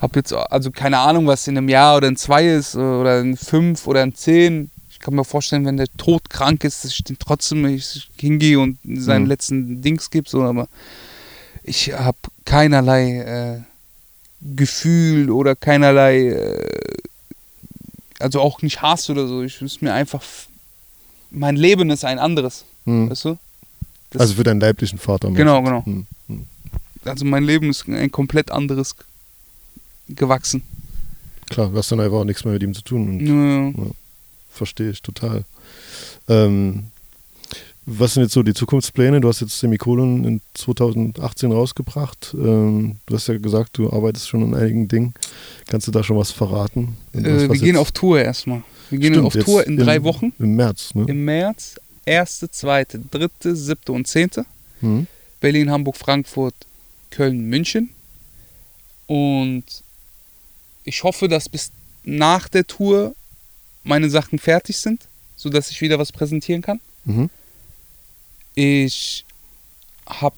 Hab 0.00 0.16
jetzt 0.16 0.32
also 0.32 0.70
keine 0.70 0.96
Ahnung, 0.98 1.26
was 1.26 1.46
in 1.46 1.58
einem 1.58 1.68
Jahr 1.68 1.98
oder 1.98 2.08
in 2.08 2.16
zwei 2.16 2.48
ist 2.48 2.74
äh, 2.74 2.78
oder 2.78 3.20
in 3.20 3.36
fünf 3.36 3.86
oder 3.86 4.02
in 4.02 4.14
zehn. 4.14 4.70
Ich 4.90 4.98
kann 4.98 5.14
mir 5.14 5.24
vorstellen, 5.24 5.66
wenn 5.66 5.76
der 5.76 5.88
Tod 5.98 6.30
krank 6.30 6.64
ist, 6.64 6.84
dass 6.84 6.92
ich 6.92 7.04
den 7.04 7.18
trotzdem 7.18 7.66
ich 7.66 8.08
hingehe 8.16 8.58
und 8.58 8.78
seinen 8.96 9.24
Mhm. 9.24 9.28
letzten 9.28 9.82
Dings 9.82 10.08
gebe, 10.10 10.26
so, 10.28 10.42
aber 10.42 10.68
ich 11.64 11.92
habe 11.92 12.16
keinerlei 12.46 13.18
äh, 13.18 13.60
Gefühl 14.56 15.30
oder 15.30 15.54
keinerlei 15.54 16.28
äh, 16.28 16.66
also 18.18 18.40
auch 18.40 18.62
nicht 18.62 18.80
Hass 18.80 19.10
oder 19.10 19.26
so. 19.26 19.42
Ich 19.42 19.60
ist 19.60 19.82
mir 19.82 19.92
einfach. 19.92 20.22
Mein 21.30 21.56
Leben 21.56 21.90
ist 21.90 22.04
ein 22.04 22.18
anderes, 22.18 22.64
Hm. 22.84 23.10
weißt 23.10 23.24
du? 23.26 23.38
Das, 24.10 24.22
Also 24.22 24.34
für 24.34 24.42
deinen 24.44 24.60
leiblichen 24.60 24.98
Vater. 24.98 25.30
Genau, 25.30 25.62
genau. 25.62 25.84
Hm, 25.84 26.06
hm. 26.28 26.46
also 27.04 27.24
mein 27.24 27.44
Leben 27.44 27.70
ist 27.70 27.86
ein 27.88 28.10
komplett 28.10 28.50
anderes 28.50 28.96
gewachsen. 30.08 30.62
Klar, 31.48 31.68
du 31.70 31.76
hast 31.78 31.90
dann 31.92 32.00
einfach 32.00 32.18
auch 32.18 32.24
nichts 32.24 32.44
mehr 32.44 32.54
mit 32.54 32.62
ihm 32.62 32.74
zu 32.74 32.82
tun. 32.82 33.08
Und 33.08 33.74
Ja. 33.76 33.90
Verstehe 34.52 34.90
ich 34.90 35.00
total. 35.02 35.44
Ähm, 36.28 36.86
was 37.86 38.14
sind 38.14 38.24
jetzt 38.24 38.32
so 38.34 38.42
die 38.42 38.52
Zukunftspläne? 38.54 39.20
Du 39.20 39.28
hast 39.28 39.40
jetzt 39.40 39.58
Semikolon 39.58 40.24
in 40.24 40.40
2018 40.54 41.50
rausgebracht. 41.52 42.34
Ähm, 42.38 42.96
du 43.06 43.14
hast 43.14 43.28
ja 43.28 43.38
gesagt, 43.38 43.78
du 43.78 43.92
arbeitest 43.92 44.28
schon 44.28 44.42
an 44.42 44.54
einigen 44.54 44.86
Dingen. 44.88 45.14
Kannst 45.68 45.86
du 45.86 45.92
da 45.92 46.02
schon 46.02 46.16
was 46.18 46.30
verraten? 46.32 46.96
Äh, 47.12 47.22
was 47.24 47.42
wir 47.42 47.48
gehen 47.48 47.66
jetzt- 47.68 47.76
auf 47.78 47.92
Tour 47.92 48.20
erstmal. 48.20 48.62
Wir 48.90 48.98
gehen 48.98 49.14
Stimmt, 49.14 49.26
auf 49.26 49.44
Tour 49.44 49.66
in 49.66 49.76
drei 49.76 50.02
Wochen. 50.02 50.32
Im 50.38 50.56
März, 50.56 50.94
ne? 50.94 51.06
Im 51.08 51.24
März. 51.24 51.76
Erste, 52.04 52.50
zweite, 52.50 52.98
dritte, 52.98 53.54
siebte 53.54 53.92
und 53.92 54.06
zehnte. 54.06 54.44
Hm? 54.80 55.06
Berlin, 55.40 55.70
Hamburg, 55.70 55.96
Frankfurt, 55.96 56.54
Köln, 57.10 57.48
München. 57.48 57.90
Und 59.06 59.64
ich 60.84 61.02
hoffe, 61.04 61.28
dass 61.28 61.48
bis 61.48 61.70
nach 62.04 62.48
der 62.48 62.66
Tour 62.66 63.14
meine 63.82 64.10
Sachen 64.10 64.38
fertig 64.38 64.76
sind, 64.78 65.06
sodass 65.36 65.70
ich 65.70 65.80
wieder 65.80 65.98
was 65.98 66.12
präsentieren 66.12 66.62
kann. 66.62 66.80
Mhm. 67.04 67.30
Ich 68.54 69.24
habe 70.06 70.36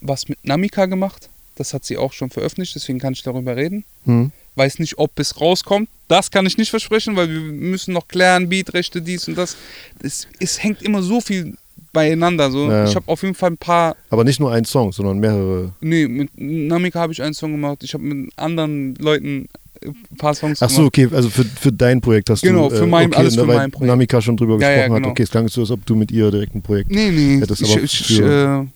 was 0.00 0.28
mit 0.28 0.44
Namika 0.44 0.86
gemacht. 0.86 1.28
Das 1.56 1.74
hat 1.74 1.84
sie 1.84 1.96
auch 1.96 2.12
schon 2.12 2.30
veröffentlicht, 2.30 2.74
deswegen 2.74 2.98
kann 2.98 3.14
ich 3.14 3.22
darüber 3.22 3.56
reden. 3.56 3.84
Hm? 4.04 4.30
Weiß 4.56 4.78
nicht, 4.78 4.98
ob 4.98 5.18
es 5.20 5.40
rauskommt. 5.40 5.88
Das 6.08 6.30
kann 6.30 6.46
ich 6.46 6.56
nicht 6.56 6.70
versprechen, 6.70 7.14
weil 7.16 7.28
wir 7.28 7.40
müssen 7.40 7.92
noch 7.94 8.08
klären, 8.08 8.48
Beatrechte, 8.48 9.02
dies 9.02 9.28
und 9.28 9.36
das. 9.36 9.56
Es, 10.02 10.26
es 10.40 10.62
hängt 10.62 10.82
immer 10.82 11.02
so 11.02 11.20
viel 11.20 11.56
beieinander. 11.92 12.50
So. 12.50 12.70
Ja. 12.70 12.84
Ich 12.84 12.94
habe 12.96 13.06
auf 13.08 13.22
jeden 13.22 13.34
Fall 13.34 13.50
ein 13.50 13.56
paar 13.58 13.96
Aber 14.10 14.24
nicht 14.24 14.40
nur 14.40 14.52
ein 14.52 14.64
Song, 14.64 14.92
sondern 14.92 15.18
mehrere. 15.18 15.72
Nee, 15.80 16.06
mit 16.08 16.30
Namika 16.36 17.00
habe 17.00 17.12
ich 17.12 17.22
einen 17.22 17.34
Song 17.34 17.52
gemacht. 17.52 17.82
Ich 17.82 17.92
habe 17.94 18.04
mit 18.04 18.32
anderen 18.38 18.94
Leuten 18.96 19.48
ein 19.84 20.16
paar 20.16 20.34
Songs 20.34 20.62
Ach 20.62 20.70
so, 20.70 20.88
gemacht. 20.90 20.98
okay, 20.98 21.08
also 21.14 21.28
für, 21.28 21.44
für 21.44 21.72
dein 21.72 22.00
Projekt 22.00 22.30
hast 22.30 22.42
Genau, 22.42 22.70
du. 22.70 22.76
für 22.76 22.86
mein- 22.86 23.08
okay, 23.08 23.16
alles 23.18 23.34
für 23.34 23.42
ne, 23.42 23.48
weil 23.48 23.56
mein 23.56 23.70
Projekt. 23.70 23.88
Namika 23.88 24.20
schon 24.22 24.36
drüber 24.36 24.58
Ja, 24.58 24.70
ja, 24.70 24.76
gesprochen 24.76 24.94
genau. 24.94 25.06
hat. 25.08 25.10
Okay, 25.12 25.22
es 25.22 25.30
klang 25.30 25.48
so, 25.48 25.60
als 25.60 25.70
ob 25.70 25.84
du 25.84 25.94
mit 25.96 26.10
ihr 26.10 26.30
direkt 26.30 26.54
ein 26.54 26.62
Projekt. 26.62 26.90
Nee, 26.90 27.10
nee. 27.10 27.38
Ja, 27.40 27.46
das 27.46 27.60
ich 27.60 27.76
ich 27.76 28.06
für- 28.06 28.68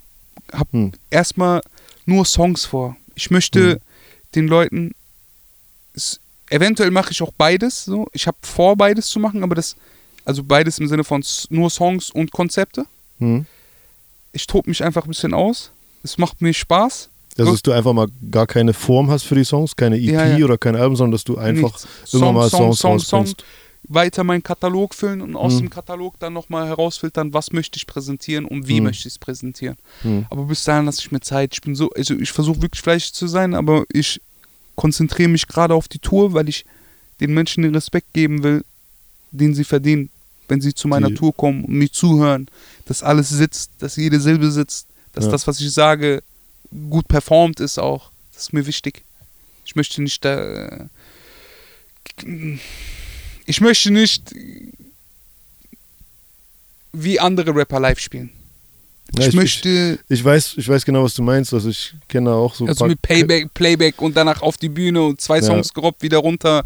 äh, 0.53 0.57
habe 0.57 0.69
Hm. 0.73 0.93
erstmal 1.11 1.63
nur 2.07 2.25
Songs 2.27 2.65
vor. 2.67 2.97
Ich 3.15 3.31
möchte 3.31 3.73
Hm. 3.73 3.79
den 4.35 4.49
Leuten. 4.49 4.93
Eventuell 6.49 6.91
mache 6.91 7.13
ich 7.13 7.23
auch 7.23 7.33
beides. 7.37 7.85
So. 7.85 8.09
Ich 8.13 8.27
habe 8.27 8.39
vor, 8.43 8.77
beides 8.77 9.07
zu 9.09 9.21
machen, 9.21 9.43
aber 9.43 9.55
das. 9.55 9.77
Also 10.25 10.43
beides 10.43 10.79
im 10.79 10.87
Sinne 10.89 11.03
von 11.05 11.25
nur 11.49 11.71
Songs 11.71 12.11
und 12.11 12.31
Konzepte. 12.33 12.85
Hm? 13.19 13.47
Ich 14.33 14.47
tob 14.47 14.67
mich 14.67 14.83
einfach 14.85 15.05
ein 15.05 15.09
bisschen 15.09 15.33
aus. 15.35 15.71
Es 16.03 16.19
macht 16.19 16.41
mir 16.43 16.53
Spaß. 16.53 17.09
Also, 17.39 17.53
dass 17.53 17.63
du 17.63 17.73
einfach 17.73 17.93
mal 17.93 18.09
gar 18.31 18.47
keine 18.47 18.75
Form 18.75 19.11
hast 19.11 19.23
für 19.25 19.35
die 19.35 19.45
Songs, 19.45 19.75
keine 19.77 19.97
EP 19.97 20.13
Ja, 20.13 20.37
ja. 20.37 20.45
oder 20.45 20.59
kein 20.59 20.77
Album, 20.77 20.95
sondern 20.97 21.13
dass 21.13 21.25
du 21.25 21.39
einfach 21.39 21.73
Nichts. 21.73 22.13
mal 22.13 22.49
Song, 22.51 22.73
Songs 22.75 22.79
Song, 22.79 22.99
Song, 22.99 23.21
rausbringst. 23.21 23.45
weiter 23.85 24.25
meinen 24.25 24.43
Katalog 24.43 24.95
füllen 24.95 25.21
und 25.23 25.37
aus 25.37 25.55
Mhm. 25.55 25.59
dem 25.61 25.71
Katalog 25.71 26.19
dann 26.19 26.33
nochmal 26.35 26.67
herausfiltern, 26.69 27.33
was 27.33 27.53
möchte 27.53 27.77
ich 27.79 27.87
präsentieren 27.87 28.45
und 28.45 28.69
wie 28.69 28.79
Mhm. 28.81 28.87
möchte 28.89 29.09
ich 29.09 29.15
es 29.15 29.19
präsentieren. 29.19 29.77
Mhm. 30.03 30.27
Aber 30.31 30.45
bis 30.45 30.65
dahin 30.65 30.85
lasse 30.85 31.01
ich 31.01 31.11
mir 31.13 31.21
Zeit. 31.21 31.51
Ich 31.55 31.61
bin 31.63 31.75
so, 31.75 31.89
also 31.91 32.15
ich 32.15 32.31
versuche 32.31 32.61
wirklich 32.63 32.83
fleißig 32.83 33.15
zu 33.15 33.27
sein, 33.27 33.55
aber 33.55 33.85
ich 33.93 34.21
konzentriere 34.81 35.29
mich 35.29 35.47
gerade 35.47 35.75
auf 35.75 35.89
die 35.89 35.99
Tour, 35.99 36.33
weil 36.33 36.49
ich 36.49 36.65
den 37.21 37.35
Menschen 37.35 37.63
den 37.63 37.75
Respekt 37.75 38.15
geben 38.15 38.43
will, 38.43 38.65
den 39.31 39.55
sie 39.55 39.65
verdienen, 39.65 40.09
wenn 40.49 40.63
sie 40.63 40.73
zu 40.75 40.89
meiner 40.89 41.09
Die- 41.11 41.17
Tour 41.17 41.37
kommen 41.37 41.65
und 41.65 41.75
mir 41.75 41.93
zuhören, 41.93 42.49
dass 42.87 43.03
alles 43.03 43.29
sitzt, 43.29 43.71
dass 43.81 43.97
jede 43.97 44.19
Silbe 44.21 44.51
sitzt, 44.51 44.87
dass 45.13 45.27
Ja. 45.27 45.31
das, 45.33 45.47
was 45.47 45.61
ich 45.61 45.71
sage, 45.71 46.23
gut 46.89 47.07
performt 47.09 47.61
ist 47.61 47.79
auch. 47.79 48.11
Das 48.33 48.45
ist 48.45 48.53
mir 48.55 48.65
wichtig. 48.65 49.03
Ich 49.67 49.77
möchte 49.77 50.01
nicht 50.03 50.25
da. 50.25 50.89
Ich 53.45 53.61
möchte 53.61 53.91
nicht 53.91 54.35
wie 56.93 57.21
andere 57.21 57.55
Rapper 57.55 57.81
live 57.81 57.99
spielen. 58.01 58.31
Ja, 59.19 59.27
ich, 59.27 59.35
möchte 59.35 59.99
Ich 60.09 60.25
weiß, 60.25 60.55
ich 60.57 60.69
weiß 60.69 60.85
genau, 60.85 61.03
was 61.05 61.15
du 61.15 61.23
meinst. 61.23 61.53
Also 61.55 61.69
ich 61.71 61.95
kenne 62.09 62.31
auch 62.33 62.55
so. 62.55 62.67
also 62.67 62.87
mit 62.87 63.01
Payback, 63.03 63.53
Playback 63.55 64.01
und 64.01 64.17
danach 64.17 64.43
auf 64.43 64.57
die 64.57 64.69
Bühne 64.69 65.03
und 65.03 65.21
zwei 65.21 65.39
Ja. 65.39 65.45
Songs 65.45 65.73
gerobbt, 65.75 66.03
wieder 66.03 66.19
runter. 66.19 66.65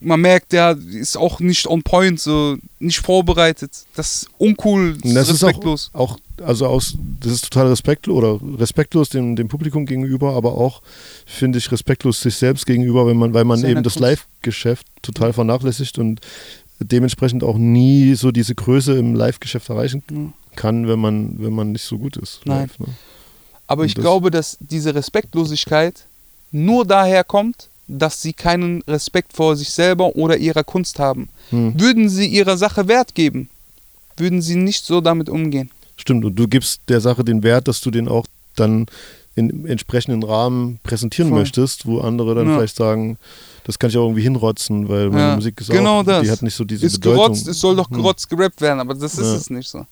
Man 0.00 0.20
merkt, 0.20 0.52
der 0.52 0.78
ist 0.92 1.16
auch 1.16 1.40
nicht 1.40 1.66
on 1.66 1.82
point, 1.82 2.20
so 2.20 2.56
nicht 2.78 3.00
vorbereitet. 3.00 3.72
Das 3.96 4.22
ist 4.22 4.28
uncool, 4.38 4.96
das, 5.02 5.12
Das 5.14 5.28
ist 5.28 5.34
ist 5.36 5.42
auch, 5.44 5.48
respektlos. 5.48 5.90
auch, 5.92 6.18
also 6.40 6.66
aus, 6.66 6.94
das 7.20 7.32
ist 7.32 7.50
total 7.50 7.66
respektlos 7.68 8.16
oder 8.16 8.38
respektlos 8.60 9.08
dem, 9.08 9.34
dem 9.34 9.48
Publikum 9.48 9.86
gegenüber, 9.86 10.34
aber 10.36 10.54
auch, 10.54 10.82
finde 11.26 11.58
ich, 11.58 11.72
respektlos 11.72 12.20
sich 12.22 12.36
selbst 12.36 12.64
gegenüber, 12.64 13.06
wenn 13.08 13.16
man, 13.16 13.34
weil 13.34 13.44
man 13.44 13.58
Seiner 13.58 13.72
eben 13.72 13.82
das. 13.82 13.98
Live-Geschäft 13.98 14.86
total 15.02 15.32
vernachlässigt 15.32 15.98
und 15.98 16.20
dementsprechend 16.78 17.42
auch 17.42 17.58
nie 17.58 18.14
so 18.14 18.30
diese 18.30 18.54
Größe 18.54 18.96
im 18.96 19.14
Live-Geschäft 19.16 19.68
erreichen 19.68 20.02
Ja. 20.12 20.32
Kann, 20.56 20.88
wenn 20.88 20.98
man, 20.98 21.34
wenn 21.38 21.52
man 21.52 21.72
nicht 21.72 21.84
so 21.84 21.98
gut 21.98 22.16
ist. 22.16 22.40
Nein. 22.44 22.60
Live, 22.62 22.78
ne? 22.80 22.86
Aber 23.66 23.82
Und 23.82 23.86
ich 23.86 23.94
das- 23.94 24.02
glaube, 24.02 24.30
dass 24.30 24.56
diese 24.60 24.94
Respektlosigkeit 24.94 26.06
nur 26.52 26.84
daher 26.84 27.24
kommt, 27.24 27.68
dass 27.86 28.22
sie 28.22 28.32
keinen 28.32 28.82
Respekt 28.82 29.32
vor 29.32 29.56
sich 29.56 29.70
selber 29.70 30.14
oder 30.16 30.36
ihrer 30.36 30.64
Kunst 30.64 30.98
haben. 30.98 31.28
Hm. 31.50 31.78
Würden 31.80 32.08
sie 32.08 32.26
ihrer 32.26 32.56
Sache 32.56 32.86
Wert 32.88 33.14
geben, 33.14 33.48
würden 34.16 34.42
sie 34.42 34.56
nicht 34.56 34.84
so 34.84 35.00
damit 35.00 35.28
umgehen. 35.28 35.70
Stimmt, 35.96 36.24
und 36.24 36.34
du 36.36 36.46
gibst 36.48 36.82
der 36.88 37.00
Sache 37.00 37.24
den 37.24 37.42
Wert, 37.42 37.68
dass 37.68 37.80
du 37.80 37.90
den 37.90 38.08
auch 38.08 38.26
dann 38.56 38.86
in 39.36 39.66
entsprechenden 39.66 40.22
Rahmen 40.22 40.78
präsentieren 40.82 41.30
Voll. 41.30 41.40
möchtest, 41.40 41.86
wo 41.86 42.00
andere 42.00 42.34
dann 42.34 42.48
Ja. 42.48 42.56
vielleicht 42.56 42.76
sagen, 42.76 43.18
das 43.64 43.78
kann 43.78 43.90
ich 43.90 43.96
auch 43.96 44.04
irgendwie 44.04 44.22
hinrotzen, 44.22 44.88
weil 44.88 45.08
meine 45.10 45.20
Ja, 45.30 45.34
Musik 45.36 45.60
ist 45.60 45.70
genau 45.70 46.00
auch, 46.00 46.04
das. 46.04 46.22
die 46.22 46.30
hat 46.30 46.42
nicht 46.42 46.54
so 46.54 46.64
diese 46.64 46.86
ist 46.86 46.98
Bedeutung. 47.00 47.24
gerotzt, 47.26 47.48
es 47.48 47.60
soll 47.60 47.76
doch 47.76 47.88
Hm. 47.90 47.96
gerotzt 47.98 48.28
gerappt 48.28 48.60
werden, 48.60 48.80
aber 48.80 48.94
das 48.94 49.14
ist 49.14 49.20
Ja. 49.20 49.34
es 49.36 49.50
nicht 49.50 49.68
so. 49.68 49.86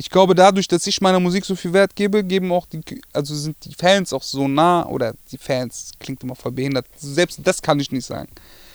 Ich 0.00 0.08
glaube, 0.08 0.34
dadurch, 0.34 0.66
dass 0.66 0.86
ich 0.86 1.02
meiner 1.02 1.20
Musik 1.20 1.44
so 1.44 1.54
viel 1.54 1.74
Wert 1.74 1.94
gebe, 1.94 2.24
geben 2.24 2.50
auch 2.52 2.64
die, 2.64 2.80
also 3.12 3.34
sind 3.34 3.62
die 3.66 3.74
Fans 3.74 4.14
auch 4.14 4.22
so 4.22 4.48
nah, 4.48 4.86
oder 4.86 5.12
die 5.30 5.36
Fans, 5.36 5.90
klingt 6.00 6.22
immer 6.22 6.34
voll 6.34 6.52
behindert, 6.52 6.86
selbst 6.96 7.38
das 7.44 7.60
kann 7.60 7.78
ich 7.78 7.92
nicht 7.92 8.06
sagen. 8.06 8.30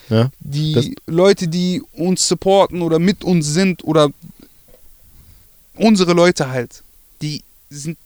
Ja? 0.07 0.29
Die 0.39 0.93
Leute, 1.07 1.47
die 1.47 1.81
uns 1.93 2.27
supporten 2.27 2.83
oder 2.83 2.99
mit 2.99 3.23
uns 3.23 3.47
sind 3.47 3.83
oder 3.83 4.11
unsere 5.73 6.13
Leute 6.13 6.47
halt, 6.47 6.83
die 7.23 7.41
sind, 7.71 7.97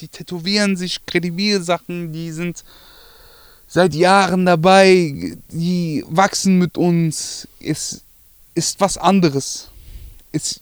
die 0.00 0.08
tätowieren 0.08 0.76
sich 0.76 1.06
Kredibilsachen, 1.06 2.12
die 2.12 2.32
sind 2.32 2.64
seit 3.68 3.94
Jahren 3.94 4.44
dabei, 4.44 5.36
die 5.52 6.04
wachsen 6.08 6.58
mit 6.58 6.76
uns, 6.76 7.46
es 7.60 8.02
ist 8.56 8.80
was 8.80 8.98
anderes. 8.98 9.68
Es, 10.32 10.60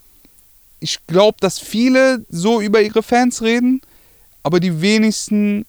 ich 0.84 0.98
glaube, 1.06 1.38
dass 1.40 1.58
viele 1.58 2.26
so 2.28 2.60
über 2.60 2.82
ihre 2.82 3.02
Fans 3.02 3.40
reden, 3.40 3.80
aber 4.42 4.60
die 4.60 4.82
wenigsten 4.82 5.64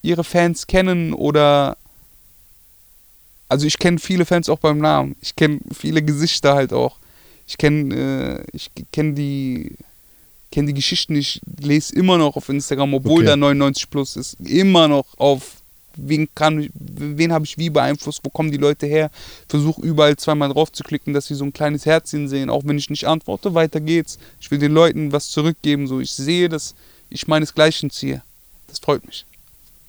ihre 0.00 0.22
Fans 0.22 0.68
kennen 0.68 1.12
oder 1.12 1.76
also 3.48 3.66
ich 3.66 3.78
kenne 3.80 3.98
viele 3.98 4.24
Fans 4.24 4.48
auch 4.48 4.60
beim 4.60 4.78
Namen. 4.78 5.16
Ich 5.20 5.34
kenne 5.34 5.58
viele 5.76 6.02
Gesichter 6.02 6.54
halt 6.54 6.72
auch. 6.72 6.98
Ich 7.48 7.58
kenne 7.58 7.94
äh, 7.96 8.44
ich 8.56 8.70
kenne 8.92 9.14
die 9.14 9.74
kenne 10.52 10.68
die 10.68 10.74
Geschichten. 10.74 11.16
Ich 11.16 11.40
lese 11.58 11.92
immer 11.96 12.16
noch 12.16 12.36
auf 12.36 12.48
Instagram, 12.48 12.94
obwohl 12.94 13.22
Okay. 13.22 13.26
da 13.26 13.36
99 13.36 13.90
plus 13.90 14.14
ist, 14.16 14.34
immer 14.40 14.86
noch 14.86 15.18
auf 15.18 15.59
wen 15.96 16.28
kann 16.34 16.68
wen 16.74 17.32
habe 17.32 17.44
ich 17.44 17.58
wie 17.58 17.70
beeinflusst, 17.70 18.20
wo 18.22 18.30
kommen 18.30 18.50
die 18.50 18.56
Leute 18.58 18.86
her? 18.86 19.10
Versuche 19.48 19.82
überall 19.82 20.16
zweimal 20.16 20.48
drauf 20.52 20.70
zu 20.72 20.82
klicken, 20.82 21.12
dass 21.14 21.26
sie 21.26 21.34
so 21.34 21.44
ein 21.44 21.52
kleines 21.52 21.86
Herzchen 21.86 22.28
sehen, 22.28 22.50
auch 22.50 22.62
wenn 22.64 22.78
ich 22.78 22.90
nicht 22.90 23.06
antworte, 23.06 23.54
weiter 23.54 23.80
geht's. 23.80 24.18
Ich 24.40 24.50
will 24.50 24.58
den 24.58 24.72
Leuten 24.72 25.12
was 25.12 25.30
zurückgeben, 25.30 25.86
so 25.86 26.00
ich 26.00 26.12
sehe, 26.12 26.48
dass 26.48 26.74
ich 27.10 27.26
meinesgleichen 27.28 27.90
ziehe. 27.90 28.22
Das 28.68 28.78
freut 28.78 29.04
mich. 29.06 29.26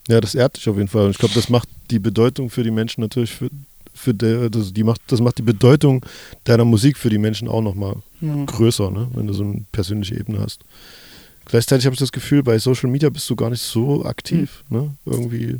Ja, 0.07 0.19
das 0.19 0.33
ehrt 0.35 0.57
dich 0.57 0.67
auf 0.67 0.77
jeden 0.77 0.87
Fall. 0.89 1.05
Und 1.05 1.11
ich 1.11 1.17
glaube, 1.19 1.35
das 1.35 1.49
macht 1.49 1.69
die 1.91 1.99
Bedeutung 1.99 2.49
für 2.49 2.63
die 2.63 2.71
Menschen 2.71 3.01
natürlich 3.01 3.31
für, 3.31 3.49
für 3.93 4.13
der, 4.13 4.49
das, 4.49 4.73
die 4.73 4.83
macht, 4.83 5.01
das 5.07 5.21
macht 5.21 5.37
die 5.37 5.43
Bedeutung 5.43 6.03
deiner 6.45 6.65
Musik 6.65 6.97
für 6.97 7.09
die 7.11 7.19
Menschen 7.19 7.47
auch 7.47 7.61
nochmal 7.61 7.95
größer, 8.47 8.89
ne? 8.91 9.07
wenn 9.13 9.27
du 9.27 9.33
so 9.33 9.43
eine 9.43 9.63
persönliche 9.71 10.15
Ebene 10.15 10.39
hast. 10.39 10.61
Gleichzeitig 11.45 11.85
habe 11.85 11.93
ich 11.93 11.99
das 11.99 12.11
Gefühl, 12.11 12.43
bei 12.43 12.57
Social 12.59 12.89
Media 12.89 13.09
bist 13.09 13.29
du 13.29 13.35
gar 13.35 13.49
nicht 13.49 13.61
so 13.61 14.05
aktiv, 14.05 14.63
Hm. 14.69 14.77
ne? 14.77 14.95
Irgendwie. 15.05 15.57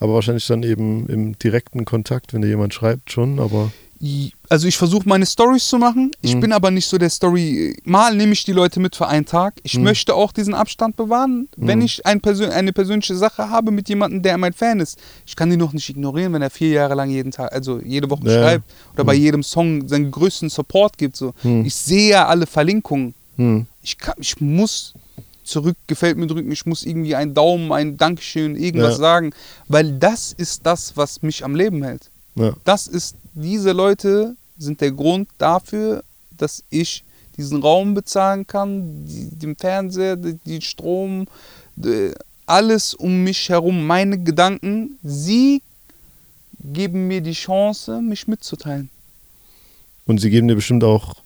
Aber 0.00 0.14
wahrscheinlich 0.14 0.46
dann 0.46 0.62
eben 0.62 1.06
im 1.08 1.38
direkten 1.38 1.84
Kontakt, 1.84 2.32
wenn 2.32 2.42
dir 2.42 2.48
jemand 2.48 2.74
schreibt, 2.74 3.10
schon, 3.12 3.38
aber 3.40 3.70
Also 4.48 4.68
ich 4.68 4.76
versuche 4.78 5.08
meine 5.08 5.26
Stories 5.26 5.66
zu 5.66 5.76
machen. 5.76 6.12
Ich 6.22 6.36
Mhm. 6.36 6.40
bin 6.40 6.52
aber 6.52 6.70
nicht 6.70 6.86
so 6.86 6.98
der 6.98 7.10
Story. 7.10 7.76
Mal 7.82 8.14
nehme 8.14 8.32
ich 8.32 8.44
die 8.44 8.52
Leute 8.52 8.78
mit 8.78 8.94
für 8.94 9.08
einen 9.08 9.26
Tag. 9.26 9.54
Ich 9.64 9.74
Mhm. 9.76 9.82
möchte 9.82 10.14
auch 10.14 10.30
diesen 10.30 10.54
Abstand 10.54 10.94
bewahren, 10.94 11.48
wenn 11.56 11.80
Mhm. 11.80 11.84
ich 11.84 12.06
ein 12.06 12.20
Persön 12.20 12.50
eine 12.50 12.72
persönliche 12.72 13.16
Sache 13.16 13.50
habe 13.50 13.72
mit 13.72 13.88
jemandem, 13.88 14.22
der 14.22 14.38
mein 14.38 14.52
Fan 14.52 14.78
ist. 14.78 15.00
Ich 15.26 15.34
kann 15.34 15.50
den 15.50 15.58
noch 15.58 15.72
nicht 15.72 15.88
ignorieren, 15.88 16.32
wenn 16.32 16.42
er 16.42 16.50
vier 16.50 16.68
Jahre 16.70 16.94
lang 16.94 17.10
jeden 17.10 17.32
Tag, 17.32 17.52
also 17.52 17.80
jede 17.84 18.08
Woche 18.08 18.22
Ja. 18.26 18.40
schreibt 18.40 18.70
oder 18.94 19.02
bei 19.02 19.16
Mhm. 19.16 19.20
jedem 19.20 19.42
Song 19.42 19.88
seinen 19.88 20.12
größten 20.12 20.48
Support 20.48 20.96
gibt. 20.96 21.16
So. 21.16 21.34
Mhm. 21.42 21.64
Ich 21.64 21.74
sehe 21.74 22.10
ja 22.10 22.26
alle 22.28 22.46
Verlinkungen. 22.46 23.14
Ich, 23.82 23.98
kann, 23.98 24.14
ich 24.18 24.40
muss 24.40 24.94
zurück, 25.48 25.76
gefällt 25.86 26.16
mir 26.18 26.26
drücken, 26.26 26.52
ich 26.52 26.66
muss 26.66 26.84
irgendwie 26.84 27.14
einen 27.14 27.34
Daumen, 27.34 27.72
ein 27.72 27.96
Dankeschön, 27.96 28.56
irgendwas 28.56 28.92
Ja. 28.92 28.98
sagen, 28.98 29.32
weil 29.68 29.92
das 29.98 30.32
ist 30.32 30.66
das, 30.66 30.96
was 30.96 31.22
mich 31.22 31.44
am 31.44 31.54
Leben 31.54 31.82
hält 31.82 32.10
ja. 32.38 32.54
das 32.64 32.86
ist, 32.86 33.16
diese 33.34 33.72
Leute 33.72 34.36
sind 34.56 34.80
der 34.80 34.92
Grund 34.92 35.28
dafür, 35.38 36.02
dass 36.36 36.64
ich 36.70 37.04
diesen 37.36 37.62
Raum 37.62 37.94
bezahlen 37.94 38.46
kann, 38.46 39.04
die, 39.04 39.30
den 39.30 39.56
Fernseher, 39.56 40.16
den 40.16 40.60
Strom, 40.62 41.26
die, 41.76 42.12
alles 42.46 42.94
um 42.94 43.22
mich 43.24 43.48
herum, 43.48 43.86
meine 43.86 44.18
Gedanken, 44.18 44.98
sie 45.02 45.62
geben 46.60 47.06
mir 47.06 47.20
die 47.20 47.32
Chance, 47.32 48.00
mich 48.00 48.26
mitzuteilen. 48.26 48.90
Und 50.06 50.18
sie 50.18 50.30
geben 50.30 50.48
dir 50.48 50.54
bestimmt 50.54 50.82
auch 50.82 51.16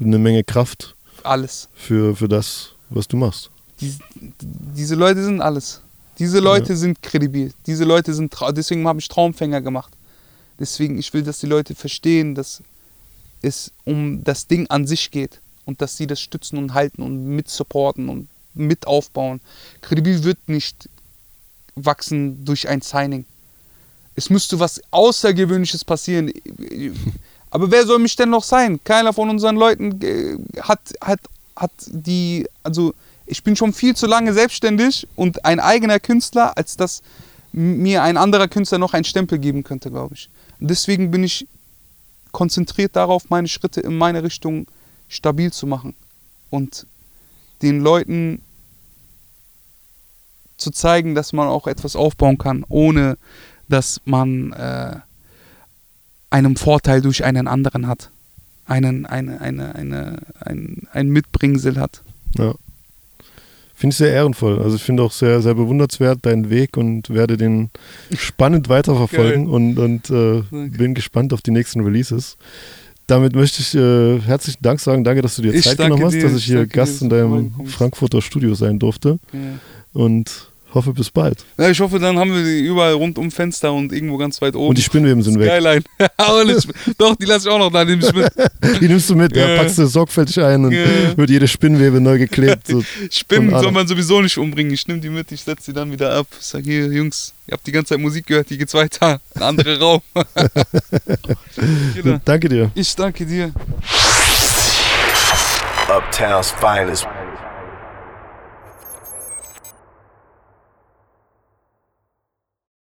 eine 0.00 0.18
Menge 0.18 0.42
Kraft 0.42 0.96
Alles. 1.22 1.68
für, 1.74 2.16
für 2.16 2.28
das, 2.28 2.70
was 2.88 3.06
du 3.06 3.16
machst. 3.16 3.50
Die, 3.80 3.96
diese 4.40 4.94
Leute 4.94 5.24
sind 5.24 5.40
alles. 5.40 5.80
Diese 6.18 6.38
Leute 6.38 6.76
sind 6.76 7.02
kredibil. 7.02 7.52
Diese 7.66 7.84
Leute 7.84 8.14
sind, 8.14 8.34
deswegen 8.52 8.86
habe 8.86 9.00
ich 9.00 9.08
Traumfänger 9.08 9.60
gemacht. 9.60 9.92
Deswegen, 10.58 10.98
ich 10.98 11.12
will, 11.12 11.22
dass 11.22 11.40
die 11.40 11.46
Leute 11.46 11.74
verstehen, 11.74 12.34
dass 12.34 12.62
es 13.42 13.72
um 13.84 14.22
das 14.22 14.46
Ding 14.46 14.68
an 14.70 14.86
sich 14.86 15.10
geht 15.10 15.40
und 15.64 15.82
dass 15.82 15.96
sie 15.96 16.06
das 16.06 16.20
stützen 16.20 16.58
und 16.58 16.74
halten 16.74 17.02
und 17.02 17.26
mit 17.26 17.48
supporten 17.48 18.08
und 18.08 18.28
mit 18.54 18.86
aufbauen. 18.86 19.40
Kredibil 19.80 20.22
wird 20.22 20.38
nicht 20.48 20.88
wachsen 21.74 22.44
durch 22.44 22.68
ein 22.68 22.80
Signing. 22.80 23.24
Es 24.14 24.30
müsste 24.30 24.60
was 24.60 24.80
Außergewöhnliches 24.92 25.84
passieren. 25.84 26.32
Aber 27.50 27.70
wer 27.70 27.84
soll 27.84 27.98
mich 27.98 28.14
denn 28.14 28.30
noch 28.30 28.44
sein? 28.44 28.78
Keiner 28.84 29.12
von 29.12 29.28
unseren 29.28 29.56
Leuten 29.56 30.00
äh, 30.02 30.38
hat, 30.60 30.80
hat, 31.00 31.20
hat 31.56 31.72
die, 31.86 32.46
also 32.62 32.94
ich 33.26 33.42
bin 33.42 33.56
schon 33.56 33.72
viel 33.72 33.96
zu 33.96 34.06
lange 34.06 34.32
selbstständig 34.32 35.08
und 35.16 35.44
ein 35.44 35.60
eigener 35.60 36.00
Künstler, 36.00 36.56
als 36.56 36.76
dass 36.76 37.02
mir 37.52 38.02
ein 38.02 38.16
anderer 38.16 38.48
Künstler 38.48 38.78
noch 38.78 38.94
einen 38.94 39.04
Stempel 39.04 39.38
geben 39.38 39.62
könnte, 39.62 39.90
glaube 39.90 40.14
ich. 40.14 40.28
Und 40.60 40.70
deswegen 40.70 41.10
bin 41.10 41.22
ich 41.24 41.46
konzentriert 42.32 42.96
darauf, 42.96 43.30
meine 43.30 43.48
Schritte 43.48 43.80
in 43.80 43.96
meine 43.96 44.22
Richtung 44.22 44.66
stabil 45.08 45.52
zu 45.52 45.66
machen 45.66 45.94
und 46.50 46.86
den 47.62 47.80
Leuten 47.80 48.42
zu 50.56 50.70
zeigen, 50.70 51.14
dass 51.14 51.32
man 51.32 51.48
auch 51.48 51.66
etwas 51.66 51.96
aufbauen 51.96 52.38
kann, 52.38 52.64
ohne 52.68 53.16
dass 53.68 54.00
man 54.04 54.52
äh, 54.52 54.96
einen 56.30 56.56
Vorteil 56.56 57.00
durch 57.00 57.24
einen 57.24 57.46
anderen 57.48 57.86
hat. 57.86 58.10
einen, 58.66 59.06
eine, 59.06 59.40
eine, 59.40 59.74
eine, 59.74 60.18
ein, 60.40 60.88
ein 60.92 61.08
Mitbringsel 61.08 61.78
hat. 61.78 62.02
Ja. 62.36 62.54
Finde 63.84 63.92
ich 63.92 63.98
sehr 63.98 64.12
ehrenvoll. 64.14 64.62
Also 64.62 64.76
ich 64.76 64.82
finde 64.82 65.02
auch 65.02 65.12
sehr, 65.12 65.42
sehr 65.42 65.52
bewundernswert 65.52 66.24
deinen 66.24 66.48
Weg 66.48 66.78
und 66.78 67.10
werde 67.10 67.36
den 67.36 67.68
spannend 68.16 68.70
weiterverfolgen 68.70 69.46
und, 69.46 69.78
und 69.78 70.08
äh, 70.08 70.42
bin 70.50 70.94
gespannt 70.94 71.34
auf 71.34 71.42
die 71.42 71.50
nächsten 71.50 71.82
Releases. 71.82 72.38
Damit 73.06 73.36
möchte 73.36 73.60
ich 73.60 73.74
äh, 73.74 74.20
herzlichen 74.22 74.62
Dank 74.62 74.80
sagen. 74.80 75.04
Danke, 75.04 75.20
dass 75.20 75.36
du 75.36 75.42
dir 75.42 75.52
Ich 75.52 75.66
Zeit 75.66 75.76
genommen 75.76 76.02
hast, 76.02 76.14
dir. 76.14 76.22
dass 76.22 76.34
ich 76.34 76.46
hier 76.46 76.66
Gast 76.66 77.02
in 77.02 77.10
deinem 77.10 77.52
Frankfurter 77.66 78.22
Studio 78.22 78.54
sein 78.54 78.78
durfte 78.78 79.18
und 79.92 80.50
hoffe 80.74 80.92
bis 80.92 81.10
bald. 81.10 81.44
Ja, 81.58 81.70
ich 81.70 81.80
hoffe, 81.80 81.98
dann 81.98 82.18
haben 82.18 82.32
wir 82.34 82.42
die 82.42 82.66
überall 82.66 82.94
rund 82.94 83.16
um 83.18 83.30
Fenster 83.30 83.72
und 83.72 83.92
irgendwo 83.92 84.16
ganz 84.16 84.40
weit 84.42 84.56
oben. 84.56 84.68
Und 84.70 84.78
die 84.78 84.82
Spinnweben 84.82 85.22
sind 85.22 85.38
weg. 85.38 85.50
Skyline. 85.50 85.82
Doch, 86.98 87.16
die 87.16 87.24
lasse 87.26 87.48
ich 87.48 87.54
auch 87.54 87.58
noch 87.58 87.70
da. 87.70 87.84
Nehme 87.84 88.02
ich 88.04 88.12
mit. 88.12 88.30
Die 88.80 88.88
nimmst 88.88 89.08
du 89.10 89.14
mit, 89.14 89.34
ja. 89.36 89.48
Ja. 89.48 89.56
packst 89.58 89.78
du 89.78 89.86
sorgfältig 89.86 90.40
ein 90.40 90.64
und 90.64 90.72
Ja. 90.72 91.16
wird 91.16 91.30
jede 91.30 91.46
Spinnwebe 91.48 92.00
neu 92.00 92.18
geklebt. 92.18 92.66
So. 92.66 92.82
Spinnen 93.10 93.50
soll 93.50 93.72
man 93.72 93.86
sowieso 93.86 94.20
nicht 94.20 94.36
umbringen. 94.38 94.72
Ich 94.72 94.86
nehme 94.88 95.00
die 95.00 95.10
mit, 95.10 95.30
ich 95.32 95.42
setze 95.42 95.70
die 95.70 95.74
dann 95.76 95.92
wieder 95.92 96.14
ab. 96.14 96.26
Ich 96.38 96.46
sag 96.46 96.64
hier, 96.64 96.86
Jungs, 96.86 97.32
ihr 97.46 97.52
habt 97.52 97.66
die 97.66 97.72
ganze 97.72 97.90
Zeit 97.94 98.00
Musik 98.00 98.26
gehört, 98.26 98.48
hier 98.48 98.58
geht's 98.58 98.74
weiter. 98.74 99.20
Ein 99.34 99.42
anderer 99.42 99.78
Raum. 99.78 100.00
Genau. 101.94 102.20
Danke 102.24 102.48
dir. 102.48 102.70
ich 102.74 102.94
danke 102.96 103.24
dir. 103.26 103.52
Uptown's 105.88 106.50
finest. 106.58 107.06